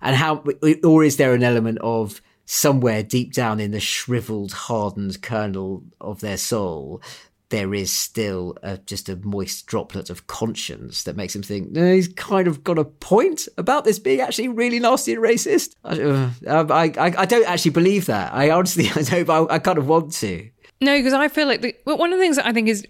And 0.00 0.16
how, 0.16 0.44
or 0.84 1.04
is 1.04 1.16
there 1.16 1.34
an 1.34 1.42
element 1.42 1.78
of 1.80 2.20
somewhere 2.44 3.02
deep 3.02 3.32
down 3.32 3.60
in 3.60 3.72
the 3.72 3.80
shriveled, 3.80 4.52
hardened 4.52 5.20
kernel 5.20 5.82
of 6.00 6.20
their 6.20 6.36
soul 6.36 7.02
there 7.50 7.72
is 7.74 7.92
still 7.92 8.56
a, 8.62 8.78
just 8.78 9.08
a 9.08 9.16
moist 9.16 9.66
droplet 9.66 10.10
of 10.10 10.26
conscience 10.26 11.04
that 11.04 11.16
makes 11.16 11.34
him 11.34 11.42
think 11.42 11.70
no, 11.70 11.94
he's 11.94 12.08
kind 12.08 12.48
of 12.48 12.64
got 12.64 12.78
a 12.78 12.84
point 12.84 13.46
about 13.56 13.84
this 13.84 13.98
being 13.98 14.20
actually 14.20 14.48
really 14.48 14.80
nasty 14.80 15.12
and 15.12 15.22
racist. 15.22 15.74
I, 15.84 16.00
uh, 16.00 16.66
I, 16.70 16.84
I, 16.98 17.14
I, 17.18 17.24
don't 17.24 17.48
actually 17.48 17.70
believe 17.70 18.06
that. 18.06 18.32
I 18.32 18.50
honestly 18.50 18.88
I 18.94 19.02
don't. 19.02 19.30
I, 19.30 19.54
I 19.54 19.58
kind 19.58 19.78
of 19.78 19.86
want 19.86 20.12
to. 20.14 20.50
No, 20.80 20.98
because 20.98 21.14
I 21.14 21.28
feel 21.28 21.46
like 21.46 21.62
the, 21.62 21.74
well, 21.86 21.96
one 21.96 22.12
of 22.12 22.18
the 22.18 22.22
things 22.22 22.36
that 22.36 22.46
I 22.46 22.52
think 22.52 22.68
is 22.68 22.86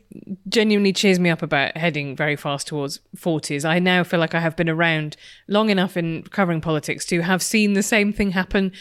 genuinely 0.49 0.93
cheers 0.93 1.21
me 1.21 1.31
up 1.31 1.43
about 1.43 1.77
heading 1.77 2.17
very 2.17 2.35
fast 2.35 2.67
towards 2.67 2.99
40 3.15 3.55
is 3.55 3.65
I 3.65 3.79
now 3.79 4.03
feel 4.03 4.19
like 4.19 4.35
I 4.35 4.41
have 4.41 4.57
been 4.57 4.69
around 4.69 5.17
long 5.47 5.71
enough 5.71 5.97
in 5.97 6.25
covering 6.25 6.61
politics 6.61 7.05
to 7.07 7.21
have 7.21 7.43
seen 7.43 7.75
the 7.75 7.85
same 7.85 8.13
thing 8.13 8.33
happen 8.33 8.73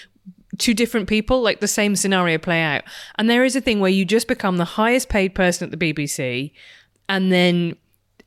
to 0.60 0.74
different 0.74 1.08
people, 1.08 1.42
like 1.42 1.60
the 1.60 1.68
same 1.68 1.96
scenario 1.96 2.38
play 2.38 2.62
out. 2.62 2.84
And 3.16 3.30
there 3.30 3.44
is 3.44 3.56
a 3.56 3.62
thing 3.62 3.80
where 3.80 3.92
you 3.92 4.06
just 4.06 4.28
become 4.28 4.58
the 4.58 4.66
highest 4.66 5.10
paid 5.10 5.36
person 5.36 5.66
at 5.72 5.78
the 5.78 5.94
BBC 5.94 6.52
and 7.08 7.32
then 7.32 7.76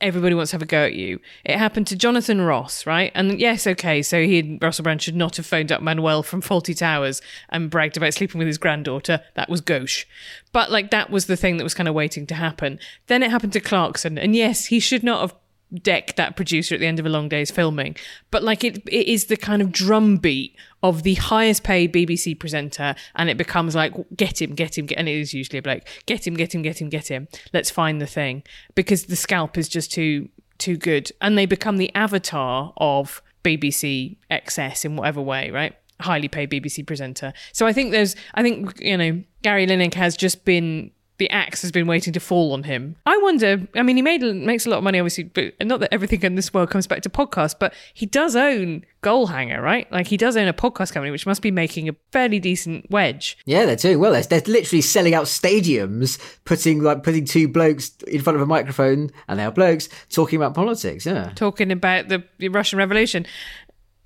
everybody 0.01 0.35
wants 0.35 0.51
to 0.51 0.55
have 0.55 0.63
a 0.63 0.67
go 0.67 0.85
at 0.85 0.95
you. 0.95 1.21
It 1.45 1.57
happened 1.57 1.87
to 1.89 1.97
Jonathan 1.97 2.41
Ross, 2.41 2.87
right? 2.87 3.11
And 3.15 3.41
yes, 3.41 3.67
okay, 3.67 4.03
so 4.03 4.23
he 4.23 4.39
and 4.39 4.63
Russell 4.63 4.85
Brand 4.85 5.03
should 5.03 5.17
not 5.17 5.37
have 5.37 5.47
phoned 5.47 5.73
up 5.73 5.83
Manuel 5.83 6.23
from 6.23 6.41
Fawlty 6.41 6.77
Towers 6.77 7.21
and 7.49 7.71
bragged 7.71 7.97
about 7.97 8.15
sleeping 8.15 8.39
with 8.39 8.47
his 8.47 8.59
granddaughter. 8.59 9.21
That 9.35 9.49
was 9.49 9.61
gauche. 9.61 10.05
But 10.53 10.71
like 10.71 10.91
that 10.91 11.11
was 11.11 11.27
the 11.27 11.37
thing 11.37 11.57
that 11.57 11.65
was 11.65 11.75
kind 11.75 11.89
of 11.89 11.95
waiting 11.95 12.27
to 12.27 12.35
happen. 12.35 12.79
Then 13.09 13.23
it 13.23 13.31
happened 13.31 13.53
to 13.55 13.61
Clarkson. 13.61 14.19
And 14.19 14.37
yes, 14.37 14.67
he 14.67 14.79
should 14.79 15.03
not 15.03 15.21
have 15.21 15.35
deck 15.83 16.17
that 16.17 16.37
producer 16.37 16.75
at 16.75 16.81
the 16.81 16.87
end 16.87 16.99
of 16.99 17.07
a 17.07 17.09
long 17.09 17.29
day's 17.29 17.51
filming. 17.51 17.97
But 18.31 18.43
like 18.43 18.65
it, 18.65 18.79
it 18.89 19.07
is 19.07 19.27
the 19.27 19.37
kind 19.37 19.61
of 19.61 19.73
drumbeat 19.73 20.57
of 20.83 21.03
the 21.03 21.15
highest 21.15 21.65
paid 21.65 21.93
BBC 21.93 22.39
presenter, 22.39 22.95
and 23.15 23.29
it 23.29 23.37
becomes 23.37 23.75
like 23.75 23.95
get 24.17 24.41
him, 24.41 24.55
get 24.55 24.79
him, 24.79 24.87
get, 24.87 24.99
and 24.99 25.09
it 25.09 25.19
is 25.19 25.35
usually 25.35 25.59
a 25.59 25.63
bloke. 25.63 25.83
Get 26.07 26.27
him, 26.27 26.35
get 26.35 26.55
him, 26.55 26.63
get 26.63 26.81
him, 26.81 26.89
get 26.89 27.09
him. 27.09 27.29
Let's 27.53 27.71
find 27.71 28.01
the 28.01 28.07
thing 28.07 28.43
because 28.75 29.07
the 29.07 29.17
scalp 29.17 29.59
is 29.59 29.69
just 29.69 29.93
too 29.93 30.29
too 30.59 30.77
good, 30.77 31.13
and 31.21 31.39
they 31.39 31.47
become 31.47 31.77
the 31.77 31.95
avatar 31.95 32.73
of 32.77 33.23
BBC 33.45 34.17
excess 34.31 34.85
in 34.85 34.97
whatever 34.97 35.23
way, 35.23 35.51
right? 35.51 35.75
Highly 36.01 36.29
paid 36.29 36.51
BBC 36.51 36.87
presenter. 36.87 37.33
So 37.53 37.67
I 37.67 37.73
think 37.73 37.91
there's, 37.91 38.15
I 38.35 38.43
think 38.43 38.81
you 38.81 38.97
know, 38.97 39.23
Gary 39.43 39.67
Lineker 39.67 39.95
has 39.95 40.17
just 40.17 40.45
been 40.45 40.91
the 41.19 41.29
axe 41.31 41.63
has 41.63 41.73
been 41.73 41.87
waiting 41.87 42.13
to 42.13 42.21
fall 42.21 42.53
on 42.53 42.63
him. 42.63 42.97
I 43.05 43.17
wonder. 43.19 43.67
I 43.75 43.83
mean, 43.83 43.97
he 43.97 44.03
made 44.03 44.23
makes 44.23 44.67
a 44.67 44.71
lot 44.71 44.79
of 44.79 44.85
money, 44.85 44.99
obviously, 44.99 45.25
but 45.25 45.55
not 45.61 45.81
that 45.81 45.93
everything 45.93 46.23
in 46.23 46.37
this 46.37 46.55
world 46.55 46.71
comes 46.71 46.87
back 46.87 47.03
to 47.03 47.11
podcasts. 47.11 47.57
But 47.59 47.75
he 47.93 48.07
does 48.07 48.37
own 48.37 48.85
Goalhanger, 49.03 49.61
right? 49.61 49.91
Like 49.93 50.07
he 50.07 50.17
does 50.17 50.37
own 50.37 50.49
a 50.49 50.53
podcast 50.53 50.93
company, 50.93 51.11
which 51.11 51.27
must 51.27 51.43
be 51.43 51.51
making 51.51 51.89
a 51.89 51.97
fairly 52.13 52.39
decent 52.39 52.89
wedge. 52.91 53.37
Yeah, 53.47 53.67
they're 53.67 53.77
doing 53.77 53.99
well. 53.99 54.13
They're, 54.13 54.23
they're 54.23 54.53
literally 54.53 54.81
selling 54.81 55.15
out 55.15 55.25
stadiums, 55.27 56.19
putting 56.45 56.83
like 56.83 57.03
putting 57.03 57.25
two 57.25 57.49
blokes 57.49 57.91
in 58.07 58.23
front 58.23 58.37
of 58.37 58.43
a 58.43 58.47
microphone, 58.47 59.11
and 59.27 59.39
they 59.39 59.45
are 59.45 59.51
blokes 59.51 59.89
talking 60.11 60.37
about 60.37 60.55
politics. 60.55 61.05
Yeah, 61.05 61.33
talking 61.35 61.73
about 61.73 62.09
the, 62.09 62.25
the 62.39 62.49
Russian 62.49 62.79
Revolution. 62.79 63.27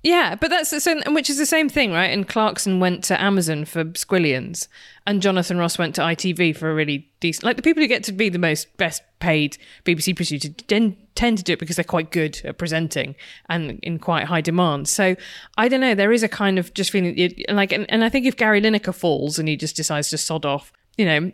Yeah, 0.03 0.35
but 0.35 0.49
that's 0.49 0.83
so, 0.83 0.99
and 1.05 1.15
which 1.15 1.29
is 1.29 1.37
the 1.37 1.45
same 1.45 1.69
thing, 1.69 1.93
right? 1.93 2.11
And 2.11 2.27
Clarkson 2.27 2.81
went 2.81 3.05
to 3.05 3.21
Amazon 3.21 3.63
for 3.63 3.85
squillions, 3.85 4.67
and 5.07 5.21
Jonathan 5.21 5.57
Ross 5.57 5.77
went 5.77 5.95
to 5.95 6.01
ITV 6.01 6.57
for 6.57 6.69
a 6.69 6.75
really 6.75 7.09
decent. 7.21 7.45
Like 7.45 7.55
the 7.55 7.61
people 7.61 7.81
who 7.81 7.87
get 7.87 8.03
to 8.03 8.11
be 8.11 8.27
the 8.27 8.37
most 8.37 8.75
best 8.75 9.01
paid 9.19 9.57
BBC 9.85 10.13
producer 10.13 10.49
tend, 10.49 10.97
tend 11.15 11.37
to 11.37 11.43
do 11.45 11.53
it 11.53 11.59
because 11.59 11.77
they're 11.77 11.85
quite 11.85 12.11
good 12.11 12.41
at 12.43 12.57
presenting 12.57 13.15
and 13.47 13.79
in 13.81 13.97
quite 13.97 14.25
high 14.25 14.41
demand. 14.41 14.89
So 14.89 15.15
I 15.57 15.69
don't 15.69 15.79
know. 15.79 15.95
There 15.95 16.11
is 16.11 16.21
a 16.21 16.27
kind 16.27 16.59
of 16.59 16.73
just 16.73 16.91
feeling 16.91 17.33
like, 17.47 17.71
and, 17.71 17.89
and 17.89 18.03
I 18.03 18.09
think 18.09 18.25
if 18.25 18.35
Gary 18.35 18.59
Lineker 18.59 18.93
falls 18.93 19.39
and 19.39 19.47
he 19.47 19.55
just 19.55 19.77
decides 19.77 20.09
to 20.09 20.17
sod 20.17 20.45
off, 20.45 20.73
you 20.97 21.05
know, 21.05 21.31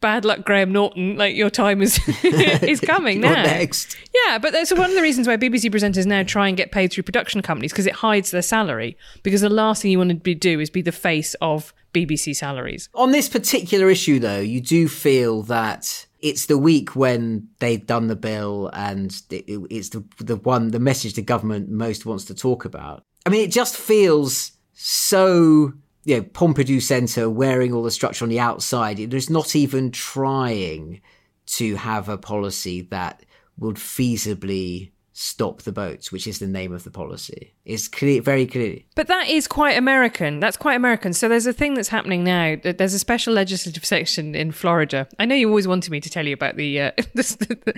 bad 0.00 0.24
luck, 0.24 0.44
Graham 0.44 0.72
Norton. 0.72 1.16
Like 1.16 1.34
your 1.34 1.50
time 1.50 1.82
is 1.82 2.00
is 2.24 2.80
coming 2.80 3.20
now. 3.20 3.42
next? 3.42 3.96
Yeah, 4.26 4.38
but 4.38 4.52
that's 4.52 4.72
one 4.72 4.90
of 4.90 4.96
the 4.96 5.02
reasons 5.02 5.26
why 5.26 5.36
BBC 5.36 5.70
presenters 5.70 6.06
now 6.06 6.22
try 6.22 6.48
and 6.48 6.56
get 6.56 6.72
paid 6.72 6.92
through 6.92 7.04
production 7.04 7.42
companies 7.42 7.72
because 7.72 7.86
it 7.86 7.94
hides 7.94 8.30
their 8.30 8.42
salary. 8.42 8.96
Because 9.22 9.40
the 9.40 9.48
last 9.48 9.82
thing 9.82 9.90
you 9.90 9.98
want 9.98 10.24
to 10.24 10.34
do 10.34 10.60
is 10.60 10.70
be 10.70 10.82
the 10.82 10.92
face 10.92 11.34
of 11.40 11.72
BBC 11.92 12.36
salaries. 12.36 12.88
On 12.94 13.12
this 13.12 13.28
particular 13.28 13.90
issue, 13.90 14.18
though, 14.18 14.40
you 14.40 14.60
do 14.60 14.88
feel 14.88 15.42
that 15.42 16.06
it's 16.20 16.46
the 16.46 16.58
week 16.58 16.94
when 16.94 17.48
they've 17.58 17.86
done 17.86 18.08
the 18.08 18.16
bill 18.16 18.70
and 18.72 19.22
it's 19.30 19.88
the 19.88 20.04
the 20.18 20.36
one 20.36 20.70
the 20.70 20.78
message 20.80 21.14
the 21.14 21.22
government 21.22 21.68
most 21.70 22.06
wants 22.06 22.24
to 22.26 22.34
talk 22.34 22.64
about. 22.64 23.02
I 23.26 23.30
mean, 23.30 23.42
it 23.42 23.50
just 23.50 23.76
feels 23.76 24.52
so 24.72 25.72
you 26.04 26.16
know, 26.16 26.22
Pompidou 26.22 26.80
Centre 26.80 27.28
wearing 27.28 27.72
all 27.72 27.82
the 27.82 27.90
structure 27.90 28.24
on 28.24 28.28
the 28.28 28.40
outside. 28.40 28.98
It 28.98 29.12
is 29.14 29.30
not 29.30 29.54
even 29.54 29.90
trying 29.90 31.00
to 31.46 31.76
have 31.76 32.08
a 32.08 32.16
policy 32.16 32.82
that 32.90 33.24
would 33.58 33.76
feasibly 33.76 34.92
stop 35.12 35.62
the 35.62 35.72
boats, 35.72 36.10
which 36.10 36.26
is 36.26 36.38
the 36.38 36.46
name 36.46 36.72
of 36.72 36.82
the 36.84 36.90
policy. 36.90 37.52
It's 37.66 37.88
clear, 37.88 38.22
very 38.22 38.46
clear. 38.46 38.78
But 38.94 39.08
that 39.08 39.28
is 39.28 39.46
quite 39.46 39.76
American. 39.76 40.40
That's 40.40 40.56
quite 40.56 40.76
American. 40.76 41.12
So 41.12 41.28
there's 41.28 41.46
a 41.46 41.52
thing 41.52 41.74
that's 41.74 41.88
happening 41.88 42.24
now. 42.24 42.56
There's 42.62 42.94
a 42.94 42.98
special 42.98 43.34
legislative 43.34 43.84
section 43.84 44.34
in 44.34 44.50
Florida. 44.50 45.06
I 45.18 45.26
know 45.26 45.34
you 45.34 45.48
always 45.48 45.68
wanted 45.68 45.90
me 45.90 46.00
to 46.00 46.08
tell 46.08 46.26
you 46.26 46.32
about 46.32 46.56
the. 46.56 46.80
Uh, 46.80 46.92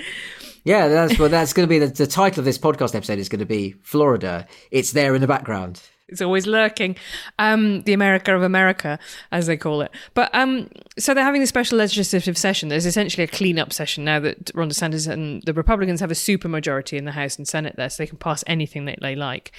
yeah, 0.65 0.87
that's 0.87 1.19
well. 1.19 1.29
That's 1.29 1.53
going 1.53 1.67
to 1.67 1.71
be 1.71 1.81
the, 1.81 1.89
the 1.89 2.07
title 2.07 2.41
of 2.41 2.45
this 2.45 2.59
podcast 2.59 2.95
episode. 2.95 3.19
Is 3.19 3.29
going 3.29 3.41
to 3.41 3.47
be 3.47 3.73
Florida. 3.83 4.47
It's 4.71 4.93
there 4.93 5.15
in 5.17 5.21
the 5.21 5.27
background. 5.27 5.83
It's 6.13 6.23
always 6.23 6.47
lurking. 6.47 6.97
Um, 7.39 7.83
the 7.83 7.93
America 7.93 8.37
of 8.37 8.43
America, 8.43 8.99
as 9.31 9.47
they 9.47 9.57
call 9.57 9.81
it. 9.81 9.91
But 10.15 10.33
um, 10.35 10.69
so 10.99 11.15
they're 11.15 11.25
having 11.25 11.41
this 11.41 11.49
special 11.49 11.79
legislative 11.79 12.39
session. 12.39 12.69
There's 12.69 12.87
essentially 12.87 13.25
a 13.25 13.29
clean-up 13.29 13.73
session 13.73 14.05
now 14.05 14.21
that 14.21 14.51
Ron 14.55 14.71
DeSantis 14.71 15.09
and 15.09 15.43
the 15.43 15.55
Republicans 15.55 16.01
have 16.01 16.11
a 16.11 16.15
supermajority 16.15 16.97
in 16.99 17.05
the 17.05 17.13
House 17.13 17.37
and 17.37 17.49
Senate 17.49 17.75
there, 17.77 17.91
so 17.91 18.03
they 18.03 18.07
can 18.07 18.19
pass 18.19 18.45
anything 18.47 18.85
that 18.85 18.99
they 19.01 19.17
like. 19.17 19.53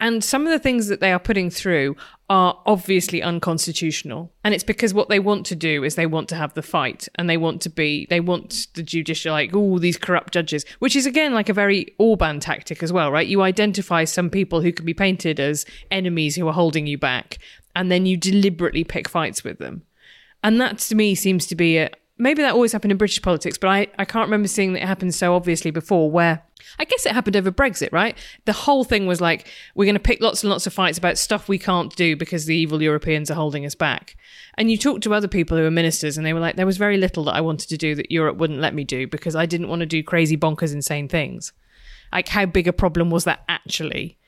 And 0.00 0.22
some 0.22 0.46
of 0.46 0.52
the 0.52 0.60
things 0.60 0.86
that 0.86 1.00
they 1.00 1.12
are 1.12 1.18
putting 1.18 1.50
through 1.50 1.96
are 2.30 2.60
obviously 2.66 3.22
unconstitutional. 3.22 4.32
And 4.44 4.54
it's 4.54 4.62
because 4.62 4.94
what 4.94 5.08
they 5.08 5.18
want 5.18 5.44
to 5.46 5.56
do 5.56 5.82
is 5.82 5.94
they 5.94 6.06
want 6.06 6.28
to 6.28 6.36
have 6.36 6.54
the 6.54 6.62
fight 6.62 7.08
and 7.16 7.28
they 7.28 7.36
want 7.36 7.62
to 7.62 7.70
be, 7.70 8.06
they 8.08 8.20
want 8.20 8.68
the 8.74 8.82
judicial, 8.82 9.32
like, 9.32 9.54
all 9.54 9.78
these 9.78 9.96
corrupt 9.96 10.32
judges, 10.32 10.64
which 10.78 10.94
is 10.94 11.06
again 11.06 11.34
like 11.34 11.48
a 11.48 11.54
very 11.54 11.94
Orban 11.98 12.38
tactic 12.38 12.82
as 12.82 12.92
well, 12.92 13.10
right? 13.10 13.26
You 13.26 13.42
identify 13.42 14.04
some 14.04 14.30
people 14.30 14.60
who 14.60 14.72
can 14.72 14.84
be 14.84 14.94
painted 14.94 15.40
as 15.40 15.66
enemies 15.90 16.36
who 16.36 16.46
are 16.46 16.52
holding 16.52 16.86
you 16.86 16.98
back, 16.98 17.38
and 17.74 17.90
then 17.90 18.06
you 18.06 18.16
deliberately 18.16 18.84
pick 18.84 19.08
fights 19.08 19.42
with 19.42 19.58
them. 19.58 19.82
And 20.44 20.60
that 20.60 20.78
to 20.78 20.94
me 20.94 21.16
seems 21.16 21.46
to 21.46 21.56
be 21.56 21.78
a, 21.78 21.90
maybe 22.18 22.42
that 22.42 22.52
always 22.52 22.72
happened 22.72 22.92
in 22.92 22.98
British 22.98 23.22
politics, 23.22 23.56
but 23.56 23.68
I, 23.68 23.86
I 23.98 24.04
can't 24.04 24.26
remember 24.26 24.48
seeing 24.48 24.72
that 24.72 24.82
it 24.82 24.86
happened 24.86 25.14
so 25.14 25.34
obviously 25.34 25.70
before 25.70 26.10
where 26.10 26.42
I 26.78 26.84
guess 26.84 27.06
it 27.06 27.12
happened 27.12 27.36
over 27.36 27.50
Brexit, 27.50 27.90
right? 27.92 28.16
The 28.44 28.52
whole 28.52 28.84
thing 28.84 29.06
was 29.06 29.20
like, 29.20 29.46
we're 29.74 29.84
going 29.84 29.94
to 29.94 30.00
pick 30.00 30.20
lots 30.20 30.42
and 30.42 30.50
lots 30.50 30.66
of 30.66 30.72
fights 30.72 30.98
about 30.98 31.18
stuff 31.18 31.48
we 31.48 31.58
can't 31.58 31.94
do 31.96 32.16
because 32.16 32.46
the 32.46 32.56
evil 32.56 32.82
Europeans 32.82 33.30
are 33.30 33.34
holding 33.34 33.64
us 33.64 33.74
back. 33.74 34.16
And 34.56 34.70
you 34.70 34.76
talk 34.76 35.00
to 35.02 35.14
other 35.14 35.28
people 35.28 35.56
who 35.56 35.64
are 35.64 35.70
ministers, 35.70 36.16
and 36.16 36.26
they 36.26 36.32
were 36.32 36.40
like, 36.40 36.56
there 36.56 36.66
was 36.66 36.76
very 36.76 36.96
little 36.96 37.24
that 37.24 37.34
I 37.34 37.40
wanted 37.40 37.68
to 37.68 37.76
do 37.76 37.94
that 37.94 38.10
Europe 38.10 38.36
wouldn't 38.36 38.60
let 38.60 38.74
me 38.74 38.84
do 38.84 39.06
because 39.06 39.36
I 39.36 39.46
didn't 39.46 39.68
want 39.68 39.80
to 39.80 39.86
do 39.86 40.02
crazy, 40.02 40.36
bonkers, 40.36 40.72
insane 40.72 41.08
things. 41.08 41.52
Like, 42.12 42.28
how 42.28 42.46
big 42.46 42.66
a 42.66 42.72
problem 42.72 43.10
was 43.10 43.24
that 43.24 43.44
actually? 43.48 44.18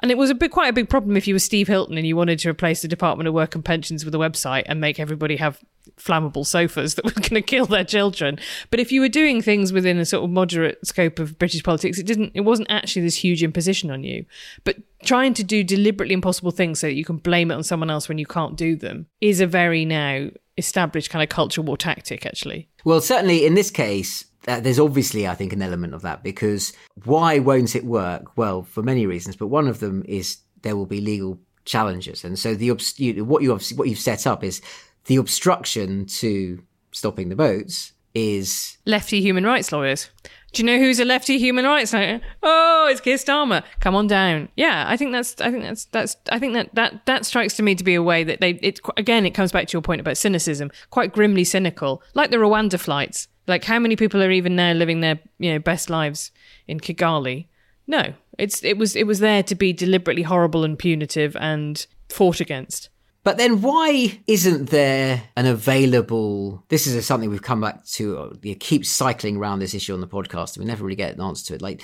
And 0.00 0.10
it 0.10 0.18
was 0.18 0.30
a 0.30 0.34
bit 0.34 0.50
quite 0.50 0.68
a 0.68 0.72
big 0.72 0.88
problem 0.88 1.16
if 1.16 1.26
you 1.26 1.34
were 1.34 1.40
Steve 1.40 1.68
Hilton 1.68 1.96
and 1.98 2.06
you 2.06 2.16
wanted 2.16 2.38
to 2.40 2.48
replace 2.50 2.82
the 2.82 2.88
Department 2.88 3.28
of 3.28 3.34
Work 3.34 3.54
and 3.54 3.64
Pensions 3.64 4.04
with 4.04 4.14
a 4.14 4.18
website 4.18 4.62
and 4.66 4.80
make 4.80 4.98
everybody 4.98 5.36
have 5.36 5.60
flammable 5.96 6.46
sofas 6.46 6.94
that 6.96 7.04
were 7.04 7.10
going 7.12 7.34
to 7.34 7.42
kill 7.42 7.66
their 7.66 7.84
children. 7.84 8.38
But 8.70 8.80
if 8.80 8.90
you 8.90 9.00
were 9.00 9.08
doing 9.08 9.42
things 9.42 9.72
within 9.72 9.98
a 9.98 10.04
sort 10.04 10.24
of 10.24 10.30
moderate 10.30 10.84
scope 10.86 11.18
of 11.18 11.38
British 11.38 11.62
politics, 11.62 11.98
it 11.98 12.06
didn't 12.06 12.32
it 12.34 12.40
wasn't 12.40 12.70
actually 12.70 13.02
this 13.02 13.16
huge 13.16 13.42
imposition 13.42 13.90
on 13.90 14.02
you. 14.04 14.24
But 14.64 14.76
trying 15.04 15.34
to 15.34 15.44
do 15.44 15.62
deliberately 15.62 16.14
impossible 16.14 16.50
things 16.50 16.80
so 16.80 16.86
that 16.86 16.94
you 16.94 17.04
can 17.04 17.18
blame 17.18 17.50
it 17.50 17.54
on 17.54 17.62
someone 17.62 17.90
else 17.90 18.08
when 18.08 18.18
you 18.18 18.26
can't 18.26 18.56
do 18.56 18.76
them 18.76 19.06
is 19.20 19.40
a 19.40 19.46
very 19.46 19.84
now 19.84 20.30
established 20.56 21.10
kind 21.10 21.22
of 21.22 21.28
culture 21.28 21.62
war 21.62 21.76
tactic 21.76 22.26
actually. 22.26 22.68
Well, 22.84 23.00
certainly 23.00 23.46
in 23.46 23.54
this 23.54 23.70
case, 23.70 24.24
uh, 24.48 24.60
there's 24.60 24.78
obviously, 24.78 25.26
I 25.26 25.34
think, 25.34 25.52
an 25.52 25.62
element 25.62 25.94
of 25.94 26.02
that 26.02 26.22
because 26.22 26.72
why 27.04 27.38
won't 27.38 27.76
it 27.76 27.84
work? 27.84 28.36
Well, 28.36 28.62
for 28.62 28.82
many 28.82 29.06
reasons, 29.06 29.36
but 29.36 29.48
one 29.48 29.68
of 29.68 29.80
them 29.80 30.04
is 30.08 30.38
there 30.62 30.76
will 30.76 30.86
be 30.86 31.00
legal 31.00 31.38
challenges, 31.64 32.24
and 32.24 32.38
so 32.38 32.54
the 32.54 32.70
what 32.70 33.42
you 33.42 33.58
what 33.76 33.88
you've 33.88 33.98
set 33.98 34.26
up 34.26 34.42
is 34.42 34.62
the 35.06 35.16
obstruction 35.16 36.06
to 36.06 36.62
stopping 36.92 37.28
the 37.28 37.36
boats 37.36 37.92
is 38.14 38.78
lefty 38.86 39.20
human 39.20 39.44
rights 39.44 39.72
lawyers. 39.72 40.10
Do 40.52 40.62
you 40.62 40.66
know 40.66 40.78
who's 40.78 40.98
a 40.98 41.04
lefty 41.04 41.38
human 41.38 41.64
rights 41.64 41.92
lawyer? 41.92 42.20
Oh, 42.42 42.88
it's 42.90 43.00
Keir 43.00 43.16
Starmer. 43.16 43.62
Come 43.78 43.94
on 43.94 44.08
down. 44.08 44.48
Yeah, 44.56 44.84
I 44.88 44.96
think 44.96 45.12
that's. 45.12 45.40
I 45.40 45.50
think 45.50 45.62
that's. 45.62 45.84
That's. 45.86 46.16
I 46.32 46.40
think 46.40 46.54
that 46.54 46.74
that 46.74 47.06
that 47.06 47.24
strikes 47.24 47.54
to 47.56 47.62
me 47.62 47.76
to 47.76 47.84
be 47.84 47.94
a 47.94 48.02
way 48.02 48.24
that 48.24 48.40
they. 48.40 48.52
It 48.62 48.80
again. 48.96 49.26
It 49.26 49.30
comes 49.30 49.52
back 49.52 49.68
to 49.68 49.72
your 49.72 49.82
point 49.82 50.00
about 50.00 50.16
cynicism. 50.16 50.72
Quite 50.90 51.12
grimly 51.12 51.44
cynical, 51.44 52.02
like 52.14 52.30
the 52.30 52.38
Rwanda 52.38 52.80
flights. 52.80 53.28
Like 53.50 53.64
how 53.64 53.78
many 53.78 53.96
people 53.96 54.22
are 54.22 54.30
even 54.30 54.56
now 54.56 54.72
living 54.72 55.00
their 55.00 55.18
you 55.38 55.52
know 55.52 55.58
best 55.58 55.90
lives 55.90 56.30
in 56.66 56.80
Kigali? 56.80 57.48
No, 57.86 58.14
it's 58.38 58.64
it 58.64 58.78
was 58.78 58.96
it 58.96 59.06
was 59.06 59.18
there 59.18 59.42
to 59.42 59.54
be 59.54 59.72
deliberately 59.72 60.22
horrible 60.22 60.64
and 60.64 60.78
punitive 60.78 61.36
and 61.36 61.84
fought 62.08 62.40
against. 62.40 62.88
But 63.22 63.36
then 63.36 63.60
why 63.60 64.18
isn't 64.26 64.70
there 64.70 65.24
an 65.36 65.46
available 65.46 66.64
this 66.68 66.86
is 66.86 67.04
something 67.04 67.28
we've 67.28 67.42
come 67.42 67.60
back 67.60 67.84
to 67.86 68.18
uh, 68.18 68.30
you 68.42 68.54
keep 68.54 68.86
cycling 68.86 69.36
around 69.36 69.58
this 69.58 69.74
issue 69.74 69.92
on 69.92 70.00
the 70.00 70.06
podcast 70.06 70.56
and 70.56 70.64
we 70.64 70.68
never 70.68 70.84
really 70.84 70.96
get 70.96 71.14
an 71.14 71.20
answer 71.20 71.46
to 71.48 71.54
it. 71.54 71.62
Like 71.62 71.82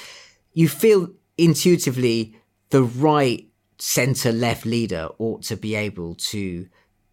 you 0.55 0.69
feel 0.69 1.11
intuitively 1.37 2.37
the 2.71 2.83
right 2.83 3.47
center 3.79 4.33
left 4.33 4.65
leader 4.65 5.09
ought 5.19 5.43
to 5.43 5.57
be 5.57 5.75
able 5.75 6.15
to 6.15 6.67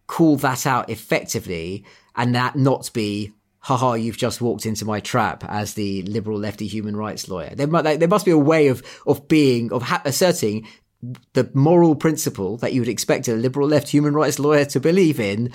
call 0.08 0.38
that 0.38 0.66
out 0.66 0.90
effectively 0.90 1.84
and 2.16 2.36
that 2.36 2.56
not 2.56 2.92
be 2.94 3.34
haha, 3.64 3.94
you've 3.94 4.18
just 4.18 4.42
walked 4.42 4.66
into 4.66 4.84
my 4.84 5.00
trap 5.00 5.44
as 5.48 5.74
the 5.74 6.04
liberal 6.04 6.38
lefty 6.38 6.68
human 6.68 6.98
rights 6.98 7.30
lawyer. 7.30 7.56
There, 7.56 7.68
there 7.68 8.08
must 8.10 8.26
be 8.26 8.32
a 8.32 8.38
way 8.38 8.68
of, 8.68 8.84
of 9.08 9.28
being, 9.30 9.72
of 9.72 9.84
ha- 9.84 10.02
asserting 10.04 10.68
the 11.32 11.50
moral 11.54 11.96
principle 11.96 12.58
that 12.58 12.74
you 12.74 12.82
would 12.82 12.90
expect 12.90 13.28
a 13.30 13.34
liberal 13.34 13.68
left 13.68 13.88
human 13.88 14.14
rights 14.14 14.38
lawyer 14.38 14.66
to 14.66 14.80
believe 14.82 15.18
in, 15.20 15.52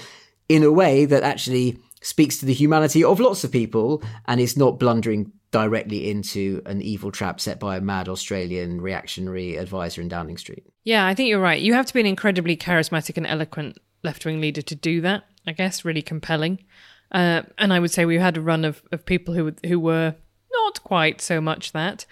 in 0.48 0.62
a 0.62 0.72
way 0.72 1.04
that 1.04 1.22
actually 1.22 1.78
speaks 2.00 2.38
to 2.38 2.46
the 2.46 2.54
humanity 2.54 3.04
of 3.04 3.20
lots 3.20 3.44
of 3.44 3.52
people 3.52 4.02
and 4.26 4.40
is 4.40 4.56
not 4.56 4.78
blundering 4.78 5.30
directly 5.50 6.11
into 6.11 6.62
an 6.64 6.80
evil 6.80 7.11
trap 7.11 7.40
set 7.40 7.61
by 7.61 7.76
a 7.76 7.80
mad 7.80 8.09
Australian 8.09 8.80
reactionary 8.80 9.56
advisor 9.56 10.00
in 10.00 10.09
Downing 10.09 10.38
Street. 10.38 10.64
Yeah, 10.84 11.06
I 11.06 11.14
think 11.14 11.28
you're 11.28 11.40
right. 11.40 11.61
You 11.61 11.74
have 11.74 11.86
to 11.86 11.94
be 11.94 12.00
an 12.00 12.06
incredibly 12.06 12.56
charismatic 12.56 13.18
and 13.18 13.26
eloquent 13.26 13.76
left 14.02 14.24
wing 14.24 14.40
leader 14.40 14.62
to 14.62 14.74
do 14.74 15.02
that, 15.02 15.24
I 15.46 15.52
guess, 15.52 15.84
really 15.84 16.02
compelling. 16.02 16.64
Uh, 17.12 17.42
and 17.56 17.72
I 17.72 17.78
would 17.78 17.90
say 17.90 18.04
we 18.04 18.18
had 18.18 18.36
a 18.36 18.40
run 18.40 18.64
of, 18.64 18.82
of 18.92 19.06
people 19.06 19.34
who 19.34 19.52
who 19.66 19.80
were 19.80 20.14
not 20.52 20.82
quite 20.82 21.20
so 21.20 21.40
much 21.40 21.72
that. 21.72 22.04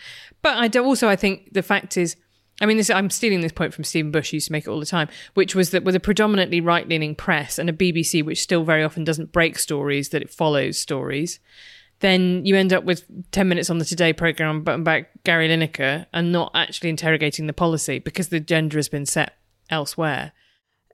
But 0.43 0.57
I 0.57 0.69
do 0.69 0.85
also 0.85 1.09
I 1.09 1.17
think 1.17 1.53
the 1.53 1.63
fact 1.63 1.97
is 1.97 2.17
I 2.61 2.65
mean, 2.65 2.79
this, 2.79 2.89
I'm 2.89 3.11
stealing 3.11 3.43
this 3.43 3.53
point 3.53 3.75
from 3.75 3.85
Stephen 3.85 4.11
Bush, 4.11 4.31
who 4.31 4.37
used 4.37 4.47
to 4.47 4.53
make 4.53 4.67
it 4.67 4.71
all 4.71 4.81
the 4.81 4.87
time, 4.87 5.09
which 5.35 5.55
was 5.55 5.71
that 5.71 5.85
with 5.85 5.95
a 5.95 6.01
predominantly 6.01 6.61
right 6.61 6.89
leaning 6.89 7.15
press 7.15 7.59
and 7.59 7.69
a 7.69 7.73
BBC 7.73 8.25
which 8.25 8.43
still 8.43 8.65
very 8.65 8.83
often 8.83 9.05
doesn't 9.05 9.33
break 9.33 9.59
stories, 9.59 10.09
that 10.09 10.23
it 10.23 10.31
follows 10.31 10.79
stories, 10.79 11.39
then 12.01 12.45
you 12.47 12.57
end 12.57 12.73
up 12.73 12.85
with 12.85 13.05
10 13.33 13.49
minutes 13.49 13.69
on 13.69 13.79
the 13.79 13.85
Today 13.85 14.13
programme 14.13 14.65
about 14.67 15.05
Gary 15.25 15.49
Lineker 15.49 16.07
and 16.13 16.33
not 16.33 16.51
actually 16.55 16.91
interrogating 16.91 17.47
the 17.47 17.53
policy 17.53 17.99
because 17.99 18.29
the 18.29 18.39
agenda 18.39 18.77
has 18.77 18.89
been 18.89 19.07
set 19.07 19.35
elsewhere. 19.69 20.33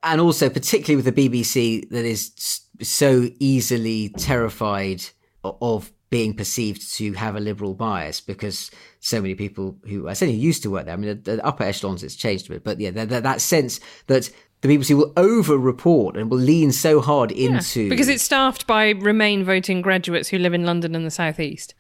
And 0.03 0.21
also, 0.21 0.51
particularly 0.51 1.03
with 1.03 1.15
the 1.15 1.29
BBC 1.29 1.89
that 1.91 2.05
is 2.05 2.63
so 2.81 3.29
easily 3.39 4.09
terrified 4.11 5.05
of 5.45 5.93
being 6.13 6.35
perceived 6.35 6.93
to 6.95 7.15
have 7.15 7.37
a 7.37 7.41
liberal 7.41 7.73
bias 7.73 8.21
because 8.21 8.71
so 9.01 9.21
many 9.21 9.35
people 9.35 9.79
who 9.89 10.09
I 10.09 10.13
said 10.13 10.29
who 10.29 10.35
used 10.35 10.63
to 10.63 10.71
work 10.71 10.85
there. 10.85 10.93
I 10.93 10.97
mean, 10.99 11.23
the, 11.23 11.37
the 11.37 11.45
upper 11.45 11.65
echelons 11.65 12.03
it's 12.03 12.15
changed 12.15 12.47
a 12.47 12.51
bit, 12.51 12.65
but 12.65 12.79
yeah, 12.79 12.91
the, 12.91 13.07
the, 13.07 13.21
that 13.23 13.41
sense 13.41 13.81
that 14.09 14.31
the 14.61 14.69
BBC 14.69 14.95
will 14.95 15.13
over-report 15.17 16.19
and 16.19 16.31
will 16.31 16.39
lean 16.39 16.71
so 16.71 17.01
hard 17.01 17.33
into 17.33 17.89
because 17.89 18.09
it's 18.09 18.23
staffed 18.23 18.67
by 18.67 18.91
Remain 18.91 19.43
voting 19.43 19.81
graduates 19.81 20.29
who 20.29 20.39
live 20.39 20.53
in 20.53 20.67
London 20.67 20.95
and 20.95 21.07
the 21.07 21.11
southeast. 21.11 21.75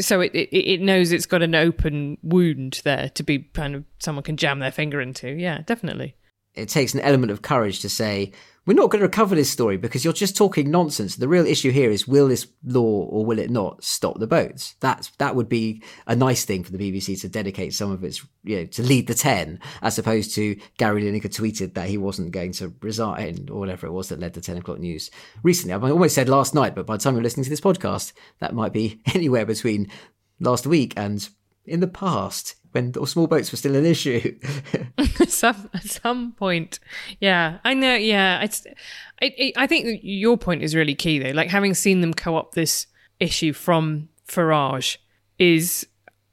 So 0.00 0.20
it, 0.20 0.34
it 0.34 0.48
it 0.56 0.80
knows 0.80 1.12
it's 1.12 1.26
got 1.26 1.42
an 1.42 1.54
open 1.54 2.18
wound 2.22 2.80
there 2.82 3.10
to 3.10 3.22
be 3.22 3.38
kind 3.54 3.76
of 3.76 3.84
someone 4.00 4.24
can 4.24 4.36
jam 4.36 4.58
their 4.58 4.72
finger 4.72 5.00
into. 5.00 5.28
Yeah, 5.28 5.62
definitely. 5.64 6.16
It 6.54 6.68
takes 6.68 6.94
an 6.94 7.00
element 7.00 7.32
of 7.32 7.42
courage 7.42 7.80
to 7.80 7.88
say, 7.88 8.32
we're 8.64 8.74
not 8.74 8.90
going 8.90 9.00
to 9.00 9.06
recover 9.06 9.34
this 9.34 9.50
story 9.50 9.76
because 9.76 10.04
you're 10.04 10.12
just 10.12 10.36
talking 10.36 10.70
nonsense. 10.70 11.16
The 11.16 11.26
real 11.26 11.46
issue 11.46 11.72
here 11.72 11.90
is 11.90 12.06
will 12.06 12.28
this 12.28 12.46
law 12.64 13.06
or 13.06 13.24
will 13.24 13.40
it 13.40 13.50
not 13.50 13.82
stop 13.82 14.20
the 14.20 14.26
boats? 14.28 14.76
That's 14.78 15.10
that 15.16 15.34
would 15.34 15.48
be 15.48 15.82
a 16.06 16.14
nice 16.14 16.44
thing 16.44 16.62
for 16.62 16.70
the 16.70 16.78
BBC 16.78 17.20
to 17.22 17.28
dedicate 17.28 17.74
some 17.74 17.90
of 17.90 18.04
its, 18.04 18.24
you 18.44 18.58
know, 18.58 18.66
to 18.66 18.82
lead 18.82 19.08
the 19.08 19.14
ten, 19.14 19.58
as 19.80 19.98
opposed 19.98 20.34
to 20.36 20.56
Gary 20.78 21.02
Lineker 21.02 21.22
tweeted 21.22 21.74
that 21.74 21.88
he 21.88 21.98
wasn't 21.98 22.30
going 22.30 22.52
to 22.52 22.72
resign 22.80 23.48
or 23.50 23.58
whatever 23.58 23.88
it 23.88 23.92
was 23.92 24.10
that 24.10 24.20
led 24.20 24.34
to 24.34 24.40
ten 24.40 24.56
o'clock 24.56 24.78
news 24.78 25.10
recently. 25.42 25.72
I 25.72 25.90
almost 25.90 26.14
said 26.14 26.28
last 26.28 26.54
night, 26.54 26.76
but 26.76 26.86
by 26.86 26.96
the 26.96 27.02
time 27.02 27.14
you're 27.14 27.22
listening 27.24 27.44
to 27.44 27.50
this 27.50 27.60
podcast, 27.60 28.12
that 28.38 28.54
might 28.54 28.72
be 28.72 29.00
anywhere 29.14 29.44
between 29.44 29.90
last 30.38 30.68
week 30.68 30.92
and 30.96 31.28
in 31.64 31.80
the 31.80 31.88
past 31.88 32.54
when 32.72 32.92
small 33.06 33.26
boats 33.26 33.52
were 33.52 33.56
still 33.58 33.76
an 33.76 33.86
issue. 33.86 34.38
some, 35.28 35.70
at 35.74 35.84
some 35.84 36.32
point, 36.32 36.80
yeah, 37.20 37.58
I 37.64 37.74
know. 37.74 37.94
Yeah, 37.94 38.42
it's. 38.42 38.66
It, 39.20 39.34
it, 39.38 39.54
I 39.56 39.66
think 39.66 40.00
your 40.02 40.36
point 40.36 40.62
is 40.62 40.74
really 40.74 40.94
key 40.94 41.18
though. 41.18 41.30
Like 41.30 41.48
having 41.48 41.74
seen 41.74 42.00
them 42.00 42.12
co-op 42.12 42.54
this 42.54 42.86
issue 43.20 43.52
from 43.52 44.08
Farage 44.26 44.96
is, 45.38 45.86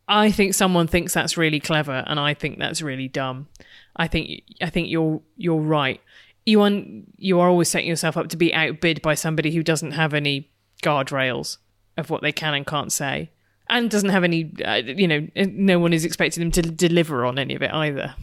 I 0.08 0.32
think 0.32 0.54
someone 0.54 0.88
thinks 0.88 1.14
that's 1.14 1.38
really 1.38 1.60
clever, 1.60 2.04
and 2.08 2.20
I 2.20 2.34
think 2.34 2.58
that's 2.58 2.82
really 2.82 3.08
dumb. 3.08 3.48
I 3.96 4.08
think 4.08 4.44
I 4.62 4.70
think 4.70 4.90
you're 4.90 5.22
you're 5.38 5.62
right. 5.62 6.02
You 6.46 6.62
are 6.62 6.72
you 7.18 7.40
are 7.40 7.50
always 7.50 7.70
setting 7.70 7.88
yourself 7.88 8.18
up 8.18 8.30
to 8.30 8.38
be 8.38 8.54
outbid 8.54 9.02
by 9.02 9.14
somebody 9.14 9.52
who 9.54 9.62
doesn't 9.62 9.92
have 9.92 10.14
any 10.14 10.50
guardrails 10.82 11.58
of 11.98 12.10
what 12.10 12.22
they 12.22 12.32
can 12.32 12.54
and 12.54 12.66
can't 12.66 12.92
say 12.92 13.30
and 13.70 13.90
doesn't 13.90 14.10
have 14.10 14.24
any, 14.24 14.52
uh, 14.66 14.76
you 14.76 15.08
know, 15.08 15.28
no 15.36 15.80
one 15.80 15.94
is 15.94 16.06
expecting 16.06 16.42
him 16.42 16.52
to 16.52 16.62
deliver 16.62 17.26
on 17.26 17.38
any 17.38 17.56
of 17.56 17.62
it 17.62 17.72
either. 17.72 18.16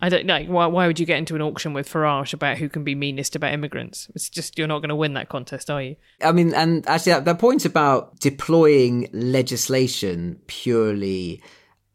I 0.00 0.08
don't 0.08 0.26
know. 0.26 0.40
Why, 0.44 0.66
why 0.66 0.86
would 0.86 1.00
you 1.00 1.06
get 1.06 1.18
into 1.18 1.34
an 1.34 1.42
auction 1.42 1.72
with 1.72 1.88
Farage 1.88 2.32
about 2.32 2.56
who 2.58 2.68
can 2.68 2.84
be 2.84 2.94
meanest 2.94 3.34
about 3.34 3.52
immigrants? 3.52 4.08
It's 4.14 4.28
just, 4.28 4.56
you're 4.56 4.68
not 4.68 4.78
going 4.78 4.90
to 4.90 4.96
win 4.96 5.14
that 5.14 5.28
contest, 5.28 5.70
are 5.70 5.82
you? 5.82 5.96
I 6.22 6.30
mean, 6.30 6.54
and 6.54 6.86
actually, 6.88 7.12
that, 7.12 7.24
that 7.24 7.38
point 7.40 7.64
about 7.64 8.20
deploying 8.20 9.08
legislation 9.12 10.40
purely 10.46 11.42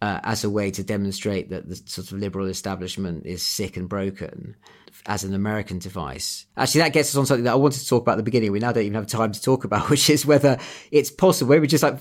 uh, 0.01 0.19
as 0.23 0.43
a 0.43 0.49
way 0.49 0.69
to 0.71 0.83
demonstrate 0.83 1.49
that 1.51 1.69
the 1.69 1.77
sort 1.85 2.11
of 2.11 2.17
liberal 2.17 2.47
establishment 2.47 3.25
is 3.25 3.41
sick 3.41 3.77
and 3.77 3.87
broken 3.87 4.57
as 5.05 5.23
an 5.23 5.33
American 5.33 5.79
device. 5.79 6.45
Actually, 6.57 6.81
that 6.81 6.93
gets 6.93 7.09
us 7.09 7.15
on 7.15 7.25
something 7.25 7.45
that 7.45 7.53
I 7.53 7.55
wanted 7.55 7.79
to 7.79 7.87
talk 7.87 8.01
about 8.01 8.13
at 8.13 8.17
the 8.17 8.23
beginning. 8.23 8.51
We 8.51 8.59
now 8.59 8.73
don't 8.73 8.83
even 8.83 8.95
have 8.95 9.07
time 9.07 9.31
to 9.31 9.41
talk 9.41 9.63
about, 9.63 9.89
which 9.89 10.09
is 10.09 10.25
whether 10.25 10.57
it's 10.91 11.09
possible, 11.09 11.51
maybe 11.51 11.67
just 11.67 11.83
like 11.83 11.99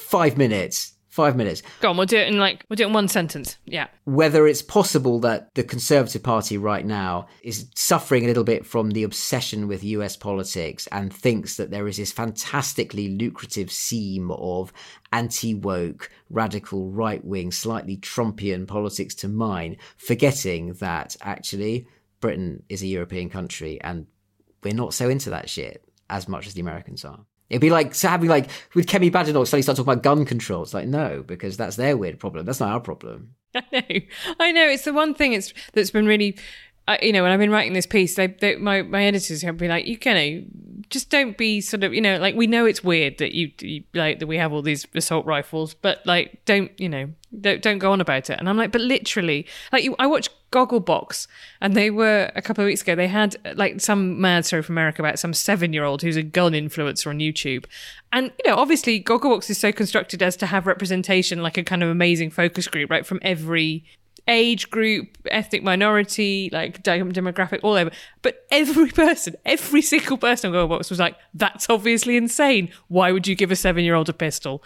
five 0.00 0.36
minutes. 0.36 0.94
Five 1.10 1.34
minutes. 1.34 1.64
Go 1.80 1.90
on, 1.90 1.96
we'll 1.96 2.06
do 2.06 2.18
it 2.18 2.28
in 2.28 2.38
like 2.38 2.64
we'll 2.68 2.76
do 2.76 2.84
it 2.84 2.86
in 2.86 2.92
one 2.92 3.08
sentence. 3.08 3.58
Yeah. 3.66 3.88
Whether 4.04 4.46
it's 4.46 4.62
possible 4.62 5.18
that 5.20 5.52
the 5.54 5.64
Conservative 5.64 6.22
Party 6.22 6.56
right 6.56 6.86
now 6.86 7.26
is 7.42 7.68
suffering 7.74 8.22
a 8.22 8.28
little 8.28 8.44
bit 8.44 8.64
from 8.64 8.92
the 8.92 9.02
obsession 9.02 9.66
with 9.66 9.82
US 9.82 10.16
politics 10.16 10.86
and 10.92 11.12
thinks 11.12 11.56
that 11.56 11.72
there 11.72 11.88
is 11.88 11.96
this 11.96 12.12
fantastically 12.12 13.08
lucrative 13.08 13.72
seam 13.72 14.30
of 14.30 14.72
anti 15.12 15.52
woke, 15.52 16.10
radical, 16.30 16.92
right 16.92 17.24
wing, 17.24 17.50
slightly 17.50 17.96
Trumpian 17.96 18.68
politics 18.68 19.16
to 19.16 19.26
mine, 19.26 19.78
forgetting 19.96 20.74
that 20.74 21.16
actually 21.22 21.88
Britain 22.20 22.62
is 22.68 22.82
a 22.82 22.86
European 22.86 23.28
country 23.28 23.80
and 23.80 24.06
we're 24.62 24.74
not 24.74 24.94
so 24.94 25.08
into 25.08 25.30
that 25.30 25.50
shit 25.50 25.84
as 26.08 26.28
much 26.28 26.46
as 26.46 26.54
the 26.54 26.60
Americans 26.60 27.04
are. 27.04 27.24
It'd 27.50 27.60
be 27.60 27.70
like 27.70 27.98
having 27.98 28.28
like 28.28 28.48
with 28.74 28.86
Kemi 28.86 29.10
Badenoch 29.10 29.46
suddenly 29.46 29.62
start 29.62 29.76
talking 29.76 29.92
about 29.92 30.04
gun 30.04 30.24
control. 30.24 30.62
It's 30.62 30.72
like 30.72 30.86
no, 30.86 31.24
because 31.26 31.56
that's 31.56 31.76
their 31.76 31.96
weird 31.96 32.20
problem. 32.20 32.46
That's 32.46 32.60
not 32.60 32.70
our 32.70 32.80
problem. 32.80 33.34
I 33.54 33.62
know, 33.72 34.00
I 34.38 34.52
know. 34.52 34.68
It's 34.68 34.84
the 34.84 34.92
one 34.92 35.14
thing 35.14 35.32
it's 35.32 35.52
that's 35.72 35.90
been 35.90 36.06
really, 36.06 36.38
you 37.02 37.12
know, 37.12 37.22
when 37.22 37.32
I've 37.32 37.38
been 37.38 37.50
writing 37.50 37.72
this 37.72 37.86
piece, 37.86 38.14
they, 38.16 38.28
they, 38.28 38.56
my 38.56 38.82
my 38.82 39.04
editors 39.04 39.42
have 39.42 39.56
been 39.56 39.70
like, 39.70 39.86
you 39.86 39.98
know, 40.04 40.14
eh, 40.16 40.40
just 40.88 41.10
don't 41.10 41.36
be 41.36 41.60
sort 41.60 41.84
of, 41.84 41.94
you 41.94 42.00
know, 42.00 42.18
like 42.18 42.34
we 42.34 42.46
know 42.46 42.66
it's 42.66 42.82
weird 42.82 43.18
that 43.18 43.34
you, 43.34 43.52
you 43.60 43.84
like 43.94 44.18
that 44.18 44.26
we 44.26 44.36
have 44.36 44.52
all 44.52 44.62
these 44.62 44.86
assault 44.94 45.24
rifles, 45.26 45.74
but 45.74 46.04
like 46.04 46.44
don't, 46.44 46.72
you 46.80 46.88
know, 46.88 47.10
don't, 47.40 47.62
don't 47.62 47.78
go 47.78 47.92
on 47.92 48.00
about 48.00 48.28
it. 48.28 48.38
And 48.38 48.48
I'm 48.48 48.56
like, 48.56 48.72
but 48.72 48.80
literally, 48.80 49.46
like 49.72 49.84
you, 49.84 49.94
I 49.98 50.06
watched 50.06 50.30
Gogglebox, 50.50 51.28
and 51.60 51.74
they 51.74 51.90
were 51.90 52.30
a 52.34 52.42
couple 52.42 52.64
of 52.64 52.66
weeks 52.66 52.82
ago. 52.82 52.96
They 52.96 53.06
had 53.06 53.36
like 53.56 53.80
some 53.80 54.20
mad 54.20 54.44
story 54.44 54.62
from 54.62 54.74
America 54.74 55.00
about 55.00 55.18
some 55.18 55.32
seven-year-old 55.32 56.02
who's 56.02 56.16
a 56.16 56.24
gun 56.24 56.52
influencer 56.52 57.06
on 57.06 57.18
YouTube, 57.18 57.66
and 58.12 58.32
you 58.44 58.50
know, 58.50 58.56
obviously, 58.56 59.02
Gogglebox 59.02 59.48
is 59.48 59.58
so 59.58 59.70
constructed 59.70 60.22
as 60.22 60.36
to 60.38 60.46
have 60.46 60.66
representation, 60.66 61.42
like 61.42 61.56
a 61.56 61.62
kind 61.62 61.84
of 61.84 61.88
amazing 61.88 62.30
focus 62.30 62.66
group, 62.66 62.90
right, 62.90 63.06
from 63.06 63.20
every 63.22 63.84
age 64.28 64.70
group, 64.70 65.18
ethnic 65.30 65.62
minority, 65.62 66.50
like 66.52 66.82
demographic, 66.82 67.60
all 67.62 67.74
over. 67.74 67.90
But 68.22 68.46
every 68.50 68.90
person, 68.92 69.36
every 69.44 69.82
single 69.82 70.18
person 70.18 70.54
on 70.54 70.68
Gogglebox 70.68 70.90
was 70.90 70.98
like, 70.98 71.16
"That's 71.34 71.68
obviously 71.68 72.16
insane. 72.16 72.70
Why 72.88 73.12
would 73.12 73.26
you 73.26 73.34
give 73.34 73.50
a 73.50 73.56
seven-year-old 73.56 74.08
a 74.08 74.12
pistol?" 74.12 74.62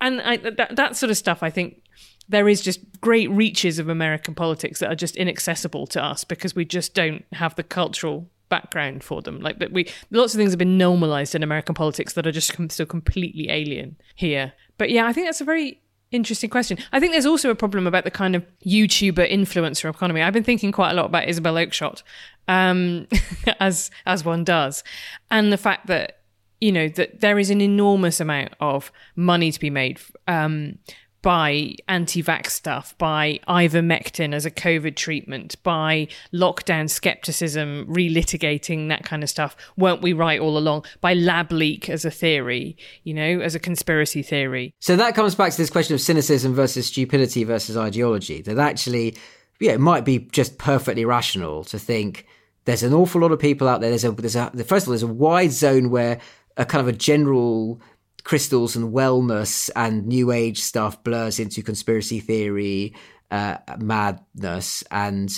And 0.00 0.20
I, 0.20 0.36
that, 0.36 0.76
that 0.76 0.96
sort 0.96 1.10
of 1.10 1.16
stuff, 1.16 1.42
I 1.42 1.50
think 1.50 1.82
there 2.28 2.48
is 2.48 2.60
just 2.60 2.80
great 3.00 3.30
reaches 3.30 3.78
of 3.78 3.88
American 3.88 4.34
politics 4.34 4.80
that 4.80 4.90
are 4.90 4.96
just 4.96 5.16
inaccessible 5.16 5.86
to 5.88 6.02
us 6.02 6.24
because 6.24 6.54
we 6.54 6.64
just 6.64 6.94
don't 6.94 7.24
have 7.32 7.54
the 7.54 7.62
cultural 7.62 8.28
background 8.48 9.04
for 9.04 9.22
them. 9.22 9.40
Like 9.40 9.58
that, 9.58 9.72
we 9.72 9.88
lots 10.10 10.34
of 10.34 10.38
things 10.38 10.52
have 10.52 10.58
been 10.58 10.78
normalized 10.78 11.34
in 11.34 11.42
American 11.42 11.74
politics 11.74 12.14
that 12.14 12.26
are 12.26 12.32
just 12.32 12.52
still 12.70 12.86
completely 12.86 13.50
alien 13.50 13.96
here. 14.14 14.52
But 14.78 14.90
yeah, 14.90 15.06
I 15.06 15.12
think 15.12 15.26
that's 15.26 15.40
a 15.40 15.44
very 15.44 15.80
interesting 16.16 16.50
question. 16.50 16.78
I 16.92 17.00
think 17.00 17.12
there's 17.12 17.26
also 17.26 17.50
a 17.50 17.54
problem 17.54 17.86
about 17.86 18.04
the 18.04 18.10
kind 18.10 18.34
of 18.34 18.44
YouTuber 18.66 19.30
influencer 19.30 19.88
economy. 19.88 20.22
I've 20.22 20.32
been 20.32 20.44
thinking 20.44 20.72
quite 20.72 20.90
a 20.90 20.94
lot 20.94 21.06
about 21.06 21.28
Isabel 21.28 21.54
Oakeshott, 21.54 22.02
um, 22.48 23.06
as 23.60 23.90
as 24.06 24.24
one 24.24 24.44
does, 24.44 24.82
and 25.30 25.52
the 25.52 25.58
fact 25.58 25.86
that 25.86 26.20
you 26.60 26.72
know 26.72 26.88
that 26.88 27.20
there 27.20 27.38
is 27.38 27.50
an 27.50 27.60
enormous 27.60 28.20
amount 28.20 28.54
of 28.60 28.90
money 29.14 29.52
to 29.52 29.60
be 29.60 29.70
made 29.70 30.00
um, 30.26 30.78
by 31.26 31.74
anti 31.88 32.22
vax 32.22 32.50
stuff, 32.50 32.96
by 32.98 33.40
ivermectin 33.48 34.32
as 34.32 34.46
a 34.46 34.50
COVID 34.50 34.94
treatment, 34.94 35.60
by 35.64 36.06
lockdown 36.32 36.88
skepticism, 36.88 37.84
relitigating 37.88 38.86
that 38.90 39.02
kind 39.02 39.24
of 39.24 39.28
stuff. 39.28 39.56
Weren't 39.76 40.02
we 40.02 40.12
right 40.12 40.38
all 40.38 40.56
along? 40.56 40.84
By 41.00 41.14
lab 41.14 41.50
leak 41.50 41.90
as 41.90 42.04
a 42.04 42.12
theory, 42.12 42.76
you 43.02 43.12
know, 43.12 43.40
as 43.40 43.56
a 43.56 43.58
conspiracy 43.58 44.22
theory. 44.22 44.72
So 44.78 44.94
that 44.94 45.16
comes 45.16 45.34
back 45.34 45.50
to 45.50 45.56
this 45.56 45.68
question 45.68 45.94
of 45.94 46.00
cynicism 46.00 46.54
versus 46.54 46.86
stupidity 46.86 47.42
versus 47.42 47.76
ideology. 47.76 48.40
That 48.42 48.58
actually, 48.58 49.16
yeah, 49.58 49.72
it 49.72 49.80
might 49.80 50.04
be 50.04 50.20
just 50.30 50.58
perfectly 50.58 51.04
rational 51.04 51.64
to 51.64 51.78
think 51.80 52.24
there's 52.66 52.84
an 52.84 52.94
awful 52.94 53.20
lot 53.20 53.32
of 53.32 53.40
people 53.40 53.66
out 53.66 53.80
there. 53.80 53.90
There's 53.90 54.04
a, 54.04 54.12
there's 54.12 54.36
a, 54.36 54.52
first 54.62 54.84
of 54.84 54.90
all, 54.90 54.92
there's 54.92 55.02
a 55.02 55.08
wide 55.08 55.50
zone 55.50 55.90
where 55.90 56.20
a 56.56 56.64
kind 56.64 56.80
of 56.80 56.86
a 56.86 56.96
general 56.96 57.80
crystals 58.26 58.74
and 58.74 58.92
wellness 58.92 59.70
and 59.76 60.04
new 60.04 60.32
age 60.32 60.60
stuff 60.60 61.04
blurs 61.04 61.38
into 61.38 61.62
conspiracy 61.62 62.18
theory 62.18 62.92
uh, 63.30 63.56
madness. 63.78 64.82
And 64.90 65.30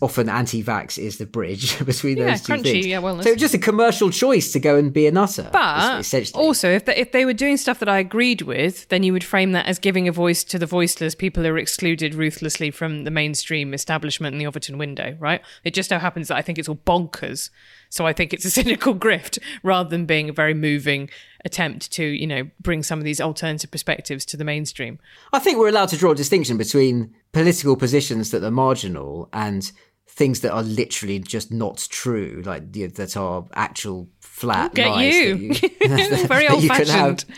often 0.00 0.28
anti-vax 0.28 0.98
is 0.98 1.18
the 1.18 1.26
bridge 1.26 1.78
between 1.84 2.16
yeah, 2.16 2.30
those 2.30 2.42
two 2.42 2.52
crunchy, 2.52 2.62
things. 2.62 2.86
Yeah, 2.86 3.00
wellness. 3.00 3.24
So 3.24 3.34
just 3.34 3.54
a 3.54 3.58
commercial 3.58 4.10
choice 4.10 4.52
to 4.52 4.60
go 4.60 4.76
and 4.76 4.92
be 4.92 5.06
a 5.06 5.12
nutter. 5.12 5.48
But 5.52 6.00
essentially. 6.00 6.42
also, 6.42 6.70
if 6.70 6.84
they, 6.84 6.96
if 6.96 7.12
they 7.12 7.24
were 7.24 7.32
doing 7.32 7.56
stuff 7.56 7.78
that 7.80 7.88
I 7.88 7.98
agreed 7.98 8.42
with, 8.42 8.88
then 8.88 9.02
you 9.02 9.12
would 9.12 9.24
frame 9.24 9.52
that 9.52 9.66
as 9.66 9.78
giving 9.78 10.08
a 10.08 10.12
voice 10.12 10.44
to 10.44 10.58
the 10.58 10.66
voiceless, 10.66 11.14
people 11.14 11.42
who 11.42 11.50
are 11.50 11.58
excluded 11.58 12.14
ruthlessly 12.14 12.70
from 12.70 13.04
the 13.04 13.10
mainstream 13.10 13.74
establishment 13.74 14.34
in 14.34 14.38
the 14.38 14.46
Overton 14.46 14.78
window, 14.78 15.16
right? 15.18 15.40
It 15.64 15.74
just 15.74 15.88
so 15.88 15.98
happens 15.98 16.28
that 16.28 16.36
I 16.36 16.42
think 16.42 16.58
it's 16.58 16.68
all 16.68 16.76
bonkers. 16.86 17.50
So 17.88 18.06
I 18.06 18.12
think 18.12 18.32
it's 18.32 18.44
a 18.44 18.50
cynical 18.58 18.94
grift 18.94 19.38
rather 19.62 19.88
than 19.88 20.06
being 20.06 20.28
a 20.28 20.32
very 20.32 20.54
moving 20.54 21.10
attempt 21.44 21.92
to, 21.92 22.04
you 22.04 22.26
know, 22.26 22.50
bring 22.60 22.82
some 22.82 22.98
of 22.98 23.04
these 23.04 23.20
alternative 23.20 23.70
perspectives 23.70 24.24
to 24.26 24.36
the 24.36 24.44
mainstream. 24.44 24.98
I 25.32 25.38
think 25.38 25.58
we're 25.58 25.68
allowed 25.68 25.90
to 25.90 25.96
draw 25.96 26.10
a 26.10 26.14
distinction 26.14 26.56
between 26.56 27.14
political 27.36 27.76
positions 27.76 28.30
that 28.30 28.42
are 28.42 28.50
marginal 28.50 29.28
and 29.34 29.70
things 30.08 30.40
that 30.40 30.52
are 30.52 30.62
literally 30.62 31.18
just 31.18 31.52
not 31.52 31.86
true, 31.90 32.42
like 32.46 32.72
that 32.72 33.14
are 33.14 33.44
actual 33.52 34.08
flat 34.20 34.76
lies. 34.78 35.14
You. 35.14 35.34
you 35.36 35.54
very 36.26 36.48
old 36.48 36.64
fashioned. 36.64 37.24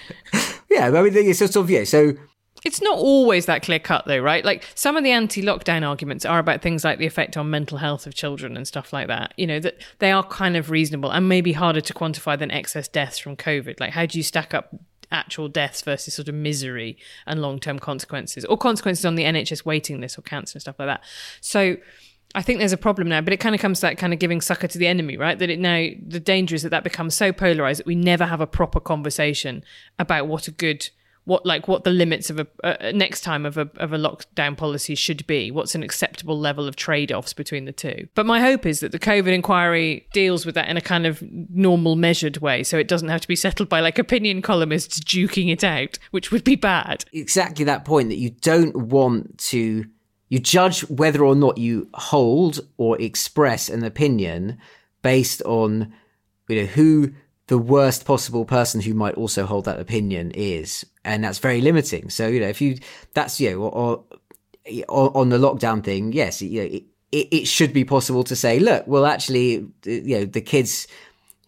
Yeah, 0.70 0.88
I 0.88 1.02
mean, 1.02 1.16
it's 1.16 1.38
sort 1.38 1.56
of 1.56 1.70
yeah. 1.70 1.84
So 1.84 2.12
it's 2.62 2.82
not 2.82 2.98
always 2.98 3.46
that 3.46 3.62
clear 3.62 3.78
cut, 3.78 4.04
though, 4.06 4.18
right? 4.18 4.44
Like 4.44 4.68
some 4.74 4.98
of 4.98 5.02
the 5.02 5.10
anti 5.10 5.42
lockdown 5.42 5.82
arguments 5.82 6.26
are 6.26 6.38
about 6.38 6.60
things 6.60 6.84
like 6.84 6.98
the 6.98 7.06
effect 7.06 7.38
on 7.38 7.48
mental 7.48 7.78
health 7.78 8.06
of 8.06 8.14
children 8.14 8.54
and 8.54 8.68
stuff 8.68 8.92
like 8.92 9.08
that. 9.08 9.32
You 9.38 9.46
know, 9.46 9.60
that 9.60 9.82
they 9.98 10.12
are 10.12 10.22
kind 10.22 10.58
of 10.58 10.70
reasonable 10.70 11.10
and 11.10 11.26
maybe 11.26 11.54
harder 11.54 11.80
to 11.80 11.94
quantify 11.94 12.38
than 12.38 12.50
excess 12.50 12.86
deaths 12.86 13.18
from 13.18 13.34
COVID. 13.34 13.80
Like, 13.80 13.92
how 13.92 14.04
do 14.04 14.18
you 14.18 14.22
stack 14.22 14.52
up 14.52 14.74
actual 15.10 15.48
deaths 15.48 15.82
versus 15.82 16.14
sort 16.14 16.28
of 16.28 16.34
misery 16.34 16.96
and 17.26 17.40
long 17.40 17.58
term 17.58 17.78
consequences 17.78 18.44
or 18.44 18.56
consequences 18.56 19.04
on 19.04 19.14
the 19.14 19.24
NHS 19.24 19.64
waiting 19.64 20.00
list 20.00 20.18
or 20.18 20.22
cancer 20.22 20.56
and 20.56 20.62
stuff 20.62 20.78
like 20.78 20.88
that. 20.88 21.02
So 21.40 21.76
I 22.34 22.42
think 22.42 22.58
there's 22.58 22.72
a 22.72 22.78
problem 22.78 23.08
now, 23.08 23.20
but 23.20 23.32
it 23.32 23.38
kind 23.38 23.54
of 23.54 23.60
comes 23.60 23.80
to 23.80 23.86
that 23.86 23.98
kind 23.98 24.12
of 24.12 24.18
giving 24.18 24.40
succor 24.40 24.68
to 24.68 24.78
the 24.78 24.86
enemy, 24.86 25.16
right? 25.16 25.38
That 25.38 25.48
it 25.48 25.58
now, 25.58 25.88
the 26.06 26.20
danger 26.20 26.54
is 26.54 26.62
that 26.62 26.68
that 26.70 26.84
becomes 26.84 27.14
so 27.14 27.32
polarized 27.32 27.80
that 27.80 27.86
we 27.86 27.94
never 27.94 28.26
have 28.26 28.40
a 28.40 28.46
proper 28.46 28.80
conversation 28.80 29.64
about 29.98 30.26
what 30.26 30.46
a 30.46 30.50
good, 30.50 30.90
what 31.28 31.44
like 31.44 31.68
what 31.68 31.84
the 31.84 31.90
limits 31.90 32.30
of 32.30 32.40
a 32.40 32.46
uh, 32.64 32.90
next 32.92 33.20
time 33.20 33.44
of 33.44 33.58
a 33.58 33.70
of 33.76 33.92
a 33.92 33.98
lockdown 33.98 34.56
policy 34.56 34.94
should 34.94 35.26
be. 35.26 35.50
What's 35.50 35.74
an 35.74 35.82
acceptable 35.82 36.40
level 36.40 36.66
of 36.66 36.74
trade 36.74 37.12
offs 37.12 37.34
between 37.34 37.66
the 37.66 37.72
two? 37.72 38.08
But 38.14 38.24
my 38.24 38.40
hope 38.40 38.64
is 38.64 38.80
that 38.80 38.92
the 38.92 38.98
COVID 38.98 39.28
inquiry 39.28 40.08
deals 40.14 40.46
with 40.46 40.54
that 40.54 40.70
in 40.70 40.78
a 40.78 40.80
kind 40.80 41.06
of 41.06 41.22
normal, 41.50 41.96
measured 41.96 42.38
way, 42.38 42.62
so 42.62 42.78
it 42.78 42.88
doesn't 42.88 43.10
have 43.10 43.20
to 43.20 43.28
be 43.28 43.36
settled 43.36 43.68
by 43.68 43.80
like 43.80 43.98
opinion 43.98 44.40
columnists 44.40 45.00
duking 45.00 45.52
it 45.52 45.62
out, 45.62 45.98
which 46.12 46.32
would 46.32 46.44
be 46.44 46.56
bad. 46.56 47.04
Exactly 47.12 47.62
that 47.66 47.84
point 47.84 48.08
that 48.08 48.16
you 48.16 48.30
don't 48.30 48.74
want 48.74 49.36
to 49.38 49.84
you 50.30 50.38
judge 50.38 50.80
whether 50.88 51.22
or 51.22 51.34
not 51.34 51.58
you 51.58 51.90
hold 51.92 52.60
or 52.78 52.98
express 53.00 53.68
an 53.68 53.84
opinion 53.84 54.58
based 55.02 55.42
on 55.42 55.92
you 56.48 56.62
know 56.62 56.66
who 56.66 57.12
the 57.48 57.58
worst 57.58 58.04
possible 58.04 58.44
person 58.44 58.80
who 58.80 58.94
might 58.94 59.14
also 59.14 59.44
hold 59.44 59.64
that 59.64 59.80
opinion 59.80 60.30
is 60.32 60.86
and 61.04 61.24
that's 61.24 61.38
very 61.38 61.60
limiting 61.60 62.08
so 62.08 62.28
you 62.28 62.40
know 62.40 62.48
if 62.48 62.60
you 62.60 62.78
that's 63.14 63.40
you 63.40 63.50
know 63.50 63.62
or, 63.62 64.04
or 64.88 65.16
on 65.16 65.30
the 65.30 65.38
lockdown 65.38 65.82
thing 65.82 66.12
yes 66.12 66.40
you 66.40 66.62
know, 66.62 66.78
it, 67.10 67.28
it 67.30 67.48
should 67.48 67.72
be 67.72 67.84
possible 67.84 68.22
to 68.22 68.36
say 68.36 68.58
look 68.58 68.86
well 68.86 69.06
actually 69.06 69.66
you 69.84 70.18
know 70.18 70.24
the 70.24 70.40
kids 70.40 70.86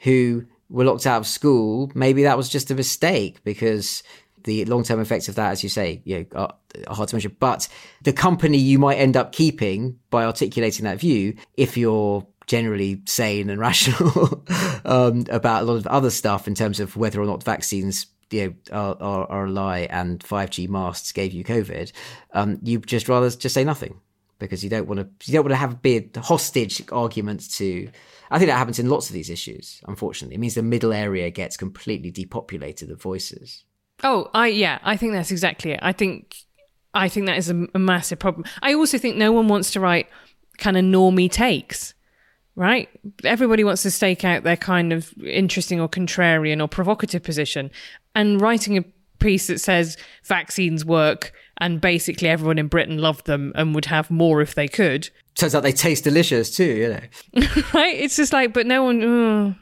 who 0.00 0.44
were 0.68 0.84
locked 0.84 1.06
out 1.06 1.18
of 1.18 1.26
school 1.26 1.90
maybe 1.94 2.22
that 2.22 2.36
was 2.36 2.48
just 2.48 2.70
a 2.70 2.74
mistake 2.74 3.42
because 3.44 4.02
the 4.44 4.64
long 4.64 4.82
term 4.82 5.00
effects 5.00 5.28
of 5.28 5.34
that, 5.34 5.50
as 5.50 5.62
you 5.62 5.68
say, 5.68 6.00
you 6.04 6.18
know, 6.18 6.26
are, 6.34 6.54
are, 6.88 6.94
hard 6.94 7.08
to 7.10 7.16
measure. 7.16 7.28
But 7.28 7.68
the 8.02 8.12
company 8.12 8.58
you 8.58 8.78
might 8.78 8.96
end 8.96 9.16
up 9.16 9.32
keeping 9.32 9.98
by 10.10 10.24
articulating 10.24 10.84
that 10.84 10.98
view, 10.98 11.36
if 11.56 11.76
you're 11.76 12.26
generally 12.50 13.00
sane 13.06 13.48
and 13.48 13.60
rational 13.68 14.44
um, 14.84 15.24
about 15.30 15.62
a 15.62 15.64
lot 15.64 15.76
of 15.76 15.86
other 15.86 16.10
stuff 16.10 16.48
in 16.48 16.54
terms 16.54 16.80
of 16.80 16.96
whether 16.96 17.22
or 17.22 17.26
not 17.26 17.44
vaccines 17.44 18.06
you 18.30 18.46
know 18.46 18.76
are, 18.76 18.96
are, 19.00 19.30
are 19.30 19.44
a 19.46 19.50
lie 19.50 19.86
and 19.90 20.18
5G 20.20 20.68
masts 20.68 21.12
gave 21.12 21.32
you 21.32 21.44
COVID, 21.44 21.92
um, 22.34 22.58
you 22.62 22.80
just 22.80 23.08
rather 23.08 23.30
just 23.30 23.54
say 23.54 23.62
nothing 23.62 24.00
because 24.40 24.64
you 24.64 24.70
don't 24.70 24.88
want 24.88 24.98
to 24.98 25.30
you 25.30 25.34
don't 25.36 25.44
want 25.44 25.52
to 25.52 25.56
have 25.56 25.80
be 25.80 26.10
hostage 26.16 26.82
argument 26.90 27.48
to 27.52 27.88
I 28.32 28.38
think 28.38 28.48
that 28.48 28.58
happens 28.58 28.80
in 28.80 28.88
lots 28.88 29.08
of 29.08 29.14
these 29.14 29.30
issues, 29.30 29.80
unfortunately. 29.86 30.36
It 30.36 30.38
means 30.38 30.54
the 30.54 30.62
middle 30.62 30.92
area 30.92 31.30
gets 31.30 31.56
completely 31.56 32.10
depopulated 32.12 32.90
of 32.90 33.00
voices. 33.00 33.64
Oh, 34.02 34.28
I 34.34 34.48
yeah, 34.48 34.80
I 34.82 34.96
think 34.96 35.12
that's 35.12 35.30
exactly 35.30 35.72
it. 35.72 35.80
I 35.82 35.92
think 35.92 36.36
I 36.94 37.08
think 37.08 37.26
that 37.26 37.38
is 37.38 37.48
a, 37.48 37.66
a 37.74 37.78
massive 37.78 38.18
problem. 38.18 38.44
I 38.60 38.74
also 38.74 38.98
think 38.98 39.16
no 39.16 39.30
one 39.30 39.46
wants 39.46 39.70
to 39.72 39.80
write 39.80 40.08
kind 40.58 40.76
of 40.76 40.84
normie 40.84 41.30
takes, 41.30 41.94
right? 42.60 42.90
Everybody 43.24 43.64
wants 43.64 43.82
to 43.84 43.90
stake 43.90 44.22
out 44.22 44.42
their 44.42 44.56
kind 44.56 44.92
of 44.92 45.12
interesting 45.24 45.80
or 45.80 45.88
contrarian 45.88 46.62
or 46.62 46.68
provocative 46.68 47.22
position, 47.22 47.70
and 48.14 48.38
writing 48.38 48.76
a 48.76 48.84
piece 49.18 49.46
that 49.46 49.60
says 49.60 49.96
vaccines 50.24 50.84
work 50.84 51.32
and 51.58 51.80
basically 51.80 52.28
everyone 52.28 52.58
in 52.58 52.68
Britain 52.68 52.98
loved 52.98 53.26
them 53.26 53.52
and 53.54 53.74
would 53.74 53.86
have 53.86 54.10
more 54.10 54.40
if 54.40 54.54
they 54.54 54.68
could. 54.68 55.08
Turns 55.34 55.54
out 55.54 55.62
they 55.62 55.72
taste 55.72 56.04
delicious 56.04 56.54
too, 56.54 56.64
you 56.64 56.88
know. 56.88 57.62
right? 57.74 57.96
It's 57.96 58.16
just 58.16 58.32
like, 58.32 58.52
but 58.52 58.66
no 58.66 58.84
one. 58.84 59.02
Oh. 59.02 59.54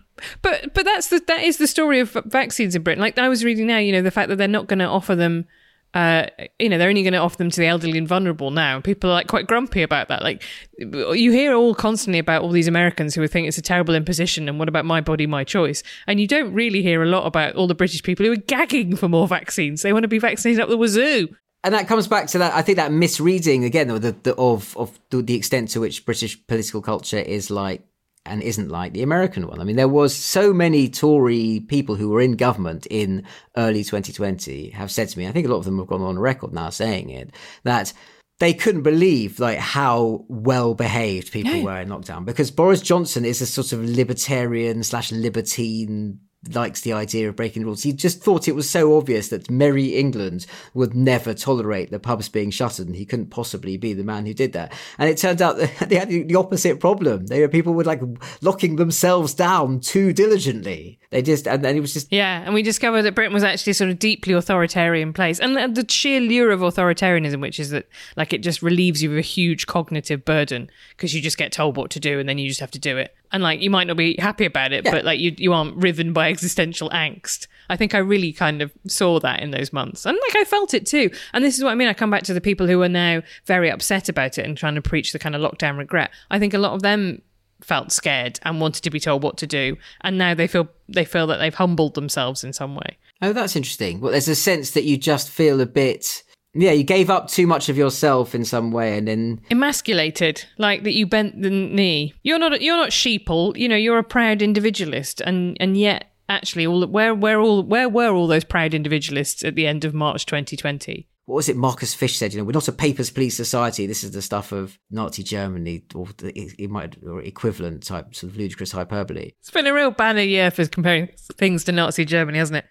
But 0.43 0.75
but 0.75 0.85
that's 0.85 1.09
the 1.09 1.23
that 1.29 1.43
is 1.43 1.59
the 1.59 1.69
story 1.69 2.01
of 2.01 2.17
vaccines 2.27 2.75
in 2.75 2.83
Britain. 2.83 3.01
Like 3.01 3.17
I 3.19 3.29
was 3.29 3.45
reading 3.45 3.69
now, 3.69 3.79
you 3.79 3.93
know, 3.93 4.03
the 4.03 4.11
fact 4.11 4.29
that 4.29 4.37
they're 4.37 4.49
not 4.49 4.67
going 4.67 4.81
to 4.81 4.87
offer 4.87 5.15
them. 5.15 5.47
Uh, 5.95 6.27
you 6.59 6.69
know, 6.69 6.79
they're 6.79 6.89
only 6.89 7.03
going 7.03 7.15
to 7.15 7.19
offer 7.19 7.37
them 7.37 7.51
to 7.51 7.61
the 7.61 7.67
elderly 7.67 7.99
and 7.99 8.07
vulnerable 8.07 8.51
now. 8.51 8.81
People 8.81 9.11
are 9.11 9.15
like 9.15 9.27
quite 9.27 9.47
grumpy 9.47 9.83
about 9.83 10.09
that. 10.09 10.23
Like, 10.23 10.43
you 10.79 11.33
hear 11.33 11.55
all 11.55 11.75
constantly 11.75 12.19
about 12.19 12.43
all 12.43 12.51
these 12.51 12.69
Americans 12.69 13.15
who 13.15 13.27
think 13.27 13.49
it's 13.49 13.59
a 13.59 13.63
terrible 13.63 13.95
imposition 13.95 14.49
and 14.49 14.59
what 14.59 14.69
about 14.69 14.85
my 14.85 15.01
body, 15.01 15.27
my 15.27 15.45
choice? 15.45 15.83
And 16.07 16.21
you 16.21 16.27
don't 16.27 16.53
really 16.53 16.83
hear 16.83 17.03
a 17.03 17.07
lot 17.07 17.27
about 17.27 17.57
all 17.57 17.67
the 17.67 17.75
British 17.75 18.03
people 18.03 18.27
who 18.27 18.33
are 18.33 18.37
gagging 18.37 18.97
for 18.97 19.09
more 19.09 19.27
vaccines. 19.27 19.83
They 19.83 19.93
want 19.93 20.05
to 20.05 20.09
be 20.09 20.19
vaccinated 20.19 20.61
up 20.61 20.69
the 20.69 20.77
wazoo 20.77 21.29
and 21.65 21.75
that 21.75 21.89
comes 21.89 22.07
back 22.07 22.29
to 22.29 22.39
that. 22.39 22.55
I 22.55 22.63
think 22.63 22.77
that 22.77 22.93
misreading 22.93 23.65
again 23.65 23.89
the, 23.89 24.15
the, 24.23 24.35
of 24.37 24.77
of 24.77 24.99
the 25.11 25.35
extent 25.35 25.71
to 25.71 25.81
which 25.81 26.05
British 26.07 26.47
political 26.47 26.81
culture 26.81 27.19
is 27.19 27.51
like 27.51 27.83
and 28.27 28.43
isn't 28.43 28.69
like 28.69 28.93
the 28.93 29.03
American 29.03 29.47
one. 29.47 29.61
I 29.61 29.65
mean, 29.65 29.77
there 29.77 29.89
was 29.89 30.15
so 30.15 30.53
many 30.53 30.89
Tory 30.89 31.65
people 31.69 31.95
who 31.95 32.11
were 32.11 32.21
in 32.21 32.37
government 32.37 32.87
in 32.91 33.25
early 33.57 33.85
2020 33.85 34.71
have 34.71 34.91
said 34.91 35.09
to 35.09 35.19
me, 35.19 35.27
I 35.27 35.33
think 35.33 35.47
a 35.47 35.51
lot 35.51 35.59
of 35.59 35.65
them 35.65 35.79
have 35.79 35.87
gone 35.87 36.03
on 36.03 36.19
record 36.19 36.53
now 36.53 36.71
saying 36.71 37.11
it, 37.11 37.31
that 37.65 37.93
they 38.39 38.55
couldn't 38.55 38.83
believe 38.83 39.41
like 39.41 39.59
how 39.59 40.25
well 40.29 40.75
behaved 40.75 41.33
people 41.33 41.55
yeah. 41.55 41.65
were 41.65 41.81
in 41.81 41.89
lockdown 41.89 42.25
because 42.25 42.51
Boris 42.51 42.81
Johnson 42.81 43.25
is 43.25 43.41
a 43.41 43.47
sort 43.47 43.73
of 43.73 43.85
libertarian 43.85 44.83
slash 44.83 45.11
libertine 45.11 46.21
likes 46.55 46.83
the 46.83 46.93
idea 46.93 47.29
of 47.29 47.37
breaking 47.37 47.65
rules. 47.65 47.83
He 47.83 47.93
just 47.93 48.23
thought 48.23 48.47
it 48.47 48.55
was 48.55 48.71
so 48.71 48.97
obvious 48.97 49.29
that 49.29 49.51
merry 49.51 49.97
England 49.97 50.47
would 50.73 50.95
never 50.95 51.35
tolerate 51.35 51.91
the 51.91 51.99
pubs 51.99 52.29
being 52.29 52.51
shuttered, 52.51 52.87
and 52.87 52.97
he 52.97 53.05
couldn't 53.05 53.31
possibly 53.31 53.77
be 53.77 53.93
the 53.93 54.05
man 54.05 54.25
who 54.25 54.33
did 54.33 54.53
that. 54.53 54.73
And 54.99 55.11
it 55.11 55.19
turned 55.19 55.43
out 55.43 55.57
that 55.57 55.79
they 55.89 55.97
had 55.97 56.09
the 56.09 56.35
opposite 56.37 56.81
problem. 56.81 57.27
They 57.27 57.41
were 57.41 57.49
people 57.49 57.75
were 57.75 57.85
like 57.85 58.01
locking 58.41 58.77
themselves 58.77 59.35
down 59.35 59.81
too 59.81 60.13
diligently. 60.13 61.01
They 61.11 61.23
just 61.23 61.49
and 61.49 61.65
then 61.65 61.77
it 61.77 61.81
was 61.81 61.93
just 61.93 62.13
yeah. 62.13 62.43
And 62.45 62.55
we 62.55 62.63
discovered 62.63 63.03
that 63.03 63.15
Britain 63.15 63.35
was 63.35 63.45
actually 63.45 63.73
sort 63.73 63.91
of 63.91 63.99
deeply 63.99 64.35
authoritarian 64.35 65.13
place, 65.13 65.41
and 65.41 65.57
the 65.57 65.85
sheer 65.89 66.21
lure 66.21 66.51
of 66.51 66.61
authoritarianism, 66.61 67.41
which 67.41 67.59
is 67.59 67.71
that 67.71 67.89
like 68.17 68.33
it 68.33 68.43
just 68.43 68.63
relieves 68.63 69.03
you 69.03 69.11
of 69.11 69.19
a 69.19 69.23
huge 69.23 69.67
cognitive 69.67 70.25
burden 70.25 70.71
because 70.91 71.15
you 71.15 71.21
just 71.21 71.39
get 71.39 71.51
told 71.51 71.77
what 71.77 71.91
to 71.91 72.01
do 72.01 72.21
and 72.21 72.29
then 72.29 72.39
you 72.39 72.49
just 72.49 72.61
have 72.61 72.71
to 72.71 72.79
do 72.79 72.97
it 72.97 73.15
and 73.33 73.43
like 73.43 73.61
you 73.61 73.71
might 73.71 73.87
not 73.87 73.97
be 73.97 74.17
happy 74.19 74.45
about 74.45 74.73
it, 74.73 74.85
yeah. 74.85 74.91
but 74.91 75.05
like 75.05 75.21
you 75.21 75.35
you 75.37 75.53
aren't 75.53 75.77
riven 75.77 76.13
by 76.13 76.29
existential 76.29 76.91
angst. 76.91 77.47
I 77.71 77.77
think 77.77 77.95
I 77.95 77.99
really 77.99 78.33
kind 78.33 78.63
of 78.63 78.73
saw 78.87 79.21
that 79.21 79.41
in 79.41 79.51
those 79.51 79.73
months, 79.73 80.07
and 80.07 80.19
like 80.29 80.37
I 80.37 80.45
felt 80.45 80.75
it 80.75 80.87
too. 80.87 81.11
And 81.33 81.45
this 81.45 81.59
is 81.59 81.65
what 81.65 81.71
I 81.71 81.75
mean. 81.75 81.89
I 81.89 81.95
come 81.95 82.11
back 82.11 82.23
to 82.25 82.35
the 82.35 82.41
people 82.41 82.67
who 82.67 82.83
are 82.83 82.89
now 82.89 83.23
very 83.47 83.71
upset 83.71 84.09
about 84.09 84.39
it 84.39 84.47
and 84.47 84.57
trying 84.57 84.75
to 84.75 84.83
preach 84.83 85.13
the 85.13 85.19
kind 85.19 85.35
of 85.35 85.43
lockdown 85.43 85.79
regret. 85.79 86.11
I 86.31 86.39
think 86.39 86.55
a 86.55 86.59
lot 86.59 86.73
of 86.73 86.83
them 86.83 87.23
felt 87.61 87.91
scared 87.91 88.39
and 88.45 88.61
wanted 88.61 88.83
to 88.85 88.91
be 88.91 89.01
told 89.01 89.23
what 89.23 89.37
to 89.39 89.47
do, 89.47 89.77
and 90.03 90.17
now 90.17 90.35
they 90.35 90.47
feel 90.47 90.69
they 90.89 91.05
feel 91.05 91.27
that 91.27 91.39
they've 91.39 91.55
humbled 91.55 91.95
themselves 91.95 92.45
in 92.45 92.53
some 92.53 92.75
way. 92.75 92.99
Oh, 93.21 93.33
that's 93.33 93.57
interesting. 93.57 94.01
Well, 94.01 94.13
there's 94.13 94.29
a 94.29 94.37
sense 94.37 94.71
that 94.73 94.85
you 94.85 94.97
just 94.97 95.29
feel 95.29 95.61
a 95.61 95.67
bit 95.67 96.23
yeah, 96.55 96.73
you 96.73 96.85
gave 96.85 97.11
up 97.11 97.29
too 97.29 97.47
much 97.47 97.69
of 97.69 97.77
yourself 97.77 98.35
in 98.35 98.45
some 98.45 98.71
way, 98.71 98.97
and 98.97 99.07
then 99.09 99.41
emasculated, 99.51 100.45
like 100.57 100.83
that. 100.85 100.93
You 100.93 101.07
bent 101.07 101.43
the 101.43 101.51
knee. 101.51 102.15
You're 102.23 102.39
not. 102.39 102.61
You're 102.63 102.77
not 102.77 102.91
sheeple. 102.91 103.57
You 103.57 103.69
know, 103.69 103.77
you're 103.77 103.99
a 103.99 104.05
proud 104.05 104.43
individualist, 104.43 105.21
and 105.21 105.57
and 105.61 105.77
yet, 105.77 106.13
actually, 106.29 106.67
all 106.67 106.87
where 106.87 107.15
where 107.15 107.41
all 107.41 107.63
where 107.63 107.89
were 107.89 108.11
all 108.11 108.27
those 108.27 108.45
proud 108.45 108.75
individualists 108.75 109.45
at 109.45 109.55
the 109.55 109.67
end 109.67 109.85
of 109.85 109.95
March 109.95 110.27
2020? 110.27 111.07
What 111.27 111.37
was 111.37 111.49
it? 111.51 111.57
Marcus 111.57 111.95
Fysh 111.95 112.17
said, 112.17 112.33
"You 112.33 112.39
know, 112.39 112.45
we're 112.45 112.53
not 112.53 112.69
a 112.69 112.73
papers 112.73 113.11
please 113.11 113.37
society. 113.37 113.87
This 113.87 114.03
is 114.03 114.13
the 114.13 114.23
stuff 114.23 114.51
of 114.51 114.79
Nazi 114.91 115.23
Germany, 115.23 115.83
or 115.95 116.07
the, 116.17 116.33
it 116.35 116.71
might 116.71 116.97
or 117.05 117.21
equivalent 117.21 117.83
type, 117.83 118.15
sort 118.15 118.33
of 118.33 118.39
ludicrous 118.39 118.73
hyperbole." 118.73 119.33
It's 119.41 119.51
been 119.51 119.67
a 119.67 119.75
real 119.75 119.91
banner 119.91 120.23
year 120.23 120.51
for 120.51 120.67
comparing 120.67 121.11
things 121.37 121.65
to 121.65 121.73
Nazi 121.73 122.07
Germany, 122.07 122.39
hasn't 122.39 122.57
it? 122.57 122.65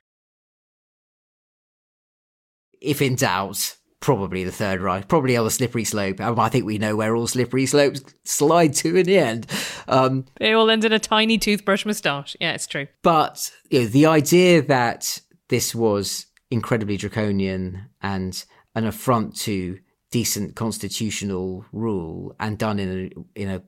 If 2.82 3.01
in 3.01 3.15
doubt, 3.15 3.75
probably 3.99 4.43
the 4.43 4.51
Third 4.51 4.82
Reich, 4.82 5.07
probably 5.07 5.36
on 5.36 5.45
the 5.45 5.51
slippery 5.51 5.84
slope. 5.84 6.19
Um, 6.21 6.39
I 6.39 6.49
think 6.49 6.65
we 6.65 6.78
know 6.78 6.95
where 6.95 7.15
all 7.15 7.28
slippery 7.28 7.65
slopes 7.65 8.01
slide 8.23 8.73
to 8.75 8.95
in 8.95 9.05
the 9.05 9.17
end. 9.17 9.47
Um, 9.88 10.25
they 10.39 10.53
all 10.53 10.69
end 10.69 10.86
in 10.86 10.93
a 10.93 10.99
tiny 10.99 11.38
toothbrush 11.38 11.86
moustache. 11.86 12.36
Yeah, 12.39 12.53
it's 12.53 12.67
true. 12.67 12.88
But 13.03 13.51
you 13.69 13.82
know, 13.82 13.86
the 13.88 14.05
idea 14.05 14.61
that 14.63 15.19
this 15.49 15.73
was 15.73 16.28
incredibly 16.51 16.97
draconian 16.97 17.89
and 18.01 18.43
an 18.75 18.86
affront 18.86 19.36
to 19.36 19.80
decent 20.11 20.55
constitutional 20.55 21.65
rule 21.71 22.36
and 22.39 22.57
done 22.57 22.80
in 22.80 22.89
a 22.89 23.39
in 23.39 23.49
a 23.49 23.63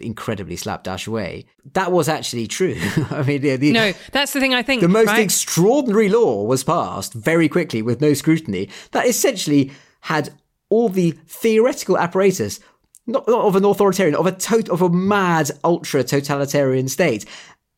incredibly 0.00 0.56
slapdash 0.56 1.08
way. 1.08 1.46
That 1.74 1.92
was 1.92 2.08
actually 2.08 2.46
true. 2.46 2.76
I 3.10 3.22
mean, 3.22 3.42
the, 3.42 3.56
the, 3.56 3.72
no, 3.72 3.92
that's 4.12 4.32
the 4.32 4.40
thing 4.40 4.54
I 4.54 4.62
think. 4.62 4.82
The 4.82 4.88
most 4.88 5.08
right? 5.08 5.20
extraordinary 5.20 6.08
law 6.08 6.44
was 6.44 6.64
passed 6.64 7.12
very 7.12 7.48
quickly 7.48 7.82
with 7.82 8.00
no 8.00 8.14
scrutiny 8.14 8.68
that 8.92 9.06
essentially 9.06 9.72
had 10.02 10.30
all 10.68 10.88
the 10.88 11.12
theoretical 11.26 11.98
apparatus. 11.98 12.60
Not, 13.06 13.26
not 13.26 13.46
of 13.46 13.56
an 13.56 13.64
authoritarian, 13.64 14.14
of 14.14 14.26
a 14.26 14.32
tot- 14.32 14.68
of 14.68 14.82
a 14.82 14.90
mad, 14.90 15.50
ultra 15.64 16.04
totalitarian 16.04 16.88
state, 16.88 17.24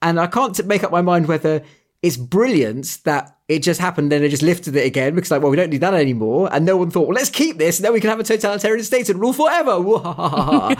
and 0.02 0.18
I 0.18 0.26
can't 0.26 0.66
make 0.66 0.82
up 0.82 0.90
my 0.90 1.02
mind 1.02 1.28
whether 1.28 1.62
it's 2.02 2.16
brilliant 2.16 2.98
that 3.04 3.36
it 3.50 3.64
just 3.64 3.80
happened 3.80 4.12
and 4.12 4.22
they 4.22 4.28
just 4.28 4.44
lifted 4.44 4.76
it 4.76 4.86
again 4.86 5.12
because 5.12 5.30
like 5.30 5.42
well 5.42 5.50
we 5.50 5.56
don't 5.56 5.70
need 5.70 5.80
that 5.80 5.92
anymore 5.92 6.48
and 6.52 6.64
no 6.64 6.76
one 6.76 6.88
thought 6.88 7.08
well 7.08 7.16
let's 7.16 7.30
keep 7.30 7.58
this 7.58 7.78
and 7.78 7.84
then 7.84 7.92
we 7.92 8.00
can 8.00 8.08
have 8.08 8.20
a 8.20 8.24
totalitarian 8.24 8.84
state 8.84 9.08
and 9.08 9.20
rule 9.20 9.32
forever 9.32 9.80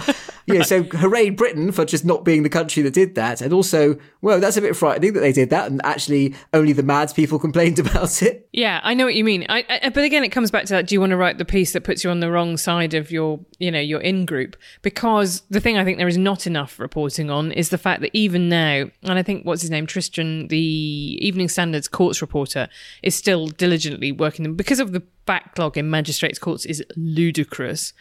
know, 0.60 0.64
so 0.64 0.82
hooray 0.82 1.30
Britain 1.30 1.72
for 1.72 1.84
just 1.84 2.04
not 2.04 2.24
being 2.24 2.42
the 2.42 2.48
country 2.48 2.82
that 2.82 2.92
did 2.92 3.14
that. 3.14 3.40
And 3.40 3.52
also, 3.52 3.98
well, 4.20 4.40
that's 4.40 4.56
a 4.56 4.60
bit 4.60 4.76
frightening 4.76 5.12
that 5.14 5.20
they 5.20 5.32
did 5.32 5.50
that 5.50 5.70
and 5.70 5.80
actually 5.84 6.34
only 6.52 6.72
the 6.72 6.82
mad 6.82 7.12
people 7.14 7.38
complained 7.50 7.78
about 7.78 8.22
it. 8.22 8.48
Yeah, 8.52 8.80
I 8.82 8.94
know 8.94 9.04
what 9.04 9.14
you 9.14 9.24
mean. 9.24 9.46
I, 9.48 9.64
I, 9.68 9.78
uh, 9.78 9.90
but 9.90 10.04
again, 10.04 10.24
it 10.24 10.30
comes 10.30 10.50
back 10.50 10.64
to 10.66 10.74
that. 10.74 10.86
Do 10.86 10.94
you 10.94 11.00
want 11.00 11.10
to 11.10 11.16
write 11.16 11.38
the 11.38 11.44
piece 11.44 11.72
that 11.72 11.84
puts 11.84 12.04
you 12.04 12.10
on 12.10 12.20
the 12.20 12.30
wrong 12.30 12.56
side 12.56 12.94
of 12.94 13.10
your, 13.10 13.40
you 13.58 13.70
know, 13.70 13.80
your 13.80 14.00
in 14.00 14.26
group? 14.26 14.56
Because 14.82 15.42
the 15.50 15.60
thing 15.60 15.78
I 15.78 15.84
think 15.84 15.98
there 15.98 16.08
is 16.08 16.18
not 16.18 16.46
enough 16.46 16.78
reporting 16.78 17.30
on 17.30 17.52
is 17.52 17.70
the 17.70 17.78
fact 17.78 18.00
that 18.02 18.10
even 18.12 18.48
now, 18.48 18.90
and 19.02 19.18
I 19.18 19.22
think 19.22 19.44
what's 19.44 19.62
his 19.62 19.70
name, 19.70 19.86
Tristan, 19.86 20.48
the 20.48 21.18
Evening 21.20 21.48
Standard's 21.48 21.88
courts 21.88 22.20
reporter, 22.20 22.59
is 23.02 23.14
still 23.14 23.46
diligently 23.46 24.12
working 24.12 24.42
them 24.42 24.54
because 24.54 24.80
of 24.80 24.92
the 24.92 25.02
backlog 25.26 25.78
in 25.78 25.88
magistrates' 25.88 26.38
courts 26.38 26.64
is 26.64 26.84
ludicrous 26.96 27.92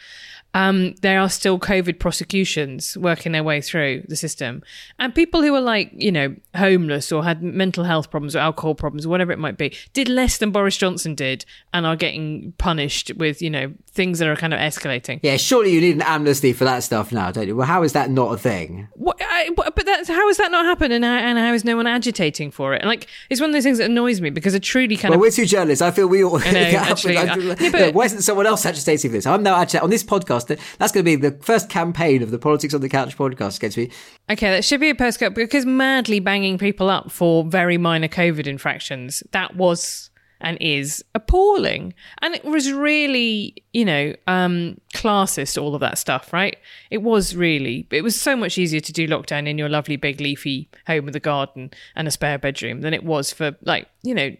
um, 0.53 0.95
there 1.01 1.19
are 1.19 1.29
still 1.29 1.59
COVID 1.59 1.99
prosecutions 1.99 2.97
working 2.97 3.31
their 3.33 3.43
way 3.43 3.61
through 3.61 4.03
the 4.07 4.15
system. 4.15 4.63
And 4.97 5.13
people 5.13 5.41
who 5.41 5.53
are 5.53 5.61
like, 5.61 5.91
you 5.93 6.11
know, 6.11 6.35
homeless 6.55 7.11
or 7.11 7.23
had 7.23 7.43
mental 7.43 7.83
health 7.83 8.09
problems 8.09 8.35
or 8.35 8.39
alcohol 8.39 8.73
problems 8.73 9.05
or 9.05 9.09
whatever 9.09 9.31
it 9.31 9.39
might 9.39 9.57
be, 9.57 9.75
did 9.93 10.09
less 10.09 10.37
than 10.37 10.51
Boris 10.51 10.77
Johnson 10.77 11.13
did 11.13 11.45
and 11.73 11.85
are 11.85 11.95
getting 11.95 12.53
punished 12.57 13.11
with, 13.15 13.41
you 13.41 13.49
know, 13.49 13.73
things 13.87 14.19
that 14.19 14.27
are 14.27 14.35
kind 14.35 14.53
of 14.53 14.59
escalating. 14.59 15.19
Yeah, 15.21 15.37
surely 15.37 15.71
you 15.71 15.81
need 15.81 15.95
an 15.95 16.01
amnesty 16.01 16.53
for 16.53 16.63
that 16.63 16.83
stuff 16.83 17.11
now, 17.11 17.31
don't 17.31 17.47
you? 17.47 17.55
Well, 17.55 17.67
how 17.67 17.83
is 17.83 17.93
that 17.93 18.09
not 18.09 18.33
a 18.33 18.37
thing? 18.37 18.87
What, 18.93 19.17
I, 19.21 19.49
but 19.55 19.85
that's, 19.85 20.09
how 20.09 20.27
has 20.27 20.37
that 20.37 20.51
not 20.51 20.65
happened 20.65 20.93
and 20.93 21.05
how, 21.05 21.17
and 21.17 21.37
how 21.37 21.53
is 21.53 21.63
no 21.63 21.75
one 21.75 21.85
agitating 21.85 22.49
for 22.51 22.73
it? 22.73 22.81
And 22.81 22.89
like, 22.89 23.07
it's 23.29 23.39
one 23.39 23.51
of 23.51 23.53
those 23.53 23.63
things 23.63 23.77
that 23.77 23.85
annoys 23.85 24.19
me 24.19 24.31
because 24.31 24.55
it 24.55 24.63
truly 24.63 24.97
kind 24.97 25.11
well, 25.11 25.19
of. 25.19 25.21
we're 25.21 25.31
two 25.31 25.45
journalists. 25.45 25.81
I 25.81 25.91
feel 25.91 26.07
we 26.07 26.23
all. 26.23 26.37
I 26.37 26.51
know, 26.51 26.59
actually, 26.61 27.17
I, 27.17 27.69
but, 27.71 27.93
why 27.93 28.05
isn't 28.05 28.21
someone 28.21 28.47
else 28.47 28.65
agitating 28.65 29.11
for 29.11 29.17
this? 29.17 29.27
I'm 29.27 29.43
now 29.43 29.55
agitating 29.55 29.83
on 29.83 29.89
this 29.89 30.03
podcast 30.03 30.38
podcast. 30.47 30.77
That's 30.77 30.91
going 30.91 31.05
to 31.05 31.11
be 31.11 31.15
the 31.15 31.37
first 31.43 31.69
campaign 31.69 32.23
of 32.23 32.31
the 32.31 32.39
Politics 32.39 32.73
on 32.73 32.81
the 32.81 32.89
Couch 32.89 33.17
podcast 33.17 33.57
against 33.57 33.77
me. 33.77 33.91
Okay, 34.29 34.49
that 34.49 34.63
should 34.63 34.79
be 34.79 34.89
a 34.89 34.95
postcard 34.95 35.33
because 35.33 35.65
madly 35.65 36.19
banging 36.19 36.57
people 36.57 36.89
up 36.89 37.11
for 37.11 37.43
very 37.43 37.77
minor 37.77 38.07
COVID 38.07 38.47
infractions. 38.47 39.23
That 39.31 39.55
was 39.55 40.09
and 40.41 40.57
is 40.61 41.03
appalling. 41.15 41.93
And 42.21 42.33
it 42.33 42.45
was 42.45 42.71
really, 42.71 43.55
you 43.73 43.85
know, 43.85 44.15
um, 44.27 44.79
classist, 44.93 45.61
all 45.61 45.75
of 45.75 45.81
that 45.81 45.97
stuff, 45.97 46.31
right? 46.31 46.57
It 46.89 47.01
was 47.01 47.35
really, 47.35 47.87
it 47.91 48.03
was 48.03 48.19
so 48.19 48.35
much 48.35 48.57
easier 48.57 48.79
to 48.79 48.93
do 48.93 49.07
lockdown 49.07 49.47
in 49.47 49.57
your 49.57 49.69
lovely 49.69 49.97
big 49.97 50.21
leafy 50.21 50.69
home 50.87 51.05
with 51.05 51.15
a 51.15 51.19
garden 51.19 51.71
and 51.95 52.07
a 52.07 52.11
spare 52.11 52.37
bedroom 52.37 52.81
than 52.81 52.93
it 52.93 53.03
was 53.03 53.33
for, 53.33 53.57
like, 53.63 53.87
you 54.01 54.15
know, 54.15 54.35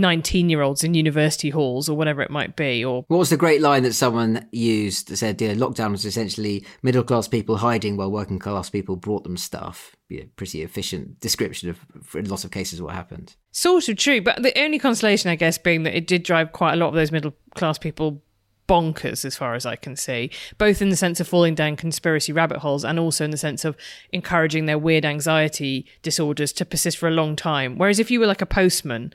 19 0.00 0.48
year 0.48 0.62
olds 0.62 0.84
in 0.84 0.94
university 0.94 1.50
halls 1.50 1.88
or 1.88 1.96
whatever 1.96 2.22
it 2.22 2.30
might 2.30 2.56
be 2.56 2.84
or 2.84 3.04
what 3.08 3.18
was 3.18 3.30
the 3.30 3.36
great 3.36 3.60
line 3.60 3.82
that 3.82 3.92
someone 3.92 4.46
used 4.52 5.08
that 5.08 5.16
said 5.16 5.40
yeah, 5.40 5.54
lockdown 5.54 5.90
was 5.90 6.04
essentially 6.04 6.64
middle 6.82 7.02
class 7.02 7.28
people 7.28 7.58
hiding 7.58 7.96
while 7.96 8.10
working 8.10 8.38
class 8.38 8.70
people 8.70 8.96
brought 8.96 9.24
them 9.24 9.36
stuff 9.36 9.96
yeah, 10.08 10.24
pretty 10.36 10.62
efficient 10.62 11.20
description 11.20 11.68
of 11.68 11.84
in 12.14 12.28
lots 12.28 12.44
of 12.44 12.50
cases 12.50 12.80
what 12.80 12.94
happened 12.94 13.36
sort 13.50 13.88
of 13.88 13.96
true 13.96 14.20
but 14.20 14.42
the 14.42 14.58
only 14.58 14.78
consolation 14.78 15.30
i 15.30 15.36
guess 15.36 15.58
being 15.58 15.82
that 15.82 15.96
it 15.96 16.06
did 16.06 16.22
drive 16.22 16.52
quite 16.52 16.72
a 16.72 16.76
lot 16.76 16.88
of 16.88 16.94
those 16.94 17.12
middle 17.12 17.34
class 17.54 17.78
people 17.78 18.22
bonkers 18.68 19.24
as 19.24 19.34
far 19.34 19.54
as 19.54 19.66
I 19.66 19.74
can 19.74 19.96
see, 19.96 20.30
both 20.58 20.80
in 20.82 20.90
the 20.90 20.96
sense 20.96 21.18
of 21.18 21.26
falling 21.26 21.54
down 21.54 21.74
conspiracy 21.74 22.32
rabbit 22.32 22.58
holes 22.58 22.84
and 22.84 22.98
also 22.98 23.24
in 23.24 23.30
the 23.30 23.38
sense 23.38 23.64
of 23.64 23.76
encouraging 24.12 24.66
their 24.66 24.78
weird 24.78 25.04
anxiety 25.04 25.86
disorders 26.02 26.52
to 26.52 26.66
persist 26.66 26.98
for 26.98 27.08
a 27.08 27.12
long 27.12 27.34
time. 27.34 27.78
Whereas 27.78 27.98
if 27.98 28.10
you 28.10 28.20
were 28.20 28.26
like 28.26 28.42
a 28.42 28.46
postman 28.46 29.12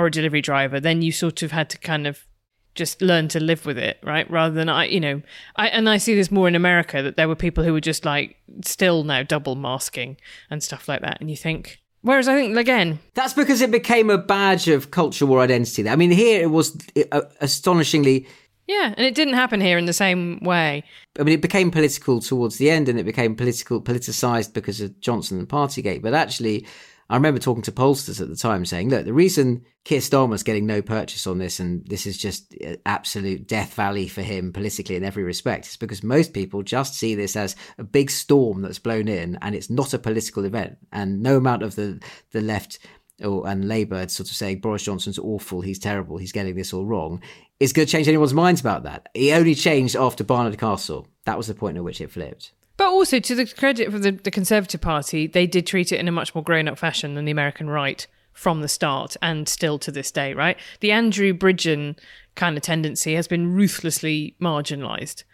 or 0.00 0.06
a 0.06 0.10
delivery 0.10 0.40
driver, 0.40 0.80
then 0.80 1.02
you 1.02 1.12
sort 1.12 1.42
of 1.42 1.52
had 1.52 1.68
to 1.68 1.78
kind 1.78 2.06
of 2.06 2.26
just 2.74 3.02
learn 3.02 3.28
to 3.28 3.38
live 3.38 3.66
with 3.66 3.76
it, 3.76 3.98
right? 4.02 4.30
Rather 4.30 4.54
than 4.54 4.68
I, 4.68 4.86
you 4.86 4.98
know, 5.00 5.20
I 5.56 5.68
and 5.68 5.88
I 5.88 5.98
see 5.98 6.14
this 6.14 6.30
more 6.30 6.48
in 6.48 6.54
America 6.54 7.02
that 7.02 7.16
there 7.16 7.28
were 7.28 7.36
people 7.36 7.64
who 7.64 7.74
were 7.74 7.80
just 7.80 8.06
like 8.06 8.36
still 8.64 9.04
now 9.04 9.22
double 9.22 9.56
masking 9.56 10.16
and 10.48 10.62
stuff 10.62 10.88
like 10.88 11.02
that, 11.02 11.20
and 11.20 11.30
you 11.30 11.36
think. 11.36 11.80
Whereas 12.02 12.28
I 12.28 12.34
think 12.34 12.56
again, 12.56 12.98
that's 13.12 13.34
because 13.34 13.60
it 13.60 13.70
became 13.70 14.08
a 14.08 14.16
badge 14.16 14.68
of 14.68 14.90
cultural 14.90 15.28
war 15.28 15.40
identity. 15.40 15.86
I 15.86 15.96
mean, 15.96 16.10
here 16.10 16.40
it 16.40 16.50
was 16.50 16.78
uh, 17.12 17.20
astonishingly. 17.42 18.26
Yeah, 18.66 18.94
and 18.96 19.04
it 19.04 19.14
didn't 19.14 19.34
happen 19.34 19.60
here 19.60 19.76
in 19.76 19.84
the 19.84 19.92
same 19.92 20.38
way. 20.42 20.84
I 21.18 21.24
mean, 21.24 21.34
it 21.34 21.42
became 21.42 21.70
political 21.70 22.20
towards 22.20 22.56
the 22.56 22.70
end, 22.70 22.88
and 22.88 22.98
it 22.98 23.04
became 23.04 23.34
political 23.34 23.82
politicized 23.82 24.54
because 24.54 24.80
of 24.80 24.98
Johnson 25.00 25.38
and 25.38 25.48
Partygate. 25.48 26.00
But 26.00 26.14
actually, 26.14 26.66
I 27.10 27.16
remember 27.16 27.40
talking 27.40 27.64
to 27.64 27.72
pollsters 27.72 28.20
at 28.20 28.28
the 28.28 28.36
time 28.36 28.64
saying, 28.64 28.88
look, 28.88 29.04
the 29.04 29.12
reason 29.12 29.64
Keir 29.84 29.98
Starmer's 29.98 30.44
getting 30.44 30.64
no 30.64 30.80
purchase 30.80 31.26
on 31.26 31.38
this 31.38 31.58
and 31.58 31.84
this 31.86 32.06
is 32.06 32.16
just 32.16 32.54
uh, 32.64 32.76
absolute 32.86 33.48
death 33.48 33.74
valley 33.74 34.06
for 34.06 34.22
him 34.22 34.52
politically 34.52 34.94
in 34.94 35.02
every 35.02 35.24
respect 35.24 35.66
is 35.66 35.76
because 35.76 36.04
most 36.04 36.32
people 36.32 36.62
just 36.62 36.94
see 36.94 37.16
this 37.16 37.34
as 37.34 37.56
a 37.78 37.84
big 37.84 38.12
storm 38.12 38.62
that's 38.62 38.78
blown 38.78 39.08
in 39.08 39.36
and 39.42 39.56
it's 39.56 39.68
not 39.68 39.92
a 39.92 39.98
political 39.98 40.44
event. 40.44 40.78
And 40.92 41.20
no 41.20 41.36
amount 41.36 41.64
of 41.64 41.74
the, 41.74 42.00
the 42.30 42.40
left 42.40 42.78
or, 43.20 43.48
and 43.48 43.66
Labour 43.66 44.06
sort 44.06 44.30
of 44.30 44.36
saying 44.36 44.60
Boris 44.60 44.84
Johnson's 44.84 45.18
awful, 45.18 45.62
he's 45.62 45.80
terrible, 45.80 46.16
he's 46.16 46.30
getting 46.30 46.54
this 46.54 46.72
all 46.72 46.86
wrong, 46.86 47.20
is 47.58 47.72
going 47.72 47.86
to 47.86 47.92
change 47.92 48.06
anyone's 48.06 48.34
minds 48.34 48.60
about 48.60 48.84
that. 48.84 49.08
It 49.14 49.36
only 49.36 49.56
changed 49.56 49.96
after 49.96 50.22
Barnard 50.22 50.58
Castle. 50.58 51.08
That 51.24 51.36
was 51.36 51.48
the 51.48 51.54
point 51.54 51.76
at 51.76 51.82
which 51.82 52.00
it 52.00 52.12
flipped. 52.12 52.52
But 52.76 52.88
also, 52.88 53.18
to 53.18 53.34
the 53.34 53.46
credit 53.46 53.88
of 53.88 54.02
the, 54.02 54.12
the 54.12 54.30
Conservative 54.30 54.80
Party, 54.80 55.26
they 55.26 55.46
did 55.46 55.66
treat 55.66 55.92
it 55.92 56.00
in 56.00 56.08
a 56.08 56.12
much 56.12 56.34
more 56.34 56.42
grown 56.42 56.66
up 56.66 56.78
fashion 56.78 57.14
than 57.14 57.26
the 57.26 57.32
American 57.32 57.68
right 57.68 58.06
from 58.32 58.62
the 58.62 58.68
start 58.68 59.16
and 59.20 59.48
still 59.48 59.78
to 59.78 59.90
this 59.90 60.10
day, 60.10 60.32
right? 60.32 60.56
The 60.80 60.92
Andrew 60.92 61.34
Bridgen 61.34 61.98
kind 62.36 62.56
of 62.56 62.62
tendency 62.62 63.14
has 63.14 63.28
been 63.28 63.52
ruthlessly 63.52 64.34
marginalised 64.40 65.24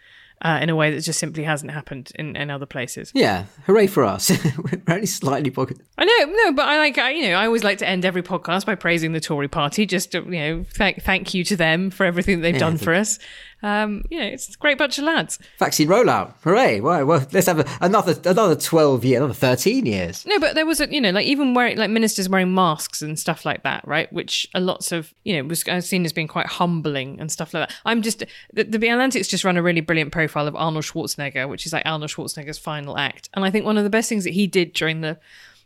uh, 0.41 0.59
in 0.61 0.69
a 0.69 0.75
way 0.75 0.91
that 0.91 1.01
just 1.01 1.19
simply 1.19 1.43
hasn't 1.43 1.71
happened 1.71 2.11
in, 2.15 2.35
in 2.35 2.51
other 2.51 2.65
places. 2.65 3.11
Yeah, 3.15 3.45
hooray 3.65 3.87
for 3.87 4.03
us! 4.03 4.29
We're 4.57 4.81
only 4.87 5.07
slightly 5.07 5.49
pocket. 5.49 5.79
I 5.97 6.05
know, 6.05 6.31
no, 6.31 6.51
but 6.51 6.67
I 6.67 6.77
like, 6.77 6.97
I, 6.97 7.11
you 7.11 7.29
know, 7.29 7.35
I 7.35 7.45
always 7.45 7.63
like 7.63 7.79
to 7.79 7.87
end 7.87 8.05
every 8.05 8.21
podcast 8.21 8.65
by 8.65 8.75
praising 8.75 9.13
the 9.13 9.19
Tory 9.19 9.47
Party. 9.47 9.85
Just 9.85 10.11
to, 10.11 10.19
you 10.23 10.39
know, 10.39 10.65
thank 10.73 11.01
thank 11.01 11.33
you 11.33 11.43
to 11.45 11.55
them 11.55 11.89
for 11.89 12.05
everything 12.05 12.41
they've 12.41 12.53
yeah, 12.53 12.59
done 12.59 12.77
for 12.77 12.93
us 12.93 13.19
um, 13.63 14.03
you 14.09 14.19
know, 14.19 14.25
it's 14.25 14.53
a 14.53 14.57
great 14.57 14.77
bunch 14.77 14.97
of 14.99 15.03
lads. 15.03 15.39
Vaccine 15.57 15.87
rollout, 15.87 16.33
hooray! 16.43 16.79
Well, 16.79 17.05
well 17.05 17.27
let's 17.31 17.47
have 17.47 17.59
a, 17.59 17.65
another 17.81 18.15
another 18.25 18.55
twelve 18.55 19.03
years, 19.03 19.17
another 19.17 19.33
thirteen 19.33 19.85
years. 19.85 20.25
No, 20.27 20.39
but 20.39 20.53
there 20.53 20.65
was 20.65 20.79
a, 20.79 20.91
you 20.93 21.01
know, 21.01 21.09
like 21.09 21.25
even 21.25 21.53
wearing 21.53 21.77
like 21.77 21.89
ministers 21.89 22.29
wearing 22.29 22.53
masks 22.53 23.01
and 23.01 23.17
stuff 23.17 23.45
like 23.45 23.63
that, 23.63 23.87
right? 23.87 24.11
Which 24.13 24.47
a 24.53 24.59
lots 24.59 24.91
of 24.91 25.13
you 25.23 25.35
know 25.35 25.47
was 25.47 25.63
seen 25.85 26.05
as 26.05 26.13
being 26.13 26.27
quite 26.27 26.45
humbling 26.45 27.19
and 27.19 27.31
stuff 27.31 27.53
like 27.53 27.67
that. 27.67 27.75
I'm 27.85 28.01
just 28.03 28.23
the, 28.53 28.63
the 28.63 28.89
Atlantic's 28.89 29.27
just 29.27 29.43
run 29.43 29.57
a 29.57 29.63
really 29.63 29.81
brilliant 29.81 30.11
profile 30.11 30.47
of 30.47 30.55
Arnold 30.55 30.85
Schwarzenegger, 30.85 31.49
which 31.49 31.65
is 31.65 31.73
like 31.73 31.83
Arnold 31.85 32.11
Schwarzenegger's 32.11 32.59
final 32.59 32.97
act, 32.97 33.29
and 33.33 33.43
I 33.43 33.49
think 33.49 33.65
one 33.65 33.77
of 33.77 33.83
the 33.83 33.89
best 33.89 34.07
things 34.07 34.23
that 34.23 34.33
he 34.33 34.45
did 34.45 34.73
during 34.73 35.01
the 35.01 35.17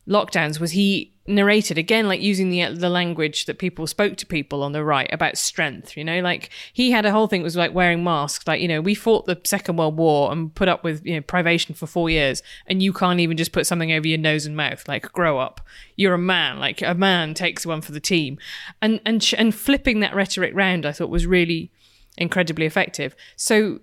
lockdowns 0.08 0.60
was 0.60 0.72
he 0.72 1.12
narrated 1.32 1.78
again 1.78 2.08
like 2.08 2.22
using 2.22 2.50
the 2.50 2.74
the 2.74 2.90
language 2.90 3.46
that 3.46 3.58
people 3.58 3.88
spoke 3.88 4.18
to 4.18 4.26
people 4.26 4.64
on 4.64 4.72
the 4.72 4.84
right 4.84 5.12
about 5.12 5.38
strength 5.38 5.96
you 5.98 6.04
know? 6.04 6.20
Like 6.20 6.50
he 6.74 6.92
had 6.92 7.06
a 7.06 7.12
whole 7.12 7.28
thing 7.28 7.42
was 7.42 7.56
like 7.56 7.74
wearing 7.74 8.04
masks. 8.04 8.48
Like 8.48 8.62
you 8.62 8.68
know 8.68 8.82
we 8.82 8.96
fought 8.96 9.26
the 9.26 9.40
second 9.44 9.78
world 9.78 9.98
war 9.98 10.32
and 10.32 10.54
put 10.54 10.68
up 10.68 10.84
with 10.84 11.06
you 11.06 11.16
know 11.16 11.22
privation 11.22 11.76
for 11.76 11.88
4 11.88 12.10
years 12.10 12.44
and 12.68 12.82
you 12.82 12.94
can't 12.94 13.20
even 13.20 13.38
just 13.38 13.52
put 13.52 13.66
something 13.68 13.92
over 13.92 14.08
your 14.08 14.18
nose 14.18 14.46
and 14.46 14.56
mouth. 14.56 14.88
Like 14.88 15.12
grow 15.12 15.40
up. 15.40 15.62
You're 15.96 16.14
a 16.14 16.20
man. 16.20 16.60
Like 16.60 16.82
a 16.82 16.94
man 16.94 17.34
takes 17.34 17.66
one 17.66 17.82
for 17.82 17.92
the 17.92 18.00
team. 18.00 18.38
And 18.82 19.00
and 19.06 19.28
and 19.38 19.54
flipping 19.54 20.00
that 20.00 20.16
rhetoric 20.16 20.54
round 20.56 20.86
i 20.86 20.92
thought 20.92 21.10
was 21.10 21.26
really 21.26 21.72
incredibly 22.18 22.66
effective. 22.66 23.16
So 23.36 23.80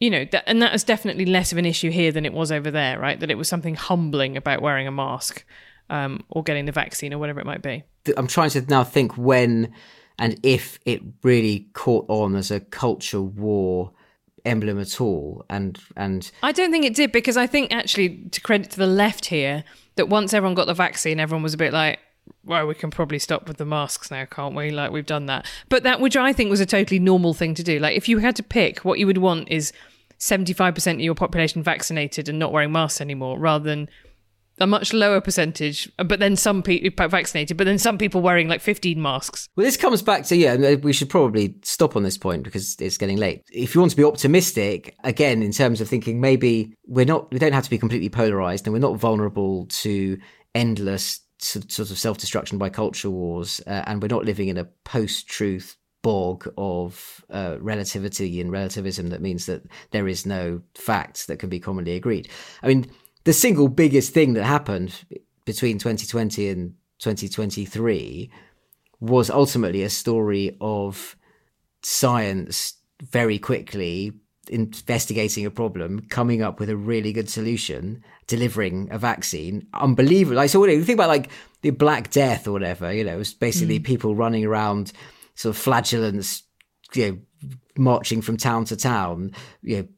you 0.00 0.08
know, 0.08 0.24
that, 0.32 0.44
and 0.46 0.62
that 0.62 0.72
was 0.72 0.82
definitely 0.82 1.26
less 1.26 1.52
of 1.52 1.58
an 1.58 1.66
issue 1.66 1.90
here 1.90 2.10
than 2.10 2.24
it 2.24 2.32
was 2.32 2.50
over 2.50 2.70
there, 2.70 2.98
right? 2.98 3.20
That 3.20 3.30
it 3.30 3.36
was 3.36 3.48
something 3.48 3.74
humbling 3.74 4.34
about 4.34 4.62
wearing 4.62 4.88
a 4.88 4.90
mask 4.90 5.44
um, 5.90 6.24
or 6.30 6.42
getting 6.42 6.64
the 6.64 6.72
vaccine 6.72 7.12
or 7.12 7.18
whatever 7.18 7.40
it 7.40 7.46
might 7.46 7.62
be. 7.62 7.82
I'm 8.16 8.26
trying 8.26 8.50
to 8.50 8.62
now 8.62 8.84
think 8.84 9.18
when 9.18 9.74
and 10.18 10.38
if 10.42 10.78
it 10.86 11.02
really 11.22 11.68
caught 11.74 12.06
on 12.08 12.36
as 12.36 12.50
a 12.50 12.60
culture 12.60 13.20
war 13.20 13.92
emblem 14.46 14.80
at 14.80 15.02
all 15.02 15.44
and 15.50 15.78
and 15.98 16.30
I 16.42 16.52
don't 16.52 16.70
think 16.70 16.86
it 16.86 16.94
did 16.94 17.12
because 17.12 17.36
I 17.36 17.46
think 17.46 17.74
actually 17.74 18.24
to 18.30 18.40
credit 18.40 18.70
to 18.70 18.78
the 18.78 18.86
left 18.86 19.26
here 19.26 19.64
that 19.96 20.08
once 20.08 20.32
everyone 20.32 20.54
got 20.54 20.66
the 20.66 20.72
vaccine 20.72 21.20
everyone 21.20 21.42
was 21.42 21.52
a 21.52 21.58
bit 21.58 21.74
like 21.74 21.98
well, 22.44 22.66
we 22.66 22.74
can 22.74 22.90
probably 22.90 23.18
stop 23.18 23.48
with 23.48 23.56
the 23.56 23.64
masks 23.64 24.10
now, 24.10 24.24
can't 24.24 24.54
we? 24.54 24.70
Like 24.70 24.92
we've 24.92 25.06
done 25.06 25.26
that. 25.26 25.46
But 25.68 25.82
that, 25.82 26.00
which 26.00 26.16
I 26.16 26.32
think 26.32 26.48
was 26.48 26.60
a 26.60 26.66
totally 26.66 27.00
normal 27.00 27.34
thing 27.34 27.54
to 27.54 27.62
do. 27.62 27.78
Like 27.78 27.96
if 27.96 28.08
you 28.08 28.18
had 28.18 28.36
to 28.36 28.42
pick, 28.42 28.84
what 28.84 28.98
you 28.98 29.06
would 29.06 29.18
want 29.18 29.48
is 29.50 29.72
75% 30.18 30.94
of 30.94 31.00
your 31.00 31.14
population 31.14 31.62
vaccinated 31.62 32.28
and 32.28 32.38
not 32.38 32.52
wearing 32.52 32.72
masks 32.72 33.00
anymore 33.00 33.38
rather 33.38 33.64
than 33.64 33.88
a 34.60 34.66
much 34.66 34.92
lower 34.92 35.20
percentage, 35.20 35.90
but 35.96 36.20
then 36.20 36.36
some 36.36 36.62
people 36.62 37.08
vaccinated, 37.08 37.56
but 37.56 37.64
then 37.64 37.78
some 37.78 37.96
people 37.96 38.20
wearing 38.20 38.48
like 38.48 38.60
15 38.60 39.00
masks. 39.00 39.48
Well, 39.56 39.64
this 39.64 39.76
comes 39.76 40.02
back 40.02 40.24
to, 40.26 40.36
yeah, 40.36 40.74
we 40.76 40.92
should 40.92 41.08
probably 41.08 41.56
stop 41.62 41.96
on 41.96 42.02
this 42.02 42.18
point 42.18 42.42
because 42.42 42.76
it's 42.78 42.98
getting 42.98 43.16
late. 43.16 43.42
If 43.50 43.74
you 43.74 43.80
want 43.80 43.90
to 43.92 43.96
be 43.96 44.04
optimistic, 44.04 44.96
again, 45.02 45.42
in 45.42 45.52
terms 45.52 45.80
of 45.80 45.88
thinking 45.88 46.20
maybe 46.20 46.74
we're 46.86 47.06
not, 47.06 47.32
we 47.32 47.38
don't 47.38 47.52
have 47.52 47.64
to 47.64 47.70
be 47.70 47.78
completely 47.78 48.10
polarized 48.10 48.66
and 48.66 48.74
we're 48.74 48.80
not 48.80 48.98
vulnerable 48.98 49.66
to 49.66 50.18
endless 50.54 51.20
sort 51.38 51.90
of 51.90 51.98
self 51.98 52.18
destruction 52.18 52.58
by 52.58 52.68
culture 52.68 53.10
wars, 53.10 53.60
uh, 53.66 53.82
and 53.86 54.02
we're 54.02 54.08
not 54.08 54.24
living 54.24 54.48
in 54.48 54.58
a 54.58 54.64
post 54.84 55.26
truth 55.26 55.76
bog 56.02 56.50
of 56.56 57.24
uh, 57.30 57.56
relativity 57.60 58.40
and 58.40 58.50
relativism 58.50 59.08
that 59.08 59.20
means 59.20 59.46
that 59.46 59.62
there 59.90 60.08
is 60.08 60.24
no 60.24 60.62
fact 60.74 61.26
that 61.26 61.38
can 61.38 61.48
be 61.48 61.60
commonly 61.60 61.94
agreed. 61.94 62.28
I 62.62 62.68
mean, 62.68 62.90
the 63.30 63.34
single 63.34 63.68
biggest 63.68 64.12
thing 64.12 64.32
that 64.32 64.42
happened 64.42 65.04
between 65.44 65.78
2020 65.78 66.48
and 66.48 66.74
2023 66.98 68.28
was 68.98 69.30
ultimately 69.30 69.84
a 69.84 69.88
story 69.88 70.56
of 70.60 71.14
science 71.84 72.74
very 73.00 73.38
quickly 73.38 74.12
investigating 74.48 75.46
a 75.46 75.50
problem, 75.52 76.00
coming 76.08 76.42
up 76.42 76.58
with 76.58 76.68
a 76.70 76.76
really 76.76 77.12
good 77.12 77.30
solution, 77.30 78.02
delivering 78.26 78.88
a 78.90 78.98
vaccine. 78.98 79.64
Unbelievable. 79.74 80.38
Like, 80.38 80.50
so 80.50 80.58
what 80.58 80.68
you 80.68 80.82
think 80.82 80.96
about 80.96 81.08
like 81.08 81.30
the 81.62 81.70
Black 81.70 82.10
Death 82.10 82.48
or 82.48 82.52
whatever? 82.52 82.92
You 82.92 83.04
know, 83.04 83.14
it 83.14 83.18
was 83.18 83.32
basically 83.32 83.78
mm. 83.78 83.84
people 83.84 84.16
running 84.16 84.44
around 84.44 84.92
sort 85.36 85.54
of 85.54 85.62
flagellants, 85.62 86.42
you 86.94 87.12
know, 87.12 87.50
marching 87.78 88.22
from 88.22 88.36
town 88.36 88.64
to 88.64 88.76
town, 88.76 89.30
you 89.62 89.76
know, 89.76 89.88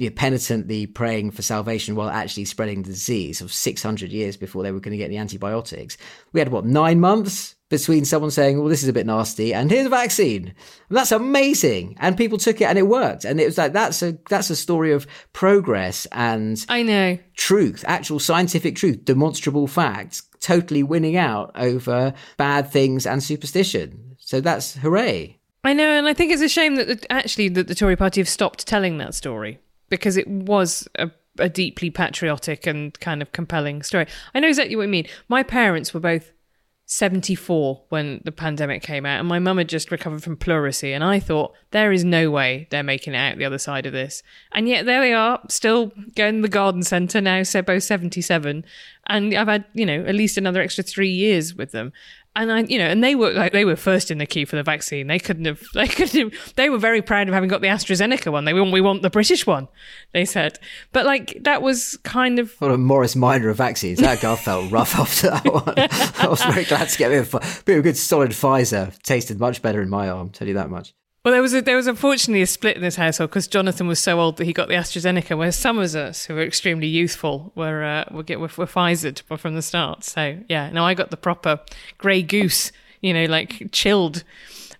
you 0.00 0.08
know, 0.08 0.14
penitently 0.16 0.86
praying 0.86 1.30
for 1.30 1.42
salvation 1.42 1.94
while 1.94 2.08
actually 2.08 2.46
spreading 2.46 2.82
the 2.82 2.88
disease 2.88 3.42
of 3.42 3.52
600 3.52 4.10
years 4.10 4.34
before 4.34 4.62
they 4.62 4.72
were 4.72 4.80
going 4.80 4.92
to 4.92 4.96
get 4.96 5.10
the 5.10 5.18
antibiotics. 5.18 5.98
We 6.32 6.40
had 6.40 6.48
what, 6.48 6.64
nine 6.64 7.00
months 7.00 7.54
between 7.68 8.06
someone 8.06 8.30
saying, 8.30 8.58
well, 8.58 8.70
this 8.70 8.82
is 8.82 8.88
a 8.88 8.94
bit 8.94 9.04
nasty 9.04 9.52
and 9.52 9.70
here's 9.70 9.84
a 9.84 9.90
vaccine. 9.90 10.54
And 10.88 10.96
that's 10.96 11.12
amazing. 11.12 11.96
And 12.00 12.16
people 12.16 12.38
took 12.38 12.62
it 12.62 12.64
and 12.64 12.78
it 12.78 12.88
worked. 12.88 13.26
And 13.26 13.38
it 13.38 13.44
was 13.44 13.58
like, 13.58 13.74
that's 13.74 14.02
a, 14.02 14.16
that's 14.30 14.48
a 14.48 14.56
story 14.56 14.90
of 14.92 15.06
progress 15.34 16.06
and 16.12 16.64
I 16.70 16.82
know 16.82 17.18
truth, 17.34 17.84
actual 17.86 18.20
scientific 18.20 18.76
truth, 18.76 19.04
demonstrable 19.04 19.66
facts, 19.66 20.22
totally 20.40 20.82
winning 20.82 21.18
out 21.18 21.52
over 21.56 22.14
bad 22.38 22.72
things 22.72 23.06
and 23.06 23.22
superstition. 23.22 24.16
So 24.18 24.40
that's 24.40 24.76
hooray. 24.76 25.38
I 25.62 25.74
know. 25.74 25.90
And 25.90 26.08
I 26.08 26.14
think 26.14 26.32
it's 26.32 26.40
a 26.40 26.48
shame 26.48 26.76
that 26.76 26.86
the, 26.88 27.12
actually 27.12 27.50
that 27.50 27.68
the 27.68 27.74
Tory 27.74 27.96
party 27.96 28.22
have 28.22 28.30
stopped 28.30 28.66
telling 28.66 28.96
that 28.96 29.14
story 29.14 29.58
because 29.90 30.16
it 30.16 30.26
was 30.26 30.88
a, 30.98 31.10
a 31.38 31.48
deeply 31.48 31.90
patriotic 31.90 32.66
and 32.66 32.98
kind 33.00 33.20
of 33.20 33.32
compelling 33.32 33.82
story. 33.82 34.06
I 34.34 34.40
know 34.40 34.48
exactly 34.48 34.76
what 34.76 34.84
you 34.84 34.88
mean. 34.88 35.06
My 35.28 35.42
parents 35.42 35.92
were 35.92 36.00
both 36.00 36.32
74 36.86 37.84
when 37.88 38.20
the 38.24 38.32
pandemic 38.32 38.82
came 38.82 39.06
out, 39.06 39.20
and 39.20 39.28
my 39.28 39.38
mum 39.38 39.58
had 39.58 39.68
just 39.68 39.92
recovered 39.92 40.24
from 40.24 40.36
pleurisy. 40.36 40.92
And 40.92 41.04
I 41.04 41.20
thought, 41.20 41.54
there 41.70 41.92
is 41.92 42.04
no 42.04 42.32
way 42.32 42.66
they're 42.70 42.82
making 42.82 43.14
it 43.14 43.18
out 43.18 43.38
the 43.38 43.44
other 43.44 43.58
side 43.58 43.86
of 43.86 43.92
this. 43.92 44.24
And 44.50 44.68
yet, 44.68 44.86
there 44.86 45.00
they 45.00 45.12
are, 45.12 45.40
still 45.48 45.92
going 46.16 46.36
to 46.36 46.42
the 46.42 46.48
garden 46.48 46.82
centre 46.82 47.20
now, 47.20 47.44
so 47.44 47.62
both 47.62 47.84
77. 47.84 48.64
And 49.06 49.34
I've 49.34 49.46
had, 49.46 49.66
you 49.72 49.86
know, 49.86 50.04
at 50.04 50.16
least 50.16 50.36
another 50.36 50.60
extra 50.60 50.82
three 50.82 51.10
years 51.10 51.54
with 51.54 51.70
them 51.70 51.92
and 52.36 52.52
I, 52.52 52.60
you 52.60 52.78
know, 52.78 52.86
and 52.86 53.02
they 53.02 53.14
were 53.14 53.32
like 53.32 53.52
they 53.52 53.64
were 53.64 53.76
first 53.76 54.10
in 54.10 54.18
the 54.18 54.26
queue 54.26 54.46
for 54.46 54.56
the 54.56 54.62
vaccine. 54.62 55.08
They 55.08 55.18
couldn't 55.18 55.46
have. 55.46 55.62
They 55.74 55.88
couldn't. 55.88 56.32
Have, 56.32 56.54
they 56.56 56.68
were 56.68 56.78
very 56.78 57.02
proud 57.02 57.28
of 57.28 57.34
having 57.34 57.48
got 57.48 57.60
the 57.60 57.68
AstraZeneca 57.68 58.30
one. 58.30 58.44
They 58.44 58.52
want 58.54 58.72
we 58.72 58.80
want 58.80 59.02
the 59.02 59.10
British 59.10 59.46
one. 59.46 59.68
They 60.12 60.24
said, 60.24 60.58
but 60.92 61.06
like 61.06 61.38
that 61.42 61.62
was 61.62 61.98
kind 62.02 62.38
of. 62.38 62.52
What 62.58 62.70
a 62.70 62.78
Morris 62.78 63.16
Minor 63.16 63.48
of 63.48 63.56
vaccines. 63.56 63.98
That 63.98 64.20
guy 64.20 64.36
felt 64.36 64.70
rough 64.70 64.94
after 64.98 65.30
that 65.30 65.44
one. 65.44 65.74
I 65.76 66.28
was 66.28 66.42
very 66.42 66.64
glad 66.64 66.88
to 66.88 66.98
get 66.98 67.08
a 67.08 67.22
bit 67.22 67.34
of, 67.34 67.78
a 67.78 67.82
good 67.82 67.96
solid 67.96 68.30
Pfizer. 68.30 68.96
Tasted 69.02 69.40
much 69.40 69.62
better 69.62 69.82
in 69.82 69.88
my 69.88 70.08
arm. 70.08 70.30
Tell 70.30 70.46
you 70.46 70.54
that 70.54 70.70
much. 70.70 70.94
Well, 71.22 71.32
there 71.32 71.42
was 71.42 71.52
a, 71.52 71.60
there 71.60 71.76
was 71.76 71.86
unfortunately 71.86 72.40
a 72.40 72.46
split 72.46 72.76
in 72.76 72.82
this 72.82 72.96
household 72.96 73.28
because 73.28 73.46
Jonathan 73.46 73.86
was 73.86 73.98
so 73.98 74.20
old 74.20 74.38
that 74.38 74.46
he 74.46 74.54
got 74.54 74.68
the 74.68 74.74
AstraZeneca, 74.74 75.36
whereas 75.36 75.56
some 75.56 75.78
of 75.78 75.94
us 75.94 76.24
who 76.24 76.34
were 76.34 76.42
extremely 76.42 76.86
youthful 76.86 77.52
were 77.54 77.84
uh, 77.84 78.04
were, 78.10 78.22
get, 78.22 78.40
were, 78.40 78.50
were 78.56 78.66
Pfizer 78.66 79.20
from 79.38 79.54
the 79.54 79.60
start. 79.60 80.02
So 80.02 80.38
yeah, 80.48 80.70
no, 80.70 80.82
I 80.84 80.94
got 80.94 81.10
the 81.10 81.18
proper 81.18 81.60
grey 81.98 82.22
goose, 82.22 82.72
you 83.02 83.12
know, 83.12 83.26
like 83.26 83.70
chilled 83.70 84.24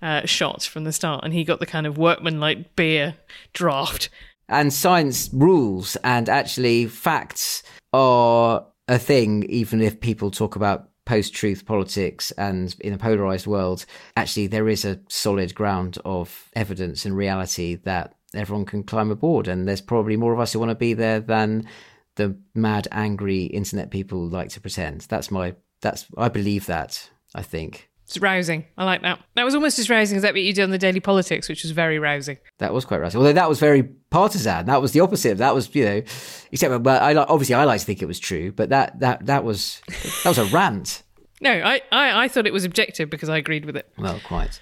uh, 0.01 0.25
shot 0.25 0.63
from 0.63 0.85
the 0.85 0.93
start, 0.93 1.25
and 1.25 1.35
he 1.35 1.45
got 1.45 1.61
the 1.61 1.67
kind 1.67 1.87
of 1.87 1.99
workman 1.99 2.41
like 2.41 2.75
beer 2.75 3.17
draft. 3.53 4.09
And 4.49 4.73
science 4.73 5.29
rules, 5.35 5.97
and 5.97 6.29
actually 6.31 6.87
facts 6.87 7.63
are 7.93 8.67
a 8.89 8.99
thing, 8.99 9.45
even 9.51 9.83
if 9.83 10.01
people 10.01 10.31
talk 10.31 10.57
about 10.57 10.90
post 11.11 11.35
truth 11.35 11.67
politics 11.67 12.31
and 12.39 12.77
in 12.79 12.93
a 12.93 12.97
polarized 12.99 13.45
world, 13.45 13.85
actually, 14.17 14.47
there 14.47 14.69
is 14.69 14.85
a 14.85 15.01
solid 15.09 15.53
ground 15.57 15.99
of 16.05 16.49
evidence 16.55 17.05
and 17.05 17.17
reality 17.17 17.75
that 17.75 18.15
everyone 18.33 18.65
can 18.65 18.85
climb 18.85 19.11
aboard. 19.11 19.49
And 19.49 19.67
there's 19.67 19.81
probably 19.81 20.17
more 20.17 20.33
of 20.33 20.39
us 20.39 20.53
who 20.53 20.61
want 20.61 20.71
to 20.71 20.77
be 20.77 20.95
there 20.95 21.19
than 21.19 21.67
the 22.15 22.39
mad, 22.55 22.87
angry 22.93 23.47
internet 23.47 23.91
people 23.91 24.29
like 24.29 24.51
to 24.51 24.61
pretend. 24.61 25.01
That's 25.09 25.33
my, 25.33 25.57
that's, 25.81 26.07
I 26.17 26.29
believe 26.29 26.67
that, 26.67 27.11
I 27.35 27.43
think. 27.43 27.90
It's 28.11 28.19
rousing. 28.19 28.65
I 28.77 28.85
like 28.85 29.03
that. 29.03 29.21
That 29.37 29.45
was 29.45 29.55
almost 29.55 29.79
as 29.79 29.89
rousing 29.89 30.17
as 30.17 30.23
that 30.23 30.33
what 30.35 30.43
you 30.43 30.53
did 30.53 30.65
on 30.65 30.71
the 30.71 30.79
Daily 30.79 30.99
Politics, 30.99 31.49
which 31.49 31.63
was 31.63 31.71
very 31.71 32.01
rousing. 32.01 32.39
That 32.59 32.75
was 32.75 32.85
quite 32.85 33.01
rousing. 33.01 33.19
Although 33.19 33.35
that 33.35 33.49
was 33.49 33.61
very 33.61 33.85
partisan. 33.85 34.67
That 34.67 34.83
was 34.83 34.91
the 34.91 34.99
opposite. 34.99 35.39
That 35.39 35.55
was, 35.55 35.73
you 35.77 35.85
know, 35.85 36.03
except, 36.51 36.83
but 36.83 37.03
I 37.03 37.15
obviously 37.15 37.55
I 37.55 37.63
like 37.63 37.79
to 37.79 37.87
think 37.87 38.03
it 38.03 38.07
was 38.07 38.19
true, 38.19 38.51
but 38.51 38.71
that 38.71 38.99
that 38.99 39.27
that 39.27 39.45
was 39.45 39.81
that 40.25 40.29
was 40.29 40.39
a 40.39 40.47
rant. 40.47 41.05
No, 41.43 41.53
I, 41.53 41.81
I, 41.91 42.25
I 42.25 42.29
thought 42.29 42.47
it 42.47 42.53
was 42.53 42.67
objective 42.67 43.09
because 43.09 43.31
I 43.31 43.39
agreed 43.39 43.65
with 43.65 43.75
it. 43.75 43.91
Well, 43.97 44.21
quite. 44.27 44.61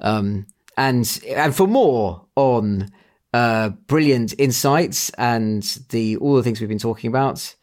Um, 0.00 0.48
and 0.76 1.20
and 1.28 1.54
for 1.54 1.68
more 1.68 2.26
on 2.34 2.90
uh, 3.32 3.68
brilliant 3.86 4.34
insights 4.36 5.10
and 5.10 5.62
the 5.90 6.16
all 6.16 6.34
the 6.34 6.42
things 6.42 6.60
we've 6.60 6.68
been 6.68 6.80
talking 6.80 7.06
about, 7.06 7.54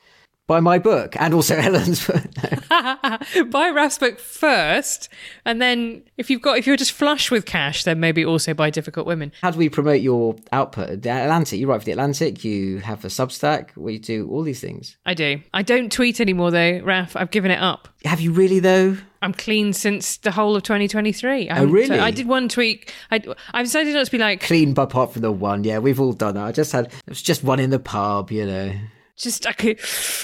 buy 0.47 0.59
my 0.59 0.79
book 0.79 1.15
and 1.19 1.33
also 1.33 1.55
Helen's 1.61 2.05
book. 2.05 2.23
buy 3.49 3.69
Raf's 3.69 3.97
book 3.97 4.19
first, 4.19 5.09
and 5.45 5.61
then 5.61 6.03
if 6.17 6.29
you've 6.29 6.41
got 6.41 6.57
if 6.57 6.67
you're 6.67 6.77
just 6.77 6.91
flush 6.91 7.31
with 7.31 7.45
cash, 7.45 7.83
then 7.83 7.99
maybe 7.99 8.25
also 8.25 8.53
buy 8.53 8.69
Difficult 8.69 9.07
Women. 9.07 9.31
How 9.41 9.51
do 9.51 9.59
we 9.59 9.69
promote 9.69 10.01
your 10.01 10.35
output? 10.51 11.01
The 11.01 11.09
Atlantic, 11.09 11.59
you 11.59 11.67
write 11.67 11.81
for 11.81 11.85
the 11.85 11.91
Atlantic. 11.91 12.43
You 12.43 12.79
have 12.79 13.03
a 13.05 13.07
Substack 13.07 13.71
where 13.71 13.93
you 13.93 13.99
do 13.99 14.29
all 14.29 14.43
these 14.43 14.61
things. 14.61 14.97
I 15.05 15.13
do. 15.13 15.41
I 15.53 15.61
don't 15.61 15.91
tweet 15.91 16.19
anymore 16.19 16.51
though, 16.51 16.79
Raf. 16.79 17.15
I've 17.15 17.31
given 17.31 17.51
it 17.51 17.59
up. 17.59 17.87
Have 18.05 18.19
you 18.19 18.31
really 18.31 18.59
though? 18.59 18.97
I'm 19.21 19.33
clean 19.33 19.71
since 19.71 20.17
the 20.17 20.31
whole 20.31 20.53
of 20.57 20.63
2023. 20.63 21.49
I 21.49 21.59
oh, 21.59 21.65
really? 21.65 21.97
I 21.97 22.11
did 22.11 22.27
one 22.27 22.49
tweet. 22.49 22.93
I, 23.09 23.21
I 23.53 23.63
decided 23.63 23.93
not 23.93 24.05
to 24.05 24.11
be 24.11 24.17
like 24.17 24.41
clean, 24.41 24.73
but 24.73 24.83
apart 24.83 25.13
from 25.13 25.21
the 25.21 25.31
one. 25.31 25.63
Yeah, 25.63 25.79
we've 25.79 26.01
all 26.01 26.11
done 26.11 26.35
that. 26.35 26.43
I 26.43 26.51
just 26.51 26.73
had 26.73 26.87
it 26.87 26.93
was 27.07 27.21
just 27.21 27.41
one 27.41 27.61
in 27.61 27.69
the 27.69 27.79
pub, 27.79 28.31
you 28.31 28.45
know. 28.45 28.73
Just 29.15 29.45
I 29.45 29.53
could 29.53 29.79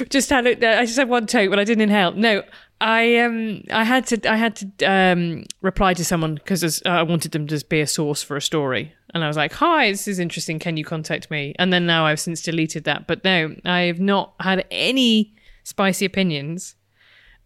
just 0.09 0.29
had 0.29 0.47
it. 0.47 0.63
I 0.63 0.83
just 0.85 0.97
had 0.97 1.09
one 1.09 1.27
take, 1.27 1.49
but 1.49 1.59
I 1.59 1.63
didn't 1.63 1.83
inhale. 1.83 2.11
No, 2.11 2.43
I 2.81 3.17
um 3.17 3.63
I 3.71 3.83
had 3.83 4.07
to 4.07 4.31
I 4.31 4.35
had 4.35 4.55
to 4.57 4.85
um 4.85 5.45
reply 5.61 5.93
to 5.93 6.03
someone 6.03 6.35
because 6.35 6.81
I 6.85 7.03
wanted 7.03 7.31
them 7.31 7.45
to 7.47 7.65
be 7.69 7.81
a 7.81 7.87
source 7.87 8.23
for 8.23 8.35
a 8.35 8.41
story, 8.41 8.93
and 9.13 9.23
I 9.23 9.27
was 9.27 9.37
like, 9.37 9.53
"Hi, 9.53 9.91
this 9.91 10.07
is 10.07 10.17
interesting. 10.17 10.57
Can 10.57 10.75
you 10.75 10.83
contact 10.83 11.29
me?" 11.29 11.53
And 11.59 11.71
then 11.71 11.85
now 11.85 12.05
I've 12.05 12.19
since 12.19 12.41
deleted 12.41 12.85
that. 12.85 13.05
But 13.05 13.23
no, 13.23 13.55
I 13.63 13.81
have 13.81 13.99
not 13.99 14.33
had 14.39 14.65
any 14.71 15.35
spicy 15.63 16.05
opinions 16.05 16.75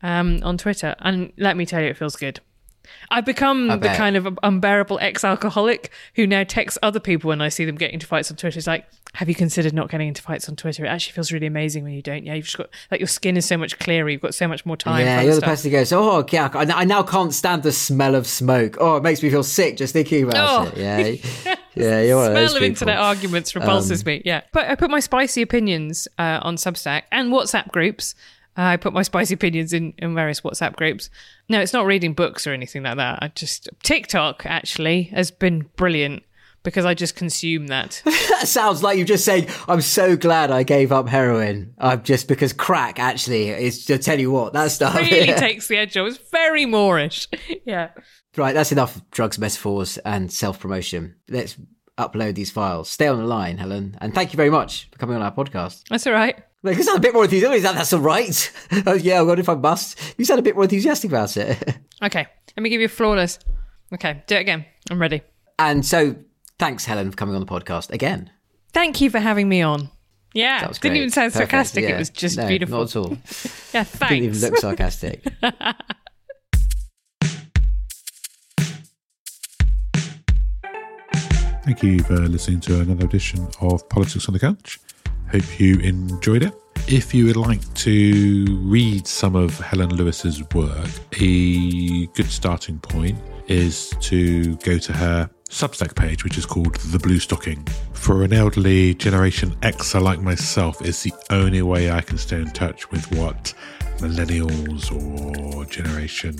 um 0.01 0.39
on 0.43 0.57
Twitter, 0.57 0.95
and 0.99 1.33
let 1.37 1.57
me 1.57 1.65
tell 1.65 1.81
you, 1.81 1.89
it 1.89 1.97
feels 1.97 2.15
good. 2.15 2.39
I've 3.09 3.25
become 3.25 3.67
the 3.67 3.93
kind 3.95 4.15
of 4.15 4.39
unbearable 4.43 4.99
ex-alcoholic 4.99 5.91
who 6.15 6.25
now 6.25 6.43
texts 6.43 6.77
other 6.81 6.99
people 6.99 7.29
when 7.29 7.41
I 7.41 7.49
see 7.49 7.65
them 7.65 7.75
getting 7.75 7.95
into 7.95 8.07
fights 8.07 8.31
on 8.31 8.37
Twitter. 8.37 8.57
It's 8.57 8.67
like, 8.67 8.85
have 9.15 9.29
you 9.29 9.35
considered 9.35 9.73
not 9.73 9.89
getting 9.89 10.07
into 10.07 10.21
fights 10.21 10.49
on 10.49 10.55
Twitter? 10.55 10.85
It 10.85 10.87
actually 10.87 11.13
feels 11.13 11.31
really 11.31 11.45
amazing 11.45 11.83
when 11.83 11.93
you 11.93 12.01
don't. 12.01 12.25
Yeah, 12.25 12.33
you've 12.33 12.45
just 12.45 12.57
got 12.57 12.69
like 12.89 12.99
your 12.99 13.07
skin 13.07 13.37
is 13.37 13.45
so 13.45 13.57
much 13.57 13.77
clearer. 13.79 14.09
You've 14.09 14.21
got 14.21 14.33
so 14.33 14.47
much 14.47 14.65
more 14.65 14.77
time. 14.77 15.05
Yeah, 15.05 15.21
you're 15.21 15.35
the 15.35 15.41
person 15.41 15.69
who 15.69 15.77
goes, 15.77 15.93
oh, 15.93 16.25
yeah, 16.31 16.49
I 16.53 16.85
now 16.85 17.03
can't 17.03 17.33
stand 17.33 17.63
the 17.63 17.71
smell 17.71 18.15
of 18.15 18.25
smoke. 18.25 18.77
Oh, 18.79 18.97
it 18.97 19.03
makes 19.03 19.21
me 19.21 19.29
feel 19.29 19.43
sick 19.43 19.77
just 19.77 19.93
thinking 19.93 20.23
about 20.23 20.67
oh. 20.67 20.71
it. 20.75 20.77
Yeah. 20.77 21.55
Yeah, 21.75 22.01
you're 22.01 22.17
one 22.17 22.31
Smell 22.31 22.51
of, 22.51 22.55
of 22.57 22.63
internet 22.63 22.97
arguments 22.97 23.55
repulses 23.55 24.03
um, 24.03 24.05
me. 24.05 24.21
Yeah, 24.25 24.41
but 24.51 24.69
I 24.69 24.75
put 24.75 24.91
my 24.91 24.99
spicy 24.99 25.41
opinions 25.41 26.07
uh, 26.19 26.39
on 26.41 26.55
Substack 26.55 27.03
and 27.11 27.31
WhatsApp 27.31 27.71
groups. 27.71 28.15
Uh, 28.57 28.61
I 28.61 28.77
put 28.77 28.93
my 28.93 29.01
spicy 29.01 29.33
opinions 29.33 29.73
in, 29.73 29.93
in 29.97 30.13
various 30.13 30.41
WhatsApp 30.41 30.75
groups. 30.75 31.09
No, 31.49 31.59
it's 31.59 31.73
not 31.73 31.85
reading 31.85 32.13
books 32.13 32.45
or 32.45 32.53
anything 32.53 32.83
like 32.83 32.97
that. 32.97 33.19
I 33.21 33.29
just 33.29 33.69
TikTok 33.83 34.45
actually 34.45 35.03
has 35.03 35.31
been 35.31 35.69
brilliant 35.75 36.23
because 36.63 36.85
I 36.85 36.93
just 36.93 37.15
consume 37.15 37.67
that. 37.67 38.01
that 38.05 38.47
sounds 38.47 38.81
like 38.81 38.97
you're 38.97 39.05
just 39.05 39.25
saying, 39.25 39.47
I'm 39.67 39.81
so 39.81 40.15
glad 40.15 40.49
I 40.49 40.63
gave 40.63 40.91
up 40.91 41.07
heroin. 41.07 41.73
I'm 41.77 42.03
just 42.03 42.27
because 42.27 42.53
crack 42.53 42.99
actually 42.99 43.49
is 43.49 43.85
to 43.85 43.97
tell 43.97 44.19
you 44.19 44.31
what, 44.31 44.53
that 44.53 44.71
stuff 44.71 44.95
really 44.95 45.27
yeah. 45.27 45.35
takes 45.39 45.67
the 45.67 45.77
edge 45.77 45.97
off. 45.97 46.07
It's 46.07 46.29
very 46.31 46.65
moreish. 46.65 47.27
yeah. 47.65 47.89
Right, 48.35 48.53
that's 48.53 48.71
enough 48.71 48.99
drugs 49.11 49.37
metaphors 49.37 49.97
and 49.99 50.31
self 50.31 50.59
promotion. 50.59 51.15
Let's 51.29 51.57
upload 51.97 52.35
these 52.35 52.49
files. 52.49 52.89
Stay 52.89 53.07
on 53.07 53.19
the 53.19 53.25
line, 53.25 53.57
Helen. 53.57 53.95
And 54.01 54.15
thank 54.15 54.33
you 54.33 54.37
very 54.37 54.49
much 54.49 54.89
for 54.91 54.97
coming 54.97 55.15
on 55.15 55.21
our 55.21 55.33
podcast. 55.33 55.83
That's 55.89 56.07
all 56.07 56.13
right. 56.13 56.41
Like, 56.65 56.77
you 56.77 56.83
sound 56.83 56.99
a 56.99 57.01
bit 57.01 57.13
more 57.13 57.25
enthusiastic. 57.25 57.61
That, 57.61 57.75
that's 57.75 57.91
all 57.91 57.99
right. 57.99 58.51
oh, 58.87 58.93
yeah, 58.93 59.19
well, 59.21 59.37
if 59.37 59.49
I 59.49 59.55
must. 59.55 59.99
You 60.17 60.23
sound 60.23 60.39
a 60.39 60.43
bit 60.43 60.55
more 60.55 60.63
enthusiastic 60.63 61.11
about 61.11 61.35
it. 61.35 61.77
okay, 62.01 62.25
let 62.55 62.63
me 62.63 62.69
give 62.69 62.79
you 62.79 62.85
a 62.85 62.89
flawless. 62.89 63.37
Okay, 63.93 64.23
do 64.27 64.35
it 64.35 64.39
again. 64.39 64.65
I'm 64.89 64.99
ready. 64.99 65.21
And 65.59 65.85
so, 65.85 66.15
thanks, 66.59 66.85
Helen, 66.85 67.11
for 67.11 67.17
coming 67.17 67.35
on 67.35 67.41
the 67.41 67.47
podcast 67.47 67.91
again. 67.91 68.31
Thank 68.71 69.01
you 69.01 69.09
for 69.09 69.19
having 69.19 69.49
me 69.49 69.61
on. 69.61 69.89
Yeah, 70.33 70.61
that 70.61 70.69
was 70.69 70.79
didn't 70.79 70.97
even 70.97 71.09
sound 71.09 71.33
Perfect. 71.33 71.51
sarcastic. 71.51 71.83
Yeah. 71.83 71.95
It 71.95 71.99
was 71.99 72.09
just 72.09 72.37
no, 72.37 72.47
beautiful. 72.47 72.79
Not 72.79 72.89
at 72.89 72.95
all. 72.95 73.09
yeah, 73.11 73.83
thanks. 73.83 73.99
Didn't 74.09 74.23
even 74.23 74.39
look 74.39 74.57
sarcastic. 74.57 75.23
Thank 81.65 81.83
you 81.83 81.99
for 81.99 82.15
listening 82.15 82.61
to 82.61 82.79
another 82.79 83.05
edition 83.05 83.47
of 83.61 83.87
Politics 83.89 84.27
on 84.27 84.33
the 84.33 84.39
Couch. 84.39 84.79
Hope 85.33 85.59
you 85.59 85.79
enjoyed 85.79 86.43
it. 86.43 86.53
If 86.87 87.11
you 87.11 87.25
would 87.25 87.37
like 87.37 87.73
to 87.73 88.45
read 88.61 89.07
some 89.07 89.35
of 89.35 89.57
Helen 89.59 89.89
Lewis's 89.89 90.43
work, 90.53 90.87
a 91.19 92.05
good 92.05 92.29
starting 92.29 92.77
point 92.77 93.17
is 93.47 93.95
to 94.01 94.55
go 94.57 94.77
to 94.77 94.93
her 94.93 95.27
Substack 95.49 95.95
page, 95.95 96.23
which 96.23 96.37
is 96.37 96.45
called 96.45 96.75
The 96.75 96.99
Bluestocking. 96.99 97.67
For 97.93 98.23
an 98.23 98.31
elderly 98.31 98.93
Generation 98.93 99.55
Xer 99.61 100.03
like 100.03 100.21
myself, 100.21 100.79
it's 100.83 101.01
the 101.01 101.13
only 101.31 101.63
way 101.63 101.89
I 101.89 102.01
can 102.01 102.19
stay 102.19 102.39
in 102.39 102.51
touch 102.51 102.91
with 102.91 103.11
what 103.17 103.55
millennials 103.97 104.91
or 104.91 105.65
Generation 105.65 106.35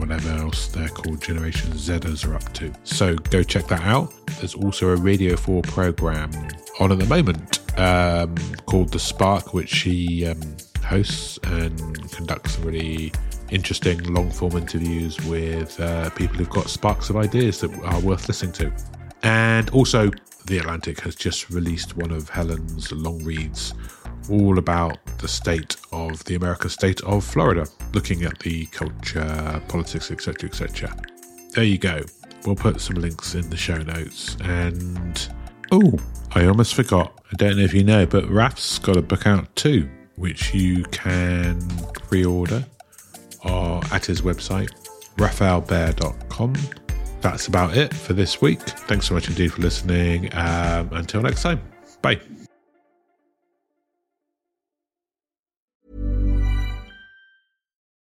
whatever 0.00 0.30
else 0.30 0.68
they're 0.68 0.88
called, 0.88 1.22
Generation 1.22 1.70
Zers 1.72 2.26
are 2.26 2.34
up 2.34 2.52
to. 2.54 2.72
So 2.84 3.14
go 3.16 3.42
check 3.42 3.66
that 3.68 3.82
out. 3.82 4.12
There's 4.38 4.54
also 4.54 4.88
a 4.88 4.96
Radio 4.96 5.36
4 5.36 5.62
program 5.62 6.30
on 6.80 6.90
at 6.90 6.98
the 6.98 7.06
moment 7.06 7.60
um, 7.78 8.34
called 8.66 8.90
The 8.90 8.98
Spark, 8.98 9.52
which 9.52 9.68
she 9.68 10.26
um, 10.26 10.40
hosts 10.84 11.38
and 11.44 12.10
conducts 12.12 12.52
some 12.52 12.64
really 12.64 13.12
interesting 13.50 14.02
long 14.14 14.30
form 14.30 14.56
interviews 14.56 15.20
with 15.26 15.78
uh, 15.80 16.10
people 16.10 16.36
who've 16.36 16.50
got 16.50 16.68
sparks 16.68 17.10
of 17.10 17.16
ideas 17.16 17.60
that 17.60 17.72
are 17.84 18.00
worth 18.00 18.28
listening 18.28 18.52
to. 18.52 18.72
And 19.22 19.68
also, 19.70 20.10
The 20.46 20.58
Atlantic 20.58 21.00
has 21.00 21.14
just 21.14 21.50
released 21.50 21.96
one 21.96 22.10
of 22.10 22.28
Helen's 22.30 22.90
long 22.92 23.22
reads 23.22 23.74
all 24.30 24.58
about 24.58 24.98
the 25.18 25.28
state 25.28 25.76
of 25.92 26.24
the 26.24 26.34
American 26.34 26.70
state 26.70 27.00
of 27.02 27.24
Florida, 27.24 27.66
looking 27.92 28.24
at 28.24 28.38
the 28.40 28.66
culture, 28.66 29.62
politics, 29.68 30.10
etc., 30.10 30.48
etc. 30.48 30.96
There 31.54 31.64
you 31.64 31.78
go. 31.78 32.02
We'll 32.46 32.56
put 32.56 32.80
some 32.80 32.96
links 32.96 33.34
in 33.34 33.48
the 33.50 33.56
show 33.56 33.78
notes. 33.78 34.36
And 34.42 35.28
oh, 35.72 35.98
I 36.32 36.46
almost 36.46 36.74
forgot. 36.74 37.20
I 37.32 37.36
don't 37.36 37.56
know 37.56 37.64
if 37.64 37.74
you 37.74 37.84
know, 37.84 38.06
but 38.06 38.28
Raf's 38.28 38.78
got 38.78 38.96
a 38.96 39.02
book 39.02 39.26
out 39.26 39.54
too, 39.56 39.88
which 40.16 40.54
you 40.54 40.84
can 40.84 41.60
pre-order 41.92 42.64
or 43.44 43.80
at 43.92 44.04
his 44.06 44.22
website, 44.22 44.70
rafaelbehr.com. 45.16 46.54
That's 47.20 47.48
about 47.48 47.76
it 47.76 47.92
for 47.92 48.14
this 48.14 48.40
week. 48.40 48.60
Thanks 48.60 49.08
so 49.08 49.14
much 49.14 49.28
indeed 49.28 49.52
for 49.52 49.60
listening. 49.60 50.34
Um, 50.34 50.90
until 50.92 51.20
next 51.22 51.42
time, 51.42 51.60
bye. 52.00 52.20